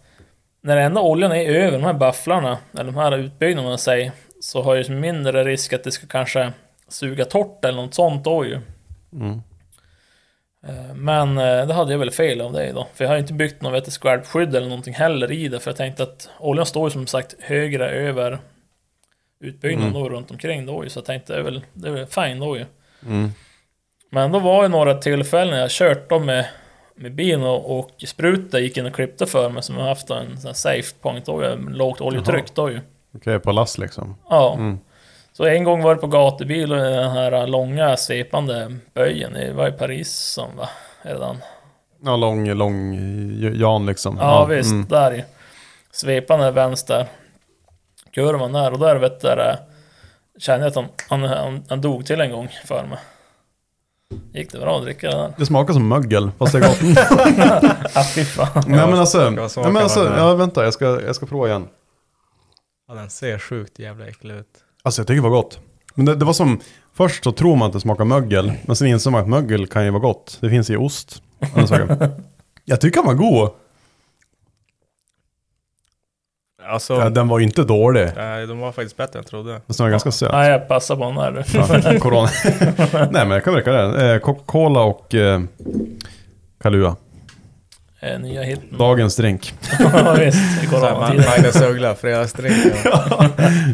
när 0.60 0.76
enda 0.76 1.00
oljan 1.00 1.32
är 1.32 1.44
över 1.44 1.78
de 1.78 1.84
här 1.84 1.92
bafflarna, 1.92 2.58
eller 2.72 2.84
de 2.84 2.96
här 2.96 3.18
utbyggnaderna 3.18 3.78
säg, 3.78 4.12
så 4.40 4.62
har 4.62 4.76
jag 4.76 4.86
ju 4.86 4.94
mindre 4.94 5.44
risk 5.44 5.72
att 5.72 5.84
det 5.84 5.92
ska 5.92 6.06
kanske 6.06 6.52
suga 6.92 7.24
torrt 7.24 7.64
eller 7.64 7.82
något 7.82 7.94
sånt 7.94 8.24
då 8.24 8.46
ju. 8.46 8.58
Eh, 10.66 10.94
Men 10.94 11.38
eh, 11.38 11.66
det 11.66 11.74
hade 11.74 11.92
jag 11.92 11.98
väl 11.98 12.10
fel 12.10 12.40
av 12.40 12.52
dig 12.52 12.72
då. 12.72 12.86
För 12.94 13.04
jag 13.04 13.10
har 13.10 13.18
inte 13.18 13.32
byggt 13.32 13.62
något 13.62 13.92
skvalpskydd 13.92 14.56
eller 14.56 14.68
någonting 14.68 14.94
heller 14.94 15.32
i 15.32 15.48
det. 15.48 15.60
För 15.60 15.70
jag 15.70 15.76
tänkte 15.76 16.02
att 16.02 16.30
oljan 16.38 16.66
står 16.66 16.86
ju 16.86 16.90
som 16.90 17.06
sagt 17.06 17.34
högre 17.40 17.90
över 17.90 18.38
utbyggnaden 19.40 19.92
då 19.92 20.08
runt 20.08 20.30
omkring 20.30 20.66
då 20.66 20.84
ju. 20.84 20.90
Så 20.90 20.98
jag 20.98 21.04
tänkte 21.04 21.32
det 21.32 21.38
är 21.38 21.42
väl, 21.42 21.62
det 21.72 21.88
är 21.88 21.92
väl 21.92 22.06
fine 22.06 22.40
då 22.40 22.56
ju. 22.56 22.64
Mm. 23.06 23.30
Men 24.10 24.32
då 24.32 24.38
var 24.38 24.62
det 24.62 24.68
några 24.68 24.94
tillfällen 24.94 25.58
jag 25.58 25.70
kört 25.70 26.08
då 26.08 26.18
med, 26.18 26.46
med 26.94 27.14
bilen 27.14 27.42
och, 27.42 27.78
och 27.78 27.90
spruta 28.06 28.60
gick 28.60 28.76
in 28.76 28.86
och 28.86 28.94
klippte 28.94 29.26
för 29.26 29.48
mig. 29.48 29.62
Som 29.62 29.78
jag 29.78 29.84
haft 29.84 30.10
en 30.10 30.40
sån 30.40 30.48
här 30.48 30.54
safe 30.54 30.94
point 31.00 31.26
då 31.26 31.42
ju. 31.44 31.70
Lågt 31.70 32.00
oljetryck 32.00 32.54
då 32.54 32.70
ju. 32.70 32.80
Okej, 33.14 33.38
på 33.38 33.52
last 33.52 33.78
liksom. 33.78 34.16
Ja. 34.28 34.54
Mm. 34.54 34.78
Så 35.32 35.44
en 35.44 35.64
gång 35.64 35.82
var 35.82 35.94
det 35.94 36.00
på 36.00 36.06
gatubil 36.06 36.72
och 36.72 36.78
den 36.78 37.10
här 37.10 37.46
långa 37.46 37.96
svepande 37.96 38.76
böjen. 38.94 39.32
Det 39.32 39.52
var 39.52 39.68
i 39.68 39.72
Paris 39.72 40.12
som 40.12 40.56
var 40.56 40.68
redan. 41.02 41.36
Ja, 42.04 42.16
lång, 42.16 42.52
lång 42.52 42.98
Jan 43.54 43.86
liksom. 43.86 44.16
Ja, 44.20 44.44
visst, 44.44 44.72
mm. 44.72 44.86
där 44.88 45.14
i. 45.14 45.24
Svepande 45.92 46.50
vänster. 46.50 47.06
Kurvan 48.12 48.52
där 48.52 48.72
och 48.72 48.78
där 48.78 48.96
vet 48.96 49.20
du, 49.20 49.28
där, 49.28 49.56
kände 50.38 50.66
jag 50.66 50.70
att 50.70 50.76
han, 50.76 50.88
han, 51.08 51.22
han, 51.22 51.64
han 51.68 51.80
dog 51.80 52.06
till 52.06 52.20
en 52.20 52.30
gång 52.30 52.48
för 52.64 52.86
mig. 52.86 52.98
Gick 54.34 54.52
det 54.52 54.58
bra 54.58 54.76
att 54.76 54.82
dricka 54.82 55.10
det 55.10 55.16
där? 55.16 55.32
Det 55.36 55.46
smakar 55.46 55.72
som 55.72 55.88
mögel, 55.88 56.30
fast 56.38 56.52
det 56.52 56.58
är 56.58 56.62
gott. 56.62 56.98
Ah, 57.94 58.04
fy 58.04 58.24
fan. 58.24 58.62
Nej 58.66 58.86
men 58.86 58.98
alltså, 58.98 59.30
nej, 59.30 59.72
men 59.72 59.76
alltså 59.76 60.14
ja, 60.16 60.34
vänta, 60.34 60.64
jag 60.64 60.74
ska, 60.74 61.02
jag 61.02 61.16
ska 61.16 61.26
prova 61.26 61.48
igen. 61.48 61.68
Ja, 62.88 62.94
den 62.94 63.10
ser 63.10 63.38
sjukt 63.38 63.78
jävla 63.78 64.06
äcklig 64.06 64.34
ut. 64.34 64.61
Alltså 64.84 65.00
jag 65.00 65.06
tycker 65.06 65.22
det 65.22 65.28
var 65.28 65.36
gott. 65.36 65.58
Men 65.94 66.06
det, 66.06 66.14
det 66.14 66.24
var 66.24 66.32
som, 66.32 66.60
först 66.94 67.24
så 67.24 67.32
tror 67.32 67.56
man 67.56 67.66
att 67.66 67.72
det 67.72 67.80
smakar 67.80 68.04
mögel, 68.04 68.52
men 68.66 68.76
sen 68.76 68.86
inser 68.88 69.10
man 69.10 69.20
att 69.22 69.28
mögel 69.28 69.66
kan 69.66 69.84
ju 69.84 69.90
vara 69.90 70.00
gott. 70.02 70.38
Det 70.40 70.50
finns 70.50 70.70
i 70.70 70.76
ost. 70.76 71.22
jag 72.64 72.80
tycker 72.80 72.96
den 73.02 73.06
var 73.06 73.14
god. 73.14 73.50
Alltså, 76.68 76.94
Ja, 76.94 77.10
den 77.10 77.28
var 77.28 77.38
ju 77.38 77.44
inte 77.44 77.64
dålig. 77.64 78.08
nej, 78.16 78.46
de 78.46 78.58
var 78.58 78.72
faktiskt 78.72 78.96
bättre 78.96 79.18
än 79.18 79.22
jag 79.22 79.26
trodde. 79.26 79.50
Den 79.52 79.76
var 79.78 79.90
ganska 79.90 80.10
söt. 80.12 80.32
Nej, 80.32 80.50
jag 80.50 80.68
passar 80.68 80.96
på 80.96 81.04
den 81.04 81.14
där. 81.14 81.46
Ja, 81.94 81.98
corona. 82.00 82.28
Nej 83.10 83.26
men 83.26 83.30
jag 83.30 83.44
kan 83.44 83.54
verka 83.54 83.72
det. 83.72 84.12
Eh, 84.14 84.18
Coca-Cola 84.20 84.80
och 84.82 85.14
eh, 85.14 85.40
Kahlua. 86.62 86.96
Eh, 88.00 88.20
Nya 88.20 88.42
hitten. 88.42 88.78
Dagens 88.78 89.16
drink. 89.16 89.54
Ja, 89.78 90.16
visst, 90.18 90.70
går 90.70 90.78
Så 90.80 90.86
här, 90.86 91.10
tiden. 91.10 91.24
Magnus 91.30 91.62
Uggla, 91.62 91.94
fredagsdrink. 91.94 92.56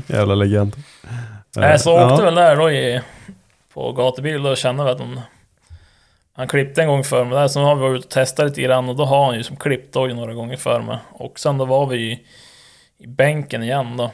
Jävla 0.07 0.35
legend. 0.35 0.77
Nej, 1.61 1.79
så 1.79 1.91
Ja. 1.91 2.13
åkte 2.13 2.25
väl 2.25 2.35
där 2.35 2.57
då 2.57 2.71
i, 2.71 3.01
på 3.75 3.93
gatubil 3.93 4.47
och 4.47 4.57
kände 4.57 4.85
vi 4.85 4.91
att 4.91 4.99
de, 4.99 5.21
han 6.33 6.49
klippte 6.49 6.83
en 6.83 6.89
gång 6.89 7.05
för 7.05 7.25
mig 7.25 7.39
där, 7.39 7.49
sen 7.49 7.63
har 7.63 7.75
vi 7.75 7.81
varit 7.83 7.99
ute 7.99 8.07
och 8.07 8.11
testat 8.11 8.47
lite 8.47 8.63
grann 8.63 8.89
och 8.89 8.97
då 8.97 9.05
har 9.05 9.25
han 9.27 9.35
ju 9.35 9.43
som 9.43 9.57
klippt 9.57 9.95
då 9.95 10.07
några 10.07 10.35
gånger 10.35 10.57
för 10.57 10.81
mig. 10.81 10.99
Och 11.13 11.39
sen 11.39 11.59
då 11.59 11.65
var 11.65 11.87
vi 11.87 11.97
i, 11.97 12.27
i 12.99 13.07
bänken 13.07 13.63
igen 13.63 13.97
då. 13.97 14.11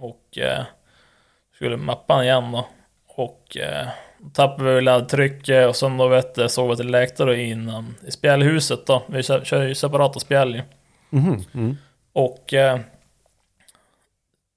Och 0.00 0.38
eh, 0.38 0.62
skulle 1.54 1.76
mappa 1.76 2.14
han 2.14 2.24
igen 2.24 2.52
då. 2.52 2.66
Och 3.08 3.56
eh, 3.56 3.86
då 4.18 4.30
tappade 4.30 4.74
vi 4.74 4.80
laddtrycket 4.80 5.68
och 5.68 5.76
sen 5.76 5.96
då 5.96 6.08
vet 6.08 6.36
jag, 6.36 6.50
såg 6.50 6.66
vi 6.66 6.72
att 6.72 6.78
det 6.78 6.84
läkte 6.84 7.24
då 7.24 7.34
innan 7.34 7.94
i 8.06 8.10
spjällhuset 8.10 8.86
då. 8.86 9.02
Vi 9.06 9.22
kör 9.22 9.44
kör 9.44 9.62
ju 9.62 9.74
separata 9.74 10.20
spjäll 10.20 10.54
ju. 10.54 10.62
Mm. 11.52 11.76
Och 12.12 12.54
eh, 12.54 12.78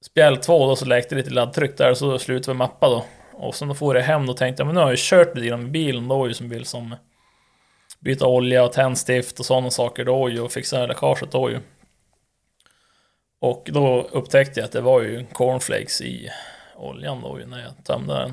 spjäll 0.02 0.36
2 0.36 0.66
då 0.66 0.76
så 0.76 0.84
läkte 0.84 1.14
lite 1.14 1.30
laddtryck 1.30 1.78
där 1.78 1.94
så 1.94 2.18
slutade 2.18 2.52
vi 2.52 2.58
mappa 2.58 2.88
då. 2.88 3.04
Och 3.32 3.54
sen 3.54 3.68
då 3.68 3.74
får 3.74 3.96
jag 3.96 4.02
hem 4.02 4.28
och 4.28 4.36
tänkte 4.36 4.60
jag 4.60 4.66
men 4.66 4.74
nu 4.74 4.80
har 4.80 4.88
jag 4.88 4.96
ju 4.96 5.02
kört 5.02 5.36
lite 5.36 5.48
grann 5.48 5.62
med 5.62 5.70
bilen 5.70 6.08
då 6.08 6.28
ju 6.28 6.34
som 6.34 6.48
vill 6.48 6.64
som 6.64 6.94
byta 8.00 8.26
olja 8.26 8.64
och 8.64 8.72
tändstift 8.72 9.40
och 9.40 9.46
sådana 9.46 9.70
saker 9.70 10.04
då 10.04 10.30
ju 10.30 10.40
och 10.40 10.52
fixa 10.52 10.86
läckaget 10.86 11.30
då 11.30 11.50
ju. 11.50 11.58
Och 13.40 13.70
då 13.72 14.08
upptäckte 14.12 14.60
jag 14.60 14.64
att 14.64 14.72
det 14.72 14.80
var 14.80 15.00
ju 15.00 15.26
cornflakes 15.32 16.00
i 16.00 16.28
oljan 16.76 17.20
då 17.22 17.40
ju 17.40 17.46
när 17.46 17.60
jag 17.62 17.84
tömde 17.84 18.14
den. 18.14 18.32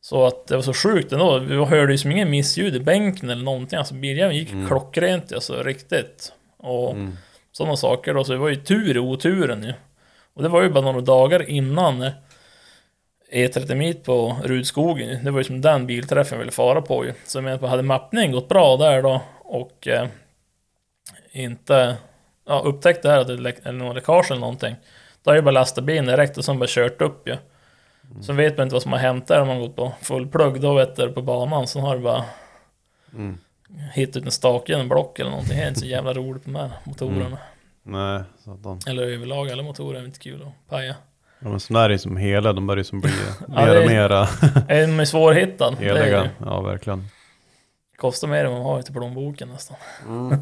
Så 0.00 0.26
att 0.26 0.46
det 0.46 0.54
var 0.54 0.62
så 0.62 0.74
sjukt 0.74 1.12
ändå. 1.12 1.38
Vi 1.38 1.64
hörde 1.64 1.92
ju 1.92 1.98
som 1.98 2.10
ingen 2.10 2.30
missljud 2.30 2.76
i 2.76 2.80
bänken 2.80 3.30
eller 3.30 3.44
någonting. 3.44 3.78
Alltså 3.78 3.94
biljäveln 3.94 4.36
gick 4.36 4.48
klockrent 4.66 5.32
alltså 5.32 5.62
riktigt. 5.62 6.32
Och 6.56 6.96
sådana 7.52 7.76
saker 7.76 8.14
då. 8.14 8.24
Så 8.24 8.32
det 8.32 8.38
var 8.38 8.48
ju 8.48 8.56
tur 8.56 8.96
i 8.96 8.98
oturen 8.98 9.62
ju. 9.62 9.72
Och 10.38 10.44
det 10.44 10.48
var 10.48 10.62
ju 10.62 10.70
bara 10.70 10.84
några 10.84 11.00
dagar 11.00 11.50
innan 11.50 12.02
eh, 12.02 12.12
E30 13.32 13.74
mitt 13.74 14.04
på 14.04 14.36
Rudskogen. 14.44 15.24
Det 15.24 15.30
var 15.30 15.40
ju 15.40 15.44
som 15.44 15.60
den 15.60 15.86
bilträffen 15.86 16.32
jag 16.36 16.38
ville 16.38 16.52
fara 16.52 16.82
på 16.82 17.04
ju. 17.04 17.12
Så 17.24 17.38
jag 17.38 17.44
menar, 17.44 17.58
på, 17.58 17.66
hade 17.66 17.82
mappningen 17.82 18.32
gått 18.32 18.48
bra 18.48 18.76
där 18.76 19.02
då 19.02 19.22
och 19.38 19.88
eh, 19.88 20.06
inte 21.32 21.96
ja, 22.46 22.62
upptäckt 22.64 23.02
det 23.02 23.10
här 23.10 23.18
att 23.18 23.26
det 23.26 23.36
läck- 23.36 23.60
eller 23.66 23.78
någon 23.78 23.94
läckage 23.94 24.30
eller 24.30 24.40
någonting. 24.40 24.76
Då 25.22 25.30
har 25.30 25.34
jag 25.36 25.44
bara 25.44 25.50
lastat 25.50 25.84
bilen 25.84 26.06
direkt 26.06 26.38
och 26.38 26.44
sen 26.44 26.58
bara 26.58 26.66
kört 26.68 27.00
upp 27.02 27.28
ju. 27.28 27.36
Sen 28.22 28.36
vet 28.36 28.56
man 28.56 28.64
inte 28.66 28.74
vad 28.74 28.82
som 28.82 28.92
har 28.92 28.98
hänt 28.98 29.26
där 29.26 29.40
om 29.40 29.48
man 29.48 29.60
gått 29.60 29.76
på 29.76 29.92
full 30.02 30.26
plugg. 30.28 30.60
Då 30.60 30.74
vet 30.74 30.96
du 30.96 31.08
på 31.12 31.22
banan. 31.22 31.66
Sen 31.66 31.82
har 31.82 31.96
du 31.96 32.02
bara 32.02 32.24
hittat 33.92 34.16
ut 34.16 34.24
en 34.24 34.30
stake 34.30 34.72
genom 34.72 34.88
block 34.88 35.18
eller 35.18 35.30
någonting. 35.30 35.56
Det 35.56 35.62
är 35.64 35.68
inte 35.68 35.80
så 35.80 35.86
jävla 35.86 36.12
roligt 36.12 36.46
här 36.46 36.70
motorerna. 36.84 37.38
Nej, 37.88 38.22
satan. 38.44 38.78
Eller 38.86 39.02
överlag, 39.02 39.50
alla 39.50 39.62
motorer 39.62 40.00
är 40.00 40.04
inte 40.04 40.18
kul 40.18 40.42
att 40.42 40.70
paja. 40.70 40.94
Ja, 41.40 41.48
men 41.48 41.60
sådana 41.60 41.84
är 41.84 41.90
ju 41.90 41.98
som 41.98 42.16
hela, 42.16 42.52
de 42.52 42.66
börjar 42.66 42.78
ju 42.78 42.84
som 42.84 43.00
bli 43.00 43.10
Ja, 43.48 43.66
mer 43.66 43.80
och 43.80 43.86
mera 43.86 44.28
En 44.68 45.00
är 45.00 45.04
svårhittad. 45.04 45.70
Det 45.78 45.88
är 45.88 45.96
heliga. 45.96 46.30
Ja, 46.38 46.60
verkligen. 46.60 47.04
Kostar 47.96 48.28
mer 48.28 48.44
än 48.44 48.52
man 48.52 48.62
har 48.62 48.82
till 48.82 48.94
plånboken 48.94 49.48
nästan. 49.48 49.76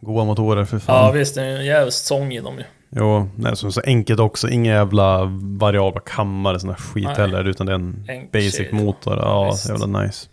Goda 0.00 0.24
motorer 0.24 0.64
för 0.64 0.78
fan. 0.78 1.04
Ja 1.04 1.12
visst, 1.12 1.34
det 1.34 1.42
är 1.42 1.56
en 1.56 1.64
jävligt 1.64 1.94
sång 1.94 2.32
i 2.32 2.40
dem 2.40 2.58
ju. 2.58 2.64
Jo, 2.96 3.28
nej, 3.36 3.56
så, 3.56 3.72
så 3.72 3.80
enkelt 3.84 4.20
också. 4.20 4.48
Inga 4.48 4.72
jävla 4.72 5.24
variabla 5.40 6.00
kammare 6.00 6.58
här 6.68 6.74
skit 6.74 7.04
Nej. 7.04 7.14
heller. 7.16 7.44
Utan 7.44 7.66
det 7.66 7.72
är 7.72 7.74
en 7.74 8.04
Enkel 8.08 8.28
basic 8.32 8.56
kedja. 8.56 8.74
motor. 8.74 9.16
Ja, 9.16 9.50
Visst. 9.50 9.68
jävla 9.68 10.00
nice. 10.00 10.28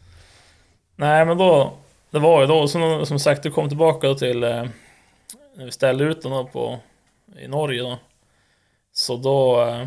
Nej 0.96 1.26
men 1.26 1.38
då, 1.38 1.74
det 2.12 2.20
var 2.20 2.42
ju 2.42 2.48
då, 2.48 2.68
som, 2.68 3.06
som 3.06 3.20
sagt, 3.20 3.44
du 3.44 3.52
kom 3.52 3.70
tillbaka 3.70 4.14
till, 4.14 4.44
eh, 4.44 4.64
när 5.56 5.66
vi 5.66 5.72
ställde 5.72 6.04
ut 6.04 6.22
den 6.22 6.32
då 6.32 6.46
på, 6.46 6.80
i 7.40 7.48
Norge 7.48 7.82
då. 7.82 8.00
Så 8.92 9.18
då 9.18 9.62
eh, 9.62 9.86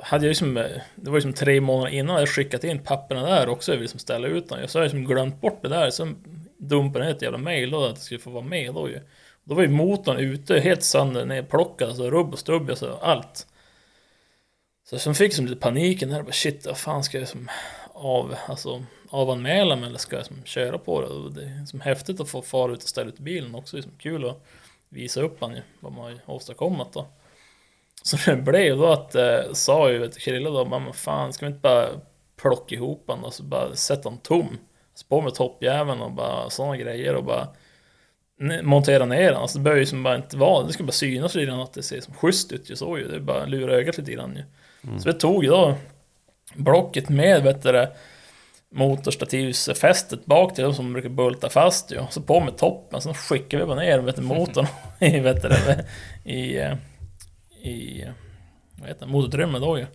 hade 0.00 0.26
jag 0.26 0.34
ju 0.34 0.52
det 0.94 1.10
var 1.10 1.16
ju 1.16 1.22
som 1.22 1.32
tre 1.32 1.60
månader 1.60 1.92
innan 1.92 2.18
jag 2.18 2.28
skickat 2.28 2.64
in 2.64 2.78
papperna 2.78 3.22
där 3.22 3.48
också, 3.48 3.72
jag 3.72 3.76
ville 3.76 3.84
liksom 3.84 4.00
ställa 4.00 4.28
ut 4.28 4.48
den. 4.48 4.68
Så 4.68 4.78
har 4.78 4.84
jag 4.86 5.06
glömt 5.06 5.40
bort 5.40 5.62
det 5.62 5.68
där, 5.68 5.90
sen 5.90 6.16
dumpade 6.56 7.04
jag 7.04 7.16
ett 7.16 7.22
jävla 7.22 7.38
mail 7.38 7.70
då 7.70 7.84
att 7.84 7.88
jag 7.88 7.98
skulle 7.98 8.20
få 8.20 8.30
vara 8.30 8.44
med 8.44 8.74
då 8.74 8.88
ju. 8.88 9.00
Då 9.44 9.54
var 9.54 9.62
ju 9.62 9.68
motorn 9.68 10.16
ute, 10.16 10.60
helt 10.60 10.82
sönder, 10.82 11.24
nerplockad, 11.24 11.88
alltså 11.88 12.10
rubb 12.10 12.32
och 12.32 12.38
stubb, 12.38 12.70
alltså 12.70 12.98
allt. 13.02 13.46
Så 14.84 15.08
jag 15.08 15.16
fick 15.16 15.26
jag 15.26 15.32
som 15.32 15.46
lite 15.46 15.60
paniken 15.60 16.08
där, 16.08 16.22
bara 16.22 16.32
shit, 16.32 16.66
vad 16.66 16.78
fan 16.78 17.04
ska 17.04 17.18
jag 17.18 17.28
som 17.28 17.50
av, 17.92 18.34
alltså, 18.46 18.84
avanmäla 19.14 19.76
mig 19.76 19.88
eller 19.88 19.98
ska 19.98 20.16
jag 20.16 20.26
som 20.26 20.44
köra 20.44 20.78
på 20.78 21.00
det? 21.00 21.40
Det 21.40 21.46
är 21.46 21.66
som 21.66 21.80
häftigt 21.80 22.20
att 22.20 22.28
få 22.28 22.42
fara 22.42 22.72
ut 22.72 22.82
och 22.82 22.88
ställa 22.88 23.08
ut 23.08 23.18
bilen 23.18 23.54
också, 23.54 23.76
det 23.76 23.80
är 23.80 23.82
som 23.82 23.98
kul 23.98 24.28
att 24.28 24.44
visa 24.88 25.20
upp 25.20 25.36
han 25.40 25.54
ju, 25.54 25.62
vad 25.80 25.92
man 25.92 26.20
har 26.24 26.34
åstadkommit 26.34 26.92
då. 26.92 27.06
Så 28.02 28.16
det 28.30 28.36
blev 28.36 28.76
då 28.76 28.86
att, 28.86 29.14
eh, 29.14 29.52
sa 29.52 29.90
ju 29.90 29.98
vet 29.98 30.18
Krille 30.18 30.50
då, 30.50 30.64
men 30.64 30.92
fan 30.92 31.32
ska 31.32 31.46
vi 31.46 31.50
inte 31.52 31.62
bara 31.62 31.88
plocka 32.36 32.74
ihop 32.74 33.04
han 33.08 33.24
och 33.24 33.34
så 33.34 33.42
bara 33.42 33.76
sätta 33.76 34.08
han 34.08 34.18
tom? 34.18 34.58
På 35.08 35.20
med 35.20 35.34
toppjäveln 35.34 36.00
och 36.00 36.12
bara 36.12 36.50
sådana 36.50 36.76
grejer 36.76 37.14
och 37.14 37.24
bara 37.24 37.48
montera 38.62 39.04
ner 39.04 39.32
den. 39.32 39.36
Alltså 39.36 39.58
det 39.58 39.64
behöver 39.64 39.80
ju 39.80 39.86
som 39.86 40.02
bara 40.02 40.16
inte 40.16 40.36
vara, 40.36 40.66
det 40.66 40.72
ska 40.72 40.84
bara 40.84 40.92
synas 40.92 41.34
lite 41.34 41.46
grann 41.46 41.60
att 41.60 41.72
det 41.72 41.82
ser 41.82 42.00
som 42.00 42.14
schysst 42.14 42.52
ut 42.52 42.70
ju 42.70 42.76
så 42.76 42.98
ju. 42.98 43.08
Det 43.08 43.16
är 43.16 43.20
bara 43.20 43.44
lura 43.46 43.74
ögat 43.74 43.98
lite 43.98 44.12
grann 44.12 44.36
ju. 44.36 44.42
Så 44.98 45.08
vi 45.08 45.14
tog 45.14 45.46
då 45.46 45.74
blocket 46.54 47.08
med 47.08 47.42
vet 47.42 47.62
du, 47.62 47.72
det, 47.72 47.92
motorstativsfästet 48.74 50.26
bak 50.26 50.54
till 50.54 50.64
dem 50.64 50.74
som 50.74 50.92
brukar 50.92 51.08
bulta 51.08 51.48
fast 51.48 51.92
ju. 51.92 52.00
Så 52.10 52.20
på 52.20 52.40
med 52.40 52.58
toppen, 52.58 53.00
så 53.00 53.14
skickar 53.14 53.58
vi 53.58 53.64
bara 53.64 53.80
ner 53.80 53.98
vet 53.98 54.16
du, 54.16 54.22
motorn 54.22 54.66
i, 55.00 55.20
vet 55.20 55.42
det, 55.42 55.84
i, 56.24 56.56
i 57.68 58.04
vad 58.80 58.88
heter 58.88 59.06
det, 59.06 59.12
motorutrymmet 59.12 59.62
då 59.62 59.78
ju. 59.78 59.86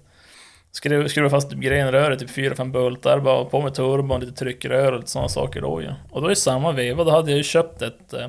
Skruva, 0.72 1.10
skruva 1.10 1.30
fast 1.30 1.50
typ 1.50 1.60
grenröret, 1.60 2.20
typ 2.20 2.30
4-5 2.30 2.72
bultar, 2.72 3.20
bara 3.20 3.46
på 3.46 3.62
med 3.62 3.74
turbon, 3.74 4.20
lite 4.20 4.34
tryckrör 4.34 4.92
och 4.92 5.00
lite 5.00 5.12
sådana 5.12 5.30
saker 5.30 5.62
då 5.62 5.82
ju. 5.82 5.94
Och 6.10 6.22
då 6.22 6.32
i 6.32 6.36
samma 6.36 6.72
veva, 6.72 7.04
då 7.04 7.12
hade 7.12 7.32
jag 7.32 7.38
ju 7.38 7.44
köpt 7.44 7.82
ett 7.82 8.14
eh, 8.14 8.28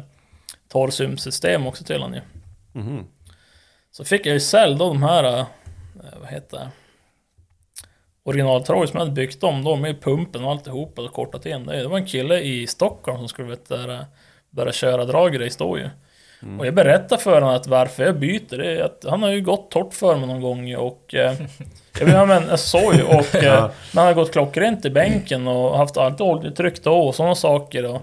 torrsymsystem 0.68 1.66
också 1.66 1.84
till 1.84 2.02
honom 2.02 2.14
ju. 2.14 2.20
Mhm. 2.80 3.06
Så 3.90 4.04
fick 4.04 4.26
jag 4.26 4.34
ju 4.34 4.40
sälj 4.40 4.78
då 4.78 4.88
de 4.88 5.02
här, 5.02 5.24
eh, 5.38 5.46
vad 6.20 6.28
heter 6.28 6.58
det? 6.58 6.68
Originaltråd 8.24 8.88
som 8.88 8.98
jag 8.98 9.06
hade 9.06 9.14
byggt 9.14 9.42
om 9.42 9.64
då 9.64 9.76
med 9.76 10.02
pumpen 10.02 10.44
och 10.44 10.50
alltihopa 10.50 11.02
och 11.02 11.12
kortat 11.12 11.46
in 11.46 11.66
det. 11.66 11.82
Det 11.82 11.88
var 11.88 11.98
en 11.98 12.06
kille 12.06 12.40
i 12.40 12.66
Stockholm 12.66 13.18
som 13.18 13.28
skulle 13.28 13.48
vet, 13.48 13.68
där, 13.68 14.04
börja 14.50 14.72
köra 14.72 15.04
dragrace 15.04 15.56
då 15.58 15.78
ju. 15.78 15.88
Och 16.58 16.66
jag 16.66 16.74
berättar 16.74 17.16
för 17.16 17.40
honom 17.40 17.56
att 17.56 17.66
varför 17.66 18.02
jag 18.02 18.18
byter, 18.18 18.58
det 18.58 18.80
är 18.80 18.84
att 18.84 19.04
han 19.08 19.22
har 19.22 19.30
ju 19.30 19.40
gått 19.40 19.70
torrt 19.70 19.94
för 19.94 20.16
mig 20.16 20.26
någon 20.26 20.40
gång 20.40 20.76
och... 20.76 21.14
Eh, 21.14 21.34
jag, 21.98 22.06
vet, 22.06 22.28
men, 22.28 22.48
jag 22.48 22.60
såg 22.60 22.94
ju 22.94 23.02
och... 23.02 23.34
Eh, 23.34 23.62
men 23.62 23.98
han 23.98 24.06
har 24.06 24.14
gått 24.14 24.32
klockrent 24.32 24.84
i 24.84 24.90
bänken 24.90 25.48
och 25.48 25.78
haft 25.78 25.96
allt 25.96 26.20
oljetryck 26.20 26.84
då 26.84 26.94
och 26.94 27.14
sådana 27.14 27.34
saker 27.34 27.84
och... 27.84 28.02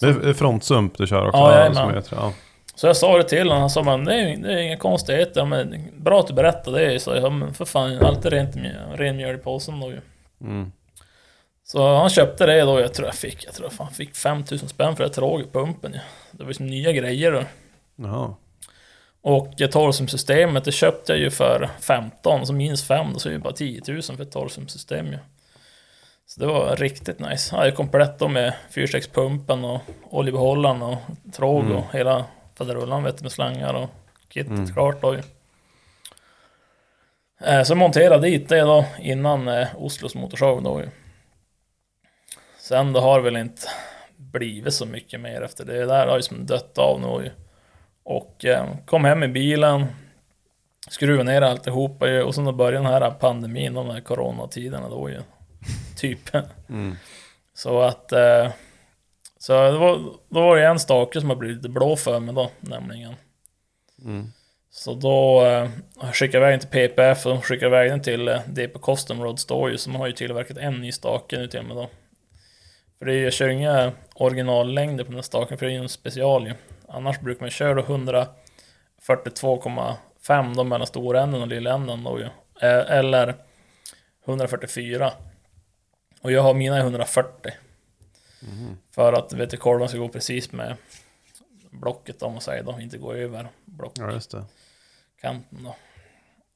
Det 0.00 0.06
är 0.06 0.34
frontsump 0.34 0.98
du 0.98 1.06
kör 1.06 1.26
också? 1.26 1.38
Ja, 1.38 1.52
jajamän. 1.52 1.74
som 1.74 1.94
heter, 1.94 2.16
ja. 2.16 2.32
Så 2.74 2.86
jag 2.86 2.96
sa 2.96 3.16
det 3.16 3.24
till 3.24 3.48
honom, 3.48 3.60
han 3.60 3.70
sa 3.70 3.82
men 3.82 4.04
det 4.04 4.14
är, 4.14 4.36
det 4.36 4.52
är 4.52 4.58
inga 4.58 4.76
konstigheter, 4.76 5.44
men 5.44 5.90
bra 5.96 6.20
att 6.20 6.26
du 6.26 6.34
berättar 6.34 6.72
det. 6.72 7.00
Så 7.00 7.14
jag, 7.14 7.32
men 7.32 7.54
för 7.54 7.64
fan, 7.64 7.98
alltid 7.98 8.32
rent 8.32 8.56
ren 8.94 9.16
mjöl 9.16 9.34
i 9.34 9.38
påsen 9.38 9.80
då 9.80 9.90
ju. 9.90 10.00
Mm. 10.40 10.72
Så 11.64 11.96
han 11.96 12.10
köpte 12.10 12.46
det 12.46 12.60
då, 12.60 12.80
jag 12.80 12.94
tror 12.94 13.08
jag 13.08 13.14
fick, 13.14 13.44
jag 13.44 13.54
tror 13.54 13.70
jag 13.78 13.92
fick 13.92 14.16
5000 14.16 14.68
spänn 14.68 14.96
för 14.96 15.04
det 15.04 15.10
tråget 15.10 15.52
pumpen 15.52 15.92
ju. 15.92 15.98
Det 16.30 16.42
var 16.42 16.48
liksom 16.48 16.66
nya 16.66 16.92
grejer 16.92 17.32
då. 17.32 17.42
Jaha. 17.96 18.34
Och 19.22 19.54
torrsumsystemet, 19.70 20.64
det 20.64 20.72
köpte 20.72 21.12
jag 21.12 21.18
ju 21.18 21.30
för 21.30 21.70
15, 21.80 22.46
så 22.46 22.52
minst 22.52 22.86
5, 22.86 23.12
då 23.12 23.18
så 23.18 23.28
är 23.28 23.30
det 23.30 23.36
ju 23.36 23.42
bara 23.42 23.52
10 23.52 23.82
000 23.88 24.02
för 24.02 24.22
ett 24.22 24.32
torrsumsystem 24.32 25.06
ju. 25.06 25.18
Så 26.26 26.40
det 26.40 26.46
var 26.46 26.76
riktigt 26.76 27.18
nice. 27.18 27.56
Ja, 27.56 27.64
jag 27.64 27.74
komplett 27.74 28.18
då 28.18 28.28
med 28.28 28.54
fyrsteckspumpen 28.70 29.64
och 29.64 29.80
oljebehållaren 30.10 30.82
och 30.82 30.98
tråg 31.32 31.70
och 31.70 31.84
hela 31.92 32.24
faderullan 32.54 33.02
vet 33.02 33.18
du, 33.18 33.22
med 33.22 33.32
slangar 33.32 33.74
och 33.74 33.90
kittet 34.28 34.72
klart 34.72 35.02
då 35.02 35.14
ju. 35.14 35.22
Eh, 37.40 37.62
så 37.62 37.74
monterade 37.74 38.30
dit 38.30 38.48
det 38.48 38.60
då 38.60 38.84
innan 38.98 39.48
eh, 39.48 39.68
Oslos 39.76 40.14
motorshow 40.14 40.62
då 40.62 40.80
ju. 40.80 40.88
Sen 42.58 42.92
det 42.92 43.00
har 43.00 43.20
väl 43.20 43.36
inte 43.36 43.68
blivit 44.16 44.74
så 44.74 44.86
mycket 44.86 45.20
mer 45.20 45.42
efter 45.42 45.64
det. 45.64 45.78
Det 45.78 45.86
där 45.86 46.06
har 46.06 46.16
ju 46.16 46.22
som 46.22 46.46
dött 46.46 46.78
av 46.78 47.00
nu 47.00 47.24
ju. 47.24 47.30
Och 48.02 48.44
eh, 48.44 48.66
kom 48.86 49.04
hem 49.04 49.22
i 49.22 49.28
bilen, 49.28 49.86
skruvade 50.88 51.24
ner 51.24 51.42
alltihopa 51.42 52.08
ju 52.08 52.22
och 52.22 52.34
sen 52.34 52.44
då 52.44 52.52
började 52.52 52.76
den 52.76 53.02
här 53.02 53.10
pandemin, 53.10 53.74
de 53.74 53.90
här 53.90 54.00
coronatiderna 54.00 54.88
då 54.88 55.10
ju. 55.10 55.20
Typ. 55.96 56.30
Så 57.54 57.80
att... 57.80 58.12
Eh, 58.12 58.50
så 59.44 59.52
det 59.52 59.78
då 60.28 60.40
var 60.40 60.56
det 60.56 60.66
en 60.66 60.78
stake 60.78 61.20
som 61.20 61.28
har 61.28 61.36
blivit 61.36 61.56
lite 61.56 61.68
blå 61.68 61.96
för 61.96 62.20
mig 62.20 62.34
då, 62.34 62.50
nämligen. 62.60 63.14
Mm. 64.04 64.26
Så 64.70 64.94
då 64.94 65.46
eh, 65.46 65.68
skickade 66.12 66.44
jag 66.44 66.48
iväg 66.48 66.52
den 66.52 66.60
till 66.60 66.68
PPF 66.68 67.26
och 67.26 67.32
de 67.32 67.42
skickade 67.42 67.66
iväg 67.66 67.90
den 67.90 68.02
till 68.02 68.28
eh, 68.28 68.40
DP 68.46 68.78
Custom 68.78 69.22
Road 69.22 69.38
Store 69.38 69.78
som 69.78 69.94
har 69.94 70.06
ju 70.06 70.12
tillverkat 70.12 70.56
en 70.56 70.80
ny 70.80 70.92
stake 70.92 71.38
nu 71.38 71.48
till 71.48 71.62
mig 71.62 71.76
då. 71.76 71.90
För 72.98 73.06
det 73.06 73.12
är 73.12 73.16
ju, 73.16 73.24
jag 73.24 73.32
kör 73.32 73.48
inga 73.48 73.92
originallängder 74.14 75.04
på 75.04 75.08
den 75.08 75.18
här 75.18 75.22
staken 75.22 75.58
för 75.58 75.66
det 75.66 75.72
är 75.72 75.76
ju 75.76 75.82
en 75.82 75.88
special 75.88 76.46
ju. 76.46 76.52
Annars 76.88 77.20
brukar 77.20 77.40
man 77.40 77.50
köra 77.50 77.82
142,5 77.82 80.56
då 80.56 80.64
mellan 80.64 80.86
storänden 80.86 81.42
och 81.42 81.48
lilländen 81.48 82.04
då 82.04 82.18
ju. 82.18 82.24
Eh, 82.68 82.98
eller 82.98 83.34
144. 84.26 85.12
Och 86.20 86.32
jag 86.32 86.42
har 86.42 86.54
mina 86.54 86.78
140. 86.78 87.52
Mm. 88.52 88.76
För 88.90 89.12
att 89.12 89.32
vetekorven 89.32 89.88
ska 89.88 89.98
gå 89.98 90.08
precis 90.08 90.52
med 90.52 90.76
blocket 91.70 92.22
om 92.22 92.32
man 92.32 92.40
säger 92.40 92.62
då, 92.62 92.80
inte 92.80 92.98
gå 92.98 93.12
över 93.12 93.48
blockkanten 93.64 94.46
ja, 95.22 95.34
då. 95.50 95.76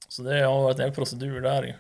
Så 0.09 0.23
det 0.23 0.45
har 0.45 0.63
varit 0.63 0.79
en 0.79 0.85
hel 0.85 0.95
procedur 0.95 1.41
där 1.41 1.63
ju. 1.63 1.75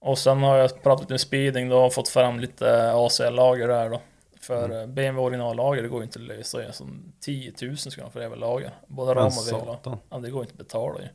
Och 0.00 0.18
sen 0.18 0.42
har 0.42 0.56
jag 0.56 0.82
pratat 0.82 1.08
med 1.08 1.20
speeding 1.20 1.68
då 1.68 1.78
och 1.78 1.94
fått 1.94 2.08
fram 2.08 2.40
lite 2.40 2.92
AC-lager 2.92 3.68
där 3.68 3.90
då. 3.90 4.00
För 4.40 4.64
mm. 4.64 4.78
Eh, 4.78 4.86
BMW 4.86 5.22
originallager 5.22 5.82
det 5.82 5.88
går 5.88 6.00
ju 6.00 6.04
inte 6.04 6.18
att 6.18 6.24
lösa 6.24 6.62
ju. 6.62 6.72
Så 6.72 6.86
10 7.20 7.52
000 7.62 7.76
ska 7.76 8.02
man 8.02 8.10
få 8.10 8.20
jävla 8.20 8.36
lager. 8.36 8.70
Både 8.86 9.14
ram 9.14 9.26
och 9.26 9.48
vela. 9.48 10.00
Ja, 10.10 10.18
det 10.18 10.30
går 10.30 10.40
inte 10.42 10.52
att 10.52 10.58
betala 10.58 11.00
ju. 11.00 11.08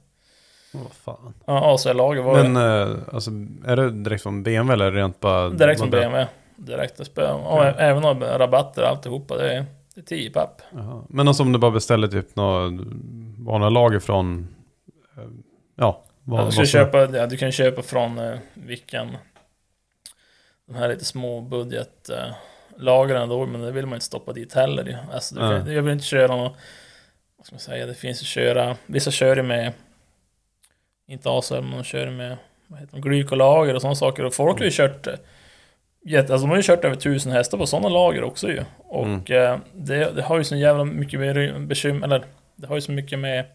Vad 0.72 0.92
fan. 0.92 1.34
Ja, 1.46 1.74
AC-lager 1.74 2.22
var 2.22 2.44
Men 2.44 2.54
det. 2.54 2.82
Eh, 2.82 3.16
alltså 3.16 3.32
är 3.66 3.76
det 3.76 3.92
direkt 3.92 4.24
från 4.24 4.44
BMW 4.44 4.74
eller 4.74 4.92
rent 4.92 5.20
bara? 5.20 5.50
Direkt 5.50 5.80
från 5.80 5.90
BMW. 5.90 6.28
Direkt 6.60 7.00
att. 7.00 7.18
Och 7.18 7.66
även 7.66 8.06
om 8.06 8.24
rabatter 8.24 8.82
och 8.82 8.88
alltihopa. 8.88 9.38
Det 9.38 9.54
är, 9.54 9.66
det 9.96 10.02
är 10.02 10.06
10 10.06 10.30
papp. 10.30 10.62
Jaha. 10.72 11.04
Men 11.10 11.28
alltså 11.28 11.44
om 11.44 11.52
du 11.52 11.60
bara 11.60 11.72
beställer 11.72 12.08
typ 12.08 12.36
några 12.36 12.80
vanliga 13.38 13.70
lager 13.70 14.00
från... 14.00 14.48
eh, 15.18 15.24
Ja, 15.76 16.04
vad, 16.24 16.42
Ja, 16.42 16.46
du, 16.46 16.52
ska 16.52 16.66
köpa, 16.66 17.18
ja, 17.18 17.28
du 17.28 17.38
kan 17.38 17.52
köpa 17.52 17.82
från 17.82 18.18
eh, 18.20 18.40
vilken... 18.54 19.18
De 20.68 20.76
här 20.76 20.88
lite 20.90 21.06
små 21.06 21.42
budget 21.42 22.10
eh, 22.10 22.34
lagren 22.78 23.30
då, 23.30 23.46
men 23.46 23.62
det 23.62 23.72
vill 23.72 23.86
man 23.86 23.94
inte 23.96 24.06
stoppa 24.06 24.34
dit 24.34 24.54
heller. 24.54 24.98
Alltså, 25.14 25.36
du 25.36 25.42
kan, 25.42 25.74
jag 25.74 25.82
vill 25.82 25.94
inte 25.94 26.06
köra 26.06 26.36
någon... 26.36 26.52
Vad 27.38 27.46
ska 27.46 27.54
man 27.56 27.60
säga? 27.60 27.86
Det 27.86 27.94
finns 27.94 28.22
ju 28.22 28.26
köra... 28.26 28.76
Vissa 28.86 29.12
kör 29.12 29.36
ju 29.36 29.44
med... 29.44 29.74
Inte 31.08 31.30
ASL, 31.30 31.54
men 31.62 31.72
de 31.72 31.84
kör 31.84 32.10
med... 32.10 32.38
Vad 32.68 32.80
heter 32.80 32.94
de? 32.94 33.02
Glykolager 33.02 33.76
och 33.76 33.82
sådana 33.82 33.96
saker. 33.96 34.24
Och 34.26 34.34
folk 34.34 34.58
har 34.58 34.66
ju 34.66 34.72
kört... 34.72 35.08
Jätte, 36.10 36.34
alltså 36.34 36.46
de 36.46 36.50
har 36.50 36.58
ju 36.58 36.64
kört 36.64 36.86
över 36.86 36.96
tusen 36.96 37.32
hästar 37.32 37.58
på 37.58 37.66
sådana 37.66 37.90
lager 37.90 38.24
också 38.24 38.48
ju. 38.48 38.64
Och 38.78 39.32
eh, 39.32 39.60
det, 39.74 40.16
det 40.16 40.22
har 40.22 40.38
ju 40.38 40.44
så 40.44 40.56
jävla 40.56 40.84
mycket 40.84 41.20
mer 41.20 41.60
bekymmer... 41.60 42.08
Eller 42.08 42.24
det 42.56 42.68
har 42.68 42.76
ju 42.76 42.82
så 42.82 42.92
mycket 42.92 43.20
med 43.20 43.46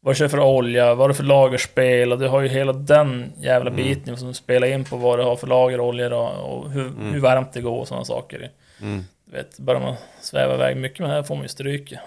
vad 0.00 0.14
du 0.14 0.18
kör 0.18 0.28
för 0.28 0.40
olja, 0.40 0.94
vad 0.94 1.10
du 1.10 1.14
för 1.14 1.24
lagerspel 1.24 2.12
och 2.12 2.18
du 2.18 2.28
har 2.28 2.40
ju 2.40 2.48
hela 2.48 2.72
den 2.72 3.32
jävla 3.36 3.70
biten 3.70 4.16
som 4.16 4.34
spelar 4.34 4.68
in 4.68 4.84
på 4.84 4.96
vad 4.96 5.18
du 5.18 5.22
har 5.22 5.36
för 5.36 5.46
lageroljor 5.46 6.12
och, 6.12 6.58
och 6.58 6.70
hur, 6.70 6.92
hur 7.12 7.20
varmt 7.20 7.52
det 7.52 7.60
går 7.60 7.80
och 7.80 7.88
sådana 7.88 8.04
saker. 8.04 8.50
Mm. 8.80 9.04
Du 9.24 9.36
vet, 9.36 9.58
börjar 9.58 9.80
man 9.80 9.94
sväva 10.20 10.54
iväg 10.54 10.76
mycket 10.76 11.00
med 11.00 11.10
det 11.10 11.14
här 11.14 11.22
får 11.22 11.34
man 11.34 11.44
ju 11.44 11.48
stryk. 11.48 11.92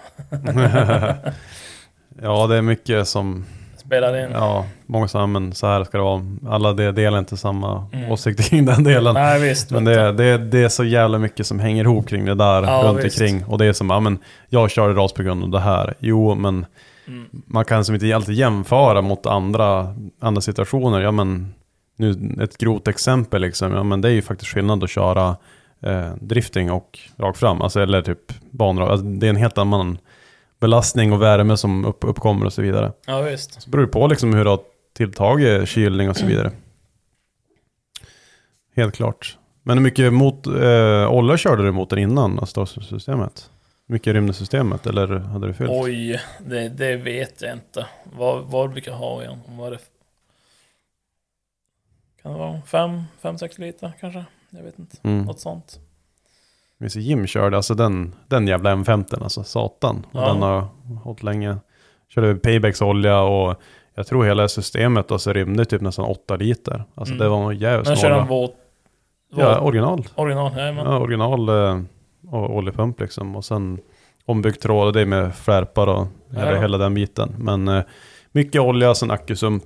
Ja, 2.22 2.46
det 2.46 2.56
är 2.56 2.62
mycket 2.62 3.08
som... 3.08 3.46
Spelar 3.92 4.24
in. 4.24 4.30
Ja, 4.32 4.64
många 4.86 5.08
säger 5.08 5.26
men 5.26 5.52
så 5.52 5.66
här 5.66 5.84
ska 5.84 5.98
det 5.98 6.04
vara. 6.04 6.22
Alla 6.48 6.72
de- 6.72 6.92
delar 6.92 7.18
inte 7.18 7.36
samma 7.36 7.86
åsikt 8.10 8.44
kring 8.50 8.64
den 8.64 8.84
delen. 8.84 9.14
Nej 9.14 9.40
visst. 9.40 9.70
Men 9.70 9.84
det, 9.84 10.12
det, 10.12 10.38
det 10.38 10.58
är 10.62 10.68
så 10.68 10.84
jävla 10.84 11.18
mycket 11.18 11.46
som 11.46 11.60
hänger 11.60 11.84
ihop 11.84 12.08
kring 12.08 12.24
det 12.24 12.34
där 12.34 12.62
Ja, 12.62 12.82
runt 12.84 13.04
visst. 13.04 13.20
omkring. 13.20 13.44
Och 13.44 13.58
det 13.58 13.66
är 13.66 13.72
som, 13.72 13.90
ja 13.90 14.00
men 14.00 14.18
jag 14.48 14.70
körde 14.70 14.94
ras 14.94 15.12
på 15.12 15.22
grund 15.22 15.44
av 15.44 15.50
det 15.50 15.60
här. 15.60 15.94
Jo, 15.98 16.34
men 16.34 16.66
Mm. 17.08 17.26
man 17.46 17.64
kan 17.64 17.84
som 17.84 17.94
inte 17.94 18.16
alltid 18.16 18.34
jämföra 18.34 19.02
mot 19.02 19.26
andra, 19.26 19.94
andra 20.20 20.40
situationer. 20.40 21.00
Ja 21.00 21.10
men, 21.10 21.54
nu 21.96 22.36
ett 22.42 22.58
grovt 22.58 22.88
exempel 22.88 23.40
liksom. 23.42 23.72
Ja 23.72 23.82
men 23.82 24.00
det 24.00 24.08
är 24.08 24.12
ju 24.12 24.22
faktiskt 24.22 24.50
skillnad 24.50 24.84
att 24.84 24.90
köra 24.90 25.36
eh, 25.86 26.10
drifting 26.20 26.70
och 26.72 26.98
rakt 27.16 27.38
fram. 27.38 27.62
Alltså 27.62 27.80
eller 27.80 28.02
typ 28.02 28.18
banor. 28.50 28.90
Alltså, 28.90 29.06
det 29.06 29.26
är 29.26 29.30
en 29.30 29.36
helt 29.36 29.58
annan 29.58 29.98
belastning 30.62 31.12
och 31.12 31.22
värme 31.22 31.56
som 31.56 31.84
upp, 31.84 32.04
uppkommer 32.04 32.46
och 32.46 32.52
så 32.52 32.62
vidare. 32.62 32.92
Ja 33.06 33.20
visst. 33.20 33.62
Så 33.62 33.70
beror 33.70 33.82
det 33.82 33.92
på 33.92 34.06
liksom 34.06 34.34
hur 34.34 34.44
du 34.44 34.50
har 34.50 34.60
tilltagit 34.92 35.68
kylning 35.68 36.10
och 36.10 36.16
så 36.16 36.26
vidare. 36.26 36.50
Helt 38.76 38.94
klart. 38.94 39.38
Men 39.62 39.78
hur 39.78 39.82
mycket 39.82 40.12
mot, 40.12 40.46
eh, 40.46 41.12
olja 41.12 41.36
körde 41.36 41.62
du 41.62 41.72
mot 41.72 41.90
den 41.90 41.98
innan, 41.98 42.38
alltså 42.38 42.66
systemet? 42.66 43.50
Hur 43.86 43.92
mycket 43.92 44.12
rymde 44.12 44.32
systemet 44.32 44.86
eller 44.86 45.18
hade 45.18 45.46
du 45.46 45.54
fyllt? 45.54 45.70
Oj, 45.72 46.20
det, 46.46 46.68
det 46.68 46.96
vet 46.96 47.42
jag 47.42 47.52
inte. 47.52 47.86
Vad, 48.04 48.44
vad 48.44 48.70
brukar 48.70 48.92
jag 48.92 48.98
ha 48.98 49.22
igen? 49.22 49.38
Vad 49.46 49.72
det? 49.72 49.78
Kan 52.22 52.32
det 52.32 52.38
vara 52.38 52.62
5-6 53.22 53.60
liter 53.60 53.92
kanske? 54.00 54.24
Jag 54.50 54.62
vet 54.62 54.78
inte. 54.78 54.96
Mm. 55.02 55.24
Något 55.24 55.40
sånt. 55.40 55.80
Minns 56.82 56.96
Jim 56.96 57.26
körde, 57.26 57.56
alltså 57.56 57.74
den, 57.74 58.14
den 58.28 58.46
jävla 58.46 58.74
M50, 58.74 59.22
alltså 59.22 59.44
satan. 59.44 60.06
Och 60.12 60.20
Ja. 60.22 60.26
Den 60.32 60.42
har 60.42 60.66
hållit 61.04 61.22
länge. 61.22 61.56
Körde 62.14 62.34
Paybacks 62.34 62.82
olja 62.82 63.20
och 63.20 63.54
jag 63.94 64.06
tror 64.06 64.24
hela 64.24 64.48
systemet 64.48 65.10
alltså 65.12 65.32
rymde 65.32 65.64
typ 65.64 65.80
nästan 65.80 66.04
8 66.04 66.36
liter. 66.36 66.84
Alltså 66.94 67.14
Mm. 67.14 67.24
det 67.24 67.28
var 67.30 67.52
jävligt 67.52 67.88
Men 67.88 67.96
snål 67.96 68.02
kör 68.02 68.08
olja. 68.10 68.18
han 68.18 68.28
våt? 68.28 68.54
Ja, 69.36 69.60
original. 69.60 70.04
original? 70.14 70.52
Jajamän. 70.56 70.86
Ja, 70.86 70.98
original 70.98 71.48
eh, 71.48 71.80
och 72.30 72.56
oljepump 72.56 73.00
liksom. 73.00 73.36
Och 73.36 73.44
sen 73.44 73.78
ombyggt 74.26 74.62
tråd, 74.62 74.94
det 74.94 75.00
är 75.00 75.06
med 75.06 75.34
flärpar 75.34 75.86
och 75.86 76.06
Ja. 76.30 76.60
hela 76.60 76.78
den 76.78 76.94
biten. 76.94 77.34
Men 77.38 77.68
eh, 77.68 77.82
mycket 78.32 78.60
olja, 78.60 78.94
sen 78.94 79.10
ackusump. 79.10 79.64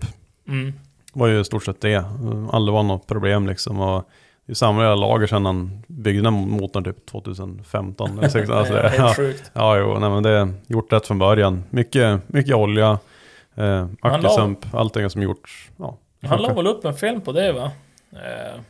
Mm. 0.49 0.73
var 1.13 1.27
ju 1.27 1.41
i 1.41 1.45
stort 1.45 1.65
sett 1.65 1.81
det. 1.81 1.93
Eh, 1.95 2.05
Aldrig 2.53 2.73
var 2.75 2.83
något 2.83 3.07
problem 3.07 3.47
liksom. 3.47 3.81
Och 3.81 4.09
det 4.47 4.53
är 4.53 4.55
samma 4.55 4.83
jävla 4.83 4.95
lager 5.07 5.27
sedan 5.27 5.47
han 5.47 5.83
byggde 5.87 6.23
den 6.23 6.33
motorn 6.35 6.85
typ 6.85 7.07
2015 7.07 8.19
eller 8.19 8.29
16. 8.29 8.57
Alltså, 8.59 8.75
Det 8.75 8.95
ja, 8.97 9.15
sjukt. 9.15 9.51
ja, 9.53 9.77
jo, 9.79 9.99
nej, 9.99 10.11
men 10.11 10.23
det 10.23 10.31
är 10.31 10.53
gjort 10.67 10.93
rätt 10.93 11.07
från 11.07 11.19
början. 11.19 11.65
Mycket, 11.71 12.29
mycket 12.29 12.55
olja, 12.55 12.99
eh, 13.55 13.87
ackusump, 14.01 14.75
allting 14.75 15.11
som 15.11 15.23
gjorts. 15.23 15.71
Ja, 15.77 15.97
Han 16.23 16.43
la 16.43 16.53
väl 16.55 16.67
upp 16.67 16.85
en 16.85 16.95
film 16.95 17.21
på 17.21 17.33
det 17.33 17.53
va? 17.53 17.71
Eh, 18.13 18.61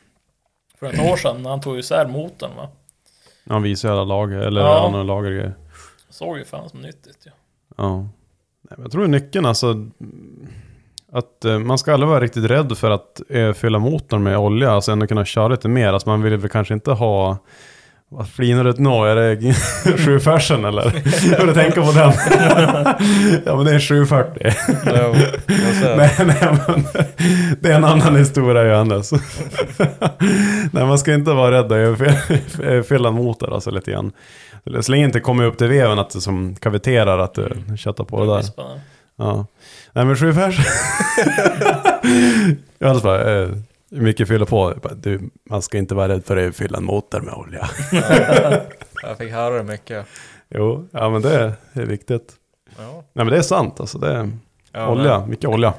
för 0.78 0.86
ett 0.86 1.12
år 1.12 1.16
sedan 1.16 1.42
när 1.42 1.50
han 1.50 1.60
tog 1.60 1.78
isär 1.78 2.06
motorn 2.06 2.50
va? 2.56 2.68
Han 3.48 3.62
visar 3.62 3.90
alla 3.90 4.04
lager, 4.04 4.38
eller 4.38 4.60
Ja. 4.60 4.66
ja. 4.84 4.90
några 4.90 5.04
lagergrejer. 5.04 5.54
Såg 6.10 6.38
ju 6.38 6.44
fan 6.44 6.68
som 6.68 6.80
nyttigt 6.80 7.26
ju. 7.26 7.30
Ja. 7.76 7.96
Nej, 7.98 8.08
men 8.76 8.82
Jag 8.82 8.92
tror 8.92 9.06
nyckeln 9.06 9.46
alltså. 9.46 9.74
Att 11.16 11.44
eh, 11.44 11.58
man 11.58 11.78
ska 11.78 11.92
aldrig 11.92 12.08
vara 12.08 12.20
riktigt 12.20 12.44
rädd 12.44 12.78
för 12.78 12.90
att 12.90 13.20
eh, 13.28 13.52
fylla 13.52 13.78
motorn 13.78 14.22
med 14.22 14.38
olja. 14.38 14.70
Alltså 14.70 14.92
ändå 14.92 15.06
kunna 15.06 15.24
köra 15.24 15.48
lite 15.48 15.68
mer. 15.68 15.92
Alltså 15.92 16.08
man 16.08 16.22
vill 16.22 16.36
väl 16.36 16.50
kanske 16.50 16.74
inte 16.74 16.90
ha 16.90 17.38
Vad 18.08 18.28
flinar 18.28 18.64
du 18.64 18.74
nå? 18.78 19.04
Är 19.04 19.16
det 19.16 19.36
7 19.98 20.14
eller? 20.66 20.90
Får 21.38 21.46
du 21.46 21.54
tänka 21.54 21.82
på 21.82 21.92
den? 21.92 22.12
ja 23.46 23.56
men 23.56 23.64
det 23.64 23.74
är 23.74 23.80
740. 23.80 24.52
Ja, 24.86 25.14
nej, 25.96 26.14
nej, 26.18 26.58
men 26.66 26.84
det 27.60 27.70
är 27.70 27.76
en 27.76 27.84
annan 27.84 28.16
historia 28.16 28.64
Johannes. 28.64 29.12
nej, 30.72 30.86
man 30.86 30.98
ska 30.98 31.14
inte 31.14 31.32
vara 31.32 31.50
rädd 31.62 31.72
att 32.80 32.86
fylla 32.86 33.08
en 33.08 33.14
motor 33.14 33.54
alltså 33.54 33.70
lite 33.70 33.90
grann. 33.90 34.12
Så 34.80 34.92
länge 34.92 35.04
inte 35.04 35.20
kommer 35.20 35.44
upp 35.44 35.58
till 35.58 35.68
veven 35.68 35.98
att 35.98 36.10
det 36.10 36.20
som 36.20 36.54
kaviterar 36.54 37.18
att 37.18 37.34
du 37.34 37.76
köttar 37.76 38.04
på 38.04 38.24
det 38.24 38.34
där. 38.34 38.42
Ja. 39.16 39.46
Nej 39.92 40.04
men 40.04 40.16
sju 40.16 40.34
pers. 40.34 40.58
Johannes 42.78 43.02
bara, 43.02 43.42
eh, 43.42 43.48
hur 43.90 44.00
mycket 44.00 44.28
fyller 44.28 44.44
på? 44.46 44.70
Jag 44.70 44.78
bara, 44.80 44.94
Du, 44.94 45.30
man 45.50 45.62
ska 45.62 45.78
inte 45.78 45.94
vara 45.94 46.08
rädd 46.08 46.24
för 46.24 46.36
att 46.48 46.56
fylla 46.56 46.78
en 46.78 46.84
motor 46.84 47.20
med 47.20 47.34
olja. 47.34 47.68
Jag 49.02 49.18
fick 49.18 49.32
höra 49.32 49.54
det 49.56 49.62
mycket. 49.64 50.06
jo, 50.48 50.88
ja 50.90 51.10
men 51.10 51.22
det 51.22 51.54
är, 51.72 51.86
viktigt. 51.86 52.32
Ja. 52.78 52.92
Nej 52.92 53.24
men 53.24 53.26
det 53.26 53.36
är 53.36 53.42
sant 53.42 53.80
alltså, 53.80 53.98
det 53.98 54.12
är 54.12 54.30
Ja, 54.72 54.88
olja, 54.88 55.18
men- 55.20 55.30
mycket 55.30 55.50
olja. 55.50 55.74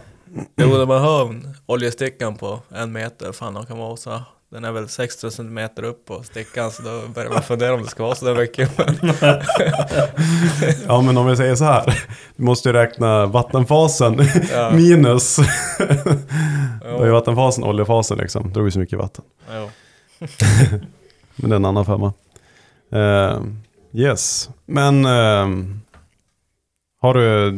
Jo, 0.56 0.68
när 0.78 0.86
man 0.86 1.02
hör 1.02 1.36
oljestickan 1.66 2.36
på 2.36 2.60
en 2.76 2.92
meter, 2.92 3.32
fan 3.32 3.54
de 3.54 3.66
kan 3.66 3.78
vara 3.78 3.98
så. 3.98 4.22
Den 4.50 4.66
är 4.66 4.72
väl 4.72 4.90
60 4.90 5.32
centimeter 5.32 5.84
upp 5.84 6.06
på 6.06 6.24
stickan, 6.24 6.72
så 6.72 6.82
då 6.82 7.02
börjar 7.14 7.30
man 7.30 7.44
fundera 7.44 7.74
om 7.74 7.82
det 7.84 7.90
ska 7.90 8.04
vara 8.04 8.16
så 8.16 8.26
där 8.26 8.36
mycket. 8.36 8.72
Ja 10.88 11.02
men 11.02 11.18
om 11.18 11.26
vi 11.28 11.38
säger 11.38 11.56
så 11.56 11.66
här, 11.66 12.04
du 12.36 12.44
måste 12.44 12.70
ju 12.70 12.74
räkna 12.74 13.26
vattenfasen 13.26 14.22
Ja. 14.52 14.72
minus. 14.72 15.38
Då 16.82 17.04
är 17.04 17.10
vattenfasen 17.10 17.64
oljefasen 17.64 18.18
liksom, 18.18 18.54
drog 18.54 18.68
ju 18.68 18.72
så 18.72 18.80
mycket 18.80 19.00
vatten. 19.00 19.24
Men 21.36 21.50
det 21.50 21.54
är 21.54 21.58
en 21.58 21.66
annan 21.66 21.86
femma. 21.86 22.14
Eh, 22.92 23.42
yes, 23.94 24.50
men 24.66 25.06
ehm, 25.06 25.82
har 27.00 27.14
du, 27.14 27.52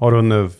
har 0.00 0.12
du 0.12 0.22
nu 0.22 0.50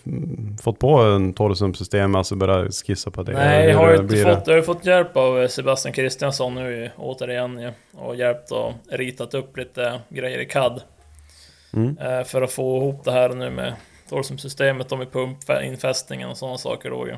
fått 0.62 0.78
på 0.78 0.96
en 0.98 1.32
torrsumsystem, 1.32 2.14
alltså 2.14 2.36
börjat 2.36 2.74
skissa 2.74 3.10
på 3.10 3.22
det? 3.22 3.32
Nej, 3.32 3.68
jag 3.68 3.78
har, 3.78 3.92
ju 3.92 4.24
fått, 4.24 4.46
jag 4.46 4.54
har 4.54 4.62
fått 4.62 4.86
hjälp 4.86 5.16
av 5.16 5.42
eh, 5.42 5.48
Sebastian 5.48 5.92
Kristiansson 5.92 6.54
nu 6.54 6.90
återigen 6.96 7.60
ju, 7.60 7.72
och 7.92 8.16
hjälpt 8.16 8.52
och 8.52 8.72
ritat 8.90 9.34
upp 9.34 9.56
lite 9.56 10.00
grejer 10.08 10.38
i 10.38 10.46
CAD. 10.46 10.82
Mm. 11.72 11.98
Eh, 11.98 12.24
för 12.24 12.42
att 12.42 12.52
få 12.52 12.76
ihop 12.76 13.04
det 13.04 13.12
här 13.12 13.28
nu 13.28 13.50
med 13.50 13.74
Torsum-systemet 14.08 14.92
och 14.92 14.98
med 14.98 15.12
pumpinfästningen 15.12 16.28
och 16.28 16.36
sådana 16.36 16.58
saker 16.58 16.90
då 16.90 17.06
ju. 17.06 17.16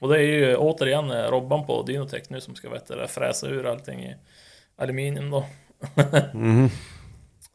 Och 0.00 0.08
det 0.08 0.16
är 0.16 0.22
ju 0.22 0.56
återigen 0.56 1.10
eh, 1.10 1.30
Robban 1.30 1.66
på 1.66 1.82
Dynotech 1.82 2.22
nu 2.28 2.40
som 2.40 2.54
ska 2.54 2.70
vet, 2.70 2.90
fräsa 3.10 3.46
ur 3.46 3.66
allting 3.66 4.00
i 4.04 4.16
aluminium 4.76 5.30
då. 5.30 5.44
Mhm. 6.32 6.68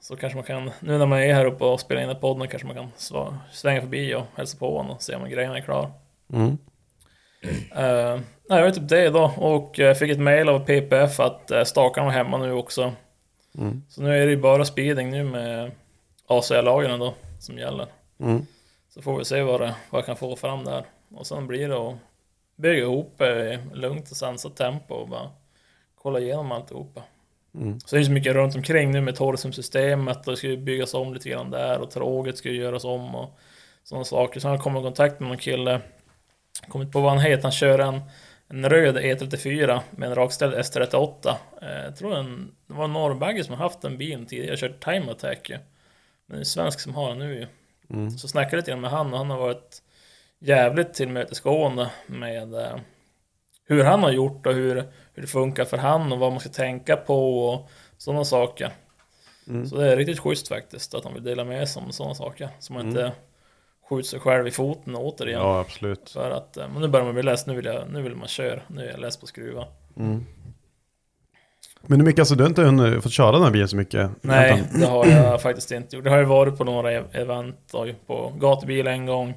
Så 0.04 0.16
kanske 0.16 0.38
man 0.38 0.44
kan, 0.46 0.72
nu 0.80 0.98
när 0.98 1.06
man 1.06 1.20
är 1.20 1.34
här 1.34 1.46
uppe 1.46 1.64
och 1.64 1.80
spelar 1.80 2.02
in 2.02 2.08
den 2.08 2.20
podden 2.20 2.48
kanske 2.48 2.68
man 2.68 2.76
kan 2.76 2.92
svänga 3.52 3.82
förbi 3.82 4.16
och 4.16 4.24
hälsa 4.36 4.58
på 4.58 4.78
honom 4.78 4.92
och 4.92 5.02
se 5.02 5.16
om 5.16 5.30
grejerna 5.30 5.58
är 5.58 5.62
klara. 5.62 5.92
Mm. 6.34 6.50
Uh, 6.50 8.22
nej, 8.50 8.60
jag 8.60 8.64
vet 8.64 8.76
typ 8.76 8.90
det 8.90 9.10
då. 9.10 9.34
Och 9.38 9.80
jag 9.80 10.00
fick 10.00 10.12
ett 10.12 10.20
mail 10.20 10.50
av 10.50 10.60
PPF 10.60 11.20
att 11.20 11.52
uh, 11.52 11.64
stakarna 11.64 12.06
var 12.06 12.14
hemma 12.14 12.38
nu 12.38 12.52
också. 12.52 12.94
Mm. 13.58 13.84
Så 13.90 14.02
nu 14.02 14.22
är 14.22 14.26
det 14.26 14.32
ju 14.32 14.38
bara 14.38 14.66
speeding 14.66 15.10
nu 15.10 15.24
med 15.24 15.72
ACL-lagren 16.28 17.00
då 17.00 17.14
som 17.40 17.58
gäller. 17.58 17.88
Mm. 18.20 18.46
Så 18.90 19.02
får 19.02 19.18
vi 19.18 19.26
se 19.26 19.42
vad, 19.42 19.62
det, 19.62 19.76
vad 19.90 20.00
jag 20.00 20.06
kan 20.06 20.16
få 20.16 20.36
fram 20.36 20.64
där. 20.64 20.86
Och 21.16 21.28
sen 21.28 21.48
blir 21.48 21.70
det 21.70 21.78
att 21.78 21.96
bygga 22.56 22.84
ihop 22.84 23.22
i 23.22 23.60
lugnt 23.74 24.12
och 24.12 24.18
sansat 24.18 24.56
tempo 24.56 24.94
och 24.94 25.08
bara 25.08 25.30
kolla 25.96 26.20
igenom 26.20 26.52
alltihopa. 26.52 27.02
Mm. 27.56 27.80
Så 27.80 27.96
det 27.96 28.02
är 28.02 28.06
så 28.06 28.12
mycket 28.12 28.34
runt 28.34 28.56
omkring 28.56 28.92
nu 28.92 29.02
med 29.02 29.16
Torsum-systemet 29.16 30.28
och 30.28 30.34
det 30.34 30.38
ska 30.38 30.48
ju 30.48 30.58
byggas 30.58 30.94
om 30.94 31.14
lite 31.14 31.30
grann 31.30 31.52
där 31.52 31.80
och 31.80 31.92
tråget 31.92 32.38
ska 32.38 32.50
ju 32.50 32.56
göras 32.56 32.84
om 32.84 33.16
och 33.16 33.40
sådana 33.84 34.06
saker. 34.06 34.40
Så 34.40 34.48
han 34.48 34.60
kom 34.60 34.78
i 34.78 34.82
kontakt 34.82 35.20
med 35.20 35.30
någon 35.30 35.38
kille, 35.38 35.82
kommit 36.68 36.92
på 36.92 37.02
vad 37.02 37.12
han 37.12 37.22
heter, 37.22 37.44
han 37.44 37.52
kör 37.52 37.80
en, 37.80 38.02
en 38.48 38.70
röd 38.70 38.98
E34 38.98 39.80
med 39.92 40.10
en 40.10 40.16
rakställd 40.16 40.54
S38. 40.54 41.36
Eh, 41.62 41.84
jag 41.84 41.98
tror 41.98 42.16
en, 42.16 42.56
det 42.68 42.74
var 42.74 42.84
en 42.84 42.94
norrbagge 42.94 43.44
som 43.44 43.56
har 43.56 43.64
haft 43.64 43.82
den 43.82 43.98
bilen 43.98 44.26
tidigare, 44.26 44.58
kört 44.58 44.84
Time 44.84 45.12
Attack 45.12 45.50
ju. 45.50 45.58
Men 46.26 46.36
det 46.36 46.36
är 46.36 46.40
en 46.40 46.46
svensk 46.46 46.80
som 46.80 46.96
har 46.96 47.10
den 47.10 47.20
nu 47.20 47.36
ju. 47.36 47.48
Mm. 47.90 48.12
Så 48.12 48.28
snackade 48.28 48.58
lite 48.58 48.72
grann 48.72 48.82
med 48.82 48.92
han 48.92 49.14
och 49.14 49.18
han 49.18 49.30
har 49.30 49.38
varit 49.38 49.82
jävligt 50.40 50.94
tillmötesgående 50.94 51.92
med 52.08 52.54
eh, 52.54 52.78
hur 53.66 53.84
han 53.84 54.04
har 54.04 54.12
gjort 54.12 54.46
och 54.46 54.54
hur, 54.54 54.92
hur 55.14 55.22
det 55.22 55.28
funkar 55.28 55.66
för 55.66 55.78
han 55.78 56.12
och 56.12 56.20
vad 56.20 56.32
man 56.32 56.40
ska 56.40 56.50
tänka 56.50 56.96
på 56.96 57.48
och 57.48 57.70
sådana 57.98 58.26
saker. 58.26 58.72
Mm. 59.48 59.68
Så 59.68 59.76
det 59.76 59.92
är 59.92 59.98
riktigt 59.98 60.20
schysst 60.20 60.48
faktiskt 60.48 60.94
att 60.94 61.04
han 61.04 61.14
vill 61.14 61.24
dela 61.24 61.44
med 61.44 61.70
sig 61.70 61.84
om 61.84 61.92
sådana 61.92 62.16
saker. 62.16 62.50
Så 62.60 62.74
man 62.74 62.88
inte 62.88 63.12
skjuter 63.90 64.10
sig 64.10 64.20
själv 64.20 64.48
i 64.48 64.52
foten 64.52 64.96
återigen. 64.96 65.40
Ja, 65.40 65.60
absolut. 65.60 66.10
För 66.10 66.32
att, 66.32 66.58
eh, 66.58 66.68
men 66.74 66.82
nu 66.82 66.88
börjar 66.88 67.06
man 67.06 67.14
bli 67.14 67.24
less, 67.24 67.48
nu 67.48 67.56
vill, 67.56 67.66
jag, 67.66 67.90
nu 67.92 68.02
vill 68.02 68.16
man 68.16 68.28
köra, 68.28 68.62
nu 68.68 68.86
är 68.86 68.92
jag 68.92 69.00
less 69.00 69.18
på 69.18 69.28
skruva. 69.28 69.66
Mm. 69.98 70.26
Men 71.82 72.00
hur 72.00 72.06
mycket, 72.06 72.20
alltså 72.20 72.36
du 72.36 72.44
har 72.44 72.50
inte 72.50 72.64
hunnit 72.64 73.04
fått 73.04 73.12
köra 73.12 73.32
den 73.32 73.44
här 73.44 73.52
bilen 73.52 73.68
så 73.68 73.76
mycket? 73.76 74.10
Nej, 74.22 74.52
egentligen? 74.52 74.82
det 74.82 74.88
har 74.88 75.08
jag 75.08 75.42
faktiskt 75.42 75.72
inte 75.72 75.96
gjort. 75.96 76.04
Det 76.04 76.10
har 76.10 76.18
ju 76.18 76.26
varit 76.26 76.58
på 76.58 76.64
några 76.64 76.94
e- 76.94 77.04
event 77.12 77.74
på 78.08 78.34
gatubil 78.40 78.88
en 78.88 79.06
gång. 79.06 79.34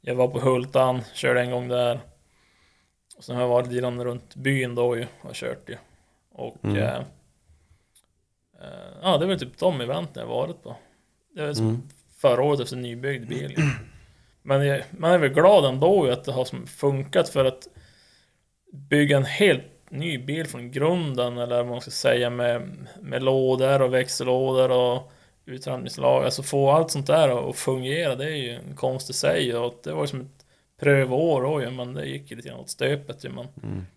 Jag 0.00 0.14
var 0.14 0.28
på 0.28 0.40
Hultan, 0.40 1.00
körde 1.14 1.40
en 1.40 1.50
gång 1.50 1.68
där. 1.68 2.00
Och 3.22 3.26
sen 3.26 3.36
har 3.36 3.42
jag 3.42 3.48
varit 3.48 3.70
grann 3.70 4.04
runt 4.04 4.34
byn 4.34 4.74
då 4.74 4.96
ju, 4.96 5.06
och 5.20 5.34
kört 5.34 5.68
ju. 5.68 5.76
Och 6.32 6.56
Mm. 6.64 6.76
eh, 6.76 6.96
eh, 8.60 8.92
ja, 9.02 9.18
det 9.18 9.24
är 9.24 9.28
väl 9.28 9.38
typ 9.40 9.58
de 9.58 9.80
eventen 9.80 10.20
jag 10.20 10.26
varit 10.28 10.62
på. 10.62 10.76
Det 11.34 11.46
var 11.46 11.54
som 11.54 11.68
Mm. 11.68 11.82
förra 12.16 12.42
året 12.42 12.60
efter 12.60 12.76
en 12.76 12.82
nybyggd 12.82 13.28
bil. 13.28 13.54
ju. 13.58 13.64
Men 14.42 14.66
jag, 14.66 14.82
man 14.90 15.10
är 15.12 15.18
väl 15.18 15.32
glad 15.32 15.64
ändå 15.64 16.06
ju 16.06 16.12
att 16.12 16.24
det 16.24 16.32
har 16.32 16.44
som 16.44 16.66
funkat 16.66 17.28
för 17.28 17.44
att 17.44 17.68
bygga 18.72 19.16
en 19.16 19.24
helt 19.24 19.64
ny 19.88 20.18
bil 20.18 20.46
från 20.46 20.70
grunden 20.70 21.38
eller 21.38 21.56
vad 21.56 21.66
man 21.66 21.80
ska 21.80 21.90
säga 21.90 22.30
med, 22.30 22.86
med 23.00 23.22
lådor 23.22 23.82
och 23.82 23.94
växellådor 23.94 24.70
och 24.70 25.12
utrandningslag. 25.44 26.24
Alltså 26.24 26.42
få 26.42 26.70
allt 26.70 26.90
sånt 26.90 27.06
där 27.06 27.50
att 27.50 27.56
fungera, 27.56 28.14
det 28.14 28.24
är 28.24 28.36
ju 28.36 28.50
en 28.50 28.76
konst 28.76 29.10
i 29.10 29.12
sig 29.12 29.56
och 29.56 29.80
det 29.84 29.92
var 29.92 30.06
som 30.06 30.20
ett 30.20 30.41
prövår 30.82 31.42
då 31.42 31.62
ju, 31.62 31.70
men 31.70 31.94
det 31.94 32.06
gick 32.06 32.30
ju 32.30 32.36
lite 32.36 32.48
grann 32.48 32.60
åt 32.60 32.70
stöpet 32.70 33.24
ju. 33.24 33.28
Men 33.28 33.46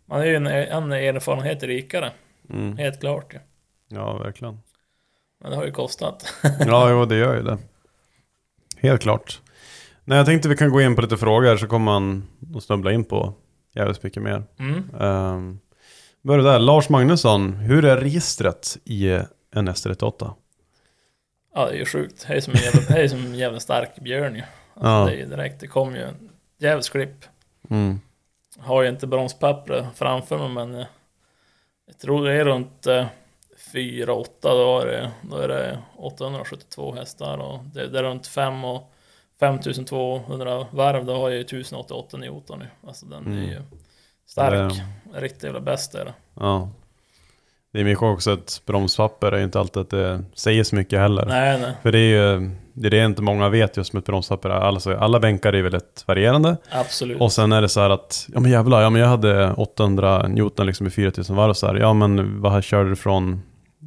man 0.05 0.21
är 0.21 0.25
ju 0.25 0.35
en, 0.35 0.47
en 0.47 0.91
erfarenhet 0.91 1.63
rikare, 1.63 2.11
Mm. 2.49 2.77
helt 2.77 2.99
klart 2.99 3.33
ju. 3.33 3.39
Ja, 3.97 4.17
verkligen. 4.17 4.59
Men 5.41 5.51
det 5.51 5.57
har 5.57 5.65
ju 5.65 5.71
kostat. 5.71 6.33
Ja, 6.65 6.89
jo, 6.91 7.05
det 7.05 7.15
gör 7.15 7.35
ju 7.35 7.43
det. 7.43 7.57
Helt 8.77 9.01
klart. 9.01 9.41
Nej, 10.03 10.17
jag 10.17 10.25
tänkte 10.25 10.49
vi 10.49 10.57
kan 10.57 10.69
gå 10.71 10.81
in 10.81 10.95
på 10.95 11.01
lite 11.01 11.17
frågor 11.17 11.57
så 11.57 11.67
kommer 11.67 11.85
man 11.85 12.27
att 12.55 12.63
snubbla 12.63 12.91
in 12.91 13.03
på 13.03 13.33
jävligt 13.73 14.03
mycket 14.03 14.23
mer. 14.23 14.43
Mm. 14.59 14.95
Um, 15.01 15.59
börja 16.21 16.43
där, 16.43 16.59
Lars 16.59 16.89
Magnusson, 16.89 17.53
hur 17.53 17.85
är 17.85 17.97
registret 17.97 18.77
i 18.83 19.09
en 19.55 19.69
S38? 19.69 20.33
Ja, 21.55 21.65
det 21.65 21.71
är 21.75 21.77
ju 21.79 21.85
sjukt. 21.85 22.25
Det 22.27 22.33
är 22.33 22.41
som 22.41 22.53
en 22.53 22.59
jävla, 22.59 22.81
det 22.95 23.03
är 23.03 23.07
som 23.07 23.19
en 23.25 23.35
jävla 23.35 23.59
stark 23.59 23.95
björn 23.99 24.35
ju. 24.35 24.41
Alltså, 24.73 24.89
Ja. 24.89 25.05
Det 25.05 25.11
är 25.11 25.17
ju 25.17 25.25
direkt, 25.25 25.59
det 25.59 25.67
kom 25.67 25.95
ju 25.95 26.07
en 26.65 26.69
jävligt 26.69 26.89
klipp. 26.89 27.25
Mm. 27.69 27.99
Har 28.59 28.83
ju 28.83 28.89
inte 28.89 29.07
bromspappret 29.07 29.85
framför 29.95 30.37
mig 30.37 30.49
men 30.49 30.73
jag, 30.73 30.87
jag 31.85 31.97
tror 31.97 32.25
det 32.25 32.33
är 32.33 32.45
runt 32.45 32.87
eh, 32.87 33.05
4-8 33.73 34.25
då 34.41 34.79
är 34.79 34.85
det, 34.85 35.11
då 35.21 35.37
är 35.37 35.47
det 35.47 35.79
872 35.95 36.93
hästar 36.93 37.37
och 37.37 37.59
det, 37.73 37.87
det 37.87 37.99
är 37.99 38.03
runt 38.03 38.27
5 38.27 38.65
och 38.65 38.93
5200 39.39 40.67
varv 40.71 41.05
då 41.05 41.13
har 41.13 41.29
jag 41.29 41.37
ju 41.37 41.41
1088 41.41 42.17
Newton 42.17 42.59
nu. 42.59 42.67
Alltså 42.87 43.05
den 43.05 43.37
är 43.37 43.47
ju 43.47 43.61
stark. 44.25 44.73
Riktigt 45.13 45.43
jävla 45.43 45.59
bäst 45.59 45.95
är 45.95 46.05
det. 46.05 46.13
Ja. 46.33 46.69
Det 47.71 47.79
är 47.79 47.83
mycket 47.83 48.03
också 48.03 48.31
att 48.31 48.61
bromspapper 48.65 49.31
är 49.31 49.37
ju 49.37 49.43
inte 49.43 49.59
alltid 49.59 49.81
att 49.81 49.89
det 49.89 50.23
säger 50.33 50.63
så 50.63 50.75
mycket 50.75 50.99
heller. 50.99 51.25
Nej 51.25 51.59
nej, 51.61 51.73
För 51.81 51.91
det 51.91 51.99
är 51.99 52.33
ju 52.33 52.49
det 52.77 52.87
är 52.87 52.91
det 52.91 53.05
inte 53.05 53.21
många 53.21 53.49
vet 53.49 53.77
just 53.77 53.93
med 53.93 53.99
ett 53.99 54.05
bromspapper. 54.05 54.49
Alltså, 54.49 54.95
alla 54.97 55.19
bänkar 55.19 55.53
är 55.53 55.61
väldigt 55.61 56.03
varierande. 56.07 56.57
absolut. 56.71 57.21
Och 57.21 57.31
sen 57.31 57.51
är 57.51 57.61
det 57.61 57.69
så 57.69 57.79
här 57.81 57.89
att, 57.89 58.27
ja 58.33 58.39
men 58.39 58.51
jävlar, 58.51 58.81
ja 58.81 58.89
men 58.89 59.01
jag 59.01 59.09
hade 59.09 59.51
800 59.51 60.27
Newton 60.27 60.65
liksom 60.67 60.87
i 60.87 60.89
4000 60.89 61.35
varv 61.35 61.53
så 61.53 61.67
här. 61.67 61.75
Ja 61.75 61.93
men 61.93 62.41
vad 62.41 62.63
körde 62.63 62.89
du 62.89 62.95
från, 62.95 63.41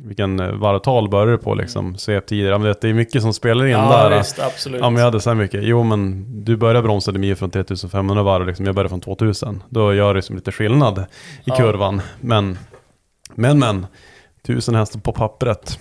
vilken 0.04 0.40
eh, 0.40 0.50
varvtal 0.52 1.08
började 1.08 1.30
du 1.32 1.38
på 1.38 1.54
liksom? 1.54 1.96
Sveptider, 1.98 2.50
ja 2.50 2.58
men 2.58 2.74
det 2.80 2.88
är 2.88 2.94
mycket 2.94 3.22
som 3.22 3.32
spelar 3.32 3.64
in 3.64 3.70
ja 3.70 4.08
där. 4.08 4.18
visst, 4.18 4.38
absolut. 4.40 4.80
Ja 4.80 4.90
men 4.90 4.98
jag 4.98 5.04
hade 5.04 5.20
så 5.20 5.30
här 5.30 5.34
mycket. 5.34 5.60
Jo 5.64 5.82
men 5.82 6.24
du 6.44 6.56
började 6.56 6.82
bromsa 6.82 7.12
mig 7.12 7.34
från 7.34 7.50
3500 7.50 8.22
varv 8.22 8.46
liksom. 8.46 8.66
Jag 8.66 8.74
började 8.74 8.88
från 8.88 9.00
2000. 9.00 9.62
Då 9.68 9.94
gör 9.94 10.14
det 10.14 10.22
som 10.22 10.36
lite 10.36 10.52
skillnad 10.52 10.98
i 10.98 11.02
Ja. 11.44 11.56
kurvan. 11.56 12.00
Men, 12.20 12.58
men 13.34 13.58
men. 13.58 13.86
1000 14.44 14.74
hästar 14.74 15.00
på 15.00 15.12
pappret. 15.12 15.78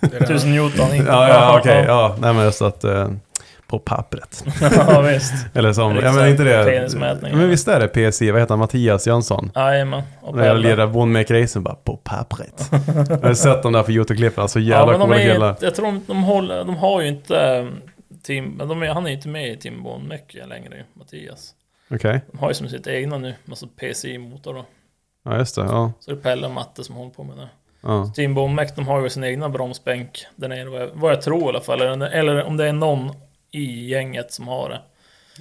Tusen 0.26 0.50
Newton 0.50 0.94
inte. 0.94 1.10
Ja, 1.10 1.28
ja 1.28 1.58
okej. 1.60 1.84
ja, 1.86 2.16
nej 2.20 2.34
men 2.34 2.44
just 2.44 2.62
att. 2.62 2.84
Eh, 2.84 3.08
på 3.66 3.78
pappret. 3.78 4.44
ja 4.60 5.00
visst. 5.00 5.32
Eller 5.54 5.72
som, 5.72 5.96
ja 5.96 6.12
men 6.12 6.28
inte 6.28 6.44
det. 6.44 6.64
penismätning. 6.64 7.36
Men 7.36 7.48
visst 7.48 7.68
är 7.68 7.80
det 7.80 8.10
PSI, 8.10 8.30
vad 8.30 8.40
heter 8.40 8.52
han, 8.52 8.58
Mattias 8.58 9.06
Jönsson? 9.06 9.50
Jajamän. 9.54 10.02
När 10.22 10.28
jag 10.28 10.34
Pelle. 10.56 10.68
lirar 10.68 10.86
Bonemaker-racen 10.86 11.62
bara 11.62 11.74
på 11.74 11.96
pappret. 11.96 12.68
jag 13.10 13.18
har 13.28 13.34
sett 13.34 13.62
dem 13.62 13.72
där 13.72 13.82
på 13.82 13.90
YouTube-klippen, 13.90 14.46
så 14.48 14.58
Ja, 14.60 14.64
jävla 14.78 14.92
de 14.92 15.00
coola 15.00 15.18
killar. 15.18 15.56
jag 15.60 15.74
tror 15.74 15.86
de, 15.86 16.04
de, 16.06 16.22
håller, 16.22 16.64
de 16.64 16.76
har 16.76 17.00
ju 17.00 17.08
inte 17.08 17.40
eh, 17.40 17.66
team, 18.22 18.44
men 18.44 18.68
de 18.68 18.82
är, 18.82 18.86
han 18.88 19.04
är 19.04 19.08
ju 19.10 19.16
inte 19.16 19.28
med 19.28 19.48
i 19.52 19.56
Team 19.56 19.82
Bonmecke 19.82 20.46
längre, 20.46 20.84
Mattias. 20.94 21.50
Okej, 21.90 22.20
De 22.32 22.38
har 22.38 22.48
ju 22.48 22.54
som 22.54 22.68
sitt 22.68 22.86
egna 22.86 23.18
nu, 23.18 23.34
alltså 23.50 23.66
PCI-motor 23.66 24.54
då. 24.54 24.64
ja 25.24 25.38
just 25.38 25.54
det. 25.54 25.60
Ja, 25.62 25.92
Så 26.00 26.10
det 26.10 26.16
är 26.16 26.20
Pelle 26.22 26.46
och 26.46 26.52
Matte 26.52 26.84
som 26.84 26.94
håller 26.94 27.10
på 27.10 27.24
med 27.24 27.36
det. 27.36 27.48
Ja. 27.82 28.06
Team 28.16 28.34
Bonmec, 28.34 28.74
de 28.74 28.86
har 28.88 29.02
ju 29.02 29.10
sin 29.10 29.24
egna 29.24 29.48
bromsbänk 29.48 30.24
där 30.36 30.48
nere, 30.48 30.90
vad 30.94 31.12
jag, 31.12 31.22
tror 31.22 31.42
i 31.42 31.48
alla 31.48 31.60
fall. 31.60 31.80
Eller, 31.80 32.06
eller 32.06 32.44
om 32.44 32.56
det 32.56 32.68
är 32.68 32.72
någon 32.72 33.10
i 33.50 33.88
gänget 33.90 34.32
som 34.32 34.48
har 34.48 34.68
det. 34.68 34.80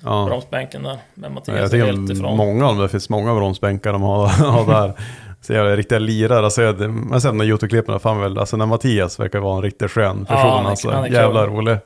ja. 0.04 0.26
Bromsbänken 0.26 0.84
där. 0.84 0.98
Men 1.14 1.34
Mattias 1.34 1.72
Jag 1.74 1.82
är 1.82 1.86
helt 1.86 2.12
ifrån. 2.12 2.38
många 2.38 2.68
av 2.68 2.74
dem, 2.76 2.82
det 2.84 2.90
finns 2.90 3.10
många 3.10 3.36
bromsbänkar 3.36 3.94
de 3.94 4.02
har, 4.02 4.28
har 4.52 4.74
där. 4.82 4.94
Så 5.42 5.54
jag 5.54 5.72
är 5.72 5.78
riktiga 5.78 6.00
lirare. 6.00 6.46
Alltså, 6.46 6.62
jag, 6.62 6.76
sett 7.22 7.24
de 7.24 7.38
där 7.38 7.46
YouTube-klippen, 7.46 8.00
fan 8.00 8.22
väl, 8.22 8.38
alltså 8.38 8.58
när 8.58 8.66
Mattias 8.66 9.20
verkar 9.20 9.40
vara 9.40 9.56
en 9.56 9.62
riktigt 9.64 9.92
skön 9.92 10.26
person. 10.26 10.50
han 10.50 10.66
är- 10.66 10.70
alltså, 10.70 10.90
han 10.92 11.04
är 11.04 11.10
jävla 11.10 11.48
rolig. 11.48 11.78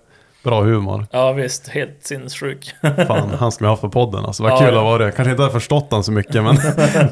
Bra 0.43 0.61
humor. 0.63 1.07
Ja 1.11 1.31
visst, 1.33 1.67
helt 1.67 2.03
sinnessjuk. 2.03 2.75
Fan, 3.07 3.29
han 3.29 3.51
ska 3.51 3.65
vi 3.65 3.69
ha 3.69 3.77
på 3.77 3.89
podden 3.89 4.25
alltså. 4.25 4.43
Vad 4.43 4.51
Ja, 4.51 4.57
kul 4.57 4.73
det 4.73 4.79
var 4.81 4.99
det. 4.99 5.11
Kanske 5.11 5.31
inte 5.31 5.43
har 5.43 5.49
förstått 5.49 5.87
han 5.91 6.03
så 6.03 6.11
mycket, 6.11 6.43
men 6.43 6.55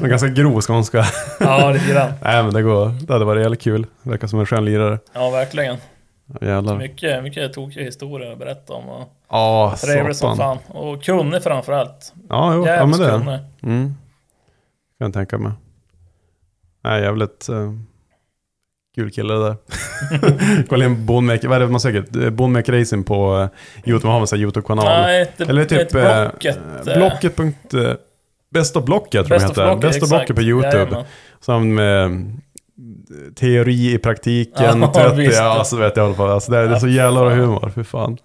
ganska 0.10 0.28
grov 0.28 0.60
skånska. 0.60 1.04
ja, 1.40 1.70
lite 1.70 1.92
grann. 1.92 2.12
Nej, 2.22 2.42
men 2.42 2.54
det 2.54 2.62
går. 2.62 2.88
Det 3.06 3.12
hade 3.12 3.24
varit 3.24 3.42
jävligt 3.42 3.60
kul. 3.62 3.86
Verkar 4.02 4.26
som 4.26 4.40
en 4.40 4.46
skön 4.46 4.64
lirare. 4.64 4.98
Ja, 5.12 5.30
verkligen. 5.30 5.76
Jävlar. 6.40 6.76
Mycket, 6.78 7.22
mycket 7.22 7.52
tokiga 7.52 7.84
historier 7.84 8.32
att 8.32 8.38
berätta 8.38 8.72
om. 8.72 8.88
Och 8.88 9.08
Ja, 9.30 9.74
trevlig 9.84 10.16
som 10.16 10.36
fan. 10.36 10.58
Och 10.68 11.02
kunnig 11.02 11.42
framförallt. 11.42 12.12
Ja, 12.28 12.54
jo, 12.54 12.66
ja 12.66 12.86
men 12.86 13.00
Jävligt 13.00 13.00
det. 13.00 13.10
kunnig. 13.18 13.38
Mm. 13.62 13.94
Kan 14.98 15.04
jag 15.06 15.12
tänka 15.14 15.38
mig. 15.38 15.52
Nej, 16.84 17.02
jävligt 17.02 17.48
uh, 17.50 17.72
kul 19.00 19.10
kille 19.10 19.34
det 19.34 19.40
där. 19.44 19.56
Kolla 20.68 20.84
in 20.84 21.06
Bonemaker, 21.06 21.48
vad 21.48 21.56
är 21.56 21.60
det 21.60 21.68
man 21.68 21.80
säger? 21.80 22.24
Eh, 22.24 22.30
Bonemaker 22.30 22.72
Racing 22.72 23.04
på 23.06 23.36
uh, 23.38 23.48
YouTube, 23.84 24.06
man 24.06 24.12
har 24.12 24.20
väl 24.20 24.26
så 24.26 24.36
här 24.36 24.42
YouTube-kanal. 24.42 24.84
Nej, 24.84 25.32
det, 25.36 25.48
Eller 25.48 25.62
det 25.62 25.68
typ 25.68 25.80
ett 25.80 25.92
Blocket. 25.92 26.58
eh, 26.86 26.92
eh, 26.92 26.98
Blocket. 26.98 27.38
eh, 27.74 27.92
Bäst 28.54 28.76
av 28.76 28.84
Blocket 28.84 29.26
tror 29.26 29.40
jag 29.40 29.48
heter. 29.48 29.64
Blocket, 29.64 29.80
Bäst 29.80 30.02
av 30.02 30.08
Blocket 30.08 30.36
på. 30.36 30.42
YouTube. 30.42 31.04
Som 31.40 31.78
eh, 31.78 32.08
teori 33.34 33.92
i 33.94 33.98
praktiken, 33.98 34.80
Ja, 34.82 34.92
30, 34.94 35.16
visst. 35.16 35.38
ja, 35.38 35.58
alltså 35.58 35.76
vet 35.76 35.96
jag 35.96 36.04
i 36.04 36.06
alla 36.06 36.14
fall. 36.16 36.30
Alltså, 36.30 36.52
det, 36.52 36.58
är, 36.58 36.68
det 36.68 36.74
är 36.74 36.78
så 36.78 36.88
jävla 36.88 37.20
bra 37.20 37.30
humor, 37.30 37.70
för 37.74 37.82
fan. 37.82 38.16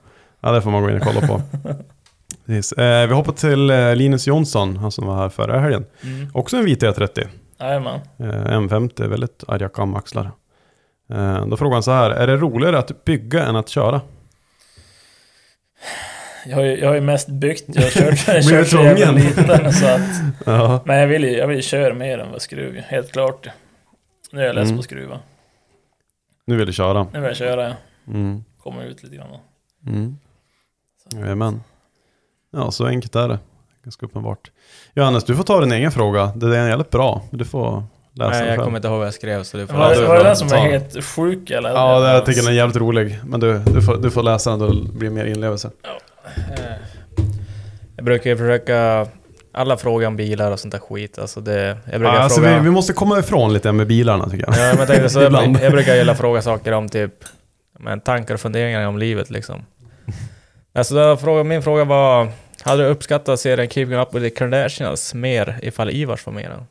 Ja, 0.41 0.51
det 0.51 0.61
får 0.61 0.71
man 0.71 0.81
gå 0.83 0.89
in 0.89 0.95
och 0.95 1.01
kolla 1.03 1.27
på. 1.27 1.41
Precis. 2.45 2.71
Eh, 2.71 3.07
vi 3.07 3.13
hoppar 3.13 3.31
till 3.33 3.69
eh, 3.69 3.95
Linus 3.95 4.27
Jonsson, 4.27 4.77
han 4.77 4.91
som 4.91 5.07
var 5.07 5.15
här 5.17 5.29
förra 5.29 5.59
helgen. 5.59 5.85
Mm. 6.03 6.27
Också 6.33 6.57
en 6.57 6.65
vit 6.65 6.83
E30. 6.83 7.27
Jajamän. 7.59 7.99
Eh, 8.19 8.25
M50, 8.59 9.07
väldigt 9.07 9.43
arga 9.47 9.69
kamaxlar. 9.69 10.31
Eh, 11.09 11.45
då 11.47 11.57
frågar 11.57 11.73
han 11.73 11.83
så 11.83 11.91
här, 11.91 12.09
är 12.11 12.27
det 12.27 12.37
roligare 12.37 12.77
att 12.79 13.05
bygga 13.05 13.45
än 13.45 13.55
att 13.55 13.69
köra? 13.69 14.01
Jag 16.45 16.55
har, 16.55 16.63
ju, 16.63 16.79
jag 16.79 16.87
har 16.87 16.95
ju 16.95 17.01
mest 17.01 17.27
byggt, 17.29 17.63
jag 17.67 17.81
har 17.83 17.89
kört, 17.89 18.27
jag 18.27 18.43
så 18.67 18.77
jävla 18.77 19.05
tvungen? 19.05 19.15
lite. 19.15 19.71
Så 19.73 19.85
att, 19.87 20.01
Ja. 20.45 20.81
men 20.85 20.97
jag 20.97 21.07
vill 21.07 21.23
ju 21.23 21.31
jag 21.37 21.47
vill 21.47 21.63
köra 21.63 21.93
mer 21.93 22.17
än 22.19 22.31
vad 22.31 22.41
skruv, 22.41 22.75
helt 22.77 23.11
klart. 23.11 23.47
Nu 24.31 24.41
är 24.41 24.45
jag 24.45 24.55
less 24.55 24.65
Mm. 24.65 24.77
på 24.77 24.83
skruva. 24.83 25.19
Nu 26.47 26.55
vill 26.55 26.67
du 26.67 26.73
köra. 26.73 27.03
Nu 27.13 27.19
vill 27.19 27.27
jag 27.27 27.35
köra, 27.37 27.67
ja. 27.69 27.73
Mm. 28.07 28.43
komma 28.63 28.83
ut 28.83 29.03
lite 29.03 29.15
grann. 29.15 29.27
Mm. 29.87 30.17
Jajamän. 31.13 31.63
Ja, 32.51 32.71
så 32.71 32.85
enkelt 32.85 33.15
är 33.15 33.27
det. 33.27 33.39
Ganska 33.83 34.05
uppenbart. 34.05 34.51
Johannes, 34.93 35.23
du 35.23 35.35
får 35.35 35.43
ta 35.43 35.59
din 35.61 35.71
egen 35.71 35.91
fråga. 35.91 36.25
Det 36.35 36.57
är 36.57 36.67
jävligt 36.69 36.89
bra. 36.89 37.21
Du 37.31 37.45
får 37.45 37.83
läsa 38.15 38.29
Nej, 38.29 38.39
jag 38.39 38.47
själv. 38.47 38.63
kommer 38.63 38.77
inte 38.77 38.87
ihåg 38.87 38.97
vad 38.97 39.07
jag 39.07 39.13
skrev 39.13 39.43
så 39.43 39.57
du 39.57 39.67
får 39.67 39.73
Var, 39.77 39.95
får 39.95 40.03
var 40.07 40.17
det 40.17 40.23
den 40.23 40.35
som 40.35 40.47
var 40.47 40.57
helt 40.57 41.03
sjuk 41.03 41.49
eller? 41.49 41.69
Ja, 41.69 41.99
det, 41.99 42.09
jag 42.13 42.25
tycker 42.25 42.41
den 42.41 42.51
är 42.51 42.55
jävligt 42.55 42.77
rolig. 42.77 43.19
Men 43.25 43.39
du, 43.39 43.59
du, 43.73 43.81
får, 43.81 43.97
du 43.97 44.11
får 44.11 44.23
läsa 44.23 44.49
den, 44.49 44.59
då 44.59 44.73
blir 44.91 45.09
det 45.09 45.15
mer 45.15 45.25
inlevelse. 45.25 45.71
Eh, 45.85 46.63
Jag 47.95 48.05
brukar 48.05 48.29
ju 48.29 48.37
försöka... 48.37 49.07
Alla 49.53 49.77
frågar 49.77 50.07
om 50.07 50.15
bilar 50.15 50.51
och 50.51 50.59
sånt 50.59 50.71
där 50.71 50.79
skit. 50.79 51.19
Alltså 51.19 51.41
det, 51.41 51.77
jag 51.91 51.99
brukar 51.99 52.15
Ja, 52.15 52.19
alltså 52.21 52.41
fråga... 52.41 52.57
vi, 52.57 52.63
vi 52.63 52.69
måste 52.71 52.93
komma 52.93 53.19
ifrån 53.19 53.53
lite 53.53 53.71
med 53.71 53.87
bilarna 53.87 54.29
tycker 54.29 54.45
jag. 54.47 54.55
Ja, 54.57 54.69
men 54.69 54.77
jag, 54.77 54.87
tänkte, 54.87 55.09
så 55.09 55.21
jag, 55.21 55.33
jag 55.61 55.71
brukar 55.71 55.95
gilla 55.95 56.15
fråga 56.15 56.41
saker 56.41 56.71
om 56.71 56.89
typ 56.89 57.13
men, 57.79 57.99
tankar 58.01 58.33
och 58.33 58.39
funderingar 58.39 58.87
om 58.87 58.97
livet 58.97 59.29
liksom. 59.29 59.65
Alltså, 60.75 60.95
då, 60.95 61.17
fråga, 61.17 61.43
min 61.43 61.63
fråga 61.63 61.83
var, 61.83 62.27
hade 62.61 62.83
du 62.83 62.89
uppskattat 62.89 63.39
serien 63.39 63.69
Keeping 63.69 63.97
Up 63.97 64.13
With 64.15 64.23
The 64.25 64.29
Kardashians 64.29 65.13
mer 65.13 65.59
ifall 65.61 65.89
Ivars 65.89 66.25
var 66.25 66.33
med 66.33 66.43
i 66.43 66.47
den? 66.47 66.65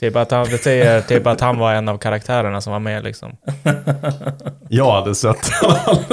Typ 0.00 0.16
att 0.16 0.30
han, 0.30 0.46
det 0.46 0.58
säger 0.58 1.00
typ 1.00 1.26
att 1.26 1.40
han 1.40 1.58
var 1.58 1.74
en 1.74 1.88
av 1.88 1.98
karaktärerna 1.98 2.60
som 2.60 2.72
var 2.72 2.80
med 2.80 3.04
liksom. 3.04 3.36
Jag 4.68 4.92
hade 4.92 5.14
sett. 5.14 5.36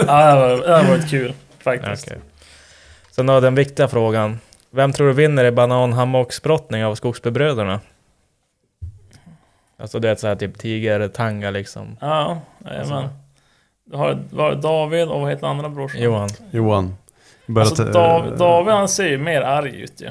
Ja, 0.07 0.35
det 0.35 0.67
det 0.67 0.75
har 0.75 0.83
varit 0.89 1.09
kul 1.09 1.33
faktiskt. 1.59 2.07
Okej. 2.07 2.19
Sen 3.11 3.25
då 3.25 3.39
den 3.39 3.55
viktiga 3.55 3.87
frågan. 3.87 4.39
Vem 4.71 4.93
tror 4.93 5.07
du 5.07 5.13
vinner 5.13 5.45
i 5.45 5.51
bananhammocksbrottning 5.51 6.85
av 6.85 6.95
Skogsbybröderna? 6.95 7.79
Alltså 9.79 9.99
det 9.99 10.07
är 10.09 10.13
ett 10.13 10.19
så 10.19 10.27
här 10.27 10.35
typ 10.35 10.57
tiger-tanga 10.57 11.51
liksom. 11.51 11.97
Ja, 12.01 12.41
jajamän. 12.65 13.09
Du 13.85 13.97
har, 13.97 14.19
du 14.31 14.37
har 14.37 14.55
David 14.55 15.07
och 15.07 15.21
vad 15.21 15.29
heter 15.29 15.47
andra 15.47 15.69
brorsan? 15.69 16.01
Johan. 16.01 16.29
Johan. 16.51 16.95
Alltså 17.57 17.83
David, 17.83 18.33
David 18.37 18.73
han 18.73 18.89
ser 18.89 19.07
ju 19.07 19.17
mer 19.17 19.41
arg 19.41 19.81
ut 19.81 20.01
ju. 20.01 20.09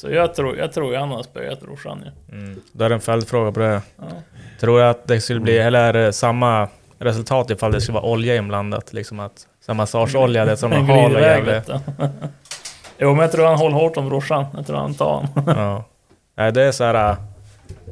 Så 0.00 0.10
jag 0.10 0.34
tror, 0.34 0.56
jag 0.56 0.72
tror 0.72 0.94
han 0.96 1.10
har 1.10 1.22
spöat 1.22 1.60
brorsan 1.60 2.02
ju. 2.04 2.36
Mm. 2.38 2.60
Då 2.72 2.84
är 2.84 2.88
det 2.88 2.94
en 2.94 3.00
följdfråga 3.00 3.52
på 3.52 3.60
det. 3.60 3.82
Ja. 3.96 4.04
Tror 4.60 4.78
du 4.78 4.84
att 4.84 5.06
det 5.08 5.20
skulle 5.20 5.40
bli, 5.40 5.58
eller 5.58 5.80
är 5.80 5.92
det 5.92 6.12
samma 6.12 6.68
resultat 6.98 7.50
ifall 7.50 7.72
det 7.72 7.80
skulle 7.80 7.94
vara 7.98 8.04
olja 8.10 8.36
inblandat? 8.36 8.92
Liksom 8.92 9.20
att 9.20 9.46
samma 9.66 9.82
massageolja, 9.82 10.44
det 10.44 10.56
som 10.56 10.72
En 10.76 10.84
hal 10.84 10.98
och 10.98 11.10
glidväg 11.10 11.22
jävlig. 11.22 11.52
vet 11.52 11.66
du. 11.66 11.78
Jo 12.98 13.10
men 13.10 13.18
jag 13.22 13.32
tror 13.32 13.46
han 13.46 13.56
håller 13.58 13.76
hårt 13.76 13.96
om 13.96 14.08
brorsan. 14.08 14.44
Jag 14.56 14.66
tror 14.66 14.76
han 14.76 14.94
tar 14.94 15.28
han. 15.34 15.44
Ja. 15.56 15.84
Nej, 16.36 16.52
det 16.52 16.62
är 16.62 16.72
så 16.72 16.84
här. 16.84 17.10
äh, 17.10 17.16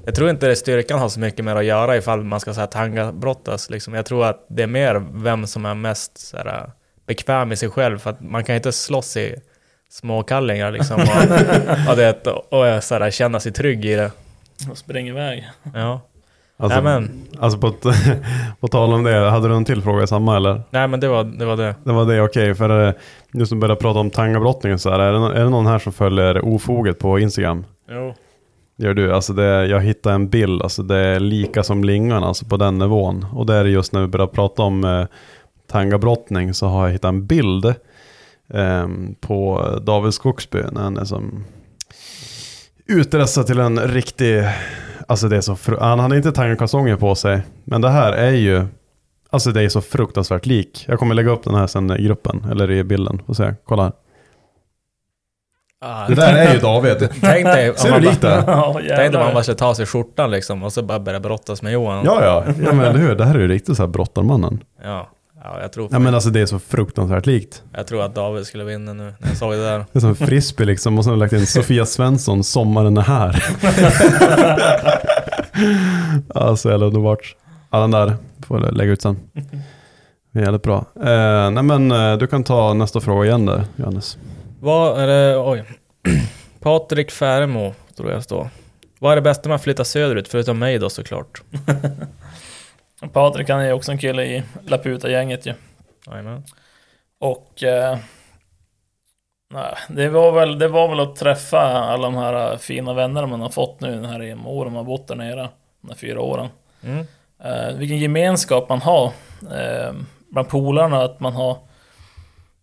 Jag 0.05 0.14
tror 0.14 0.30
inte 0.30 0.47
det 0.48 0.56
styrkan 0.56 0.98
har 0.98 1.09
så 1.09 1.20
mycket 1.20 1.44
med 1.44 1.56
att 1.56 1.64
göra 1.64 1.97
ifall 1.97 2.24
man 2.24 2.40
ska 2.40 2.55
säga 2.55 2.66
tanga-brottas. 2.66 3.70
Liksom. 3.70 3.94
Jag 3.94 4.06
tror 4.06 4.24
att 4.26 4.47
det 4.48 4.62
är 4.62 4.66
mer 4.66 5.02
vem 5.12 5.47
som 5.47 5.66
är 5.66 5.74
mest 5.74 6.18
så 6.18 6.36
här, 6.36 6.47
äh, 6.47 6.70
bekväm 7.06 7.52
i 7.52 7.56
sig 7.56 7.70
själv. 7.70 7.98
För 7.98 8.10
att 8.10 8.20
man 8.20 8.44
kan 8.44 8.56
inte 8.56 8.72
slåss 8.72 9.16
i 9.16 9.35
småkallingar 9.90 10.73
liksom. 10.73 11.01
Och, 11.01 11.90
och, 11.90 11.97
det, 11.97 12.27
och 12.77 12.85
så 12.85 12.94
här, 12.94 13.10
känna 13.10 13.40
sig 13.40 13.52
trygg 13.52 13.85
i 13.85 13.94
det. 13.94 14.10
Och 14.70 14.78
springer 14.78 15.12
iväg. 15.12 15.48
Ja. 15.74 16.01
Alltså, 16.60 16.81
Nej, 16.81 17.01
men, 17.01 17.27
alltså 17.39 17.59
på, 17.59 17.73
på 18.60 18.69
tal 18.69 18.93
om 18.93 19.02
det, 19.02 19.31
hade 19.31 19.48
du 19.48 19.55
en 19.55 19.65
till 19.65 19.82
fråga 19.82 20.05
i 20.05 20.06
samma 20.06 20.36
eller? 20.36 20.62
nej 20.70 20.89
men 20.89 21.01
det 21.01 21.09
var 21.09 21.24
det. 21.24 21.44
Var 21.44 21.56
det. 21.56 21.74
Det 21.85 21.93
var 21.93 22.05
det, 22.05 22.20
okej. 22.23 22.55
För 22.55 22.89
eh, 22.89 22.94
just 23.32 23.52
att 23.52 23.59
börja 23.59 23.77
prata 23.77 23.98
om 23.98 24.10
tangabrottningen 24.10 24.78
så 24.78 24.90
här, 24.90 24.98
är 24.98 25.12
det, 25.12 25.40
är 25.40 25.44
det 25.44 25.51
någon 25.51 25.66
här 25.66 25.78
som 25.78 25.93
följer 25.93 26.44
ofoget 26.44 26.98
på 26.98 27.19
Instagram? 27.19 27.65
Jo. 27.90 28.15
Gör 28.77 28.94
du? 28.94 29.12
Alltså 29.15 29.32
det, 29.32 29.66
jag 29.66 29.81
hittade 29.81 30.15
en 30.15 30.28
bild, 30.28 30.62
alltså 30.62 30.82
det 30.82 30.97
är 30.97 31.20
lika 31.20 31.62
som 31.62 31.85
lingon, 31.85 32.24
alltså 32.24 32.44
på 32.47 32.56
den 32.56 32.78
nivån. 32.78 33.27
Och 33.35 33.47
det 33.47 33.55
är 33.55 33.65
just 33.65 33.93
när 33.93 34.01
vi 34.01 34.06
börjar 34.06 34.27
prata 34.27 34.62
om 34.62 34.85
eh, 34.85 35.06
tangabrottning 35.70 36.55
så 36.55 36.66
har 36.66 36.86
jag 36.86 36.93
hittat 36.93 37.09
en 37.09 37.27
bild 37.27 37.74
eh, 38.55 38.89
på 39.20 39.69
David 39.83 40.15
Skogsby 40.15 40.62
när 40.73 40.81
han 40.81 40.97
är 40.97 41.05
som 41.05 41.45
utresta 42.87 43.43
till 43.45 43.59
en 43.61 43.79
riktig, 43.81 44.45
alltså 45.09 45.29
det 45.29 45.37
är 45.37 45.41
så, 45.41 45.57
fru- 45.57 45.81
han 45.81 45.99
hade 45.99 46.16
inte 46.16 46.33
tangakalsonger 46.33 46.97
på 46.97 47.15
sig, 47.15 47.43
men 47.65 47.81
det 47.81 47.91
här 47.91 48.12
är 48.12 48.31
ju, 48.31 48.66
alltså 49.31 49.51
det 49.53 49.62
är 49.62 49.69
så 49.69 49.81
fruktansvärt 49.81 50.47
lik. 50.47 50.85
Jag 50.89 50.99
kommer 50.99 51.15
lägga 51.15 51.31
upp 51.31 51.45
den 51.45 51.55
här 51.55 51.66
sen 51.66 51.91
i 51.91 52.03
gruppen, 52.03 52.47
eller 52.51 52.70
i 52.70 52.85
bilden, 52.85 53.23
får 53.27 53.35
se, 53.35 53.55
kolla 53.65 53.83
här. 53.83 53.93
Ah, 55.81 56.07
Det 56.09 56.15
där 56.15 56.35
är 56.37 56.55
ju 56.55 56.61
David. 56.61 57.09
Tänk 57.20 57.45
dig 57.45 57.70
om 57.70 57.77
Ser 57.77 57.85
du 57.87 57.91
man 57.93 58.03
likt 58.03 58.20
det? 58.20 58.45
Ja 58.47 58.73
tänk 58.75 58.87
dig 58.89 59.07
om 59.07 59.12
man 59.12 59.12
jävlar. 59.12 59.35
bara 59.35 59.43
ska 59.43 59.55
ta 59.55 59.75
sig 59.75 59.87
skjortan 59.87 60.31
liksom 60.31 60.62
och 60.62 60.73
så 60.73 60.83
bara 60.83 61.01
börja 61.01 61.20
brottas 61.20 61.62
med 61.62 61.73
Johan. 61.73 62.03
Ja, 62.05 62.25
ja, 62.25 62.45
ja 62.65 62.73
men 62.73 62.81
eller 62.87 62.99
hur, 62.99 63.15
det 63.15 63.25
här 63.25 63.35
är 63.35 63.39
ju 63.39 63.49
riktigt 63.49 63.77
så 63.77 63.83
här 63.83 63.89
brottarmannen. 63.89 64.65
Ja, 64.83 65.09
ja 65.49 65.61
jag, 65.61 65.73
tror, 65.73 65.89
Ja 65.93 65.99
men 65.99 66.15
alltså 66.15 66.31
det 66.31 66.41
är 66.41 66.47
så 66.47 66.59
fruktansvärt 66.59 67.27
likt. 67.27 67.62
jag 67.73 67.87
tror 67.87 68.03
att 68.03 68.15
David 68.15 68.47
skulle 68.47 68.65
vinna 68.65 68.93
nu 68.93 69.15
när 69.19 69.29
jag 69.29 69.37
såg 69.37 69.53
det 69.53 69.65
där. 69.65 69.79
Det 69.93 69.99
är 69.99 70.01
som 70.01 70.16
frisbee 70.16 70.66
liksom 70.66 70.99
och 70.99 71.05
så 71.05 71.11
har 71.11 71.16
lagt 71.16 71.33
in 71.33 71.47
Sofia 71.47 71.87
Svensson, 71.87 72.45
sommaren 72.45 72.97
är 72.97 73.03
här. 73.03 73.45
ja, 76.35 76.57
så 76.57 76.70
jävla 76.70 76.87
underbart. 76.87 77.37
Ja 77.70 77.81
den 77.81 77.91
där 77.91 78.16
får 78.47 78.65
jag 78.65 78.77
lägga 78.77 78.93
ut 78.93 79.03
sen. 79.03 79.16
Det 80.33 80.39
är 80.41 80.45
jävligt 80.45 80.62
bra. 80.62 80.85
Eh, 80.97 81.51
nej 81.51 81.62
men 81.62 81.91
eh, 81.93 82.16
du 82.16 82.27
kan 82.27 82.45
ta 82.45 82.75
nästa 82.75 83.01
fråga 83.01 83.27
igen 83.27 83.47
där, 83.47 83.65
Johannes. 83.77 84.19
Vad 84.61 85.01
är 85.03 85.07
det, 85.07 85.39
oj. 85.39 85.65
Patrik 86.61 87.11
Färemo, 87.11 87.75
tror 87.97 88.11
jag 88.12 88.25
står. 88.25 88.49
Vad 88.99 89.12
är 89.12 89.16
det 89.16 89.23
bästa 89.23 89.49
med 89.49 89.57
att 89.57 89.62
flytta 89.62 89.85
söderut, 89.85 90.29
förutom 90.29 90.59
mig 90.59 90.79
då 90.79 90.91
såklart? 90.91 91.43
Patrik 93.07 93.49
han 93.49 93.61
är 93.61 93.66
ju 93.66 93.73
också 93.73 93.93
en 93.93 93.99
kille 93.99 94.25
i 94.25 94.43
Laputa-gänget 94.66 95.47
ju. 95.47 95.55
Jajamän. 96.07 96.43
Och 97.19 97.62
eh, 97.62 97.99
nej, 99.51 99.75
det, 99.89 100.09
var 100.09 100.33
väl, 100.33 100.59
det 100.59 100.69
var 100.69 100.89
väl 100.89 101.01
att 101.01 101.16
träffa 101.16 101.61
alla 101.61 102.03
de 102.03 102.16
här 102.16 102.53
eh, 102.53 102.59
fina 102.59 102.95
vänner 102.95 103.27
man 103.27 103.41
har 103.41 103.49
fått 103.49 103.81
nu 103.81 103.91
den 103.91 104.05
här 104.05 104.23
i 104.23 104.35
åren 104.35 104.73
man 104.73 104.77
har 104.77 104.85
bott 104.85 105.09
där 105.09 105.15
nere. 105.15 105.49
De 105.81 105.89
här 105.89 105.97
fyra 105.97 106.20
åren. 106.20 106.49
Mm. 106.83 107.07
Eh, 107.45 107.77
vilken 107.77 107.99
gemenskap 107.99 108.69
man 108.69 108.81
har 108.81 109.07
eh, 109.53 109.93
bland 110.31 110.49
polarna. 110.49 111.03
Att 111.03 111.20
man 111.20 111.33
har 111.33 111.59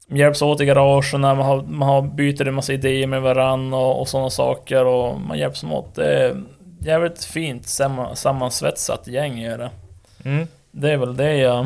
hjälps 0.07 0.41
åt 0.41 0.61
i 0.61 0.65
garagen, 0.65 1.21
man, 1.21 1.37
har, 1.37 1.61
man 1.61 1.89
har 1.89 2.01
byter 2.01 2.47
en 2.47 2.53
massa 2.53 2.73
idéer 2.73 3.07
med 3.07 3.21
varann 3.21 3.73
och, 3.73 4.01
och 4.01 4.07
sådana 4.07 4.29
saker. 4.29 4.85
Och 4.85 5.21
man 5.21 5.37
hjälps 5.37 5.63
åt. 5.63 5.95
Det 5.95 6.23
är 6.23 6.43
jävligt 6.79 7.23
fint 7.23 7.67
samman, 7.67 8.15
sammansvetsat 8.15 9.07
gäng 9.07 9.39
är 9.39 9.57
det. 9.57 9.69
Mm. 10.25 10.47
Det 10.71 10.91
är 10.91 10.97
väl 10.97 11.15
det 11.17 11.35
jag... 11.37 11.59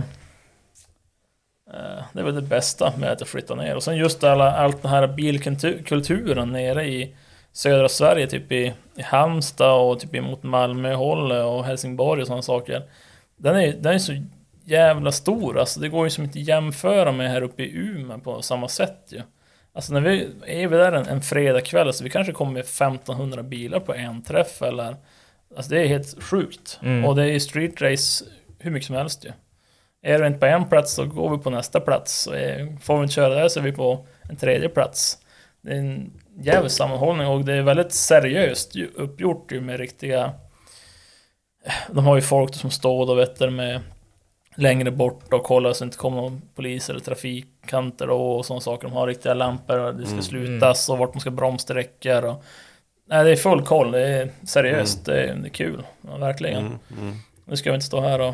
eh, 1.73 2.03
Det 2.13 2.19
är 2.19 2.23
väl 2.23 2.35
det 2.35 2.41
bästa 2.41 2.93
med 2.97 3.11
att 3.11 3.19
jag 3.19 3.27
flyttar 3.29 3.55
ner. 3.55 3.75
Och 3.75 3.83
sen 3.83 3.97
just 3.97 4.23
alla, 4.23 4.51
allt 4.51 4.81
den 4.81 4.91
här 4.91 5.07
bilkulturen 5.07 6.51
nere 6.51 6.85
i 6.87 7.15
södra 7.51 7.89
Sverige, 7.89 8.27
typ 8.27 8.51
i, 8.51 8.73
i 8.95 9.01
Halmstad 9.01 9.81
och 9.81 9.99
typ 9.99 10.23
mot 10.23 10.43
Malmö-hållet 10.43 11.45
och 11.45 11.65
Helsingborg 11.65 12.21
och 12.21 12.27
sådana 12.27 12.41
saker. 12.41 12.83
Den 13.37 13.55
är, 13.55 13.73
den 13.73 13.93
är 13.93 13.99
så 13.99 14.23
jävla 14.63 15.11
stor, 15.11 15.59
alltså 15.59 15.79
det 15.79 15.89
går 15.89 16.05
ju 16.05 16.09
som 16.09 16.23
inte 16.23 16.39
att 16.39 16.47
jämföra 16.47 17.11
med 17.11 17.31
här 17.31 17.41
uppe 17.41 17.63
i 17.63 17.75
Umeå 17.77 18.19
på 18.19 18.41
samma 18.41 18.67
sätt 18.67 19.07
ju. 19.07 19.21
Alltså 19.73 19.93
när 19.93 20.01
vi 20.01 20.27
är 20.45 20.67
vi 20.67 20.77
där 20.77 20.91
en, 20.91 21.07
en 21.07 21.21
fredagkväll, 21.21 21.93
så 21.93 22.03
vi 22.03 22.09
kanske 22.09 22.33
kommer 22.33 22.51
med 22.51 22.59
1500 22.59 23.43
bilar 23.43 23.79
på 23.79 23.93
en 23.93 24.21
träff 24.21 24.61
eller... 24.61 24.95
Alltså 25.57 25.71
det 25.71 25.81
är 25.83 25.87
helt 25.87 26.23
sjukt. 26.23 26.79
Mm. 26.83 27.05
Och 27.05 27.15
det 27.15 27.31
är 27.31 27.39
street 27.39 27.81
race 27.81 28.25
hur 28.59 28.71
mycket 28.71 28.87
som 28.87 28.95
helst 28.95 29.25
ju. 29.25 29.31
Är 30.01 30.19
det 30.19 30.27
inte 30.27 30.39
på 30.39 30.45
en 30.45 30.69
plats 30.69 30.93
så 30.93 31.05
går 31.05 31.37
vi 31.37 31.43
på 31.43 31.49
nästa 31.49 31.79
plats. 31.79 32.27
Och 32.27 32.33
får 32.81 32.97
vi 32.97 33.03
inte 33.03 33.13
köra 33.13 33.33
där 33.33 33.47
så 33.47 33.59
är 33.59 33.63
vi 33.63 33.71
på 33.71 34.05
en 34.29 34.35
tredje 34.35 34.69
plats. 34.69 35.17
Det 35.61 35.71
är 35.71 35.77
en 35.77 36.11
jävla 36.39 36.69
sammanhållning 36.69 37.27
och 37.27 37.45
det 37.45 37.53
är 37.53 37.61
väldigt 37.61 37.91
seriöst 37.91 38.75
uppgjort 38.95 39.51
ju 39.51 39.61
med 39.61 39.79
riktiga... 39.79 40.33
De 41.91 42.05
har 42.05 42.15
ju 42.15 42.21
folk 42.21 42.55
som 42.55 42.71
står 42.71 43.05
då 43.05 43.13
vet 43.13 43.39
du, 43.39 43.49
med 43.49 43.81
längre 44.55 44.91
bort 44.91 45.33
och 45.33 45.43
kollar 45.43 45.73
så 45.73 45.83
det 45.83 45.87
inte 45.87 45.97
kommer 45.97 46.17
någon 46.17 46.41
polis 46.55 46.89
eller 46.89 46.99
trafikanter 46.99 48.09
och 48.09 48.45
sådana 48.45 48.61
saker. 48.61 48.87
De 48.87 48.93
har 48.93 49.07
riktiga 49.07 49.33
lampor 49.33 49.79
och 49.79 49.95
det 49.95 50.05
ska 50.05 50.21
slutas 50.21 50.89
och 50.89 50.97
vart 50.97 51.13
man 51.13 51.21
ska 51.21 51.31
bromssträckor 51.31 52.25
och... 52.25 52.43
Nej, 53.05 53.23
det 53.23 53.31
är 53.31 53.35
full 53.35 53.65
koll. 53.65 53.91
Det 53.91 54.07
är 54.07 54.29
seriöst. 54.43 55.05
Det, 55.05 55.23
är, 55.23 55.35
det 55.35 55.47
är 55.47 55.49
kul. 55.49 55.83
Ja, 56.01 56.17
verkligen. 56.17 56.79
Nu 57.49 57.57
ska 57.57 57.69
vi 57.69 57.73
inte 57.73 57.85
stå 57.85 58.01
här 58.01 58.19
och 58.21 58.33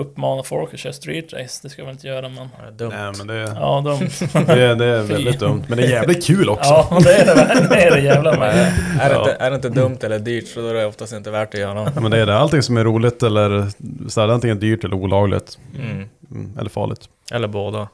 uppmana 0.00 0.42
folk 0.42 0.74
att 0.74 0.80
köra 0.80 0.92
street 0.92 1.32
race. 1.32 1.60
Det 1.62 1.68
ska 1.68 1.84
vi 1.84 1.90
inte 1.90 2.06
göra, 2.06 2.28
men... 2.28 2.48
Ja, 2.64 2.70
dumt. 2.70 2.92
Nej 2.96 3.12
men 3.18 3.26
det, 3.26 3.34
Ja, 3.60 3.82
dumt. 3.84 4.08
det, 4.46 4.62
är- 4.62 4.74
det 4.74 4.84
är 4.86 5.02
väldigt 5.02 5.40
dumt. 5.40 5.64
Men 5.68 5.78
det 5.78 5.84
är 5.84 5.88
jävligt 5.90 6.26
kul 6.26 6.48
också. 6.48 6.70
Ja, 6.70 6.98
det 7.04 7.14
är 7.14 7.26
det. 7.26 7.66
Det 7.68 7.82
är 7.82 7.90
det 7.90 8.00
jävla 8.00 8.38
med. 8.38 8.72
Är, 9.00 9.10
det 9.10 9.16
inte, 9.18 9.36
är 9.40 9.50
det 9.50 9.56
inte 9.56 9.68
dumt 9.68 9.98
eller 10.02 10.18
dyrt 10.18 10.48
så 10.48 10.60
då 10.60 10.68
är 10.68 10.74
det 10.74 10.86
oftast 10.86 11.12
inte 11.12 11.30
värt 11.30 11.54
att 11.54 11.60
göra. 11.60 11.92
Men 12.00 12.10
det 12.10 12.18
är 12.18 12.26
det. 12.26 12.36
Allting 12.38 12.62
som 12.62 12.76
är 12.76 12.84
roligt 12.84 13.22
eller 13.22 13.66
så 14.08 14.20
här, 14.20 14.28
antingen 14.28 14.58
dyrt 14.60 14.84
eller 14.84 14.96
olagligt. 14.96 15.58
Mm. 15.78 16.08
Mm, 16.30 16.58
eller 16.58 16.70
farligt. 16.70 17.08
Eller 17.32 17.48
båda. 17.48 17.88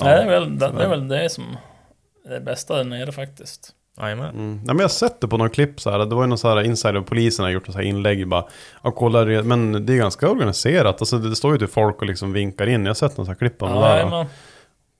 Nej, 0.00 0.16
det, 0.16 0.22
är 0.22 0.26
väl, 0.26 0.58
det, 0.58 0.70
det 0.78 0.84
är 0.84 0.88
väl 0.88 1.08
det 1.08 1.28
som 1.32 1.44
är 2.28 2.30
det 2.30 2.40
bästa 2.40 2.76
där 2.76 2.84
nere 2.84 3.12
faktiskt. 3.12 3.70
Jajamän. 4.00 4.28
Mm. 4.34 4.54
Nej, 4.56 4.62
men 4.66 4.76
jag 4.76 4.84
har 4.84 4.88
sett 4.88 5.20
det 5.20 5.28
på 5.28 5.36
någon 5.36 5.50
klipp 5.50 5.80
så 5.80 5.90
här. 5.90 5.98
Det 5.98 6.14
var 6.14 6.22
ju 6.22 6.28
någon 6.28 6.38
så 6.38 6.48
här 6.48 6.62
insider, 6.62 7.00
polisen 7.00 7.44
har 7.44 7.52
gjort 7.52 7.66
något 7.66 7.74
så 7.74 7.78
här 7.80 7.86
inlägg 7.88 8.28
bara. 8.28 8.44
Ja, 8.82 8.90
kolla 8.90 9.24
det. 9.24 9.42
Men 9.42 9.86
det 9.86 9.92
är 9.92 9.96
ganska 9.96 10.30
organiserat. 10.30 11.00
Alltså 11.02 11.18
det 11.18 11.36
står 11.36 11.52
ju 11.52 11.58
till 11.58 11.68
folk 11.68 11.96
och 12.00 12.06
liksom 12.06 12.32
vinkar 12.32 12.66
in. 12.66 12.84
Jag 12.84 12.90
har 12.90 12.94
sett 12.94 13.16
någon 13.16 13.26
så 13.26 13.32
här 13.32 13.36
klipp 13.38 13.62
om 13.62 13.68
det 13.74 13.80
där. 13.80 14.26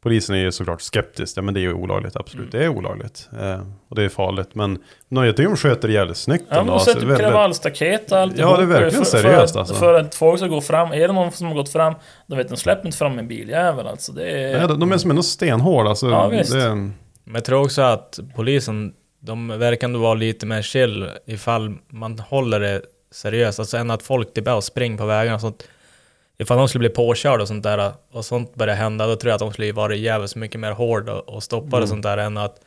Polisen 0.03 0.35
är 0.35 0.39
ju 0.39 0.53
såklart 0.53 0.81
skeptisk. 0.81 1.37
Ja 1.39 1.43
men 1.43 1.55
det 1.55 1.61
är 1.61 1.63
ju 1.63 1.73
olagligt, 1.73 2.17
absolut. 2.17 2.53
Det 2.53 2.65
är 2.65 2.69
olagligt. 2.69 3.29
Eh, 3.41 3.61
och 3.89 3.97
det 3.97 4.03
är 4.05 4.09
farligt. 4.09 4.55
Men 4.55 4.79
no, 5.09 5.25
jag 5.25 5.37
tycker 5.37 5.49
de 5.51 5.57
sköter 5.57 5.89
det 5.89 5.95
jävligt 5.95 6.17
snyggt. 6.17 6.45
ja, 6.49 6.61
och 6.61 6.69
Alltså, 6.73 6.85
sätter 6.91 7.03
upp 7.03 7.09
väldigt- 7.11 7.27
kravallstaket 7.27 8.13
och 8.13 8.19
allt. 8.19 8.39
Ja, 8.39 8.57
det 8.57 8.63
är 8.63 8.67
verkligen 8.67 9.05
för, 9.05 9.11
seriöst, 9.19 9.53
för, 9.53 9.61
alltså. 9.61 9.75
För 9.75 9.95
att 9.95 10.15
folk 10.15 10.39
ska 10.39 10.49
gå 10.49 10.61
fram. 10.61 10.93
Är 10.93 11.09
det 11.09 11.13
någon 11.15 11.33
som 11.33 11.47
har 11.47 11.55
gått 11.55 11.69
fram, 11.73 11.95
då 12.27 12.37
vet 12.37 12.49
de, 12.49 12.57
släpp 12.57 12.85
inte 12.85 12.99
fram 12.99 13.19
en 13.19 13.29
biljävel 13.29 13.87
alltså. 13.87 14.13
Det 14.13 14.31
är... 14.31 14.59
Nej, 14.59 14.69
de, 14.69 14.81
de 14.81 14.93
är 14.93 14.99
som 14.99 15.11
ändå 15.11 15.23
stenhårda. 15.23 15.91
Alltså, 15.91 16.11
Ja, 16.11 16.29
visst. 16.29 16.53
det, 16.53 16.91
Men 17.29 17.35
jag 17.35 17.45
tror 17.45 17.63
också 17.65 17.83
att 17.83 18.19
polisen, 18.37 18.95
de 19.21 19.49
verkar 19.49 19.87
ändå 19.87 19.99
vara 19.99 20.15
lite 20.15 20.47
mer 20.47 20.63
chill 20.63 21.11
ifall 21.27 21.75
man 21.89 22.19
håller 22.19 22.61
det 22.61 22.83
seriöst. 23.11 23.59
Alltså 23.59 23.77
än 23.77 23.91
att 23.91 24.03
folk 24.03 24.35
typ 24.35 24.47
är 24.49 24.55
och 24.55 24.65
springer 24.65 24.99
på 24.99 25.07
vägarna 25.07 25.35
och 25.35 25.41
sånt. 25.41 25.69
Ifall 26.39 26.59
de 26.59 26.69
skulle 26.69 26.81
bli 26.81 26.89
påkörda 26.89 27.43
och 27.43 27.49
sånt 27.49 27.63
där 27.63 27.93
och 28.13 28.25
sånt 28.25 28.55
börjar 28.55 28.75
hända, 28.75 29.07
då 29.07 29.17
tror 29.17 29.29
jag 29.29 29.35
att 29.35 29.41
de 29.41 29.53
skulle 29.53 29.73
vara 29.73 29.95
jävligt 29.95 30.37
mycket 30.37 30.61
mer 30.61 30.73
hård 30.73 31.09
och, 31.09 31.29
och 31.29 31.43
stoppa 31.43 31.67
Mm. 31.77 31.81
det 31.81 31.87
sånt 31.87 32.03
där 32.03 32.19
än 32.19 32.37
att 32.37 32.61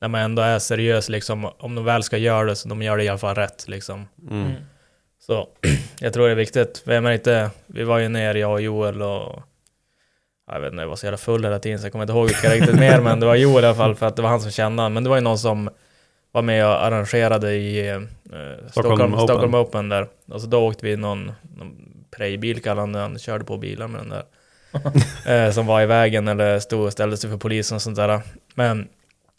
när 0.00 0.08
man 0.08 0.20
ändå 0.20 0.42
är 0.42 0.58
seriös 0.58 1.08
liksom, 1.08 1.44
om 1.58 1.74
de 1.74 1.84
väl 1.84 2.02
ska 2.02 2.16
göra 2.16 2.44
det 2.44 2.56
så 2.56 2.68
de 2.68 2.82
gör 2.82 2.96
det 2.96 3.04
i 3.04 3.08
alla 3.08 3.18
fall 3.18 3.34
rätt 3.34 3.68
liksom. 3.68 4.08
mm. 4.30 4.52
Så 5.26 5.48
jag 6.00 6.12
tror 6.12 6.26
det 6.26 6.32
är 6.32 6.36
viktigt. 6.36 6.82
Vem 6.84 7.06
är 7.06 7.12
inte, 7.12 7.50
vi 7.66 7.84
var 7.84 7.98
ju 7.98 8.08
ner, 8.08 8.34
jag 8.34 8.52
och 8.52 8.62
Joel 8.62 9.02
och 9.02 9.42
jag 10.52 10.60
vet 10.60 10.72
inte, 10.72 10.82
jag 10.82 10.88
var 10.88 10.96
så 10.96 11.06
jävla 11.06 11.18
full 11.18 11.44
hela 11.44 11.58
tiden 11.58 11.78
så 11.78 11.84
jag 11.84 11.92
kommer 11.92 12.02
inte 12.02 12.12
ihåg 12.12 12.26
vilka 12.26 12.50
riktigt 12.50 12.78
mer 12.78 13.00
men 13.00 13.20
det 13.20 13.26
var 13.26 13.34
Joel 13.34 13.64
i 13.64 13.66
alla 13.66 13.76
fall 13.76 13.94
för 13.94 14.06
att 14.06 14.16
det 14.16 14.22
var 14.22 14.28
han 14.28 14.40
som 14.40 14.50
kände 14.50 14.82
han. 14.82 14.92
Men 14.92 15.04
det 15.04 15.10
var 15.10 15.16
ju 15.16 15.22
någon 15.22 15.38
som 15.38 15.70
var 16.32 16.42
med 16.42 16.66
och 16.66 16.84
arrangerade 16.84 17.54
i 17.54 17.88
eh, 17.88 18.00
Stockholm, 18.70 19.14
Open. 19.14 19.26
Stockholm 19.26 19.54
Open 19.54 19.88
där. 19.88 20.06
Och 20.32 20.40
så 20.40 20.46
då 20.46 20.66
åkte 20.68 20.86
vi 20.86 20.96
någon, 20.96 21.32
någon 21.56 21.76
prejbil 22.10 22.62
kallade 22.62 22.80
han 22.80 22.94
han 22.94 23.18
körde 23.18 23.44
på 23.44 23.56
bilar 23.56 23.88
med 23.88 24.00
den 24.00 24.08
där. 24.08 24.24
eh, 25.46 25.52
som 25.52 25.66
var 25.66 25.82
i 25.82 25.86
vägen 25.86 26.28
eller 26.28 26.58
stod 26.58 26.86
och 26.86 26.92
ställde 26.92 27.16
sig 27.16 27.30
för 27.30 27.36
polisen 27.36 27.76
och 27.76 27.82
sånt 27.82 27.96
där. 27.96 28.20
Men 28.54 28.88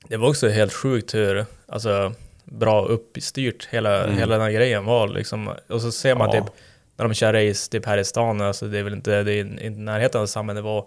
det 0.08 0.18
var 0.18 0.30
också 0.30 0.48
helt 0.50 0.74
sjukt 0.74 1.16
hur, 1.16 1.46
alltså 1.68 2.14
bra 2.44 2.86
uppstyrt 2.86 3.68
hela, 3.72 4.08
hela 4.08 4.34
den 4.34 4.42
här 4.42 4.52
grejen 4.52 4.86
var 4.86 5.08
liksom. 5.08 5.50
Och 5.70 5.82
så 5.82 5.92
ser 5.92 6.16
man 6.16 6.30
Ja. 6.34 6.42
typ 6.42 6.54
när 6.98 7.06
de 7.06 7.14
kör 7.14 7.34
race 7.34 7.72
typ 7.72 7.86
här 7.86 7.98
i 7.98 8.06
stan, 8.06 8.42
alltså 8.42 8.68
det 8.68 8.80
är 8.80 8.84
väl 8.84 8.94
inte, 8.94 9.24
det 9.24 9.34
är 9.34 9.44
inte 9.44 9.80
närheten 9.80 10.22
av 10.22 10.26
samma 10.26 10.54
nivå. 10.54 10.86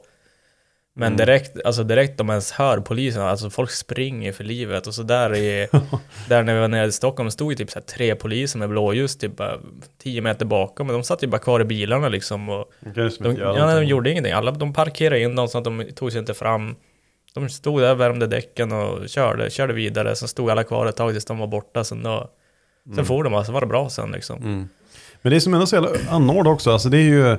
Men 0.95 1.17
direkt, 1.17 1.65
alltså 1.65 1.85
direkt 1.85 2.19
de 2.19 2.31
ens 2.31 2.53
hör 2.53 2.79
polisen, 2.79 3.23
alltså 3.23 3.51
folk 3.51 3.71
springer 3.71 4.33
för 4.33 4.45
livet 4.45 4.87
och 4.87 4.95
så 4.95 5.03
där 5.03 5.37
i, 5.37 5.69
där 6.29 6.43
när 6.43 6.55
vi 6.55 6.61
var 6.61 6.69
nere 6.69 6.87
i 6.87 6.93
Stockholm 6.93 7.31
stod 7.31 7.53
ju 7.53 7.57
typ 7.57 7.71
så 7.71 7.81
tre 7.81 8.15
poliser 8.15 8.59
med 8.59 8.69
blåljus 8.69 9.17
typ 9.17 9.37
bara 9.37 9.59
10 10.03 10.21
meter 10.21 10.47
bakom, 10.47 10.87
men 10.87 10.95
de 10.95 11.05
satt 11.05 11.23
ju 11.23 11.27
bara 11.27 11.39
kvar 11.39 11.61
i 11.61 11.65
bilarna 11.65 12.09
liksom 12.09 12.49
och 12.49 12.73
de 12.81 12.95
kan 12.95 13.05
ju 13.05 13.11
som 13.11 13.25
de, 13.25 13.31
inte 13.31 13.43
göra 13.43 13.59
ja, 13.59 13.67
nej, 13.67 13.75
de 13.81 13.87
gjorde 13.87 14.11
ingenting. 14.11 14.33
Alla, 14.33 14.51
de 14.51 14.73
parkerade 14.73 15.21
in 15.21 15.37
dem 15.37 15.49
så 15.49 15.59
att 15.59 15.65
de 15.65 15.85
tog 15.95 16.13
sig 16.13 16.19
inte 16.19 16.35
fram. 16.35 16.77
De 17.35 17.49
stod 17.49 17.81
där, 17.81 17.95
värmde 17.95 18.27
däcken 18.27 18.73
och 18.73 19.09
körde, 19.09 19.51
körde 19.51 19.73
vidare. 19.73 20.17
Sen 20.17 20.29
stod 20.29 20.51
alla 20.51 20.65
kvar 20.65 20.87
ett 20.87 20.97
tag 20.97 21.13
tills 21.13 21.25
de 21.25 21.39
var 21.39 21.47
borta. 21.47 21.85
Sen, 21.85 22.03
då, 22.03 22.31
sen 22.95 23.05
for 23.05 23.25
de, 23.25 23.35
alltså 23.35 23.53
var 23.53 23.61
det 23.61 23.67
bra 23.67 23.91
sen 23.91 24.11
liksom. 24.11 24.37
Mm. 24.37 24.69
Men 25.23 25.31
det 25.31 25.37
är 25.37 25.41
som 25.41 25.55
ändå 25.55 25.67
så 25.67 25.77
jävla 25.77 25.91
anordnat 26.11 26.55
också. 26.55 26.71
Alltså 26.71 26.89
det 26.89 26.99
är 26.99 27.03
ju... 27.03 27.37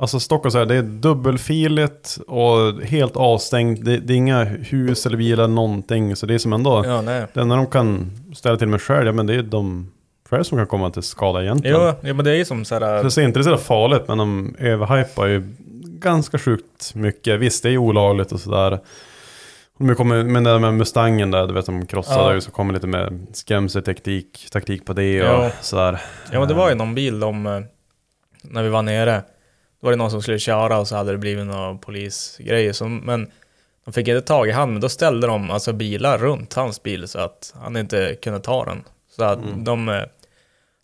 Alltså 0.00 0.20
Stockholm 0.20 0.50
så 0.50 0.58
här, 0.58 0.66
det 0.66 0.74
är 0.74 0.82
dubbelfiligt 0.82 2.18
och 2.26 2.82
helt 2.82 3.16
avstängt. 3.16 3.84
Det, 3.84 3.96
det 3.98 4.12
är 4.12 4.16
inga 4.16 4.44
hus 4.44 5.06
eller 5.06 5.16
bilar, 5.16 5.48
någonting. 5.48 6.16
Så 6.16 6.26
det 6.26 6.34
är 6.34 6.38
som 6.38 6.52
ändå... 6.52 6.82
Ja, 6.86 7.00
nej. 7.00 7.26
Det 7.34 7.40
enda 7.40 7.56
de 7.56 7.66
kan 7.66 8.10
ställa 8.34 8.56
till 8.56 8.68
med 8.68 8.82
själv, 8.82 9.06
ja 9.06 9.12
men 9.12 9.26
det 9.26 9.34
är 9.34 9.42
de 9.42 9.92
själva 10.30 10.44
som 10.44 10.58
kan 10.58 10.66
komma 10.66 10.90
till 10.90 11.02
skada 11.02 11.42
egentligen. 11.42 11.76
Jo, 11.80 11.94
ja, 12.08 12.14
men 12.14 12.24
det 12.24 12.30
är 12.30 12.34
ju 12.34 12.44
som 12.44 12.64
Så 12.64 12.68
såhär... 12.78 12.94
jag 12.94 13.12
säger 13.12 13.28
inte 13.28 13.40
det 13.40 13.46
är 13.50 13.56
så 13.56 13.62
farligt, 13.62 14.02
men 14.08 14.18
de 14.18 14.54
överhypar 14.58 15.26
ju 15.26 15.42
ganska 15.84 16.38
sjukt 16.38 16.94
mycket. 16.94 17.40
Visst, 17.40 17.62
det 17.62 17.68
är 17.68 17.70
ju 17.70 17.78
olagligt 17.78 18.32
och 18.32 18.40
sådär. 18.40 18.78
Med 19.78 19.96
det 20.44 20.50
där 20.50 20.58
med 20.58 20.74
Mustangen 20.74 21.30
där, 21.30 21.46
du 21.46 21.54
vet 21.54 21.66
de 21.66 21.86
krossade 21.86 22.34
Ja. 22.34 22.40
så 22.40 22.50
kommer 22.50 22.74
lite 22.74 22.86
med 22.86 23.26
skrämseltaktik 23.32 24.48
taktik 24.52 24.84
på 24.86 24.92
det 24.92 25.12
Ja. 25.12 25.46
och 25.46 25.52
sådär. 25.64 26.00
Ja 26.32 26.38
men 26.38 26.48
det 26.48 26.54
var 26.54 26.68
ju 26.68 26.74
någon 26.74 26.94
bil 26.94 27.20
de, 27.20 27.46
eh, 27.46 27.60
när 28.42 28.62
vi 28.62 28.68
var 28.68 28.82
nere, 28.82 29.22
då 29.80 29.86
var 29.86 29.90
det 29.90 29.96
någon 29.96 30.10
som 30.10 30.22
skulle 30.22 30.38
köra 30.38 30.78
och 30.78 30.88
så 30.88 30.96
hade 30.96 31.12
det 31.12 31.18
blivit 31.18 31.46
några 31.46 31.74
polisgrejer. 31.74 32.72
Så, 32.72 32.84
men 32.88 33.30
de 33.84 33.92
fick 33.92 34.08
inte 34.08 34.26
tag 34.26 34.48
i 34.48 34.50
han, 34.50 34.72
men 34.72 34.80
då 34.80 34.88
ställde 34.88 35.26
de 35.26 35.50
alltså 35.50 35.72
bilar 35.72 36.18
runt 36.18 36.54
hans 36.54 36.82
bil 36.82 37.08
så 37.08 37.18
att 37.18 37.54
han 37.60 37.76
inte 37.76 38.16
kunde 38.22 38.40
ta 38.40 38.64
den. 38.64 38.82
Så 39.16 39.24
att 39.24 39.38
de, 39.56 39.88
eh, 39.88 40.02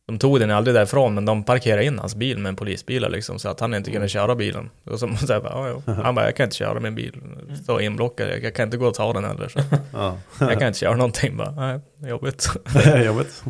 de 0.06 0.18
tog 0.18 0.40
den 0.40 0.50
aldrig 0.50 0.74
därifrån, 0.74 1.14
men 1.14 1.24
de 1.24 1.44
parkerade 1.44 1.84
in 1.84 1.98
hans 1.98 2.14
bil 2.14 2.38
med 2.38 2.50
en 2.50 2.56
polisbil 2.56 3.06
liksom, 3.10 3.38
så 3.38 3.48
att 3.48 3.60
han 3.60 3.74
inte 3.74 3.90
kunde 3.90 4.08
köra 4.08 4.34
bilen. 4.34 4.70
Och 4.84 5.00
så, 5.00 5.16
så 5.16 5.40
bara. 5.40 5.82
Han 6.02 6.14
bara, 6.14 6.24
jag 6.24 6.36
kan 6.36 6.44
inte 6.44 6.56
köra 6.56 6.80
min 6.80 6.94
bil, 6.94 7.22
så 7.66 7.80
inblockad, 7.80 8.28
jag, 8.28 8.44
jag 8.44 8.54
kan 8.54 8.64
inte 8.64 8.76
gå 8.76 8.86
och 8.86 8.94
ta 8.94 9.12
den 9.12 9.24
heller. 9.24 9.48
Så. 9.48 9.60
Ja, 9.92 10.18
Jag 10.40 10.58
kan 10.58 10.66
inte 10.66 10.78
köra 10.78 10.96
någonting 10.96 11.36
bara, 11.36 11.50
nej, 11.50 11.80
jobbigt. 12.10 12.48
jobbigt. 13.04 13.44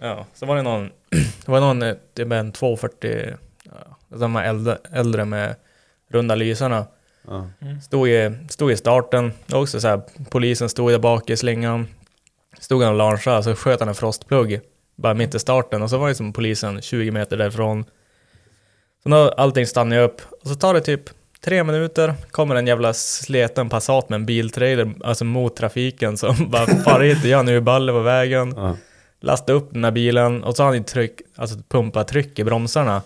Ja, 0.00 0.26
så 0.34 0.46
var 0.46 0.56
det 0.56 0.62
någon, 0.62 0.90
det 1.44 1.52
var 1.52 1.60
någon, 1.60 1.82
eh, 1.82 1.94
det 2.14 2.24
med 2.24 2.40
en 2.40 2.52
240, 2.52 3.28
ja, 3.30 3.36
de 4.16 4.36
här 4.36 4.44
äldre, 4.44 4.78
äldre 4.92 5.24
med 5.24 5.54
runda 6.08 6.34
lysarna. 6.34 6.86
Ja. 7.28 7.50
Stod 7.82 8.08
i, 8.08 8.32
stod 8.48 8.72
i 8.72 8.76
starten, 8.76 9.32
också 9.52 9.80
så 9.80 9.88
här, 9.88 10.02
polisen 10.30 10.68
stod 10.68 10.90
där 10.90 10.98
bak 10.98 11.30
i 11.30 11.36
slingan. 11.36 11.86
Stod 12.58 12.82
han 12.82 12.92
och 12.92 12.98
launchade, 12.98 13.42
så 13.42 13.54
sköt 13.54 13.80
han 13.80 13.88
en 13.88 13.94
frostplugg 13.94 14.60
bara 14.96 15.14
mitt 15.14 15.34
i 15.34 15.38
starten 15.38 15.82
och 15.82 15.90
så 15.90 15.98
var 15.98 16.08
det 16.08 16.14
som 16.14 16.32
polisen 16.32 16.82
20 16.82 17.10
meter 17.10 17.36
därifrån. 17.36 17.84
Så 19.02 19.08
då 19.08 19.28
allting 19.28 19.66
stannade 19.66 20.02
upp 20.02 20.20
och 20.42 20.48
så 20.48 20.54
tar 20.54 20.74
det 20.74 20.80
typ 20.80 21.10
tre 21.44 21.64
minuter, 21.64 22.14
kommer 22.30 22.54
en 22.54 22.66
jävla 22.66 22.94
sleten 22.94 23.68
Passat 23.68 24.08
med 24.08 24.16
en 24.16 24.26
biltrailer, 24.26 24.94
alltså 25.04 25.24
mot 25.24 25.56
trafiken 25.56 26.16
som 26.16 26.50
bara 26.50 26.66
far 26.66 27.00
hit 27.00 27.24
igen 27.24 27.46
nu 27.46 27.60
baller 27.60 27.92
på 27.92 28.00
vägen. 28.00 28.52
Ja. 28.56 28.76
Lasta 29.20 29.52
upp 29.52 29.72
den 29.72 29.84
här 29.84 29.90
bilen 29.90 30.44
och 30.44 30.56
så 30.56 30.62
har 30.62 30.68
han 30.68 30.76
ju 30.76 30.84
tryck, 30.84 31.20
alltså 31.36 31.56
pumpa 31.68 32.04
tryck 32.04 32.38
i 32.38 32.44
bromsarna. 32.44 33.02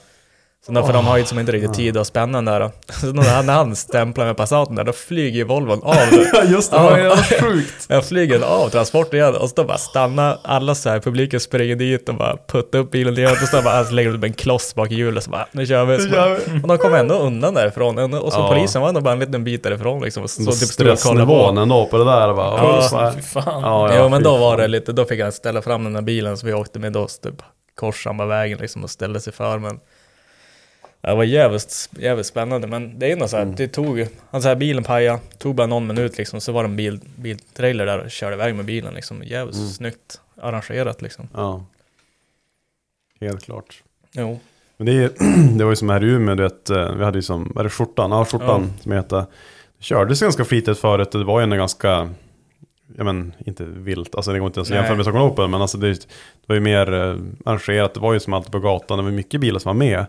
Så 0.66 0.72
då, 0.72 0.82
för 0.86 0.92
de 0.92 1.06
har 1.06 1.16
ju 1.18 1.24
som 1.24 1.38
inte 1.38 1.52
riktigt 1.52 1.74
tid 1.74 1.96
att 1.96 2.06
spänna 2.06 2.38
den 2.38 2.44
där. 2.44 2.60
då. 2.60 2.70
Så 2.92 3.06
när 3.12 3.42
när 3.42 3.52
han 3.54 3.76
stämplar 3.76 4.26
med 4.26 4.36
Passaten 4.36 4.74
där, 4.74 4.84
då 4.84 4.92
flyger 4.92 5.36
ju 5.38 5.44
Volvon 5.44 5.82
av. 5.82 5.96
Ja 6.32 6.42
just 6.44 6.70
det, 6.70 6.76
Ja, 6.76 7.14
det 7.16 7.40
sjukt. 7.42 7.72
Jag 7.88 8.04
flyger 8.04 8.40
av 8.42 8.68
transporten 8.68 9.18
igen 9.20 9.34
och 9.36 9.48
så 9.48 9.54
då 9.56 9.64
bara 9.64 9.78
stanna 9.78 10.38
alla 10.42 10.74
så 10.74 10.88
här, 10.88 11.00
publiken 11.00 11.40
springer 11.40 11.76
dit 11.76 12.08
och 12.08 12.14
bara 12.14 12.36
puttar 12.48 12.78
upp 12.78 12.90
bilen 12.90 13.18
igen 13.18 13.30
och 13.42 13.48
så 13.48 13.62
bara 13.62 13.74
alltså, 13.74 13.94
lägger 13.94 14.10
de 14.10 14.16
upp 14.18 14.24
en 14.24 14.32
kloss 14.32 14.74
bak 14.74 14.90
i 14.90 14.94
hjulet 14.94 15.24
så 15.24 15.30
bara 15.30 15.46
nu 15.52 15.66
kör 15.66 15.84
vi. 15.84 15.98
Så 15.98 16.10
bara, 16.10 16.32
och 16.62 16.68
de 16.68 16.78
kom 16.78 16.94
ändå 16.94 17.14
undan 17.18 17.54
därifrån 17.54 18.14
och 18.14 18.32
så 18.32 18.38
Ja. 18.40 18.48
polisen 18.48 18.82
var 18.82 18.88
ändå 18.88 19.00
bara 19.00 19.12
en 19.12 19.18
liten 19.20 19.44
bit 19.44 19.62
därifrån 19.62 20.02
liksom. 20.02 20.22
Och 20.22 20.30
så 20.30 20.42
typ 20.42 20.48
och 20.52 20.56
stressnivån 20.56 21.54
på. 21.54 21.60
ändå 21.60 21.86
på 21.86 21.98
det 21.98 22.04
där. 22.04 22.34
Bara, 22.34 22.46
Ja. 22.58 22.88
ja, 22.92 23.12
fan. 23.22 23.62
ja, 23.62 23.94
ja, 23.94 23.98
jo 24.02 24.08
men 24.08 24.22
då 24.22 24.36
var 24.36 24.56
det 24.56 24.68
lite, 24.68 24.92
då 24.92 25.04
fick 25.04 25.20
han 25.22 25.32
ställa 25.32 25.62
fram 25.62 25.84
den 25.84 25.92
där 25.92 26.02
bilen 26.02 26.36
som 26.36 26.46
vi 26.48 26.54
åkte 26.54 26.78
med 26.78 26.92
då, 26.92 27.08
så 27.08 27.20
typ 27.30 27.42
korsade 27.80 28.10
han 28.10 28.16
bara 28.16 28.28
vägen 28.28 28.58
liksom 28.58 28.84
och 28.84 28.90
ställde 28.90 29.20
sig 29.20 29.32
för 29.32 29.58
men 29.58 29.78
det 31.00 31.14
var 31.14 31.24
jävligt, 31.24 31.90
jävligt 31.98 32.26
spännande 32.26 32.66
men 32.66 32.98
det 32.98 33.06
är 33.06 33.12
ändå 33.12 33.28
så 33.28 33.36
här, 33.36 33.42
Mm. 33.42 33.54
det 33.56 33.68
tog, 33.68 34.06
han 34.30 34.42
sa 34.42 34.54
bilen 34.54 34.84
pajade, 34.84 35.18
tog 35.38 35.54
bara 35.54 35.66
någon 35.66 35.86
minut 35.86 36.18
liksom, 36.18 36.40
så 36.40 36.52
var 36.52 36.62
det 36.62 36.68
en 36.68 36.76
bil, 36.76 37.00
biltrailer 37.16 37.86
där 37.86 37.98
och 37.98 38.10
körde 38.10 38.34
iväg 38.34 38.54
med 38.54 38.64
bilen 38.64 38.94
liksom, 38.94 39.22
jävligt 39.22 39.56
Mm. 39.56 39.68
snyggt 39.68 40.20
arrangerat 40.40 41.02
liksom. 41.02 41.28
Ja. 41.34 41.64
Helt 43.20 43.44
klart. 43.44 43.82
Jo. 44.12 44.40
Men 44.76 44.86
det, 44.86 44.92
är, 44.92 45.10
det 45.58 45.64
var 45.64 45.72
ju 45.72 45.76
som 45.76 45.88
här 45.88 46.04
i 46.04 46.06
Umeå, 46.08 46.34
du 46.34 46.42
vet, 46.42 46.70
eh, 46.70 46.92
vi 46.94 47.04
hade 47.04 47.18
ju 47.18 47.22
som, 47.22 47.52
vad 47.54 47.58
är 47.60 47.64
det 47.64 47.70
skjortan? 47.70 48.10
Ja, 48.10 48.24
skjortan 48.24 48.72
som 48.80 48.92
heter. 48.92 49.16
Det 49.78 49.84
kördes 49.84 50.20
ganska 50.20 50.44
flitigt 50.44 50.78
förut, 50.78 51.10
det 51.12 51.24
var 51.24 51.40
ju 51.40 51.44
ändå 51.44 51.56
ganska, 51.56 51.88
ja 52.96 53.04
men 53.04 53.32
inte 53.46 53.64
vilt, 53.64 54.14
alltså 54.14 54.32
det 54.32 54.38
går 54.38 54.46
inte 54.46 54.58
ens 54.60 54.70
att 54.70 54.76
jämföra 54.76 54.96
med 54.96 55.04
Stockholm 55.04 55.30
Open, 55.32 55.50
men 55.50 55.62
alltså 55.62 55.78
det, 55.78 55.92
det 55.92 56.06
var 56.46 56.54
ju 56.54 56.60
mer 56.60 56.92
eh, 56.92 57.16
arrangerat, 57.44 57.94
det 57.94 58.00
var 58.00 58.12
ju 58.12 58.20
som 58.20 58.32
alltid 58.32 58.52
på 58.52 58.58
gatan, 58.58 58.98
det 58.98 59.04
var 59.04 59.10
mycket 59.10 59.40
bilar 59.40 59.58
som 59.58 59.68
var 59.68 59.74
med. 59.74 60.06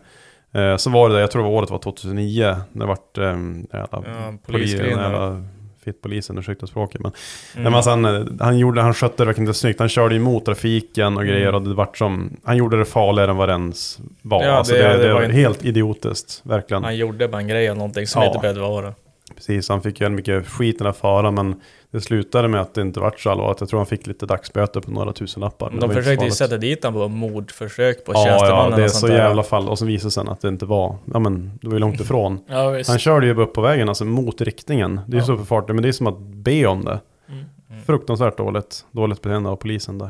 Eh, 0.53 0.78
så 0.78 0.90
var 0.90 1.10
det, 1.10 1.19
jag 1.19 1.32
tror 1.32 1.44
det 1.44 1.49
var 1.49 1.56
året 1.56 1.69
var 1.69 1.78
2009, 1.80 2.56
när 2.72 2.86
det 2.86 2.88
vart 2.88 3.18
eh, 3.18 3.24
jävla, 3.24 3.88
Ja, 3.91 3.99
poli- 4.02 4.38
polisgrejen, 4.45 5.48
fittpolisen, 5.86 6.38
ursäkta 6.38 6.68
språket. 6.68 7.02
Men, 7.02 7.11
Mm. 7.56 7.64
Men 7.64 7.74
alltså 7.74 7.90
han, 7.90 8.06
eh, 8.06 8.24
han, 8.40 8.57
gjorde, 8.57 8.82
han 8.82 8.94
skötte 8.94 9.15
det 9.24 9.26
verkligen 9.26 9.48
inte 9.48 9.60
snyggt. 9.60 9.80
Han 9.80 9.90
körde 9.90 10.15
emot 10.15 10.45
trafiken 10.45 11.18
och 11.18 11.24
grejer 11.26 11.56
och 11.56 11.61
det 11.61 11.74
vart 11.74 11.98
som... 11.98 12.38
Han 12.44 12.57
gjorde 12.57 12.78
det 12.80 12.86
farligare 12.86 13.32
än 13.32 13.38
vad 13.38 13.49
det 13.49 13.53
ens 13.53 13.99
var. 14.22 14.44
Ja, 14.44 14.52
alltså 14.52 14.74
det- 14.74 14.80
det, 14.98 15.07
det, 15.07 15.14
var 15.14 15.24
inte- 15.24 15.36
helt 15.36 15.65
idiotiskt, 15.65 16.41
verkligen. 16.44 16.84
Han 16.84 16.98
gjorde 16.98 17.28
bara 17.28 17.41
en 17.41 17.48
grej 17.48 17.69
av 17.69 17.78
någonting 17.78 18.07
som 18.07 18.22
Ja. 18.22 18.28
inte 18.28 18.40
behövde 18.40 18.61
vara. 18.61 18.94
Precis, 19.36 19.69
han 19.69 19.82
fick 19.82 20.02
ju 20.02 20.10
mycket 20.10 20.48
skit 20.48 20.76
i 20.76 20.78
den 20.78 20.86
här 20.88 20.94
faran 20.94 21.34
men 21.36 21.61
det 21.98 22.02
slutade 22.02 22.48
med 22.48 22.61
att 22.61 22.74
det 22.74 22.82
inte 22.82 22.99
vart 22.99 23.19
så 23.19 23.30
allvarligt. 23.30 23.60
Jag 23.60 23.69
tror 23.69 23.80
han 23.80 23.86
fick 23.88 24.07
lite 24.07 24.26
dagsböter 24.26 24.82
på 24.82 24.91
några 24.91 25.14
tusenlappar. 25.14 25.74
De 25.80 25.94
försökte 25.94 26.26
ju 26.26 26.32
sätta 26.32 26.57
dit 26.57 26.84
honom 26.84 27.02
på 27.02 27.07
mordförsök 27.07 28.06
på 28.06 28.14
Ja, 28.14 28.19
ja, 28.19 28.26
tjänstemannen 28.26 28.80
det 28.80 28.84
är 28.84 28.88
så 28.88 29.07
jävla 29.07 29.44
fall. 29.44 29.69
Och 29.69 29.80
så 29.80 29.86
visade 29.86 30.11
sig 30.11 30.24
att 30.28 30.41
det 30.41 30.48
inte 30.48 30.65
var, 30.65 30.95
ja 31.14 31.19
men 31.19 31.60
det 31.61 31.68
var 31.68 31.74
ju 31.74 31.80
långt 31.80 31.99
ifrån. 32.02 32.40
Ja. 32.48 32.82
Han 32.88 32.99
körde 32.99 33.28
ju 33.28 33.41
upp 33.41 33.53
på 33.53 33.61
vägen, 33.61 33.90
alltså 33.90 34.06
mot 34.06 34.41
riktningen. 34.41 34.99
Det 35.07 35.18
är 35.18 35.22
ju 35.22 35.38
Ja. 35.38 35.45
farten, 35.45 35.76
men 35.76 35.84
det 35.84 35.88
är 35.90 35.91
som 35.91 36.07
att 36.07 36.19
be 36.19 36.65
om 36.65 36.86
det. 36.86 36.99
Mm. 37.30 37.84
Fruktansvärt 37.86 38.38
dåligt, 38.38 38.86
dåligt 38.91 39.22
beteende 39.22 39.49
av 39.49 39.56
polisen 39.56 39.98
där. 39.98 40.10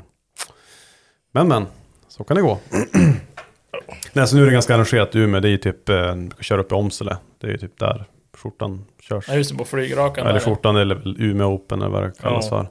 Men 1.32 1.48
men, 1.48 1.66
så 2.08 2.24
kan 2.24 2.36
det 2.36 2.42
gå. 2.42 2.58
Nej, 4.14 4.28
så 4.28 4.36
nu 4.36 4.42
är 4.42 4.46
det 4.46 4.52
ganska 4.52 4.76
arrangerat 4.76 5.16
i 5.16 5.20
Umeå, 5.20 5.42
det 5.42 5.48
är 5.48 5.52
ju 5.52 5.58
typ, 5.58 5.90
eh, 5.90 6.16
köra 6.40 6.62
upp 6.62 6.72
i 6.72 6.76
Åmsele. 6.76 7.18
Det 7.42 7.48
är 7.48 7.52
ju 7.52 7.58
typ 7.58 7.80
där 7.80 8.06
skjortan 8.38 8.86
körs. 9.02 9.26
Ja, 9.28 9.36
just 9.36 9.52
det, 9.52 9.58
på 9.58 9.66
flygrakan. 9.66 10.28
Eller 10.28 10.40
där. 10.40 10.46
skjortan 10.46 10.76
eller 10.76 11.22
Umeå 11.22 11.48
Open 11.48 11.82
eller 11.82 11.92
vad 11.92 12.04
det 12.04 12.12
kallas 12.22 12.46
Ja. 12.46 12.50
för. 12.50 12.68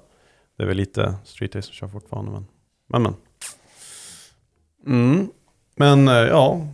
Det 0.56 0.62
är 0.62 0.66
väl 0.66 0.76
lite 0.76 1.14
street 1.24 1.56
race 1.56 1.66
som 1.66 1.74
kör 1.74 1.88
fortfarande 1.88 2.30
men. 2.30 2.46
Men 2.88 3.02
men. 3.02 3.14
Mm. 4.86 5.28
Men 5.76 6.08
eh, 6.08 6.14
ja. 6.14 6.66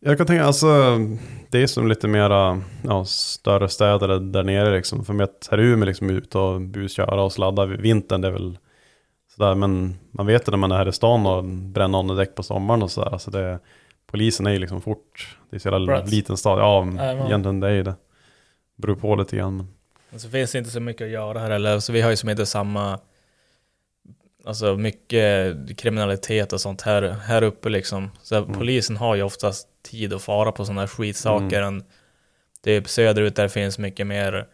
Jag 0.00 0.16
kan 0.18 0.26
tänka 0.26 0.44
alltså. 0.44 0.66
Det 1.50 1.62
är 1.62 1.66
som 1.66 1.88
lite 1.88 2.08
mera 2.08 2.60
ja, 2.82 3.04
större 3.04 3.68
städer 3.68 4.20
där 4.20 4.42
nere 4.42 4.76
liksom. 4.76 5.04
För 5.04 5.12
mig 5.12 5.24
att 5.24 5.48
här 5.50 5.60
i 5.60 5.64
Umeå 5.64 5.86
liksom 5.86 6.10
ut 6.10 6.34
och 6.34 6.60
busköra 6.60 7.22
och 7.22 7.32
sladda 7.32 7.66
vid 7.66 7.80
vintern 7.80 8.20
det 8.20 8.28
är 8.28 8.32
väl 8.32 8.58
sådär. 9.36 9.54
Men 9.54 9.94
man 10.10 10.26
vet 10.26 10.44
det 10.44 10.50
när 10.50 10.58
man 10.58 10.72
är 10.72 10.76
här 10.76 10.88
i 10.88 10.92
stan 10.92 11.26
och 11.26 11.44
bränner 11.44 11.98
om 11.98 12.16
däck 12.16 12.34
på 12.34 12.42
sommaren 12.42 12.82
och 12.82 12.90
sådär. 12.90 13.12
Alltså 13.12 13.30
det, 13.30 13.58
polisen 14.06 14.46
är 14.46 14.50
ju 14.50 14.58
liksom 14.58 14.80
fort. 14.80 15.38
Det 15.50 15.56
är 15.56 15.60
så 15.60 15.68
jävla 15.68 16.02
liten 16.04 16.36
stad. 16.36 16.58
Ja, 16.58 16.86
egentligen 17.26 17.60
det 17.60 17.68
är 17.68 17.72
ju 17.72 17.82
det. 17.82 17.94
Beror 18.76 18.96
på 18.96 19.16
lite 19.16 19.36
grann. 19.36 19.56
Men. 19.56 19.66
Men 20.10 20.20
så 20.20 20.28
finns 20.28 20.52
det 20.52 20.58
inte 20.58 20.70
så 20.70 20.80
mycket 20.80 21.04
att 21.04 21.10
göra 21.10 21.38
här 21.38 21.50
eller 21.50 21.80
så 21.80 21.92
vi 21.92 22.00
har 22.00 22.10
ju 22.10 22.16
som 22.16 22.28
inte 22.28 22.46
samma 22.46 22.98
Alltså 24.46 24.76
mycket 24.76 25.56
kriminalitet 25.78 26.52
och 26.52 26.60
sånt 26.60 26.82
här, 26.82 27.02
här 27.02 27.42
uppe 27.42 27.68
liksom. 27.68 28.10
Så 28.22 28.36
Mm. 28.36 28.52
polisen 28.58 28.96
har 28.96 29.14
ju 29.14 29.22
oftast 29.22 29.68
tid 29.82 30.12
att 30.12 30.22
fara 30.22 30.52
på 30.52 30.64
sådana 30.64 30.80
här 30.80 30.88
skitsaker 30.88 31.62
än 31.62 31.84
typ 32.64 32.88
söderut 32.88 33.36
där 33.36 33.48
finns 33.48 33.78
mycket 33.78 34.06
mer 34.06 34.46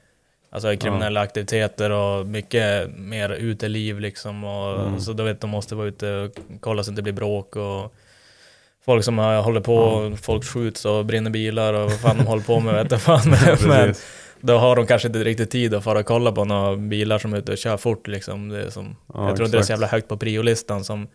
Alltså 0.52 0.76
kriminella 0.76 1.20
aktiviteter 1.20 1.90
och 1.90 2.26
mycket 2.26 2.90
mer 2.96 3.30
uteliv 3.30 4.00
liksom 4.00 4.44
och 4.44 4.80
Mm. 4.80 5.00
så 5.00 5.12
då 5.12 5.22
vet 5.24 5.40
de 5.40 5.50
måste 5.50 5.74
vara 5.74 5.86
ute 5.86 6.14
och 6.14 6.30
kolla 6.60 6.82
så 6.84 6.90
att 6.90 6.96
det 6.96 7.00
inte 7.00 7.02
blir 7.02 7.12
bråk 7.12 7.56
och 7.56 7.94
Folk 8.90 9.04
som 9.04 9.18
håller 9.18 9.60
på, 9.60 10.12
folk 10.22 10.44
skjuts 10.44 10.84
och 10.84 11.06
brinner 11.06 11.30
bilar 11.30 11.74
och 11.74 11.90
vad 11.90 12.00
fan 12.00 12.18
de 12.18 12.26
håller 12.26 12.42
på 12.42 12.60
med 12.60 12.74
vet 12.74 12.90
jag 12.90 13.00
fan. 13.00 13.34
Men, 13.68 13.94
då 14.40 14.58
har 14.58 14.76
de 14.76 14.86
kanske 14.86 15.08
inte 15.08 15.24
riktigt 15.24 15.50
tid 15.50 15.74
att 15.74 15.84
fara 15.84 15.98
och 15.98 16.06
kolla 16.06 16.32
på 16.32 16.44
några 16.44 16.76
bilar 16.76 17.18
som 17.18 17.32
är 17.32 17.38
ute 17.38 17.52
och 17.52 17.58
kör 17.58 17.76
fort 17.76 18.08
liksom. 18.08 18.48
Det 18.48 18.62
är 18.62 18.70
som, 18.70 18.96
Ja, 19.14 19.26
jag 19.26 19.36
tror 19.36 19.46
inte 19.46 19.56
det 19.56 19.60
är 19.60 19.64
så 19.64 19.72
jävla 19.72 19.86
högt 19.86 20.08
på 20.08 20.16
priolistan 20.16 20.84
som 20.84 21.08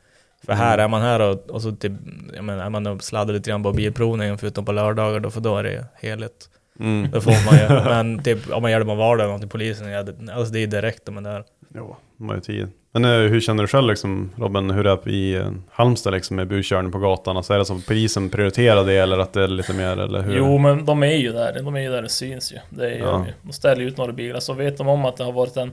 För 0.46 0.54
här 0.54 0.78
är 0.78 0.88
man 0.88 1.02
här 1.02 1.20
och, 1.20 1.50
och 1.50 1.62
så 1.62 1.72
typ, 1.72 1.92
jag 2.36 2.44
menar, 2.44 2.66
är 2.66 2.70
man 2.70 2.88
och 2.88 3.04
sladdar 3.04 3.34
lite 3.34 3.50
grann 3.50 3.64
på 3.64 3.74
bilprovningen 3.74 4.38
förutom 4.38 4.66
på 4.66 4.72
lördagar 4.72 5.20
då, 5.20 5.30
för 5.32 5.42
då 5.42 5.58
är 5.58 5.64
det 5.64 5.86
heligt. 5.96 6.50
Mm. 6.80 7.12
Det 7.12 7.22
får 7.22 7.46
man 7.46 7.60
ju. 7.80 7.84
Men 7.90 8.24
typ 8.24 8.50
om 8.52 8.62
man 8.62 8.72
gör 8.72 8.80
det 8.80 8.86
på 8.86 8.96
vardagen 8.96 9.40
till 9.40 9.50
polisen, 9.50 9.88
ja, 9.88 10.04
det, 10.04 10.34
alltså 10.34 10.54
det 10.54 10.60
är 10.64 10.68
direkt 10.68 11.08
om 11.10 11.16
man 11.16 11.26
är 11.26 11.34
där. 11.34 11.44
Jo, 11.76 11.96
de 12.18 12.30
har 12.30 12.36
ju 12.36 12.42
tid. 12.42 12.68
Men 12.92 13.06
eh, 13.06 13.12
hur 13.12 13.42
känner 13.42 13.64
du 13.64 13.68
själv 13.68 13.88
liksom, 13.90 14.32
Robin, 14.38 14.70
hur 14.72 14.84
det 14.84 14.90
är 14.92 15.10
i 15.10 15.36
eh, 15.36 15.52
Halmstad 15.72 16.14
liksom 16.14 16.36
med 16.36 16.48
buskörning 16.48 16.92
på 16.92 16.98
gatan? 17.00 17.38
Alltså 17.38 17.54
är 17.54 17.58
det 17.58 17.66
som 17.66 17.82
polisen 17.82 18.30
prioriterar 18.30 18.84
det 18.86 18.94
eller 18.98 19.18
att 19.20 19.34
det 19.34 19.44
är 19.44 19.48
lite 19.48 19.74
mer, 19.74 19.98
eller 19.98 20.22
hur? 20.22 20.38
Jo, 20.38 20.58
men 20.58 20.86
de 20.86 21.04
är 21.04 21.16
ju 21.18 21.32
där. 21.32 21.62
De 21.64 21.76
är 21.76 21.80
ju 21.82 21.90
där 21.90 22.02
det 22.02 22.10
syns 22.10 22.54
ju. 22.54 22.58
Det 22.70 22.86
är, 22.90 23.00
Ja. 23.00 23.26
ju- 23.28 23.34
De 23.42 23.52
ställer 23.54 23.82
ut 23.82 23.98
några 23.98 24.12
bilar, 24.12 24.40
så 24.40 24.54
vet 24.54 24.78
de 24.78 24.88
om 24.88 25.06
att 25.06 25.18
det 25.18 25.24
har 25.24 25.32
varit 25.32 25.58
en, 25.58 25.72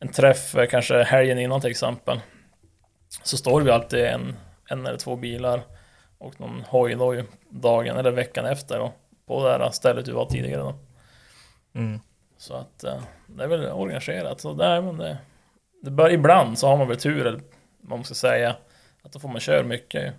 en 0.00 0.08
träff, 0.08 0.54
eh, 0.56 0.66
kanske 0.66 1.02
helgen 1.02 1.38
innan 1.38 1.60
till 1.60 1.70
exempel. 1.70 2.20
Så 3.22 3.36
står 3.36 3.60
det 3.60 3.66
ju 3.66 3.72
alltid 3.72 4.00
en, 4.04 4.36
en 4.70 4.86
eller 4.86 4.98
två 4.98 5.16
bilar 5.16 5.60
och 6.18 6.40
någon 6.40 6.62
hoj 6.68 6.94
då 6.94 7.14
ju 7.14 7.24
dagen 7.50 7.96
eller 7.96 8.10
veckan 8.10 8.44
efter 8.44 8.78
då, 8.78 8.92
på 9.26 9.44
det 9.44 9.50
här 9.50 9.70
stället 9.70 10.04
du 10.04 10.12
var 10.12 10.26
tidigare 10.26 10.60
då. 10.62 10.74
Mm. 11.74 12.00
Så 12.36 12.54
att 12.54 12.84
eh, 12.84 13.02
det 13.26 13.44
är 13.44 13.48
väl 13.48 13.66
organiserat. 13.66 14.40
Så 14.40 14.54
där, 14.54 14.80
men 14.80 14.96
det, 14.96 15.18
det 15.82 15.90
bör, 15.90 16.10
ibland 16.10 16.58
så 16.58 16.68
har 16.68 16.76
man 16.76 16.88
väl 16.88 16.96
tur, 16.96 17.26
eller 17.26 17.40
vad 17.80 17.98
man 17.98 18.04
ska 18.04 18.14
säga, 18.14 18.56
att 19.02 19.12
då 19.12 19.18
får 19.18 19.28
man 19.28 19.40
köra 19.40 19.62
mycket 19.62 20.02
ju. 20.02 20.12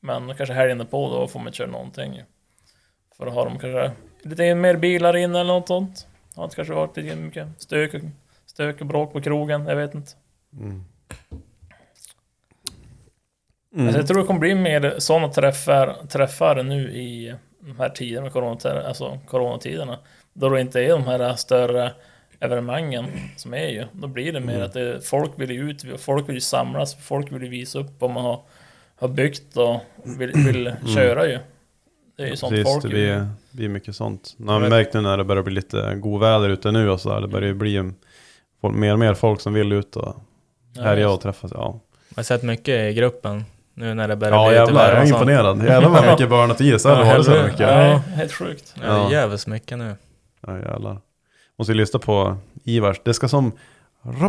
Men 0.00 0.34
kanske 0.34 0.54
helgen 0.54 0.86
på 0.86 1.10
då 1.10 1.28
får 1.28 1.38
man 1.40 1.46
inte 1.46 1.56
köra 1.56 1.70
någonting 1.70 2.14
ju. 2.14 2.22
För 3.16 3.26
då 3.26 3.32
har 3.32 3.44
de 3.44 3.58
kanske 3.58 3.92
lite 4.22 4.54
mer 4.54 4.76
bilar 4.76 5.16
in 5.16 5.34
eller 5.34 5.52
något 5.54 5.68
sånt. 5.68 6.06
Det 6.34 6.40
har 6.40 6.48
kanske 6.48 6.74
varit 6.74 6.96
lite 6.96 7.16
mycket 7.16 7.48
stök, 7.58 7.94
och- 7.94 8.00
stök 8.46 8.80
och 8.80 8.86
bråk 8.86 9.12
på 9.12 9.20
krogen, 9.20 9.66
jag 9.66 9.76
vet 9.76 9.94
inte. 9.94 10.12
Mm. 10.52 10.84
Alltså 13.76 13.98
jag 13.98 14.06
tror 14.06 14.20
det 14.20 14.26
kommer 14.26 14.40
bli 14.40 14.54
mer 14.54 14.94
sådana 14.98 15.28
träffar, 15.28 16.06
träffar 16.08 16.62
nu 16.62 16.90
i 16.92 17.34
de 17.66 17.78
här 17.78 17.88
tiderna, 17.88 18.30
corona, 18.30 18.82
alltså 18.86 19.18
coronatiderna. 19.26 19.98
Då 20.32 20.48
det 20.48 20.60
inte 20.60 20.80
är 20.80 20.88
de 20.88 21.04
här 21.04 21.34
större 21.36 21.92
evenemangen 22.40 23.06
som 23.36 23.54
är 23.54 23.68
ju. 23.68 23.84
Då 23.92 24.06
blir 24.08 24.32
det 24.32 24.40
mer 24.40 24.60
att 24.60 24.72
det, 24.72 25.00
folk 25.06 25.30
vill 25.36 25.50
ju 25.50 25.70
ut, 25.70 25.84
folk 26.00 26.28
vill 26.28 26.34
ju 26.34 26.40
samlas, 26.40 26.94
folk 26.94 27.32
vill 27.32 27.42
ju 27.42 27.48
visa 27.48 27.78
upp 27.78 27.90
vad 27.98 28.10
man 28.10 28.24
har, 28.24 28.40
har 28.96 29.08
byggt 29.08 29.56
och 29.56 29.80
vill, 30.18 30.32
vill 30.34 30.72
köra 30.94 31.26
ju. 31.26 31.38
Det 32.16 32.22
är 32.22 32.26
ju 32.26 32.36
sånt 32.36 32.50
Precis, 32.50 32.72
folk 32.72 32.82
det 32.82 32.88
ju. 32.88 32.94
blir, 32.94 33.14
det 33.14 33.28
blir 33.50 33.68
mycket 33.68 33.96
sånt. 33.96 34.34
Man 34.36 34.54
har 34.54 34.60
vet- 34.60 34.70
märkt 34.70 34.94
nu 34.94 35.00
när 35.00 35.16
det 35.16 35.24
börjar 35.24 35.42
bli 35.42 35.54
lite 35.54 35.94
god 35.94 36.20
väder 36.20 36.48
ute 36.48 36.70
nu 36.72 36.90
och 36.90 37.00
sådär. 37.00 37.20
Det 37.20 37.28
börjar 37.28 37.48
ju 37.48 37.54
bli 37.54 37.82
mer 38.62 38.92
och 38.92 38.98
mer 38.98 39.14
folk 39.14 39.40
som 39.40 39.54
vill 39.54 39.72
ut 39.72 39.96
och 39.96 40.16
härja 40.76 41.10
och 41.10 41.20
träffas. 41.20 41.52
Ja, 41.54 41.80
Jag 42.08 42.16
har 42.16 42.22
sett 42.22 42.42
mycket 42.42 42.90
i 42.90 42.94
gruppen 42.94 43.44
nu 43.74 43.94
när 43.94 44.08
det 44.08 44.16
börjar 44.16 44.34
ja 44.34 44.48
bli 44.48 44.50
lite 44.50 44.60
jävlar, 44.64 44.84
värre 44.86 44.94
jag 44.98 45.04
är 45.04 45.08
imponerad. 45.12 45.64
Jävlar 45.64 45.90
vad 45.90 46.06
mycket 46.10 46.28
burnat 46.28 46.60
i 46.60 46.78
så 46.78 46.88
här 46.88 47.00
Ja, 47.00 47.04
var 47.06 47.18
det 47.18 47.24
så 47.24 47.30
mycket. 47.30 47.58
Nej, 47.58 47.90
Ja. 47.90 48.02
helt 48.14 48.32
sjukt. 48.32 48.74
Ja, 48.82 48.92
det 48.92 48.98
är 48.98 49.10
jävligt 49.10 49.46
mycket 49.46 49.78
nu. 49.78 49.94
Ja 50.46 50.58
jävlar. 50.58 50.98
Måste 51.58 51.72
ju 51.72 51.78
lyssna 51.78 51.98
på 52.00 52.36
Ivars. 52.64 53.00
Det 53.04 53.14
ska 53.14 53.28
som... 53.28 53.52
Alltså, 54.04 54.28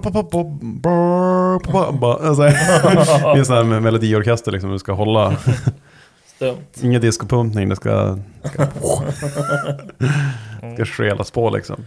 det 2.42 2.48
är 2.50 3.38
en 3.38 3.46
sån 3.46 3.56
här 3.56 3.64
med 3.64 3.82
melodiorkester 3.82 4.52
liksom. 4.52 4.72
Du 4.72 4.80
ska 4.80 4.92
hålla. 4.92 5.36
Ingen 6.82 7.02
discopumpning. 7.02 7.70
Det 7.70 7.76
ska... 7.76 8.18
ska 10.76 10.86
skelas 10.86 11.32
på 11.32 11.50
liksom. 11.50 11.86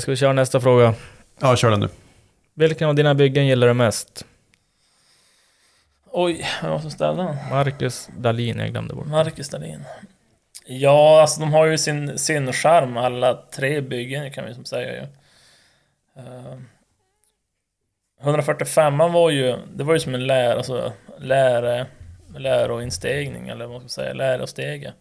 Ska 0.00 0.10
vi 0.10 0.16
köra 0.16 0.32
nästa 0.32 0.60
fråga. 0.60 0.94
Ja, 1.40 1.56
kör 1.56 1.70
den 1.70 1.80
nu. 1.80 1.88
Vilken 2.54 2.88
av 2.88 2.94
dina 2.94 3.14
byggen 3.14 3.46
gillar 3.46 3.66
du 3.66 3.74
mest? 3.74 4.24
Oj, 6.16 6.46
vem 6.62 6.70
var 6.70 6.76
det 6.76 6.82
som 6.82 6.90
ställde 6.90 7.22
den? 7.22 7.36
Marcus 7.50 8.08
Dahlin, 8.16 8.58
jag 8.58 8.70
glömde 8.70 8.94
bort. 8.94 9.06
Marcus 9.06 9.48
Dahlin. 9.48 9.84
Ja, 10.66 11.20
alltså 11.20 11.40
de 11.40 11.52
har 11.52 11.66
ju 11.66 11.78
sin, 11.78 12.18
sin 12.18 12.52
charm, 12.52 12.96
alla 12.96 13.34
tre 13.34 13.80
byggen 13.80 14.32
kan 14.32 14.44
vi 14.44 14.54
som 14.54 14.64
säga 14.64 14.92
ju. 14.92 15.00
Uh, 16.22 16.54
145 18.22 18.98
var 18.98 19.30
ju, 19.30 19.56
det 19.74 19.84
var 19.84 19.94
ju 19.94 20.00
som 20.00 20.14
en 20.14 20.26
lär, 20.26 20.56
alltså, 20.56 20.92
läre, 21.18 21.86
läroinstegning 22.38 23.48
eller 23.48 23.66
vad 23.66 23.80
man 23.80 23.88
ska 23.88 24.02
säga, 24.02 24.14
lärostege. 24.14 24.92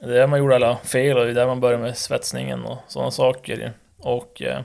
Det 0.00 0.06
är 0.06 0.14
där 0.14 0.26
man 0.26 0.38
gjorde 0.38 0.54
alla 0.56 0.76
fel 0.76 1.18
och 1.18 1.24
det 1.24 1.30
är 1.30 1.34
där 1.34 1.46
man 1.46 1.60
började 1.60 1.82
med 1.82 1.96
svetsningen 1.96 2.64
och 2.64 2.78
sådana 2.88 3.10
saker. 3.10 3.72
Och 3.98 4.42
eh, 4.42 4.60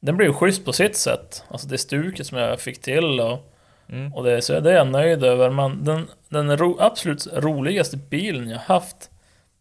den 0.00 0.16
blev 0.16 0.28
ju 0.28 0.34
schysst 0.34 0.64
på 0.64 0.72
sitt 0.72 0.96
sätt. 0.96 1.44
Alltså 1.48 1.68
det 1.68 1.78
stuket 1.78 2.26
som 2.26 2.38
jag 2.38 2.60
fick 2.60 2.82
till 2.82 3.20
och, 3.20 3.53
Mm. 3.88 4.14
och 4.14 4.24
det, 4.24 4.42
så 4.42 4.60
det 4.60 4.70
är 4.70 4.76
jag 4.76 4.86
nöjd 4.86 5.24
över. 5.24 5.50
Men 5.50 5.84
den, 5.84 6.08
den 6.28 6.56
ro, 6.56 6.76
absolut 6.80 7.26
roligaste 7.32 7.96
bilen 7.96 8.48
jag 8.48 8.58
haft 8.58 9.10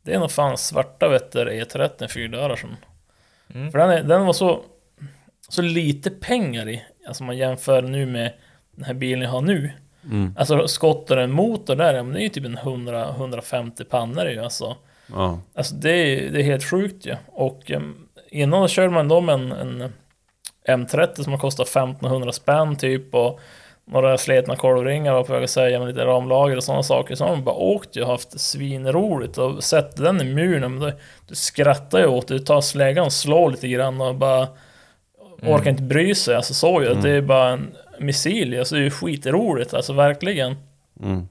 det 0.04 0.14
är 0.14 0.20
nog 0.20 0.32
fan 0.32 0.58
svarta 0.58 1.08
Vetter 1.08 1.45
E30 1.45 2.08
fyrdörrar 2.08 2.56
som... 2.56 2.76
Mm. 3.54 3.72
För 3.72 3.80
den, 3.80 3.90
är, 3.90 4.04
den 4.04 4.26
var 4.26 4.34
så, 4.34 4.62
så 5.50 5.62
lite 5.62 6.10
pengar 6.10 6.70
i. 6.70 6.84
Alltså 7.08 7.24
man 7.24 7.38
jämför 7.38 7.82
nu 7.82 8.06
med 8.06 8.34
den 8.76 8.86
här 8.86 8.94
bilen 8.94 9.22
jag 9.22 9.30
har 9.30 9.41
nu. 9.41 9.72
Mm. 10.06 10.36
Alltså 10.38 10.68
skottar 10.68 11.18
en 11.18 11.32
motor 11.32 11.76
där, 11.76 11.94
ja, 11.94 12.04
men 12.04 12.14
det 12.14 12.20
är 12.20 12.24
ju 12.24 12.30
typ 12.30 12.45
en 12.45 12.58
100-150 12.58 13.84
pannor 13.84 14.30
ju 14.30 14.40
alltså. 14.40 14.76
Ja. 15.08 15.40
Alltså 15.54 15.76
det 15.76 15.91
är, 15.91 16.32
det 16.32 16.40
är 16.40 16.44
helt 16.44 16.64
sjukt 16.64 17.06
ju. 17.06 17.16
Och 17.26 17.72
um, 17.72 18.08
innan 18.30 18.68
körde 18.68 18.90
man 18.90 19.08
då 19.08 19.22
med 19.22 19.36
en, 19.36 19.52
en 19.52 19.94
M30 20.68 21.24
som 21.24 21.34
har 21.34 21.40
kostat 21.40 21.68
1500 21.68 22.32
spänn 22.32 22.76
typ 22.76 23.16
och 23.16 23.40
några 23.85 24.18
sletna 24.18 24.55
kolvringar 24.55 25.14
var 25.14 25.23
på 25.23 25.34
väg 25.34 25.43
att 25.43 25.49
säga 25.49 25.80
med 25.80 25.88
lite 25.88 26.05
ramlager 26.05 26.57
och 26.57 26.64
sådana 26.64 26.84
saker. 26.84 27.15
Så 27.15 27.23
har 27.23 27.35
man 27.35 27.43
bara 27.43 27.55
åkt 27.55 27.95
ju 27.95 28.01
och 28.01 28.07
haft 28.07 28.39
svinroligt 28.39 29.38
och 29.38 29.64
sett 29.64 29.97
den 29.97 30.22
i 30.22 30.23
muren. 30.23 30.72
Men 30.72 30.80
då, 30.80 30.91
du 31.27 31.35
skrattar 31.35 31.99
ju 31.99 32.07
åt 32.07 32.27
det, 32.27 32.34
du 32.34 32.39
tar 32.39 32.61
släggan 32.61 33.05
och 33.05 33.14
slår 33.14 33.51
lite 33.51 33.68
grann 33.68 34.01
och 34.01 34.15
bara 34.15 34.47
orkar 35.41 35.69
inte 35.69 35.84
bry 35.84 36.15
sig. 36.15 36.35
Alltså 36.35 36.53
så 36.53 36.84
ju, 36.84 36.93
det 36.93 37.10
är 37.10 37.22
bara 37.22 37.49
en 37.49 37.76
missil. 37.99 38.60
Alltså 38.60 38.76
det 38.76 38.81
är 38.81 38.84
ju 38.84 38.91
skitroligt, 38.91 39.73
alltså 39.73 39.93
verkligen. 39.93 40.55
Mm. 41.01 41.27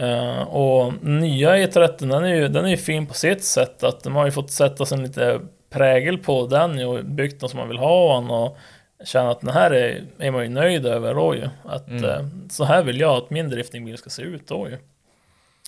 Eh, 0.00 0.42
och 0.42 0.92
nya 1.04 1.56
E30 1.56 1.96
den 1.98 2.24
är 2.24 2.34
ju 2.34 2.48
den 2.48 2.64
är 2.64 2.68
ju 2.68 2.76
fin 2.76 3.06
på 3.06 3.14
sitt 3.14 3.44
sätt. 3.44 3.82
Att 3.84 4.04
de 4.04 4.14
har 4.14 4.24
ju 4.24 4.32
fått 4.32 4.50
sätta 4.50 4.86
sig 4.86 4.98
lite 4.98 5.40
prägel 5.70 6.18
på 6.18 6.46
den 6.46 6.86
och 6.86 7.04
byggt 7.04 7.40
den 7.40 7.48
som 7.48 7.58
man 7.58 7.68
vill 7.68 7.78
ha 7.78 8.20
den 8.20 8.30
och 8.30 8.56
känna 9.04 9.30
att 9.30 9.40
den 9.40 9.50
här 9.50 9.70
är, 9.70 10.04
är 10.18 10.30
man 10.30 10.42
ju 10.42 10.48
nöjd 10.48 10.86
över 10.86 11.14
då 11.14 11.34
ju. 11.34 11.48
Att 11.64 11.88
Mm. 11.88 12.04
eh, 12.04 12.26
så 12.50 12.64
här 12.64 12.82
vill 12.82 13.00
jag 13.00 13.16
att 13.16 13.30
min 13.30 13.50
driftingbil 13.50 13.98
ska 13.98 14.10
se 14.10 14.22
ut 14.22 14.48
då 14.48 14.68
ju. 14.68 14.78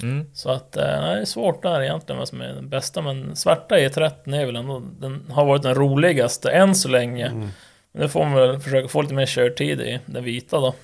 Mm. 0.02 0.26
Så 0.34 0.50
att 0.50 0.76
eh, 0.76 0.84
nej, 1.00 1.14
det 1.14 1.20
är 1.20 1.24
svårt 1.24 1.62
där 1.62 1.82
egentligen 1.82 2.18
vad 2.18 2.28
som 2.28 2.40
är 2.40 2.48
den 2.48 2.68
bästa. 2.68 3.02
Men 3.02 3.36
svarta 3.36 3.78
E30 3.78 4.34
är 4.34 4.46
väl 4.46 4.56
ändå, 4.56 4.82
den 5.00 5.24
har 5.30 5.44
varit 5.44 5.62
den 5.62 5.74
roligaste 5.74 6.50
än 6.50 6.74
så 6.74 6.88
länge. 6.88 7.26
Mm. 7.26 7.48
Men 7.92 8.02
det 8.02 8.09
får 8.09 8.24
man 8.24 8.34
väl 8.34 8.60
försöka 8.60 8.88
få 8.88 9.02
lite 9.02 9.14
mer 9.14 9.26
körtid 9.26 9.80
i, 9.80 10.00
den 10.06 10.24
vita 10.24 10.60
då. 10.60 10.74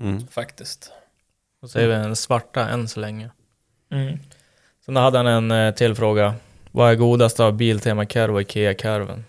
Mm. 0.00 0.26
Faktiskt. 0.26 0.92
Då 1.62 1.68
säger 1.68 1.88
vi 1.88 1.94
en 1.94 2.16
svarta 2.16 2.68
än 2.68 2.88
så 2.88 3.00
länge. 3.00 3.30
Mm. 3.90 4.18
Sen 4.84 4.96
hade 4.96 5.18
han 5.18 5.26
en 5.26 5.50
eh, 5.50 5.74
till 5.74 5.94
fråga. 5.94 6.34
Vad 6.70 6.90
är 6.90 6.94
godast 6.94 7.40
av 7.40 7.52
Biltema 7.52 8.06
Curve 8.06 8.32
och 8.34 8.40
Ikea 8.40 8.74
Curven? 8.74 9.24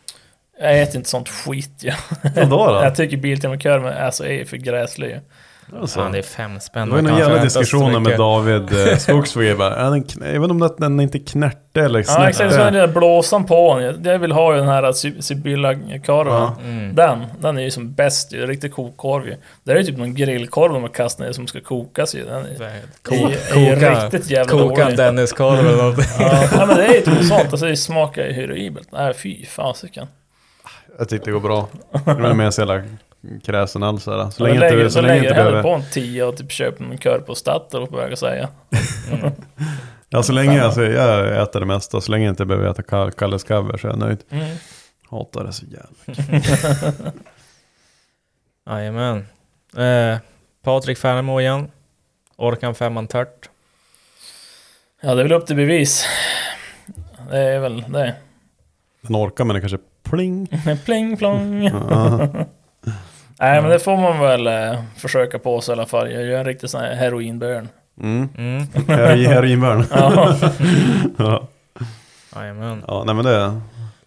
Jag 0.60 0.82
äter 0.82 0.96
inte 0.96 1.10
sånt 1.10 1.30
skit 1.30 1.80
ja. 1.82 1.94
Vadå 2.36 2.68
då? 2.68 2.74
Jag 2.84 2.96
tycker 2.96 3.18
Biltema-kurven 3.18 3.94
alltså, 3.98 4.28
är 4.28 4.46
för 4.46 4.58
gräslig 4.58 5.08
ju. 5.10 5.20
Alltså. 5.80 6.00
Fan, 6.00 6.12
det 6.12 6.18
är 6.18 6.22
fem 6.22 6.60
spänn. 6.60 6.90
Det 6.90 6.92
var 6.92 7.02
ju 7.02 7.08
någon 7.08 7.20
jävla 7.20 7.44
diskussioner 7.44 8.00
med. 8.00 8.18
David 8.18 8.88
eh, 8.88 8.98
Skogsved 8.98 9.60
jag 9.60 10.42
vet 10.42 10.52
inte 10.52 10.66
om 10.66 10.76
den 10.78 11.00
är 11.00 11.04
inte 11.04 11.20
knärte 11.20 11.82
eller 11.82 12.00
Ja 12.00 12.30
exakt, 12.30 12.38
så 12.38 12.44
är 12.44 12.50
snärte. 12.50 12.64
den 12.64 12.74
där 12.74 12.88
blåsan 12.88 13.46
på 13.46 13.80
den. 13.80 14.04
Jag 14.04 14.20
vill 14.20 14.32
ha 14.32 14.54
ju 14.54 14.60
den 14.60 14.68
här 14.68 15.22
Sibylla-korven. 15.22 16.34
Ja. 16.34 16.56
Mm. 16.64 16.96
Den, 16.96 17.26
den 17.40 17.58
är 17.58 17.62
ju 17.62 17.72
som 17.72 17.94
bäst 17.94 18.34
ju. 18.34 18.48
Riktig 18.48 18.74
kokkorv 18.74 19.28
ju. 19.28 19.36
Det 19.64 19.72
är 19.72 19.76
ju 19.76 19.84
typ 19.84 19.98
någon 19.98 20.16
grillkorv 20.16 20.74
de 20.74 20.82
har 20.82 20.90
kastat 20.90 21.26
ner 21.26 21.34
som 21.34 21.48
ska 21.48 21.62
kokas 21.62 22.16
ju. 22.16 22.26
Den 22.26 22.46
är, 22.46 22.60
här, 22.60 22.82
är, 23.12 23.58
är 23.58 23.76
ju 23.76 23.76
riktigt 23.76 24.30
jävla 24.30 24.52
Koka 24.52 24.84
dålig. 24.84 24.98
Denniskorv 24.98 25.60
eller 25.60 25.84
något. 25.84 26.06
Ja, 26.20 26.44
ja, 26.52 26.66
men 26.66 26.78
det 26.78 26.86
är 26.86 26.94
ju 26.94 27.02
typ 27.02 27.24
sånt. 27.24 27.48
Alltså 27.52 27.66
det 27.66 27.78
smakar 27.78 28.26
ju 28.26 28.42
horribelt. 28.42 28.88
Nej 28.92 29.14
fy 29.14 29.46
fasiken. 29.46 30.08
Jag 30.98 31.10
tyckte 31.10 31.26
det 31.30 31.32
går 31.34 31.40
bra. 31.40 31.68
Jag 32.06 32.26
är 32.26 32.34
med 32.34 32.54
så 32.54 32.62
jävla 32.62 32.84
kräsen 33.44 33.84
alls. 33.84 34.06
här. 34.06 34.26
Så 34.26 34.32
Så 34.32 34.44
länge 34.44 34.60
lägger, 34.60 34.78
inte, 34.78 34.90
så 34.90 34.94
så 34.94 35.02
länge 35.02 35.14
lägger 35.14 35.30
inte 35.30 35.36
behöver... 35.44 35.64
på 35.64 35.70
en 35.70 35.84
10 35.92 36.24
och 36.24 36.38
typ 36.38 36.52
köper 36.52 36.84
en 36.84 36.98
korv 36.98 37.22
på 37.22 37.36
Statoil 37.36 37.88
på 37.88 37.96
väg 37.98 38.14
att 38.14 38.20
säga. 38.20 38.50
Ja, 40.10 40.24
så 40.24 40.34
länge 40.34 40.64
alltså, 40.64 40.84
jag 40.84 41.42
äter 41.44 41.60
det 41.60 41.66
mesta. 41.66 42.02
Så 42.02 42.12
länge 42.12 42.26
jag 42.26 42.32
inte 42.32 42.46
behöver 42.46 42.70
äta 42.72 42.82
Kall- 42.82 43.12
Kalles 43.12 43.44
cover 43.44 43.78
så 43.78 43.88
är 43.88 43.92
jag 43.92 44.00
nöjd. 44.00 44.18
Mm. 44.30 44.58
Hatar 45.10 45.44
det 45.44 45.54
så 45.54 45.66
jävla. 45.66 46.52
Jajamän. 48.70 49.26
Eh, 49.78 50.18
Patrik 50.64 50.98
Färnemo 50.98 51.40
igen. 51.42 51.72
Orkan 52.36 52.76
femman 52.76 53.08
tört. 53.08 53.50
Ja 55.02 55.16
det 55.16 55.22
är 55.22 55.24
väl 55.24 55.32
upp 55.34 55.48
till 55.48 55.56
bevis. 55.56 56.06
Det 57.32 57.38
är 57.40 57.60
väl 57.60 57.82
det. 57.88 58.16
Den 59.08 59.16
orkar 59.16 59.44
men 59.46 59.54
det 59.54 59.60
kanske 59.60 59.78
pling. 60.04 60.48
Pling 60.86 61.18
plong. 61.18 61.60
Nej 63.40 63.62
men 63.62 63.70
det 63.70 63.80
får 63.80 63.98
man 63.98 64.20
väl 64.20 64.48
eh, 64.48 64.80
försöka 64.98 65.40
på 65.40 65.62
sig 65.62 65.72
i 65.72 65.78
alla 65.78 65.86
fall. 65.86 66.12
Jag 66.12 66.24
gör 66.24 66.40
en 66.40 66.46
riktig 66.46 66.70
sån 66.70 66.82
här 66.82 66.96
heroinburn. 66.96 67.70
Mm. 68.02 68.30
Mm. 68.38 68.64
Heroin- 68.88 69.28
Heroinburn. 69.28 69.86
Ja. 69.92 70.36
ja. 71.18 71.48
Jajamän. 72.36 72.84
ja, 72.88 73.04
nej 73.06 73.16
men 73.16 73.26
det 73.26 73.62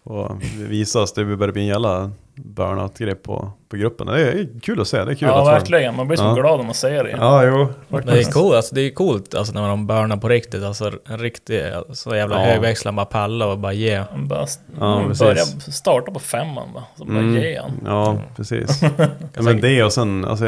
får 0.07 0.37
visas. 0.67 1.13
Det 1.13 1.25
börjar 1.25 1.53
bli 1.53 1.61
en 1.61 1.67
jävla 1.67 2.11
burnout-grej 2.35 3.15
på, 3.15 3.51
på 3.69 3.77
gruppen. 3.77 4.07
Det 4.07 4.21
är 4.31 4.47
kul 4.61 4.81
att 4.81 4.87
se. 4.87 5.03
Det 5.03 5.11
är 5.11 5.15
kul 5.15 5.27
ja 5.27 5.41
att 5.41 5.47
verkligen, 5.61 5.95
man 5.95 6.07
blir 6.07 6.17
så 6.17 6.23
Ja. 6.23 6.33
glad 6.33 6.59
om 6.59 6.65
man 6.65 6.75
ser 6.75 7.03
det. 7.03 7.09
Ja, 7.11 7.43
jo. 7.45 7.67
Det 8.05 8.19
är 8.19 8.31
coolt, 8.31 8.55
alltså, 8.55 8.75
det 8.75 8.81
är 8.81 8.89
coolt 8.91 9.35
alltså, 9.35 9.53
när 9.53 9.67
de 9.67 9.87
burnar 9.87 10.17
på 10.17 10.29
riktigt. 10.29 10.63
Alltså 10.63 10.91
en 11.09 11.17
riktig, 11.19 11.63
så 11.93 12.15
jävla 12.15 12.39
Ja. 12.41 12.45
högväxlad 12.51 12.95
bara 12.95 13.05
palla 13.05 13.47
och 13.47 13.57
bara 13.59 13.73
ge. 13.73 14.03
Man 14.11 14.27
bara 14.27 14.45
Ja, 14.79 15.03
börjar 15.19 15.71
starta 15.71 16.11
på 16.11 16.19
femman 16.19 16.73
va. 16.73 16.83
Så 16.97 17.05
bara 17.05 17.17
Mm. 17.19 17.35
ge 17.41 17.59
han. 17.59 17.71
Ja, 17.85 18.17
precis. 18.35 18.81
ja, 19.33 19.41
men 19.41 19.61
det 19.61 19.83
och 19.83 19.93
sen, 19.93 20.25
alltså, 20.25 20.45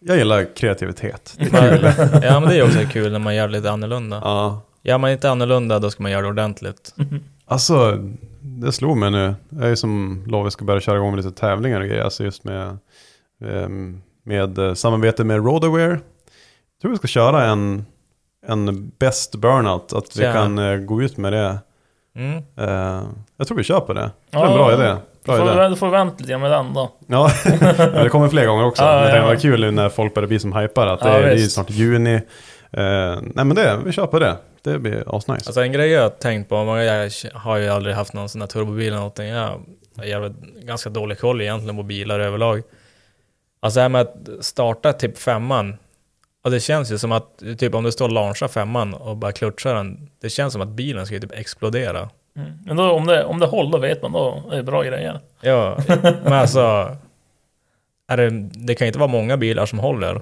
jag 0.00 0.16
gillar 0.18 0.46
kreativitet. 0.56 1.34
Det 1.38 1.44
är 1.58 1.70
kul. 1.78 1.90
ja 2.24 2.40
men 2.40 2.48
det 2.48 2.56
är 2.58 2.62
också 2.64 2.78
kul 2.92 3.12
när 3.12 3.18
man 3.18 3.34
gör 3.34 3.48
lite 3.48 3.70
annorlunda. 3.70 4.20
ja. 4.24 4.60
Gör 4.82 4.98
man 4.98 5.10
inte 5.10 5.30
annorlunda 5.30 5.78
då 5.78 5.90
ska 5.90 6.02
man 6.02 6.12
göra 6.12 6.22
det 6.22 6.28
ordentligt. 6.28 6.94
Alltså, 7.46 7.98
det 8.60 8.72
slog 8.72 8.96
mig 8.96 9.10
nu. 9.10 9.34
Jag 9.48 9.70
är 9.70 9.74
som 9.74 10.22
lov, 10.26 10.50
ska 10.50 10.64
börja 10.64 10.80
köra 10.80 10.96
igång 10.96 11.14
med 11.14 11.24
lite 11.24 11.40
tävlingar 11.40 11.80
och 11.80 11.86
grejer. 11.86 12.04
Alltså 12.04 12.24
just 12.24 12.44
med, 12.44 12.78
ehm, 13.44 14.02
med 14.24 14.58
eh, 14.58 14.74
samarbete 14.74 15.24
med 15.24 15.44
Rodaware. 15.44 15.90
Jag 15.90 16.80
tror 16.82 16.90
vi 16.90 16.96
ska 16.96 17.06
köra 17.06 17.44
en, 17.44 17.86
en 18.46 18.88
best 18.98 19.34
burnout. 19.36 19.92
Att 19.92 20.16
vi 20.16 20.24
Ja. 20.24 20.32
kan 20.32 20.58
eh, 20.58 20.76
gå 20.76 21.02
ut 21.02 21.16
med 21.16 21.32
det. 21.32 21.58
Mm. 22.16 22.36
Eh, 22.56 23.02
jag 23.36 23.46
tror 23.46 23.56
vi 23.56 23.64
kör 23.64 23.80
på 23.80 23.92
det. 23.92 24.10
Det 24.30 24.36
är 24.38 24.46
en 24.46 24.52
bra 24.54 24.72
idé. 24.72 24.96
Bra 25.24 25.36
får, 25.36 25.52
idé. 25.52 25.68
då 25.68 25.76
får 25.76 25.88
vänta 25.90 26.16
lite 26.18 26.38
med 26.38 26.50
den 26.50 26.74
då. 26.74 26.92
Ja, 27.06 27.30
det 27.76 28.08
kommer 28.08 28.28
fler 28.28 28.46
gånger 28.46 28.64
också. 28.64 28.82
Ja, 28.82 28.92
Men 29.00 29.10
det 29.10 29.16
ja. 29.16 29.26
var 29.26 29.36
kul 29.36 29.74
när 29.74 29.88
folk 29.88 30.14
börjar 30.14 30.26
bli 30.28 30.38
som 30.38 30.52
hypar. 30.52 30.86
Att 30.86 31.00
det, 31.00 31.08
Ja, 31.08 31.14
är- 31.18 31.22
det 31.22 31.32
är 31.32 31.38
snart 31.38 31.70
juni. 31.70 32.20
Nej 32.70 33.20
men 33.44 33.54
det, 33.54 33.78
vi 33.84 33.92
kör 33.92 34.06
på 34.06 34.18
det. 34.18 34.36
Det 34.72 34.78
blir 34.78 35.16
asnice. 35.16 35.46
Alltså 35.46 35.60
en 35.60 35.72
grej 35.72 35.90
jag 35.90 36.02
har 36.02 36.08
tänkt 36.10 36.48
på, 36.48 36.54
jag 36.54 37.10
har 37.34 37.56
ju 37.56 37.68
aldrig 37.68 37.94
haft 37.94 38.12
någon 38.12 38.28
sån 38.28 38.40
här 38.40 38.48
turbobil 38.48 38.86
eller 38.86 38.96
någonting. 38.96 39.26
Jag 39.26 39.60
har 39.96 40.04
jävligt, 40.04 40.32
ganska 40.62 40.90
dålig 40.90 41.18
koll 41.18 41.40
egentligen 41.40 41.76
på 41.76 41.82
bilar 41.82 42.20
överlag. 42.20 42.62
Alltså 43.60 43.78
det 43.78 43.82
här 43.82 43.88
med 43.88 44.00
att 44.00 44.44
starta 44.44 44.92
typ 44.92 45.18
femman. 45.18 45.76
Och 46.44 46.50
det 46.50 46.60
känns 46.60 46.92
ju 46.92 46.98
som 46.98 47.12
att, 47.12 47.38
typ 47.58 47.74
om 47.74 47.84
du 47.84 47.92
står 47.92 48.04
och 48.04 48.12
launchar 48.12 48.48
femman 48.48 48.94
och 48.94 49.16
bara 49.16 49.32
klutchar 49.32 49.74
den. 49.74 50.10
Det 50.20 50.30
känns 50.30 50.52
som 50.52 50.62
att 50.62 50.68
bilen 50.68 51.06
ska 51.06 51.20
typ 51.20 51.32
explodera. 51.32 52.10
Mm. 52.36 52.52
Men 52.66 52.76
då, 52.76 52.90
om, 52.90 53.06
det, 53.06 53.24
om 53.24 53.40
det 53.40 53.46
håller 53.46 53.70
då 53.70 53.78
vet 53.78 54.02
man 54.02 54.12
då 54.12 54.42
är 54.52 54.56
det 54.56 54.62
bra 54.62 54.82
grejer. 54.82 55.20
Ja, 55.40 55.78
men 56.22 56.32
alltså. 56.32 56.96
Är 58.10 58.16
det, 58.16 58.30
det 58.52 58.74
kan 58.74 58.84
ju 58.84 58.88
inte 58.88 58.98
vara 58.98 59.10
många 59.10 59.36
bilar 59.36 59.66
som 59.66 59.78
håller. 59.78 60.20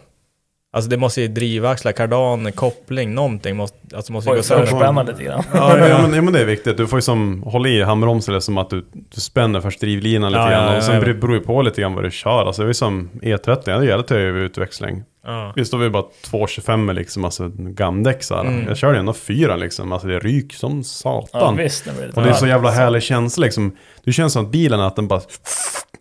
Alltså 0.77 0.91
det 0.91 0.97
måste 0.97 1.21
ju 1.21 1.29
drivaxlar, 1.29 1.93
kardan, 1.93 2.53
koppling, 2.53 3.15
någonting 3.15 3.57
måste, 3.57 3.79
alltså 3.97 4.13
måste 4.13 4.31
ju 4.31 4.31
Får 4.31 4.35
gå 4.35 4.39
ju 4.39 4.43
sönder. 4.43 4.67
förspänna 4.67 5.03
lite 5.03 5.23
grann. 5.25 5.43
Ja, 5.55 5.79
ja, 5.79 5.99
men, 6.03 6.15
ja 6.15 6.23
men 6.23 6.33
det 6.33 6.41
är 6.41 6.45
viktigt. 6.45 6.77
Du 6.77 6.87
får 6.87 6.97
ju 6.97 7.03
som 7.03 7.43
hålla 7.43 7.69
i 7.69 7.83
handbromsen 7.83 8.33
eller 8.35 8.41
som 8.41 8.59
att 8.59 8.71
du, 8.71 8.87
du 8.93 9.21
spänner 9.21 9.61
först 9.61 9.81
drivlinan 9.81 10.33
lite 10.33 10.43
Ja, 10.43 10.51
grann. 10.51 10.65
ja, 10.65 10.71
ja, 10.73 10.77
och 10.77 10.83
sen 10.85 10.95
ja. 10.95 11.01
beror 11.01 11.35
det 11.35 11.41
på 11.41 11.63
lite 11.63 11.81
grann 11.81 11.95
vad 11.95 12.05
du 12.05 12.11
kör. 12.11 12.47
Alltså 12.47 12.63
det 12.63 12.69
är 12.69 12.73
som 12.73 13.11
E30, 13.23 13.79
det 13.81 13.87
gäller 13.87 14.03
till 14.03 14.17
utväxling. 14.17 15.03
Ja. 15.27 15.53
Visst 15.57 15.73
var 15.73 15.81
vi 15.81 15.91
bara 15.91 16.03
2,25 16.31 16.93
liksom, 16.93 17.25
alltså 17.25 17.51
gamdäck 17.57 18.23
så 18.23 18.35
här. 18.35 18.45
Mm. 18.45 18.69
Jag 18.69 18.77
körde 18.77 18.99
ändå 18.99 19.13
fyra 19.13 19.57
liksom, 19.57 19.93
alltså 19.93 20.09
det 20.09 20.19
ryk 20.19 20.55
som 20.55 20.77
Ja, 20.77 20.83
satan. 20.83 21.57
visst. 21.57 21.85
Det 21.85 22.17
och 22.17 22.23
det 22.23 22.29
är 22.29 22.35
så 22.35 22.47
jävla 22.47 22.71
härlig 22.71 23.03
känsla 23.03 23.45
liksom. 23.45 23.77
Du 24.05 24.13
känner 24.13 24.29
som 24.29 24.45
att 24.45 24.51
bilen, 24.53 24.81
att 24.81 24.97
den 24.97 25.09
bara 25.09 25.21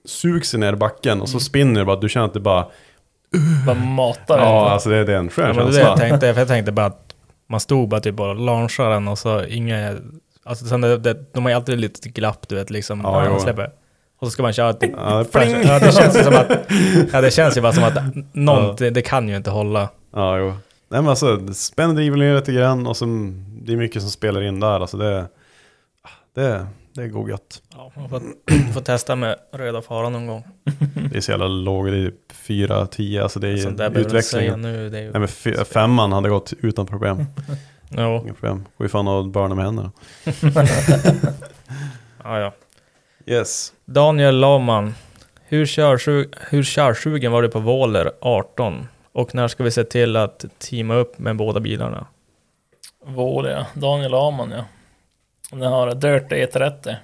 sugs 0.05 0.53
ner 0.53 0.73
i 0.73 0.75
backen 0.75 1.21
och 1.21 1.29
så 1.29 1.39
spinner 1.39 1.79
det 1.79 1.85
bara, 1.85 1.99
du 1.99 2.09
känner 2.09 2.25
att 2.25 2.33
det 2.33 2.39
bara, 2.39 2.65
Bara 3.65 3.75
matar 3.75 4.37
ja 4.37 4.69
alltså 4.69 4.89
det, 4.89 5.03
det 5.03 5.13
är 5.13 5.17
en 5.17 5.29
skön 5.29 5.55
det 5.55 5.61
är 5.61 5.65
det 5.65 5.71
känsla. 5.71 5.81
jag 5.89 5.97
tänkte, 5.97 6.33
för 6.33 6.41
jag 6.41 6.47
tänkte 6.47 6.71
bara 6.71 6.85
att 6.85 7.15
man 7.47 7.59
stod 7.59 7.89
bara 7.89 8.01
typ 8.01 8.19
och 8.19 8.35
launchade 8.35 8.93
den 8.93 9.07
och 9.07 9.19
så 9.19 9.43
inga... 9.45 9.95
Alltså 10.43 10.65
sen 10.65 10.81
det, 10.81 10.97
det, 10.97 11.33
de 11.33 11.43
har 11.43 11.49
ju 11.49 11.55
alltid 11.55 11.79
lite 11.79 12.09
glapp 12.09 12.47
du 12.47 12.55
vet 12.55 12.69
liksom. 12.69 13.01
Ja, 13.03 13.11
när 13.11 13.29
man 13.29 13.33
jo. 13.33 13.39
släpper. 13.43 13.69
Och 14.19 14.27
så 14.27 14.31
ska 14.31 14.43
man 14.43 14.53
köra... 14.53 14.73
Typ, 14.73 14.91
Ja, 14.97 15.25
det- 15.33 15.61
ja, 15.63 15.79
det 15.79 15.91
känns 15.91 16.17
ju 16.17 16.23
som 16.23 16.35
att... 16.35 16.51
Ja, 17.13 17.21
det 17.21 17.31
känns 17.31 17.57
ju 17.57 17.61
bara 17.61 17.73
som 17.73 17.83
att 17.83 17.93
någon, 18.33 18.75
det, 18.75 18.89
det 18.89 19.01
kan 19.01 19.29
ju 19.29 19.35
inte 19.35 19.49
hålla. 19.49 19.89
Ja, 20.13 20.37
jo. 20.37 20.45
Nej 20.89 21.01
men 21.01 21.07
alltså, 21.07 21.35
det 21.35 21.53
spänner 21.53 21.93
drivlinjen 21.93 22.35
lite 22.35 22.51
grann 22.53 22.87
och 22.87 22.97
så, 22.97 23.05
det 23.61 23.73
är 23.73 23.77
mycket 23.77 24.01
som 24.01 24.11
spelar 24.11 24.41
in 24.41 24.59
där. 24.59 24.79
Alltså 24.79 24.97
det, 24.97 25.25
det, 26.35 26.67
det 26.95 27.03
är 27.03 27.07
god 27.07 27.29
gött. 27.29 27.61
Ja, 27.75 27.91
man 27.95 28.09
får, 28.09 28.21
får 28.73 28.81
testa 28.81 29.15
med 29.15 29.35
röda 29.53 29.81
faran 29.81 30.11
någon 30.13 30.27
gång. 30.27 30.43
Det 31.11 31.17
är 31.17 31.21
så 31.21 31.31
jävla 31.31 31.47
lågt, 31.47 31.87
det 31.91 31.97
är 31.97 32.05
typ 32.09 32.31
4-10, 32.47 33.23
alltså 33.23 33.39
det 33.39 33.47
är 33.47 33.57
säga 33.57 33.89
utväxlingen. 33.89 34.61
nu. 34.61 34.89
Det 34.89 34.97
är 34.97 35.01
ju, 35.01 35.11
Nej 35.11 35.19
men 35.19 35.23
f- 35.23 35.67
femman 35.73 36.11
hade 36.11 36.29
gått 36.29 36.53
utan 36.61 36.85
problem. 36.85 37.25
jo, 37.89 38.21
Inga 38.23 38.33
problem. 38.33 38.65
Går 38.77 38.85
ju 38.85 38.89
fan 38.89 39.07
att 39.07 39.27
börna 39.27 39.55
med 39.55 39.65
händerna. 39.65 39.91
ja, 42.23 42.39
ja. 42.39 42.53
Yes. 43.25 43.73
Daniel 43.85 44.35
Laman. 44.39 44.95
Hur, 45.47 45.65
körsug, 45.65 46.33
hur 46.49 46.63
körsugen 46.63 47.31
var 47.31 47.41
du 47.41 47.49
på 47.49 47.59
Våler 47.59 48.11
18? 48.21 48.87
Och 49.11 49.35
när 49.35 49.47
ska 49.47 49.63
vi 49.63 49.71
se 49.71 49.83
till 49.83 50.15
att 50.15 50.45
teama 50.57 50.95
upp 50.95 51.17
med 51.19 51.35
båda 51.35 51.59
bilarna? 51.59 52.05
Våle, 53.05 53.49
ja. 53.51 53.65
Daniel 53.73 54.13
Aman, 54.13 54.51
ja. 54.51 54.65
Den 55.59 55.71
har 55.71 55.95
Dirt 55.95 56.31
E30. 56.31 56.95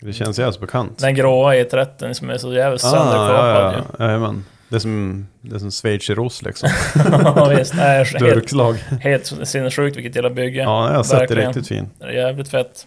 Det 0.00 0.12
känns 0.12 0.38
jävligt 0.38 0.60
bekant. 0.60 0.98
Den 0.98 1.14
gråa 1.14 1.54
E30 1.54 2.12
som 2.12 2.30
är 2.30 2.38
så 2.38 2.52
jävligt 2.52 2.84
ah, 2.84 2.90
sönderkapad 2.90 3.74
ja, 3.74 3.84
ja. 3.98 4.04
Jajamän. 4.04 4.44
Det 4.68 4.76
är 4.76 4.80
som, 4.80 5.26
det 5.40 5.54
är 5.54 5.58
som 5.58 5.70
schweizerost 5.70 6.42
liksom. 6.42 6.68
Ja, 7.10 7.52
visst. 7.58 7.76
Det 7.76 7.82
är 7.82 8.04
helt, 8.04 8.18
Durkslag. 8.18 8.74
helt 9.00 9.48
sinnessjukt 9.48 9.96
vilket 9.96 10.14
jävla 10.14 10.30
bygge. 10.30 10.62
Ja, 10.62 10.88
jag 10.88 10.96
har 10.96 11.02
sett 11.02 11.28
det 11.28 11.34
riktigt 11.46 11.68
fin. 11.68 11.90
Det 11.98 12.04
är 12.04 12.10
jävligt 12.10 12.48
fett. 12.48 12.86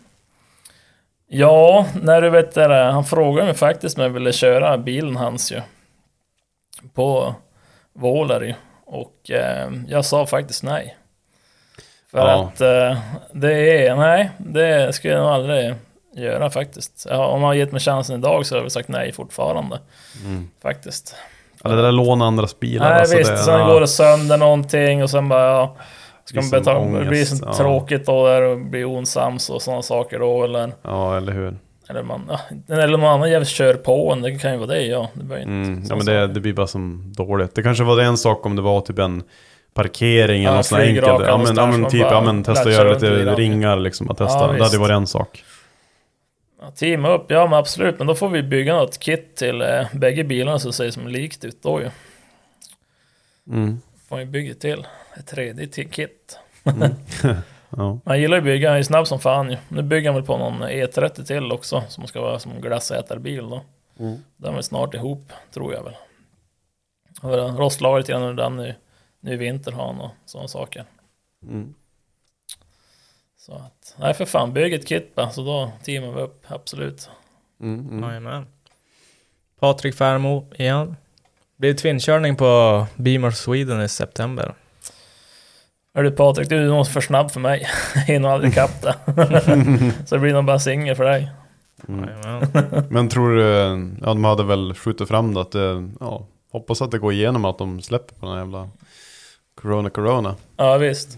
Ja, 1.28 1.86
när 2.02 2.22
du 2.22 2.30
vet 2.30 2.54
det 2.54 2.68
där, 2.68 2.92
han 2.92 3.06
frågade 3.06 3.46
mig 3.46 3.56
faktiskt 3.56 3.98
om 3.98 4.04
jag 4.04 4.10
ville 4.10 4.34
köra 4.34 4.78
bilen 4.78 5.16
hans 5.16 5.52
ju. 5.52 5.62
På 6.94 7.36
Våler 7.94 8.42
ju. 8.42 8.54
Och 8.86 9.32
eh, 9.32 9.72
jag 9.88 10.06
sa 10.06 10.26
faktiskt 10.26 10.64
nej. 10.64 10.98
För 12.12 12.18
Ja. 12.18 12.52
att 12.54 12.62
eh, 12.62 12.98
det 13.32 13.86
är, 13.88 13.96
nej, 13.96 14.30
det 14.38 14.96
skulle 14.96 15.14
jag 15.14 15.24
nog 15.24 15.32
aldrig 15.32 15.76
göra 16.16 16.50
faktiskt. 16.50 17.08
Ja, 17.10 17.26
om 17.26 17.44
han 17.44 17.58
gett 17.58 17.72
mig 17.72 17.82
chansen 17.82 18.20
idag 18.20 18.46
så 18.46 18.54
hade 18.56 18.60
jag 18.60 18.64
väl 18.64 18.72
sagt 18.72 18.90
nej 18.90 19.12
fortfarande. 19.12 19.80
Faktiskt. 20.62 21.16
Ja, 21.64 21.70
det 21.70 21.82
där 21.82 21.92
låna 21.92 22.26
andras 22.26 22.60
bilar. 22.60 22.90
Nej 22.90 23.00
alltså 23.00 23.18
visst, 23.18 23.32
det, 23.32 23.38
sen 23.38 23.60
ja. 23.60 23.68
går 23.68 23.82
det 23.82 23.88
sönder 23.88 24.38
någonting 24.38 25.04
och 25.04 25.10
sen 25.10 25.30
bara 25.30 25.52
ja, 25.52 25.76
Ska 26.26 26.42
man 26.42 26.50
betala, 26.50 27.00
det 27.00 27.06
blir 27.06 27.26
så 27.26 27.46
ja. 27.46 27.54
tråkigt 27.54 28.06
då 28.06 28.28
där 28.28 28.42
och 28.42 28.58
blir 28.58 28.86
osams 28.86 29.50
och 29.50 29.62
sådana 29.62 29.82
saker 29.82 30.20
då 30.20 30.44
eller 30.44 30.72
Ja, 30.82 31.18
eller 31.18 31.32
hur. 31.34 31.58
Eller, 31.90 32.04
man, 32.04 32.32
eller 32.70 32.98
någon 32.98 33.04
annan 33.10 33.30
jävel 33.32 33.46
kör 33.48 33.74
på 33.74 34.12
en, 34.12 34.22
det 34.22 34.40
kan 34.40 34.52
ju 34.52 34.58
vara 34.58 34.68
det 34.68 34.82
ja. 34.82 35.08
Det 35.14 35.36
Mm, 35.36 35.84
ja, 35.90 35.96
men 35.96 36.06
det, 36.06 36.28
det 36.28 36.40
blir 36.40 36.54
bara 36.54 36.68
som 36.68 37.14
dåligt. 37.18 37.56
Det 37.56 37.64
kanske 37.64 37.84
var 37.84 38.00
en 38.00 38.18
sak 38.18 38.46
om 38.46 38.56
det 38.56 38.62
var 38.62 38.82
typ 38.82 39.00
en 39.00 39.24
parkering 39.74 40.44
eller 40.44 40.56
Ja, 40.56 40.62
där 40.62 40.64
flygraka 40.64 41.12
enkelt. 41.12 41.28
Ja 41.28 41.38
men, 41.38 41.56
ja, 41.56 41.78
men 41.78 41.90
typ, 41.90 42.02
ja 42.02 42.22
men 42.22 42.44
testa 42.44 42.72
göra 42.72 42.94
lite 42.94 43.36
ringar 43.36 43.76
liksom. 43.76 44.12
Att 44.12 44.18
testa. 44.18 44.40
Ja, 44.40 44.54
det 44.54 44.64
hade 44.64 44.78
varit 44.78 44.96
en 44.96 45.08
sak. 45.08 45.44
Ja, 46.62 46.72
teama 46.72 47.10
upp, 47.10 47.32
ja 47.32 47.48
men 47.48 47.54
absolut. 47.54 47.98
Men 47.98 48.08
då 48.08 48.16
får 48.16 48.30
vi 48.30 48.44
bygga 48.44 48.76
något 48.76 49.00
kit 49.00 49.36
till 49.36 49.62
eh, 49.62 49.86
bägge 49.94 50.24
bilarna 50.24 50.60
så 50.60 50.72
ser 50.72 50.92
som 50.92 51.08
likt 51.08 51.46
ut 51.46 51.64
då 51.64 51.82
ju. 51.82 51.90
Mm. 53.48 53.82
Får 54.10 54.18
vi 54.18 54.26
bygga 54.26 54.54
till 54.54 54.88
ett 55.20 55.28
tredje 55.28 55.68
till 55.68 55.90
kit. 55.90 56.40
Ja. 57.78 58.00
Han 58.06 58.22
gillar 58.22 58.38
ju 58.38 58.42
att 58.42 58.46
bygga, 58.46 58.70
han 58.70 58.80
är 58.80 58.84
snabb 58.84 59.08
som 59.08 59.20
fan 59.20 59.50
ju. 59.50 59.58
Nu 59.68 59.82
bygger 59.82 60.10
han 60.10 60.16
väl 60.16 60.26
på 60.26 60.38
någon 60.38 60.64
E30 60.64 61.26
till 61.26 61.52
också 61.52 61.84
som 61.90 62.08
ska 62.08 62.22
vara 62.22 62.40
som 62.40 62.62
glassätarbil 62.62 63.50
då. 63.50 63.62
Mm. 64.00 64.18
Den 64.38 64.50
är 64.50 64.54
väl 64.54 64.64
snart 64.64 64.94
ihop, 64.94 65.32
tror 65.54 65.74
jag 65.74 65.84
väl. 65.84 65.94
Och 67.22 67.32
grann 68.08 68.24
under 68.24 68.44
den 68.44 68.56
nu, 68.56 68.76
nu 69.22 69.34
i 69.34 69.38
vinter 69.38 69.72
har 69.72 69.86
han 69.86 70.02
och 70.02 70.12
sådana 70.26 70.48
saker. 70.48 70.86
Mm. 71.44 71.74
Så 73.38 73.54
att, 73.54 73.96
nej 74.00 74.14
för 74.14 74.26
fan, 74.26 74.54
bygg 74.54 74.74
ett 74.74 74.88
kit 74.88 75.16
bara, 75.16 75.30
så 75.30 75.44
då 75.44 75.72
teamar 75.84 76.12
vi 76.12 76.22
upp, 76.22 76.46
absolut. 76.48 77.10
Mm, 77.62 77.80
mm. 77.80 78.04
Jajamän. 78.04 78.46
Patrik 79.60 79.96
Färmo 79.96 80.46
igen. 80.56 80.96
Blir 81.58 81.74
det 81.74 81.80
tvinkörning 81.80 82.36
på 82.36 82.86
Beamer 82.96 83.32
Sweden 83.32 83.82
i 83.82 83.90
september. 83.90 84.54
Är 85.94 86.04
du 86.04 86.12
Patrik, 86.12 86.50
du 86.50 86.58
är 86.58 86.68
nog 86.68 86.88
för 86.88 87.02
snabb 87.02 87.32
för 87.32 87.40
mig. 87.40 87.68
Jag 87.96 88.02
hinner 88.02 88.30
aldrig 88.30 88.52
ikapp 88.52 88.82
det. 88.82 88.96
så 90.06 90.16
det 90.16 90.22
blir 90.22 90.34
nog 90.34 90.46
bara 90.46 90.60
singel 90.60 90.96
för 90.96 91.04
dig. 91.04 91.32
Mm. 91.88 92.10
Men 92.90 93.10
tror 93.10 93.36
du, 93.36 93.44
ja 94.02 94.08
de 94.08 94.24
hade 94.24 94.44
väl 94.44 94.74
skjutit 94.74 95.08
fram 95.08 95.34
det 95.34 95.42
att 95.42 95.52
det, 95.52 95.90
ja, 96.00 96.28
hoppas 96.52 96.82
att 96.82 96.92
det 96.92 97.00
går 97.00 97.14
igenom 97.14 97.46
att 97.46 97.58
de 97.58 97.82
släpper 97.82 98.16
på 98.16 98.26
den 98.26 98.36
här 98.36 98.42
jävla 98.42 98.70
Corona 99.62 99.90
Corona. 99.90 100.36
Ja 100.58 100.78
visst. 100.78 101.18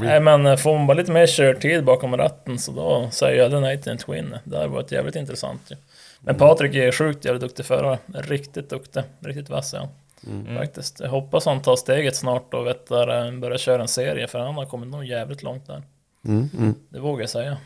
Nej 0.00 0.20
men 0.20 0.46
eh, 0.46 0.56
får 0.56 0.78
man 0.78 0.86
bara 0.86 0.94
lite 0.94 1.12
mer 1.12 1.26
körtid 1.26 1.84
bakom 1.84 2.16
ratten 2.16 2.58
så 2.58 2.72
då 2.72 3.08
säger 3.10 3.50
jag 3.50 3.62
nej 3.62 3.82
till 3.82 3.92
en 3.92 3.98
Twin. 3.98 4.36
Det 4.44 4.56
hade 4.56 4.68
varit 4.68 4.92
jävligt 4.92 5.16
intressant 5.16 5.60
ju. 5.70 5.76
Men 6.20 6.34
Patrik 6.34 6.74
är 6.74 6.92
sjukt 6.92 7.24
jävligt 7.24 7.42
duktig 7.42 7.66
förare. 7.66 7.98
Riktigt 8.14 8.70
duktig. 8.70 9.02
Riktigt 9.20 9.50
vass 9.50 9.74
är 9.74 9.78
han. 9.78 9.88
Mm. 10.26 10.56
Faktiskt. 10.56 11.00
Jag 11.00 11.08
hoppas 11.10 11.44
han 11.46 11.62
tar 11.62 11.76
steget 11.76 12.16
snart 12.16 12.54
och 12.54 12.66
vet 12.66 12.86
där, 12.88 13.26
eh, 13.26 13.32
börjar 13.40 13.58
köra 13.58 13.82
en 13.82 13.88
serie 13.88 14.26
för 14.26 14.38
han 14.38 14.54
har 14.54 14.66
kommit 14.66 14.88
nog 14.88 15.04
jävligt 15.04 15.42
långt 15.42 15.66
där. 15.66 15.82
Mm, 16.24 16.50
mm. 16.58 16.74
Det 16.88 17.00
vågar 17.00 17.22
jag 17.22 17.30
säga. 17.30 17.50
Det 17.50 17.56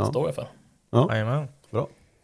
Ja. 0.00 0.04
står 0.04 0.26
jag 0.28 0.34
för. 0.34 0.46
Jajamän. 1.10 1.36
Bra, 1.38 1.48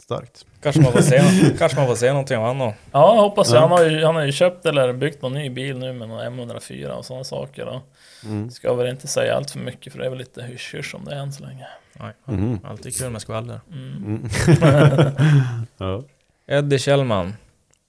starkt. 0.05 0.47
Kanske 0.62 0.82
man 0.82 0.93
får 0.93 1.01
se, 1.01 1.22
kanske 1.59 1.78
man 1.78 1.86
får 1.86 1.94
se 1.94 2.09
någonting 2.09 2.36
av 2.36 2.44
honom. 2.47 2.72
Ja, 2.93 3.14
jag 3.14 3.22
hoppas 3.22 3.52
jag. 3.52 3.60
Han 3.60 3.70
har, 3.70 3.85
ju, 3.85 4.05
han 4.05 4.14
har 4.14 4.22
ju 4.22 4.32
köpt 4.32 4.66
eller 4.66 4.93
byggt 4.93 5.22
någon 5.22 5.35
ny 5.35 5.51
bil 5.51 5.78
nu 5.78 5.93
med 5.93 6.09
någon 6.09 6.20
M104 6.40 6.89
och 6.89 7.05
sådana 7.05 7.24
saker. 7.24 7.64
Då. 7.66 7.82
Mm. 8.28 8.51
Ska 8.51 8.74
väl 8.74 8.89
inte 8.89 9.06
säga 9.09 9.35
allt 9.36 9.51
för 9.51 9.59
mycket 9.59 9.93
för 9.93 10.01
det 10.01 10.06
är 10.06 10.10
väl 10.10 10.18
lite 10.18 10.43
hysch-hysch 10.43 10.94
om 10.94 11.05
det 11.05 11.14
än 11.14 11.32
så 11.32 11.43
länge. 11.43 11.66
Nej, 11.93 12.12
Mhm. 12.24 12.59
Alltid 12.64 12.97
kul 12.98 13.10
med 13.10 13.20
skvaller. 13.22 13.60
Mm. 13.72 14.28
Ja. 15.78 16.02
Eddie 16.47 16.78
Kjellman. 16.78 17.35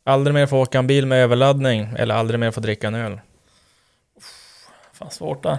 Aldrig 0.04 0.34
mer 0.34 0.46
få 0.46 0.58
åka 0.62 0.80
en 0.80 0.88
bil 0.88 1.06
med 1.06 1.24
överladdning 1.24 1.94
eller 1.98 2.16
aldrig 2.16 2.40
mer 2.40 2.52
få 2.52 2.60
dricka 2.62 2.88
en 2.88 2.96
öl. 2.96 3.20
Fan 4.94 5.12
svårt 5.12 5.44
där. 5.44 5.58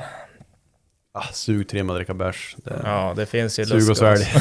Ah, 1.12 1.22
sug 1.32 1.68
tre 1.68 1.82
med 1.82 1.92
att 1.94 1.98
dricka 1.98 2.14
bärs. 2.14 2.56
Det- 2.64 2.80
Ja, 2.84 3.12
det 3.16 3.26
finns 3.26 3.58
ju 3.58 3.64
Sug 3.66 3.90
och 3.90 3.96
svälj. 3.96 4.24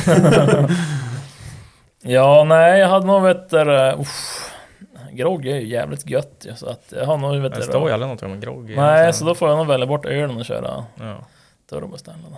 Ja, 2.07 2.43
nej, 2.43 2.79
jag 2.79 2.87
hade 2.87 3.05
nog 3.07 3.23
vet 3.23 3.49
du, 3.49 3.91
uff, 3.99 4.51
grogg 5.11 5.45
är 5.45 5.55
ju 5.55 5.67
jävligt 5.67 6.09
gött 6.09 6.45
ju, 6.49 6.55
så 6.55 6.67
att 6.69 6.93
jag 6.97 7.05
har 7.05 7.17
nog 7.17 7.41
vet 7.41 7.53
Det 7.55 7.61
står 7.61 7.87
ju 7.87 7.93
aldrig 7.93 8.11
något 8.11 8.23
om 8.23 8.31
en 8.31 8.39
grogg. 8.39 8.73
Nej, 8.77 9.13
så 9.13 9.25
då 9.25 9.35
får 9.35 9.49
jag 9.49 9.57
nog 9.57 9.67
välja 9.67 9.85
bort 9.85 10.05
ölen 10.05 10.37
och 10.37 10.45
köra 10.45 10.85
Ja. 10.99 11.17
turbo 11.69 11.95
istället. 11.95 12.19
då. 12.31 12.37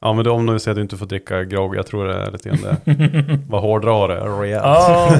Ja 0.00 0.12
men 0.12 0.24
då, 0.24 0.32
om 0.32 0.46
du 0.46 0.58
säger 0.58 0.72
att 0.72 0.76
du 0.76 0.82
inte 0.82 0.96
får 0.96 1.06
dricka 1.06 1.44
grogg, 1.44 1.76
jag 1.76 1.86
tror 1.86 2.06
det 2.06 2.14
är 2.14 2.30
lite 2.30 2.48
grann 2.48 2.58
det. 2.84 3.38
Vad 3.48 3.62
hårdrar 3.62 4.08
det 4.08 4.20
rejält. 4.20 4.64
Ja, 4.64 5.10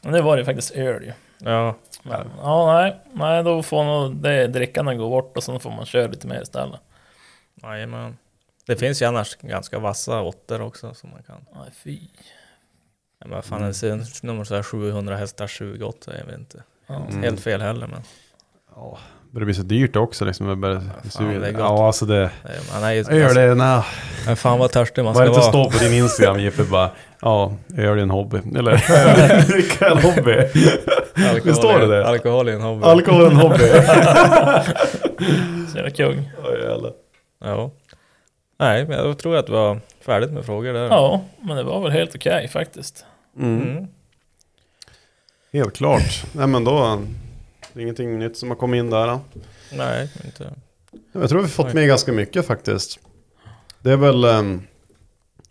men 0.00 0.12
det 0.12 0.22
var 0.22 0.36
ju 0.36 0.44
faktiskt 0.44 0.70
öl 0.74 1.02
ju. 1.04 1.12
ja. 1.50 1.74
Men, 2.02 2.30
ja, 2.42 2.72
nej, 2.72 2.96
nej, 3.12 3.42
då 3.44 3.62
får 3.62 3.84
nog 3.84 4.16
det 4.16 4.46
drickandet 4.46 4.98
gå 4.98 5.08
bort 5.08 5.36
och 5.36 5.42
sen 5.42 5.60
får 5.60 5.70
man 5.70 5.86
köra 5.86 6.06
lite 6.06 6.26
mer 6.26 6.42
istället. 6.42 6.80
Jajamän. 7.62 8.16
Det 8.66 8.76
finns 8.76 9.02
ju 9.02 9.06
annars 9.06 9.36
ganska 9.36 9.78
vassa 9.78 10.20
åttor 10.22 10.60
också 10.62 10.94
som 10.94 11.10
man 11.10 11.22
kan. 11.22 11.36
Nej, 11.54 11.70
fy. 11.84 11.98
Ja, 13.22 13.28
men 13.28 13.34
vad 13.36 13.44
fan, 13.44 13.62
en 13.62 13.92
mm. 13.92 14.06
nummer 14.22 14.44
så 14.44 14.54
här 14.54 14.62
700 14.62 15.16
hästar 15.16 15.46
28, 15.46 16.12
jag 16.18 16.26
vet 16.26 16.38
inte. 16.38 16.62
Ja. 16.86 17.02
Mm. 17.10 17.22
Helt 17.22 17.40
fel 17.40 17.60
heller 17.60 17.86
men. 17.86 18.00
Ja, 18.76 18.98
det 19.30 19.44
blir 19.44 19.54
så 19.54 19.62
dyrt 19.62 19.96
också 19.96 20.24
liksom. 20.24 20.48
Jag 20.48 20.58
börjar 20.58 20.80
fan, 20.80 21.10
suga. 21.10 21.38
det 21.38 21.48
är 21.48 21.52
gott. 21.52 21.60
ja 21.60 21.86
alltså 21.86 22.06
det... 22.06 22.30
Nej, 22.44 22.58
Man 22.72 22.84
är 22.84 22.92
ju, 22.92 23.20
gör 23.20 23.34
det, 23.34 23.54
nej. 23.54 23.82
Men 24.26 24.36
fan 24.36 24.58
vad 24.58 24.70
törstig 24.70 25.04
man 25.04 25.14
ska 25.14 25.22
är 25.22 25.26
det 25.26 25.34
inte 25.34 25.50
vara. 25.50 25.64
stå 25.70 25.78
på 25.78 25.84
din 25.84 25.92
Instagram 25.92 26.40
Jeppe 26.40 26.64
bara 26.64 26.90
Ja, 27.20 27.56
gör 27.68 27.96
det 27.96 28.02
en 28.02 28.10
hobby. 28.10 28.38
Eller 28.58 28.72
vilka 29.56 29.88
en 29.90 29.98
hobby? 29.98 30.32
Alkohol 31.14 31.40
Det 31.44 31.54
står 31.54 31.78
det 31.78 31.84
är- 31.84 31.88
där. 31.88 32.02
Alkohol 32.02 32.48
är 32.48 32.52
en 32.52 32.60
hobby. 32.62 32.84
Alkohol 32.84 33.22
är 33.22 33.30
en 33.30 33.36
hobby. 33.36 33.58
Så 35.70 35.76
jävla 35.76 35.90
kung. 35.90 36.30
Oj, 36.44 36.60
jävlar. 36.62 36.92
Ja. 37.44 37.70
Nej, 38.58 38.86
men 38.86 38.98
jag 38.98 39.18
tror 39.18 39.36
att 39.36 39.46
det 39.46 39.52
var 39.52 39.80
färdigt 40.06 40.30
med 40.30 40.44
frågor 40.44 40.72
där. 40.72 40.86
Ja, 40.86 41.24
men 41.40 41.56
det 41.56 41.62
var 41.62 41.80
väl 41.80 41.92
helt 41.92 42.14
okej 42.14 42.48
faktiskt. 42.48 43.04
Mm. 43.38 43.62
Mm. 43.62 43.86
Helt 45.52 45.76
klart. 45.76 46.24
Nej 46.32 46.46
men 46.46 46.64
då 46.64 47.02
Det 47.72 47.80
är 47.80 47.82
ingenting 47.82 48.18
nytt 48.18 48.36
som 48.36 48.48
har 48.48 48.56
kommit 48.56 48.78
in 48.78 48.90
där. 48.90 49.06
Då. 49.06 49.20
Nej, 49.72 50.10
inte. 50.24 50.52
Jag 51.12 51.28
tror 51.28 51.38
vi 51.38 51.44
har 51.44 51.50
fått 51.50 51.74
med 51.74 51.86
ganska 51.88 52.12
mycket 52.12 52.46
faktiskt. 52.46 52.98
Det 53.80 53.92
är 53.92 53.96
väl 53.96 54.24
ehm, 54.24 54.62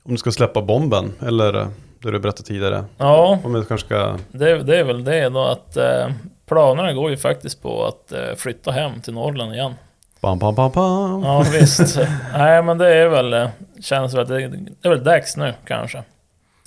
om 0.04 0.12
du 0.12 0.18
ska 0.18 0.32
släppa 0.32 0.62
bomben, 0.62 1.14
eller 1.22 1.54
eh, 1.60 1.68
det 2.00 2.12
du 2.12 2.20
berättade 2.20 2.48
tidigare. 2.48 2.86
Ja, 2.98 3.40
Om 3.44 3.54
du 3.54 3.66
kanske 3.66 3.86
ska... 3.88 4.18
det, 4.32 4.64
det 4.64 4.78
är 4.78 4.84
väl 4.84 5.04
det 5.04 5.30
då 5.30 5.46
att 5.46 5.78
eh, 5.78 6.12
planerna 6.46 6.94
går 6.94 7.10
ju 7.10 7.18
faktiskt 7.18 7.62
på 7.62 7.86
att 7.86 8.12
eh, 8.12 8.36
flytta 8.38 8.72
hem 8.72 9.02
till 9.02 9.14
Norrland 9.14 9.54
igen. 9.54 9.74
Bam, 10.22 10.40
bam, 10.40 10.56
bam, 10.56 10.72
bam. 10.72 11.24
Ja 11.24 11.46
visst. 11.52 12.00
Nej 12.34 12.64
men 12.64 12.78
det 12.78 12.94
är 12.94 13.08
väl, 13.10 13.34
eh, 13.34 13.50
känns 13.82 14.14
väl 14.14 14.22
att 14.22 14.28
det, 14.28 14.48
det 14.48 14.88
är 14.88 14.90
väl 14.90 15.04
dags 15.04 15.38
nu 15.38 15.54
kanske. 15.66 16.04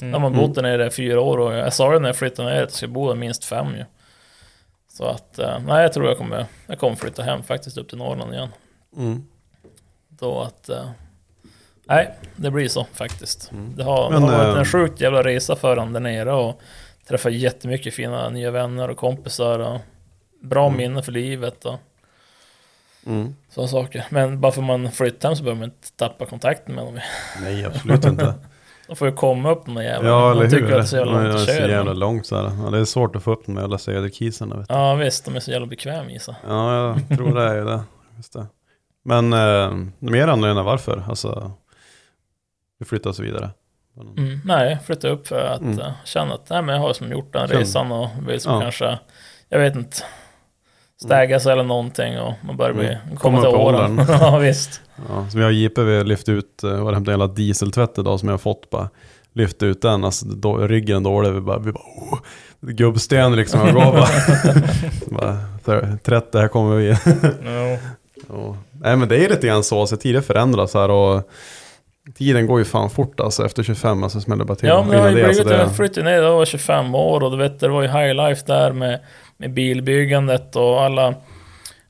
Mm. 0.00 0.12
De 0.12 0.22
har 0.22 0.30
bott 0.30 0.54
där 0.54 0.62
nere 0.62 0.86
i 0.86 0.90
fyra 0.90 1.20
år 1.20 1.38
och 1.38 1.54
jag 1.54 1.72
sa 1.72 1.92
ju 1.92 1.98
när 1.98 2.08
jag 2.08 2.16
flyttade 2.16 2.48
ner 2.48 2.56
att 2.56 2.60
jag 2.62 2.72
ska 2.72 2.88
bo 2.88 3.08
där 3.08 3.14
minst 3.14 3.44
fem 3.44 3.74
ju. 3.76 3.84
Så 4.88 5.04
att, 5.04 5.38
eh, 5.38 5.58
nej 5.66 5.82
jag 5.82 5.92
tror 5.92 6.06
jag 6.08 6.18
kommer, 6.18 6.46
jag 6.66 6.78
kommer 6.78 6.96
flytta 6.96 7.22
hem 7.22 7.42
faktiskt 7.42 7.78
upp 7.78 7.88
till 7.88 7.98
Norrland 7.98 8.34
igen. 8.34 8.48
Mm. 8.96 9.24
Då 10.08 10.40
att, 10.42 10.68
eh, 10.68 10.90
nej 11.84 12.14
det 12.36 12.50
blir 12.50 12.68
så 12.68 12.86
faktiskt. 12.92 13.50
Det 13.76 13.84
har, 13.84 14.10
Men, 14.10 14.22
det 14.22 14.28
har 14.28 14.38
varit 14.38 14.54
eh, 14.54 14.58
en 14.58 14.64
sjukt 14.66 15.00
jävla 15.00 15.22
resa 15.24 15.56
för 15.56 15.76
honom 15.76 15.92
där 15.92 16.00
nere 16.00 16.32
och 16.32 16.60
träffat 17.08 17.32
jättemycket 17.32 17.94
fina 17.94 18.28
nya 18.30 18.50
vänner 18.50 18.90
och 18.90 18.96
kompisar 18.96 19.58
och 19.58 19.80
bra 20.40 20.70
minnen 20.70 21.02
för 21.02 21.12
livet 21.12 21.64
och 21.64 21.78
Mm. 23.06 23.34
sådana 23.50 23.68
saker. 23.68 24.04
Men 24.10 24.40
bara 24.40 24.52
för 24.52 24.62
man 24.62 24.92
flyttar 24.92 25.28
hem 25.28 25.36
så 25.36 25.42
behöver 25.42 25.60
man 25.60 25.68
inte 25.68 25.92
tappa 25.96 26.26
kontakten 26.26 26.74
med 26.74 26.84
dem. 26.84 27.00
Nej, 27.42 27.64
absolut 27.64 28.04
inte. 28.04 28.34
De 28.86 28.96
får 28.96 29.08
ju 29.08 29.14
komma 29.14 29.50
upp 29.50 29.64
de 29.64 29.74
där 29.74 29.82
jävlarna. 29.82 30.08
Ja, 30.16 30.30
eller 30.30 30.42
hur? 30.42 30.50
tycker 30.50 30.64
att 30.64 30.70
det 30.70 30.76
är 30.78 30.82
så 30.82 30.96
jävla 30.96 31.12
långt 31.12 31.24
det 31.24 31.34
att 31.34 31.48
är 31.48 31.52
så 31.52 31.58
köra. 31.58 31.70
jävla 31.70 31.92
långt 31.92 32.26
så 32.26 32.36
här. 32.36 32.52
Ja, 32.64 32.70
det 32.70 32.78
är 32.78 32.84
svårt 32.84 33.16
att 33.16 33.22
få 33.22 33.32
upp 33.32 33.46
de 33.46 33.56
jävla 33.56 33.78
söderkisarna. 33.78 34.66
Ja 34.68 34.94
visst, 34.94 35.24
de 35.24 35.36
är 35.36 35.40
så 35.40 35.50
jävla 35.50 35.66
bekväma 35.66 36.18
sig. 36.18 36.34
Ja, 36.48 36.96
jag 37.08 37.18
tror 37.18 37.34
det 37.34 37.42
är 37.42 37.54
ju 37.54 37.64
det. 37.64 37.82
Just 38.16 38.32
det. 38.32 38.46
Men 39.04 39.32
eh, 39.32 39.72
mer 39.98 40.28
anledningar 40.28 40.62
varför? 40.62 41.04
Alltså, 41.08 41.52
vi 42.78 42.84
flyttar 42.86 43.10
oss 43.10 43.18
vidare. 43.20 43.50
Mm. 44.16 44.40
Nej, 44.44 44.78
flytta 44.86 45.08
upp 45.08 45.26
för 45.26 45.40
att 45.46 45.60
Mm. 45.60 45.78
uh, 45.78 45.90
känna 46.04 46.34
att 46.34 46.50
nej, 46.50 46.62
men 46.62 46.74
jag 46.74 46.82
har 46.82 46.92
som 46.92 47.10
gjort 47.12 47.32
den 47.32 47.48
Känn- 47.48 47.58
resan 47.58 47.92
och 47.92 48.08
vill 48.28 48.40
som 48.40 48.54
Ja. 48.54 48.60
kanske, 48.60 48.98
jag 49.48 49.58
vet 49.58 49.74
inte, 49.76 49.96
stäga 51.02 51.40
sig 51.40 51.52
eller 51.52 51.64
någonting 51.64 52.18
och 52.18 52.32
man 52.44 52.56
börjar 52.56 52.72
bli, 52.72 52.86
Mm. 52.86 52.98
komma 53.16 53.18
Komma 53.18 53.40
till 53.40 53.48
åren. 53.60 54.06
ja 54.20 54.38
visst. 54.38 54.80
Ja, 55.08 55.26
som 55.30 55.40
jag 55.40 55.48
och 55.48 55.52
JP 55.52 55.82
vi 55.82 56.04
lyft 56.04 56.28
ut, 56.28 56.60
var 56.62 56.70
det 56.70 56.76
hämtade 56.96 57.14
en 57.14 57.20
jävla 57.20 57.26
dieseltvätt 57.34 57.98
idag 57.98 58.20
som 58.20 58.28
jag 58.28 58.32
har 58.32 58.38
fått 58.38 58.70
bara. 58.70 58.88
Lyft 59.36 59.62
ut 59.62 59.82
den, 59.82 60.04
alltså 60.04 60.26
då, 60.26 60.56
ryggen 60.58 61.02
dålig, 61.02 61.32
vi 61.32 61.40
bara, 61.40 61.58
vi 61.58 61.72
bara 61.72 61.82
oh, 61.82 62.18
gubbsten 62.60 63.36
liksom. 63.36 63.60
Jag 63.66 63.74
bara, 63.74 63.92
bara 65.06 65.38
"Thir- 65.64 65.98
30, 66.04 66.38
här 66.38 66.48
kommer 66.48 66.76
vi. 66.76 66.90
No. 67.42 67.78
Ja. 68.28 68.56
Nej 68.72 68.96
men 68.96 69.08
det 69.08 69.16
är 69.24 69.28
lite 69.28 69.46
grann 69.46 69.64
så, 69.64 69.86
så 69.86 69.96
tider 69.96 70.20
förändras 70.20 70.74
här 70.74 70.90
och 70.90 71.30
tiden 72.18 72.46
går 72.46 72.58
ju 72.58 72.64
fan 72.64 72.90
fort 72.90 73.20
alltså. 73.20 73.44
Efter 73.46 73.62
25 73.62 74.02
alltså 74.04 74.20
smäller 74.20 74.44
det 74.44 74.48
bara 74.48 74.54
till. 74.54 74.68
Ja 74.68 74.82
men 74.82 74.90
det 74.90 74.98
har 74.98 75.08
ju 75.08 75.14
blivit, 75.14 75.38
alltså, 75.38 75.54
jag 75.54 75.76
flyttade 75.76 76.04
ner, 76.10 76.22
jag 76.22 76.32
var 76.36 76.44
25 76.44 76.94
år 76.94 77.22
och 77.22 77.30
du 77.30 77.36
vet 77.36 77.60
det 77.60 77.68
var 77.68 77.82
ju 77.82 77.88
high 77.88 78.14
life 78.14 78.42
där 78.46 78.72
med, 78.72 79.00
med 79.36 79.54
bilbyggandet 79.54 80.56
och 80.56 80.82
alla 80.82 81.14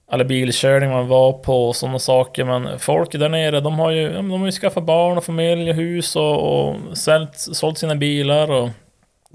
alla 0.06 0.24
bilkörningar 0.24 0.94
man 0.94 1.08
var 1.08 1.32
på 1.32 1.68
och 1.68 1.76
sådana 1.76 1.98
saker. 1.98 2.44
Men 2.44 2.78
folk 2.78 3.12
där 3.12 3.28
nere, 3.28 3.60
de 3.60 3.78
har 3.78 3.90
ju, 3.90 4.12
de 4.12 4.30
har 4.30 4.46
ju 4.46 4.52
skaffat 4.52 4.84
barn 4.84 5.18
och 5.18 5.24
familj 5.24 5.70
och 5.70 5.76
hus 5.76 6.16
och, 6.16 6.68
och 6.68 6.76
sålt, 6.98 7.34
sålt 7.34 7.78
sina 7.78 7.94
bilar 7.94 8.50
och 8.50 8.68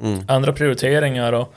Mm. 0.01 0.19
andra 0.27 0.53
prioriteringar. 0.53 1.33
Och, 1.33 1.41
och 1.41 1.49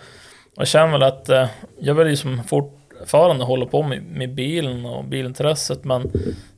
jag 0.56 0.68
känner 0.68 0.92
väl 0.92 1.02
att 1.02 1.28
eh, 1.28 1.48
jag 1.78 1.94
vill 1.94 2.08
ju 2.08 2.16
som 2.16 2.44
fortfarande 2.44 3.44
hålla 3.44 3.66
på 3.66 3.82
med, 3.82 4.02
med 4.02 4.34
bilen 4.34 4.86
och 4.86 5.04
bilintresset. 5.04 5.84
Men 5.84 6.02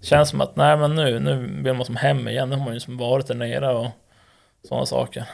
det 0.00 0.06
känns 0.06 0.28
som 0.28 0.40
att 0.40 0.56
nej 0.56 0.76
men 0.76 0.94
nu, 0.94 1.20
nu 1.20 1.62
vill 1.62 1.72
man 1.74 1.84
som 1.86 1.96
hem 1.96 2.28
igen. 2.28 2.50
Nu 2.50 2.56
har 2.56 2.64
man 2.64 2.74
ju 2.74 2.80
som 2.80 2.96
varit 2.96 3.26
där 3.26 3.34
nere 3.34 3.72
och 3.74 3.86
sådana 4.68 4.86
saker. 4.86 5.24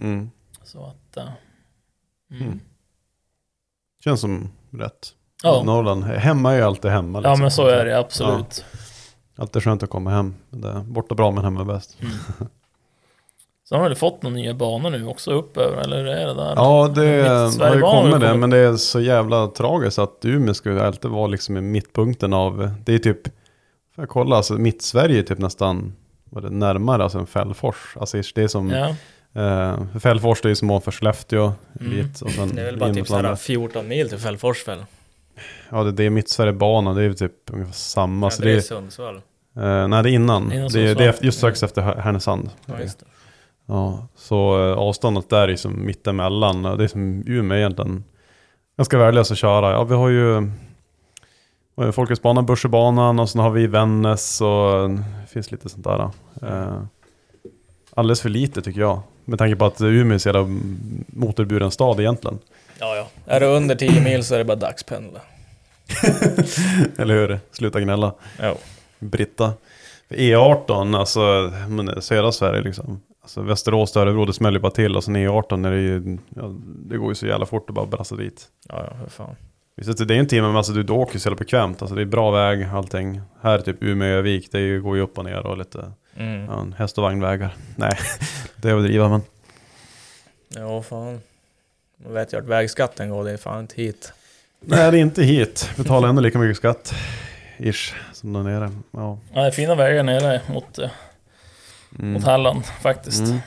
Mm. 0.00 0.30
Så 0.62 0.86
att... 0.86 1.16
eh, 1.16 1.28
mm. 2.30 2.60
Mm. 4.06 4.12
Känns 4.12 4.20
som 4.20 4.48
rätt. 4.70 5.08
Ja. 5.42 5.62
Norrland, 5.64 6.04
hemma 6.04 6.52
är 6.52 6.56
ju 6.56 6.62
alltid 6.62 6.90
hemma. 6.90 7.20
Ja 7.24 7.30
liksom. 7.30 7.42
men 7.42 7.50
så 7.50 7.66
är 7.66 7.84
det 7.84 7.98
absolut. 7.98 8.64
Alltid 9.38 9.62
skönt 9.62 9.82
att 9.82 9.90
komma 9.90 10.10
hem. 10.10 10.34
Borta 10.84 11.14
bra 11.14 11.30
men 11.30 11.44
hemma 11.44 11.64
bäst. 11.64 11.96
Så 13.68 13.74
har 13.74 13.80
man 13.80 13.88
väl 13.90 13.96
fått 13.96 14.22
några 14.22 14.36
nya 14.36 14.54
banor 14.54 14.90
nu 14.90 15.06
också 15.06 15.30
upp 15.30 15.56
över, 15.56 15.82
eller 15.82 15.96
hur 15.96 16.06
är 16.06 16.26
det 16.26 16.34
där? 16.34 16.52
Ja, 16.56 16.92
det 16.94 17.02
har 17.64 17.74
ju 17.74 17.80
kommit 17.80 18.12
har 18.12 18.20
det, 18.20 18.34
men 18.34 18.50
det 18.50 18.58
är 18.58 18.76
så 18.76 19.00
jävla 19.00 19.46
tragiskt 19.46 19.98
att 19.98 20.24
Umeå 20.24 20.54
skulle 20.54 20.86
alltid 20.86 21.10
vara 21.10 21.26
liksom 21.26 21.56
i 21.56 21.60
mittpunkten 21.60 22.32
av, 22.32 22.70
det 22.84 22.94
är 22.94 22.98
typ, 22.98 23.24
får 23.94 24.02
jag 24.02 24.08
kolla, 24.08 24.36
alltså 24.36 24.54
mitt 24.54 24.82
Sverige 24.82 25.18
är 25.18 25.22
typ 25.22 25.38
nästan, 25.38 25.94
vad 26.24 26.42
det, 26.42 26.50
närmare 26.50 27.02
alltså 27.02 27.18
än 27.18 27.26
Fällfors. 27.26 27.96
Alltså 28.00 28.22
det 28.34 28.42
är 28.42 28.48
som, 28.48 28.70
Ja. 28.70 28.94
Eh, 29.36 29.98
Fällfors 30.00 30.40
det 30.42 30.50
är 30.50 30.54
som 30.54 30.70
ovanför 30.70 30.90
Skellefteå, 30.92 31.52
Mm. 31.80 31.92
dit, 31.92 32.20
och 32.22 32.30
sen 32.30 32.54
Det 32.54 32.60
är 32.62 32.64
väl 32.66 32.78
bara 32.78 32.94
typ 32.94 33.06
såhär 33.08 33.36
14 33.36 33.88
mil 33.88 34.08
till 34.08 34.18
Fällfors 34.18 34.68
väl? 34.68 34.84
Ja, 35.70 35.82
det, 35.84 35.92
det 35.92 36.04
är 36.04 36.10
mitt 36.10 36.28
Sverigebana, 36.28 36.94
det 36.94 37.02
är 37.04 37.12
typ 37.12 37.32
ungefär 37.52 37.72
samma. 37.74 38.26
Ja, 38.26 38.30
så 38.30 38.42
det 38.42 38.52
är 38.52 38.60
Sundsvall. 38.60 39.16
eh, 39.56 39.88
nej, 39.88 40.02
det 40.02 40.10
är 40.10 40.12
innan. 40.12 40.52
Innan 40.52 40.68
det, 40.68 40.80
är, 40.80 40.94
det 40.94 41.04
är 41.04 41.24
just 41.24 41.38
strax 41.38 41.62
efter 41.62 41.82
Här- 41.82 41.96
Härnösand. 41.96 42.50
Ja. 42.66 42.74
Ja, 43.68 44.08
så 44.16 44.68
eh, 44.70 44.78
avståndet 44.78 45.30
där 45.30 45.48
är 45.48 45.56
som 45.56 45.86
mittemellan. 45.86 46.62
Det 46.62 46.84
är 46.84 46.88
som 46.88 47.22
Umeå 47.26 47.58
egentligen. 47.58 48.04
Ganska 48.76 48.98
värdelöst 48.98 49.30
att 49.30 49.38
köra. 49.38 49.70
Ja, 49.72 49.84
vi 49.84 49.94
har 49.94 50.08
ju 50.08 50.50
det, 51.76 51.92
Folketsbanan, 51.92 52.46
Börsebanan 52.46 53.18
och 53.18 53.30
sen 53.30 53.40
har 53.40 53.50
vi 53.50 53.66
Vännäs 53.66 54.40
och 54.40 54.90
det 54.90 55.26
finns 55.32 55.50
lite 55.50 55.68
sånt 55.68 55.84
där. 55.84 56.10
Eh, 56.42 56.82
alldeles 57.94 58.20
för 58.20 58.28
lite 58.28 58.62
tycker 58.62 58.80
jag. 58.80 59.00
Med 59.28 59.38
tanke 59.38 59.56
på 59.56 59.64
att 59.64 59.80
Umeå 59.80 60.14
är 60.14 60.18
så 60.18 60.28
jävla 60.28 60.46
motorburen 61.06 61.70
stad 61.70 62.00
egentligen. 62.00 62.38
Ja, 62.78 62.96
ja. 62.96 63.08
Är 63.26 63.40
det 63.40 63.46
under 63.46 63.74
10 63.74 64.00
mil 64.00 64.24
så 64.24 64.34
är 64.34 64.38
det 64.38 64.44
bara 64.44 64.56
dagspendla. 64.56 65.20
Eller 66.98 67.14
hur? 67.14 67.38
Sluta 67.52 67.80
gnälla. 67.80 68.14
Jo. 68.42 68.54
Britta. 68.98 69.52
För 70.08 70.14
E18, 70.14 70.98
alltså 70.98 71.52
men, 71.68 72.02
södra 72.02 72.32
Sverige 72.32 72.60
liksom. 72.62 73.00
Alltså 73.22 73.42
Västerås 73.42 73.92
till 73.92 74.00
Örebro, 74.00 74.24
det 74.24 74.32
smäller 74.32 74.58
ju 74.58 74.62
bara 74.62 74.72
till. 74.72 74.96
Och 74.96 75.04
sen 75.04 75.16
E18 75.16 75.66
är 75.66 75.70
det 75.70 75.80
ju, 75.80 76.18
ja, 76.36 76.54
det 76.64 76.96
går 76.96 77.08
ju 77.08 77.14
så 77.14 77.26
jävla 77.26 77.46
fort 77.46 77.70
att 77.70 77.74
bara 77.74 77.86
brassa 77.86 78.16
dit. 78.16 78.44
Ja, 78.68 78.84
ja, 78.90 78.96
för 79.04 79.10
fan. 79.10 79.36
Visst 79.76 79.90
att 80.00 80.08
det 80.08 80.14
är 80.14 80.18
en 80.18 80.26
timme, 80.28 80.46
men 80.46 80.56
alltså 80.56 80.72
du, 80.72 80.92
åker 80.92 81.14
ju 81.14 81.20
så 81.20 81.28
jävla 81.28 81.38
bekvämt. 81.38 81.82
Alltså 81.82 81.94
det 81.94 82.02
är 82.02 82.06
bra 82.06 82.30
väg, 82.30 82.68
allting. 82.72 83.20
Här 83.42 83.58
typ 83.58 83.82
Umeå, 83.82 84.08
Övik, 84.08 84.52
det 84.52 84.60
ju, 84.60 84.82
går 84.82 84.96
ju 84.96 85.02
upp 85.02 85.18
och 85.18 85.24
ner 85.24 85.46
och 85.46 85.58
lite 85.58 85.92
Mm. 86.18 86.44
ja, 86.44 86.60
en 86.60 86.72
häst 86.78 86.98
och 86.98 87.04
vagnvägar. 87.04 87.54
Nej, 87.76 87.98
det 88.56 88.70
är 88.70 88.76
att 88.76 88.82
driva 88.84 89.08
men. 89.08 89.22
Ja, 90.48 90.82
fan. 90.82 91.20
Man 92.04 92.12
vet 92.12 92.32
ju 92.32 92.38
att 92.38 92.44
vägskatten 92.44 93.10
går, 93.10 93.24
det 93.24 93.30
är 93.32 93.36
fan 93.36 93.60
inte 93.60 93.74
hit. 93.82 94.12
Nej, 94.60 94.90
det 94.90 94.98
är 94.98 95.02
inte 95.02 95.22
hit. 95.22 95.70
Betalar 95.76 96.08
ändå 96.08 96.22
lika 96.22 96.38
mycket 96.38 96.56
skatt. 96.56 96.94
Ish, 97.58 97.94
som 98.12 98.32
där 98.32 98.42
nere. 98.42 98.70
Ja. 98.90 99.18
Ja, 99.32 99.40
det 99.40 99.46
är 99.46 99.50
fina 99.50 99.74
vägar 99.74 100.02
nere 100.02 100.40
mot, 100.52 100.78
eh, 100.78 100.90
Mm. 101.98 102.12
mot 102.12 102.24
Halland 102.24 102.64
faktiskt. 102.66 103.20
Mm. 103.26 103.38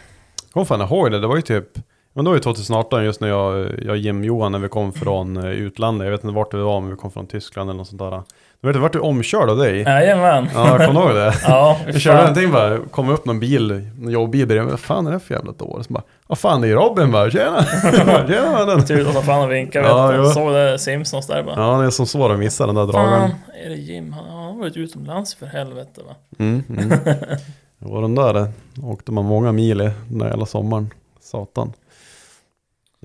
Kom 0.51 0.65
fan 0.65 0.81
ihåg 0.81 1.11
det, 1.11 1.19
det 1.19 1.27
var 1.27 1.35
ju 1.35 1.41
typ 1.41 1.67
men 2.13 2.25
det 2.25 2.29
var 2.29 2.35
ju 2.37 2.41
2018 2.43 3.03
just 3.05 3.21
när 3.21 3.27
jag, 3.27 3.59
jag 3.81 3.89
och 3.89 3.97
Jim 3.97 4.23
Johan 4.23 4.51
när 4.51 4.59
vi 4.59 4.69
kom 4.69 4.93
från 4.93 5.37
eh, 5.37 5.45
utlandet. 5.45 6.05
Jag 6.05 6.11
vet 6.11 6.23
inte 6.23 6.35
vart 6.35 6.53
vi 6.53 6.57
var, 6.57 6.79
men 6.81 6.89
vi 6.89 6.95
kom 6.95 7.11
från 7.11 7.27
Tyskland 7.27 7.69
eller 7.69 7.77
något 7.77 7.87
sånt 7.87 7.99
där. 7.99 8.23
Du 8.61 8.67
vet, 8.67 8.75
vart 8.81 8.93
du 8.93 8.99
omkörd 8.99 9.49
av 9.49 9.57
dig? 9.57 9.79
Jajamän. 9.81 10.49
Ja, 10.53 10.67
jag 10.77 10.87
kommer 10.87 11.01
ihåg 11.01 11.15
det. 11.15 11.33
Ja, 11.47 11.77
Jag 11.85 12.01
körde 12.01 12.17
någonting 12.19 12.51
bara, 12.51 12.79
kom 12.79 13.09
upp 13.09 13.25
någon 13.25 13.39
bil, 13.39 13.71
en 13.71 14.09
jobbbil 14.09 14.47
bredvid. 14.47 14.71
Vad 14.71 14.79
fan 14.79 15.07
är 15.07 15.11
det 15.11 15.19
för 15.19 15.33
jävla 15.35 15.51
dåre? 15.51 15.83
Så 15.83 15.93
bara, 15.93 16.03
vad 16.27 16.37
fan 16.37 16.61
det 16.61 16.67
är 16.67 16.75
Robin 16.75 17.11
bara, 17.11 17.31
tjena! 17.31 17.63
tjena 18.27 18.51
mannen! 18.51 18.85
Tuta 18.85 19.13
som 19.13 19.23
fan 19.23 19.43
och 19.43 19.51
vinka 19.51 19.81
Ja, 19.81 20.07
vet 20.07 20.23
du. 20.23 20.29
Såg 20.29 20.53
det 20.53 20.79
Simpsons 20.79 21.27
där 21.27 21.43
bara. 21.43 21.55
Ja, 21.61 21.77
det 21.81 21.85
är 21.85 21.89
som 21.89 22.05
svår 22.07 22.33
att 22.33 22.39
missa 22.39 22.65
den 22.65 22.75
där 22.75 22.87
Fan, 22.87 22.91
dragaren. 23.11 23.31
är 23.65 23.69
det 23.69 23.75
Jim? 23.75 24.13
Han 24.13 24.25
har 24.29 24.53
varit 24.59 24.77
utomlands 24.77 25.35
för 25.35 25.45
helvete 25.45 26.01
va? 26.07 26.15
Mm, 26.39 26.63
mm. 26.69 26.89
Det 27.79 27.87
var 27.89 28.01
den 28.01 28.15
där, 28.15 28.47
åkte 28.83 29.11
man 29.11 29.25
många 29.25 29.51
mil 29.51 29.81
i 29.81 29.91
den 30.09 30.19
där 30.19 30.27
jävla 30.27 30.45
sommaren. 30.45 30.89
Satan. 31.21 31.73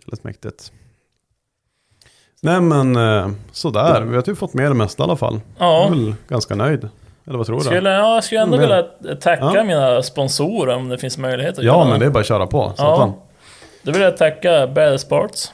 Jävligt 0.02 0.24
mäktigt. 0.24 0.72
Nej 2.44 2.60
men 2.60 2.96
eh, 2.96 3.28
sådär, 3.52 4.00
vi 4.02 4.14
har 4.14 4.22
typ 4.22 4.38
fått 4.38 4.54
med 4.54 4.70
det 4.70 4.74
mesta 4.74 5.02
i 5.02 5.04
alla 5.04 5.16
fall. 5.16 5.40
Jag 5.58 5.66
Ja. 5.68 5.86
är 5.86 5.90
väl 5.90 6.14
ganska 6.28 6.54
nöjd. 6.54 6.88
Eller 7.26 7.38
vad 7.38 7.46
tror 7.46 7.56
du? 7.58 7.64
Skulle, 7.64 7.90
ja, 7.90 8.14
jag 8.14 8.24
skulle 8.24 8.40
ändå 8.40 8.56
Mm. 8.56 8.68
vilja 8.68 9.16
tacka 9.16 9.52
Ja. 9.54 9.64
mina 9.64 10.02
sponsorer 10.02 10.74
om 10.76 10.88
det 10.88 10.98
finns 10.98 11.18
möjlighet 11.18 11.58
att 11.58 11.64
Ja 11.64 11.74
göra 11.78 11.88
men 11.90 12.00
det 12.00 12.06
är 12.06 12.10
bara 12.10 12.20
att 12.20 12.26
köra 12.26 12.46
på. 12.46 12.72
Ja. 12.78 13.14
Då 13.82 13.92
vill 13.92 14.02
jag 14.02 14.16
tacka 14.16 14.66
Bad 14.66 15.00
Sports. 15.00 15.52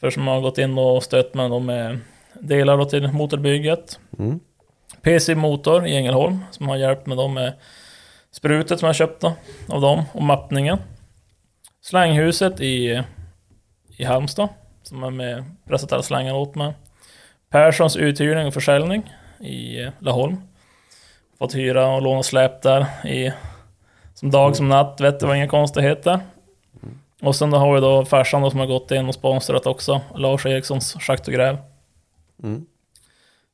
För 0.00 0.10
som 0.10 0.26
har 0.26 0.40
gått 0.40 0.58
in 0.58 0.78
och 0.78 1.02
stött 1.02 1.34
med 1.34 1.50
dem 1.50 1.66
med 1.66 1.98
delar 2.34 2.84
till 2.84 3.08
motorbygget. 3.12 3.98
Mm. 4.18 4.40
PC 5.02 5.34
Motor 5.34 5.86
i 5.86 5.96
Ängelholm 5.96 6.38
som 6.50 6.68
har 6.68 6.76
hjälpt 6.76 7.06
med 7.06 7.16
dem 7.16 7.34
med 7.34 7.52
sprutet 8.32 8.80
som 8.80 8.86
jag 8.86 8.96
köpte 8.96 9.32
av 9.68 9.80
dem 9.80 10.02
och 10.12 10.22
mappningen. 10.22 10.78
Slanghuset 11.82 12.60
i, 12.60 13.02
i 13.96 14.04
Halmstad. 14.04 14.48
Som 14.90 15.02
är 15.02 15.10
med 15.10 15.44
pressat 15.66 15.92
alla 15.92 16.02
slängar 16.02 16.34
åt 16.34 16.54
mig. 16.54 16.72
Perssons 17.50 17.96
uthyrning 17.96 18.46
och 18.46 18.54
försäljning 18.54 19.14
i 19.40 19.82
eh, 19.82 19.90
Laholm. 19.98 20.36
Fått 21.38 21.54
hyra 21.54 21.86
och 21.86 22.02
låna 22.02 22.22
släp 22.22 22.62
där 22.62 22.86
i, 23.06 23.32
som 24.14 24.30
dag 24.30 24.56
som 24.56 24.68
natt, 24.68 25.00
vet 25.00 25.20
det 25.20 25.26
var 25.26 25.34
inga 25.34 25.48
konstigheter. 25.48 26.20
Och 27.22 27.36
sen 27.36 27.50
då 27.50 27.58
har 27.58 27.74
vi 27.74 27.80
då 27.80 28.04
farsan 28.04 28.42
då 28.42 28.50
som 28.50 28.60
har 28.60 28.66
gått 28.66 28.90
in 28.90 29.08
och 29.08 29.14
sponsrat 29.14 29.66
också, 29.66 30.00
Lars 30.14 30.46
Erikssons 30.46 30.96
Schakt 31.00 31.28
och 31.28 31.34
Gräv. 31.34 31.56
Mm. 32.42 32.66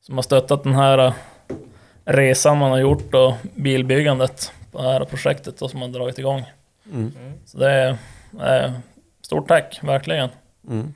Som 0.01 0.15
har 0.15 0.23
stöttat 0.23 0.65
den 0.65 0.75
här 0.75 0.99
eh, 0.99 1.15
resan 2.05 2.59
man 2.59 2.71
har 2.71 2.79
gjort 2.79 3.15
och 3.15 3.35
bilbyggandet 3.55 4.53
på 4.73 4.83
det 4.83 4.89
här 4.89 5.05
projektet 5.05 5.59
då, 5.59 5.69
som 5.69 5.83
har 5.83 5.89
dragit 5.89 6.19
igång. 6.19 6.45
Mm. 6.93 7.13
Så 7.47 7.59
det 7.59 7.71
är, 7.71 7.99
är 8.41 8.73
stort 9.23 9.49
tack, 9.49 9.79
verkligen. 9.83 10.29
Mm. 10.69 10.95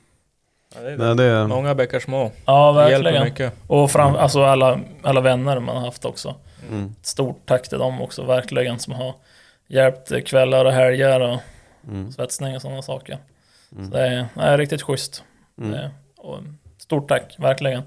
Ja, 0.75 0.81
det 0.81 0.91
är 0.91 0.97
Nej, 0.97 1.15
det 1.15 1.23
är, 1.23 1.47
Många 1.47 1.75
bäckar 1.75 1.99
små. 1.99 2.31
Ja, 2.45 2.71
verkligen. 2.71 3.23
mycket. 3.23 3.53
Och 3.67 3.91
fram, 3.91 4.15
alltså 4.15 4.43
alla, 4.43 4.79
alla 5.03 5.21
vänner 5.21 5.59
man 5.59 5.75
har 5.77 5.85
haft 5.85 6.05
också. 6.05 6.35
mm. 6.69 6.95
Stort 7.01 7.41
tack 7.45 7.69
till 7.69 7.77
dem 7.79 8.01
också, 8.01 8.25
verkligen, 8.25 8.79
som 8.79 8.93
har 8.93 9.13
hjälpt 9.67 10.25
kvällar 10.25 10.65
och 10.65 10.71
helger 10.71 11.19
och 11.19 11.39
Mm. 11.87 12.11
svetsning 12.11 12.55
och 12.55 12.61
sådana 12.61 12.81
saker. 12.81 13.17
Mm. 13.71 13.85
Så 13.91 13.97
det 13.97 14.07
är, 14.07 14.25
det 14.35 14.41
är 14.41 14.57
riktigt 14.57 14.81
schysst. 14.81 15.23
Mm. 15.57 15.71
Det, 15.71 15.91
och 16.17 16.39
stort 16.77 17.07
tack, 17.09 17.35
verkligen. 17.39 17.83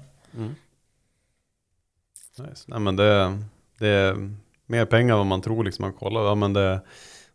Nice. 2.37 2.63
Nej 2.67 2.79
men 2.79 2.95
det, 2.95 3.37
det 3.79 3.87
är 3.87 4.29
mer 4.65 4.85
pengar 4.85 5.13
än 5.13 5.17
vad 5.17 5.25
man 5.27 5.41
tror 5.41 5.63
liksom. 5.63 5.83
Man 5.83 5.93
kollar, 5.93 6.21
ja 6.21 6.35
men 6.35 6.53
det 6.53 6.61
är 6.61 6.79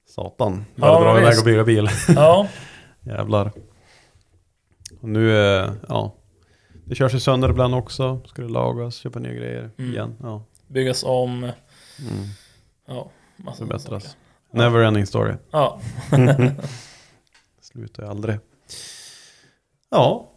satan. 0.08 0.64
Ja, 0.74 0.86
Ja, 0.86 1.00
dra 1.04 1.18
iväg 1.18 1.28
visst. 1.28 1.40
och 1.40 1.44
bygga 1.46 1.64
bil. 1.64 1.88
Ja, 2.08 2.46
Jävlar. 3.00 3.52
Och 5.00 5.08
nu 5.08 5.36
är, 5.36 5.72
ja. 5.88 6.14
Det 6.84 6.94
körs 6.94 7.14
ju 7.14 7.20
sönder 7.20 7.50
ibland 7.50 7.74
också. 7.74 8.20
Ska 8.26 8.42
det 8.42 8.48
lagas, 8.48 8.94
köpa 8.96 9.18
nya 9.18 9.32
grejer 9.32 9.70
Mm. 9.78 9.90
igen. 9.92 10.16
Ja. 10.22 10.44
byggas 10.66 11.04
om. 11.04 11.44
Mm. 11.44 11.52
Ja, 12.86 13.10
sådana 13.36 13.56
Förbättras. 13.56 14.02
saker. 14.04 14.16
Never 14.52 14.80
ending 14.80 15.06
story. 15.06 15.34
Ja, 15.50 15.80
Slutar 17.60 18.02
ju 18.02 18.08
aldrig. 18.08 18.38
Ja. 19.90 20.30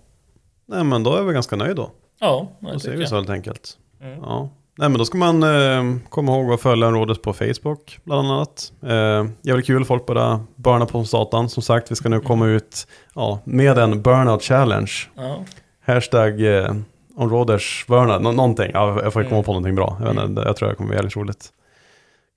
Nej 0.66 0.84
men 0.84 1.04
då 1.04 1.16
är 1.16 1.24
vi 1.24 1.34
ganska 1.34 1.56
nöjda 1.56 1.74
då. 1.74 1.92
ja 2.20 2.48
det 2.60 2.72
Då 2.74 2.80
tycker 2.80 2.98
vi 2.98 3.08
så 3.08 3.16
helt 3.16 3.30
enkelt. 3.30 3.78
Mm. 4.02 4.20
Ja. 4.20 4.50
Nej 4.78 4.90
men 4.90 4.98
då 4.98 5.06
ska 5.06 5.18
man 5.18 5.44
eh, 5.44 5.98
komma 6.10 6.32
ihåg 6.32 6.54
att 6.54 6.62
följa 6.62 6.92
rådet 6.92 7.22
på 7.22 7.34
Facebook 7.34 8.00
bland 8.04 8.28
annat. 8.32 8.74
Eh, 8.84 9.26
jävligt 9.42 9.66
kul, 9.66 9.86
folk 9.86 10.06
bara 10.06 10.46
burnar 10.56 10.86
på 10.86 11.04
satan. 11.06 11.50
Som 11.50 11.64
sagt, 11.64 11.92
vi 11.92 11.96
ska 11.96 12.10
nu 12.10 12.20
komma 12.20 12.48
ut 12.48 12.88
ja, 13.16 13.40
med 13.44 13.78
en 13.78 14.02
burnout 14.02 14.44
challenge. 14.44 14.92
Ja, 15.16 15.46
Hashtag 15.86 16.42
eh, 16.58 16.74
onroders 17.16 17.86
burnout, 17.88 18.22
nå- 18.22 18.32
någonting. 18.32 18.72
Ja, 18.74 19.02
jag 19.04 19.14
får 19.14 19.24
komma 19.24 19.34
Mm. 19.36 19.44
på 19.44 19.52
någonting 19.52 19.76
bra. 19.76 19.98
Jag, 20.06 20.14
vet 20.14 20.24
inte, 20.30 20.42
jag 20.42 20.56
tror 20.58 20.70
det 20.70 20.76
kommer 20.76 20.88
bli 20.88 20.98
jävligt 20.98 21.16
roligt. 21.16 21.50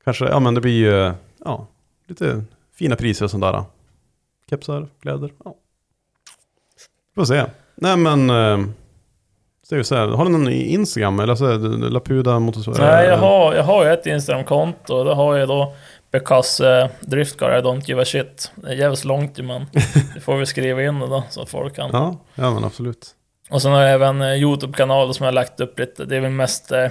Kanske, 0.05 0.25
ja 0.25 0.41
men 0.41 0.55
det 0.55 0.61
blir 0.61 0.73
ju, 0.93 1.13
ja, 1.45 1.67
lite 2.09 2.45
fina 2.79 2.97
priser 2.97 3.25
och 3.25 3.31
sånt 3.31 3.43
där. 3.43 3.65
Kepsar, 4.51 4.89
kläder, 5.03 5.33
ja. 5.45 5.55
Får 7.15 7.25
se. 7.25 7.45
Nej 7.75 7.97
men, 7.97 8.31
eh, 8.31 8.59
så 9.69 9.85
så 9.85 9.95
här, 9.95 10.07
har 10.09 10.25
du 10.25 10.31
någon 10.31 10.49
i 10.49 10.73
Instagram 10.73 11.21
eller 11.21 11.35
så, 11.35 11.57
Lapuda 11.89 12.39
motorsåg? 12.39 12.79
Nej, 12.79 13.07
jag 13.07 13.19
har, 13.19 13.55
jag 13.55 13.63
har 13.63 13.85
ju 13.85 13.91
ett 13.93 14.07
Instagram-konto. 14.07 15.05
Det 15.05 15.15
har 15.15 15.37
jag 15.37 15.49
då 15.49 15.75
Because 16.13 16.83
uh, 16.83 16.91
Drift 17.01 17.39
Car 17.39 17.59
I 17.59 17.63
don't 17.63 17.83
give 17.89 18.03
a 18.03 18.05
shit. 18.05 18.53
Det 18.55 18.69
är 18.69 18.75
jävligt 18.75 19.05
långt 19.05 19.39
ju 19.39 19.43
men 19.43 19.67
det 20.15 20.21
får 20.21 20.37
vi 20.37 20.47
skriva 20.47 20.83
in 20.83 21.01
det 21.01 21.07
då 21.07 21.25
så 21.31 21.47
folk 21.47 21.77
kan. 21.77 21.91
Ja, 21.93 22.17
ja 22.35 22.55
men 22.55 22.65
absolut. 22.65 23.11
Och 23.51 23.63
sen 23.63 23.73
har 23.73 23.83
jag 23.83 23.93
även 23.93 24.23
eh, 24.23 24.35
Youtube-kanal 24.35 25.15
som 25.15 25.25
jag 25.25 25.33
har 25.33 25.35
lagt 25.35 25.61
upp 25.61 25.79
lite. 25.79 26.05
Det 26.05 26.17
är 26.17 26.21
väl 26.21 26.31
mest 26.31 26.73
eh, 26.73 26.89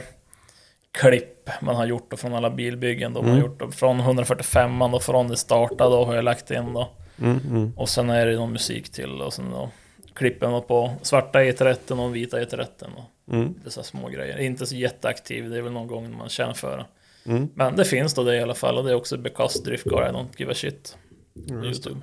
klipp 1.00 1.50
man 1.62 1.76
har 1.76 1.86
gjort 1.86 2.12
då 2.12 2.18
från 2.18 2.34
alla 2.34 2.50
bilbyggen. 2.50 3.14
Då. 3.14 3.22
Man 3.22 3.30
har 3.32 3.38
Mm. 3.38 3.50
gjort 3.52 3.60
då, 3.60 3.72
från 3.72 4.00
145 4.00 4.82
och 4.82 5.04
från 5.04 5.28
det 5.28 5.38
startade 5.38 5.90
då 5.90 6.06
har 6.06 6.16
jag 6.16 6.24
lagt 6.24 6.52
in 6.52 6.74
då. 6.74 6.90
Mm, 7.22 7.40
mm. 7.50 7.74
Och 7.78 7.90
sen 7.90 8.10
är 8.10 8.26
det 8.26 8.36
någon 8.36 8.52
musik 8.52 8.92
till 8.92 9.22
och 9.22 9.34
sen 9.34 9.52
då 9.52 9.70
klippen 10.16 10.52
då 10.52 10.62
på 10.62 10.94
svarta 11.02 11.40
E30 11.40 12.06
och 12.08 12.16
vita 12.16 12.40
E30 12.42 12.68
och 12.96 13.04
Mm, 13.34 13.54
dessa 13.64 13.84
små 13.84 14.08
grejer. 14.10 14.38
Inte 14.38 14.66
så 14.66 14.76
jätteaktiv, 14.76 15.50
det 15.50 15.58
är 15.58 15.62
väl 15.62 15.72
någon 15.72 15.88
gång 15.88 16.18
man 16.18 16.30
känner 16.30 16.54
för 16.54 16.78
det. 16.78 16.86
mm. 17.32 17.50
Men 17.56 17.76
det 17.76 17.86
finns 17.86 18.14
då 18.14 18.24
det 18.24 18.36
i 18.36 18.42
alla 18.42 18.54
fall 18.54 18.78
och 18.78 18.84
det 18.84 18.92
är 18.92 18.96
också 18.96 19.18
Because 19.18 19.64
Drift 19.64 19.84
Car 19.90 20.10
I 20.10 20.12
don't 20.12 20.28
give 20.38 20.52
a 20.52 20.56
shit. 20.56 20.98
På 21.34 21.40
Just 21.66 21.84
det. 21.84 21.90
Youtube. 21.90 22.02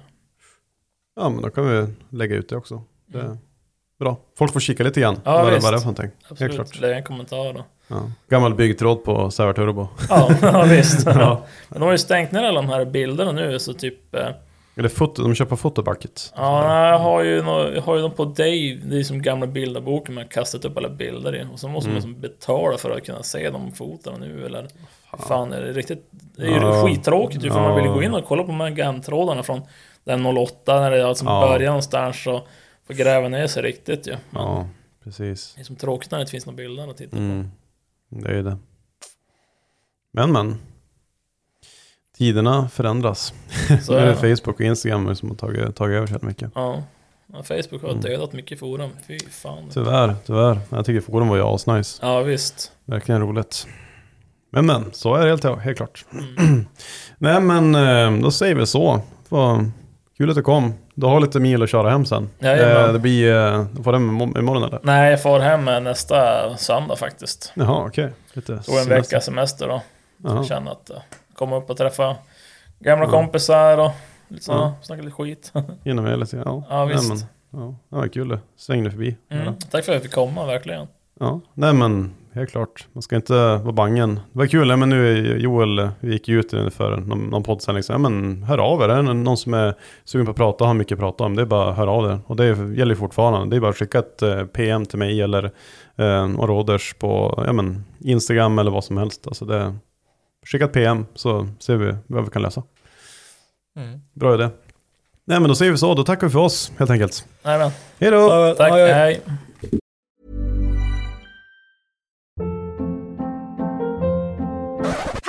Ja 1.17 1.29
men 1.29 1.43
då 1.43 1.51
kan 1.51 1.69
vi 1.71 1.87
lägga 2.17 2.37
ut 2.37 2.49
det 2.49 2.57
också. 2.57 2.83
Det 3.07 3.19
är 3.19 3.39
bra. 3.99 4.17
Folk 4.39 4.53
får 4.53 4.61
kika 4.61 4.85
lite 4.85 5.01
grann. 5.01 5.21
Ja, 5.25 5.43
vad, 5.43 5.53
det- 5.53 5.59
vad 5.59 5.73
det 5.73 5.77
är 5.77 5.79
för 5.79 5.87
någonting. 5.87 6.11
Helt 6.23 6.31
Absolut, 6.33 6.55
klart. 6.55 6.81
det 6.81 6.89
är 6.89 6.95
en 6.95 7.03
kommentar 7.05 7.53
då. 7.53 7.65
Ja. 7.89 8.11
Gammal 8.29 8.55
byggtråd 8.55 9.05
på 9.05 9.31
Sävar 9.31 9.53
Turbo. 9.53 9.89
Ja, 10.09 10.31
ja 10.43 10.65
visst. 10.65 11.07
Ja. 11.07 11.45
Men 11.69 11.81
de 11.81 11.85
har 11.85 11.93
ju 11.93 11.99
stängt 11.99 12.33
ner 12.33 12.43
alla 12.43 12.63
de 12.63 12.69
här 12.71 12.85
bilderna 12.85 13.33
nu 13.33 13.59
så 13.59 13.75
typ 13.75 14.15
eh, 14.15 14.29
Eller 14.75 14.89
foto, 14.89 15.29
de 15.35 15.47
på 15.47 15.57
fotobucket. 15.57 16.33
Ja, 16.37 16.89
jag 16.89 16.99
har 16.99 17.23
ju, 17.23 17.37
jag 17.37 17.83
har 17.83 17.97
ju 17.97 18.03
dem 18.03 18.11
på 18.11 18.25
Dave, 18.25 18.81
det 18.85 18.99
är 18.99 19.03
som 19.03 19.23
gamla 19.23 19.47
bilderboken 19.47 20.15
man 20.15 20.25
har 20.25 20.31
kastat 20.31 20.65
upp 20.65 20.77
alla 20.77 20.89
bilder 20.89 21.37
i. 21.37 21.47
Och 21.53 21.61
så 21.61 21.69
måste 21.69 21.91
Mm. 21.91 22.03
man 22.03 22.21
betala 22.21 22.79
för 22.79 22.91
att 22.91 23.05
kunna 23.07 23.23
se 23.23 23.51
de 23.51 23.73
fotona 23.73 24.17
nu 24.17 24.47
eller... 24.47 24.69
Fan, 25.29 25.53
är 25.53 25.61
det 25.61 25.73
riktigt... 25.73 26.09
Det 26.11 26.43
är 26.43 26.49
ju 26.49 26.55
Ja. 26.57 26.87
skittråkigt 26.87 27.45
ju, 27.45 27.51
för 27.51 27.61
man 27.61 27.77
vill 27.83 27.87
gå 27.93 28.03
in 28.03 28.15
och 28.15 28.25
kolla 28.25 28.43
på 28.43 28.49
de 28.49 28.61
här 28.61 28.71
gamtrådarna 28.71 29.43
från 29.43 29.61
den 30.05 30.27
08 30.27 30.81
när 30.81 30.91
det 30.91 31.07
alltså 31.09 31.25
Ja. 31.25 31.41
börjar 31.49 31.67
någonstans 31.71 32.27
och 32.27 32.47
få 32.87 32.93
gräva 32.95 33.29
ner 33.29 33.47
sig 33.47 33.63
riktigt 33.63 34.07
ju. 34.07 34.17
Men 34.31 34.43
Ja, 34.43 34.67
precis. 35.05 35.53
Det 35.55 35.61
är 35.61 35.65
som 35.65 35.77
tråkigt 35.77 36.11
när 36.11 36.19
det 36.19 36.23
inte 36.23 36.31
finns 36.31 36.47
några 36.47 36.57
bilder 36.57 36.89
att 36.91 36.97
titta 36.97 37.11
på. 37.11 37.17
Mm. 37.17 37.51
Det 38.09 38.29
är 38.31 38.35
ju 38.35 38.43
det. 38.43 38.57
Men 40.13 40.33
men. 40.33 40.59
Tiderna 42.27 42.69
förändras. 42.69 43.35
Så 43.83 43.93
är 43.95 44.07
det. 44.07 44.15
Facebook 44.37 44.55
och 44.55 44.61
Instagram 44.61 45.17
som 45.17 45.29
har 45.29 45.37
tagit, 45.37 45.77
tagit 45.77 45.97
över 45.97 46.07
så 46.07 46.19
mycket. 46.27 46.51
Ja. 46.55 46.83
ja. 47.33 47.43
Facebook 47.43 47.83
har 47.83 47.89
Mm. 47.89 48.01
dödat 48.01 48.33
mycket 48.33 48.59
forum. 48.59 48.91
Fy 49.09 49.19
fan. 49.31 49.69
Tyvärr, 49.73 50.15
tyvärr. 50.27 50.59
Jag 50.71 50.87
tycker 50.87 51.01
forum 51.01 51.29
var 51.29 51.37
ju 51.37 51.43
asnice. 51.43 51.99
Ja, 52.03 52.21
visst. 52.21 52.73
Verkligen 52.85 53.21
roligt. 53.21 53.67
Men 54.53 54.67
men, 54.67 54.85
så 54.93 55.15
är 55.15 55.23
det 55.25 55.29
helt, 55.29 55.45
helt 55.65 55.77
klart. 55.77 56.05
Mm. 56.13 56.67
Nej 57.19 57.41
men, 57.41 57.75
eh, 57.75 58.23
då 58.23 58.31
säger 58.31 58.55
vi 58.55 58.67
så. 58.67 59.01
Vad 59.29 59.71
kul 60.19 60.31
att 60.31 60.37
du 60.37 60.43
kom. 60.43 60.75
Du 60.95 61.07
har 61.07 61.21
lite 61.21 61.41
mil 61.41 61.63
att 61.63 61.71
köra 61.71 61.91
hem 61.91 62.05
sen. 62.07 62.31
Jajamän. 62.39 62.87
Eh, 62.87 62.93
det 62.93 62.99
blir, 62.99 63.37
eh, 63.37 63.65
du 63.73 63.83
får 63.83 63.93
hem 63.93 64.23
im- 64.23 64.39
imorgon 64.39 64.63
eller? 64.63 64.81
Nej, 64.83 65.11
jag 65.11 65.23
får 65.23 65.41
hem 65.41 65.65
nästa 65.65 66.17
söndag 66.57 66.97
faktiskt. 66.97 67.53
Jaha, 67.55 67.85
okej. 67.87 68.11
Lite 68.33 68.47
Så 68.47 68.79
en 68.79 68.85
semester. 68.85 68.97
vecka 68.97 69.21
semester 69.21 69.69
då. 69.69 69.83
Jag 70.25 70.47
känner 70.47 70.71
att 70.73 70.91
komma 71.43 71.57
upp 71.57 71.71
och 71.71 71.77
träffa 71.77 72.17
gamla 72.79 73.05
Ja. 73.05 73.11
kompisar 73.11 73.79
och 73.79 73.91
lite 74.29 74.45
så, 74.45 74.53
Ja. 74.53 74.75
snacka 74.83 75.03
lite 75.03 75.15
skit. 75.15 75.53
Inom 75.85 76.07
hela 76.07 76.27
tiden, 76.27 76.43
ja. 76.47 76.63
Ja, 76.71 76.85
visst. 76.85 77.09
Nej, 77.09 77.19
men, 77.51 77.61
ja, 77.63 77.75
det 77.89 77.97
var 77.97 78.09
kul 78.09 78.29
det. 78.29 78.39
Svängde 78.57 78.91
förbi. 78.91 79.17
Mm. 79.31 79.55
Tack 79.71 79.85
för 79.85 79.93
att 79.93 79.97
jag 79.97 80.03
fick 80.03 80.13
komma, 80.13 80.47
verkligen. 80.47 80.87
ja, 81.21 81.41
nej 81.55 81.75
men 81.75 82.15
helt 82.35 82.51
klart. 82.51 82.87
Man 82.93 83.03
ska 83.03 83.17
inte 83.17 83.35
vara 83.57 83.73
bangen. 83.73 84.15
Det 84.15 84.39
var 84.39 84.47
kul, 84.47 84.77
men 84.77 84.89
nu 84.89 85.13
är 85.19 85.37
Joel, 85.37 85.89
vi 86.01 86.13
gick 86.13 86.29
ju 86.29 86.41
ut 86.41 86.51
för 86.51 86.97
någon, 86.97 87.19
någon 87.19 87.43
poddsändning, 87.43 87.83
så, 87.83 87.93
ja, 87.93 87.99
men 87.99 88.43
hör 88.43 88.59
av 88.59 88.83
er. 88.83 88.89
Är 88.89 89.03
det 89.03 89.13
någon 89.15 89.37
som 89.37 89.55
är 89.55 89.75
sugen 90.05 90.27
på 90.27 90.31
att 90.31 90.37
prata 90.37 90.65
och 90.65 90.69
har 90.69 90.75
mycket 90.75 90.93
att 90.97 91.01
prata 91.01 91.25
om, 91.25 91.37
det 91.37 91.43
är 91.43 91.47
bara 91.47 91.71
att 91.71 91.77
höra 91.77 91.91
av 91.91 92.05
er. 92.11 92.19
Och 92.27 92.37
det 92.37 92.47
gäller 92.47 92.95
fortfarande. 92.95 93.51
Det 93.51 93.57
är 93.57 93.61
bara 93.61 93.71
att 93.71 93.77
skicka 93.77 93.99
ett 93.99 94.23
eh, 94.23 94.45
PM 94.45 94.87
till 94.87 94.99
mig 94.99 95.23
eller 95.23 95.45
eh, 95.97 96.27
Roders 96.39 96.95
på 96.95 97.43
ja, 97.47 97.53
men, 97.53 97.85
Instagram 98.01 98.59
eller 98.59 98.71
vad 98.71 98.85
som 98.85 98.97
helst. 98.97 99.27
Alltså 99.27 99.45
det, 99.45 99.75
skicka 100.47 100.65
ett 100.65 100.73
PM 100.73 101.07
så 101.15 101.49
ser 101.59 101.77
vi 101.77 101.97
vad 102.07 102.25
vi 102.25 102.31
kan 102.31 102.43
lösa. 102.43 102.63
Mm. 103.77 104.01
Bra 104.13 104.35
idé. 104.35 104.49
Nej 105.25 105.41
men 105.41 105.49
då 105.49 105.55
säger 105.55 105.73
vi 105.73 105.79
så, 105.79 105.95
då 105.95 106.05
tackar 106.05 106.27
vi 106.27 106.33
för 106.33 106.39
oss 106.39 106.73
helt 106.79 106.91
enkelt. 106.91 107.27
Hej 107.99 108.11
då! 108.11 108.55
tack, 108.55 108.73
hej. 108.73 109.23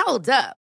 Hold 0.06 0.28
up. 0.28 0.63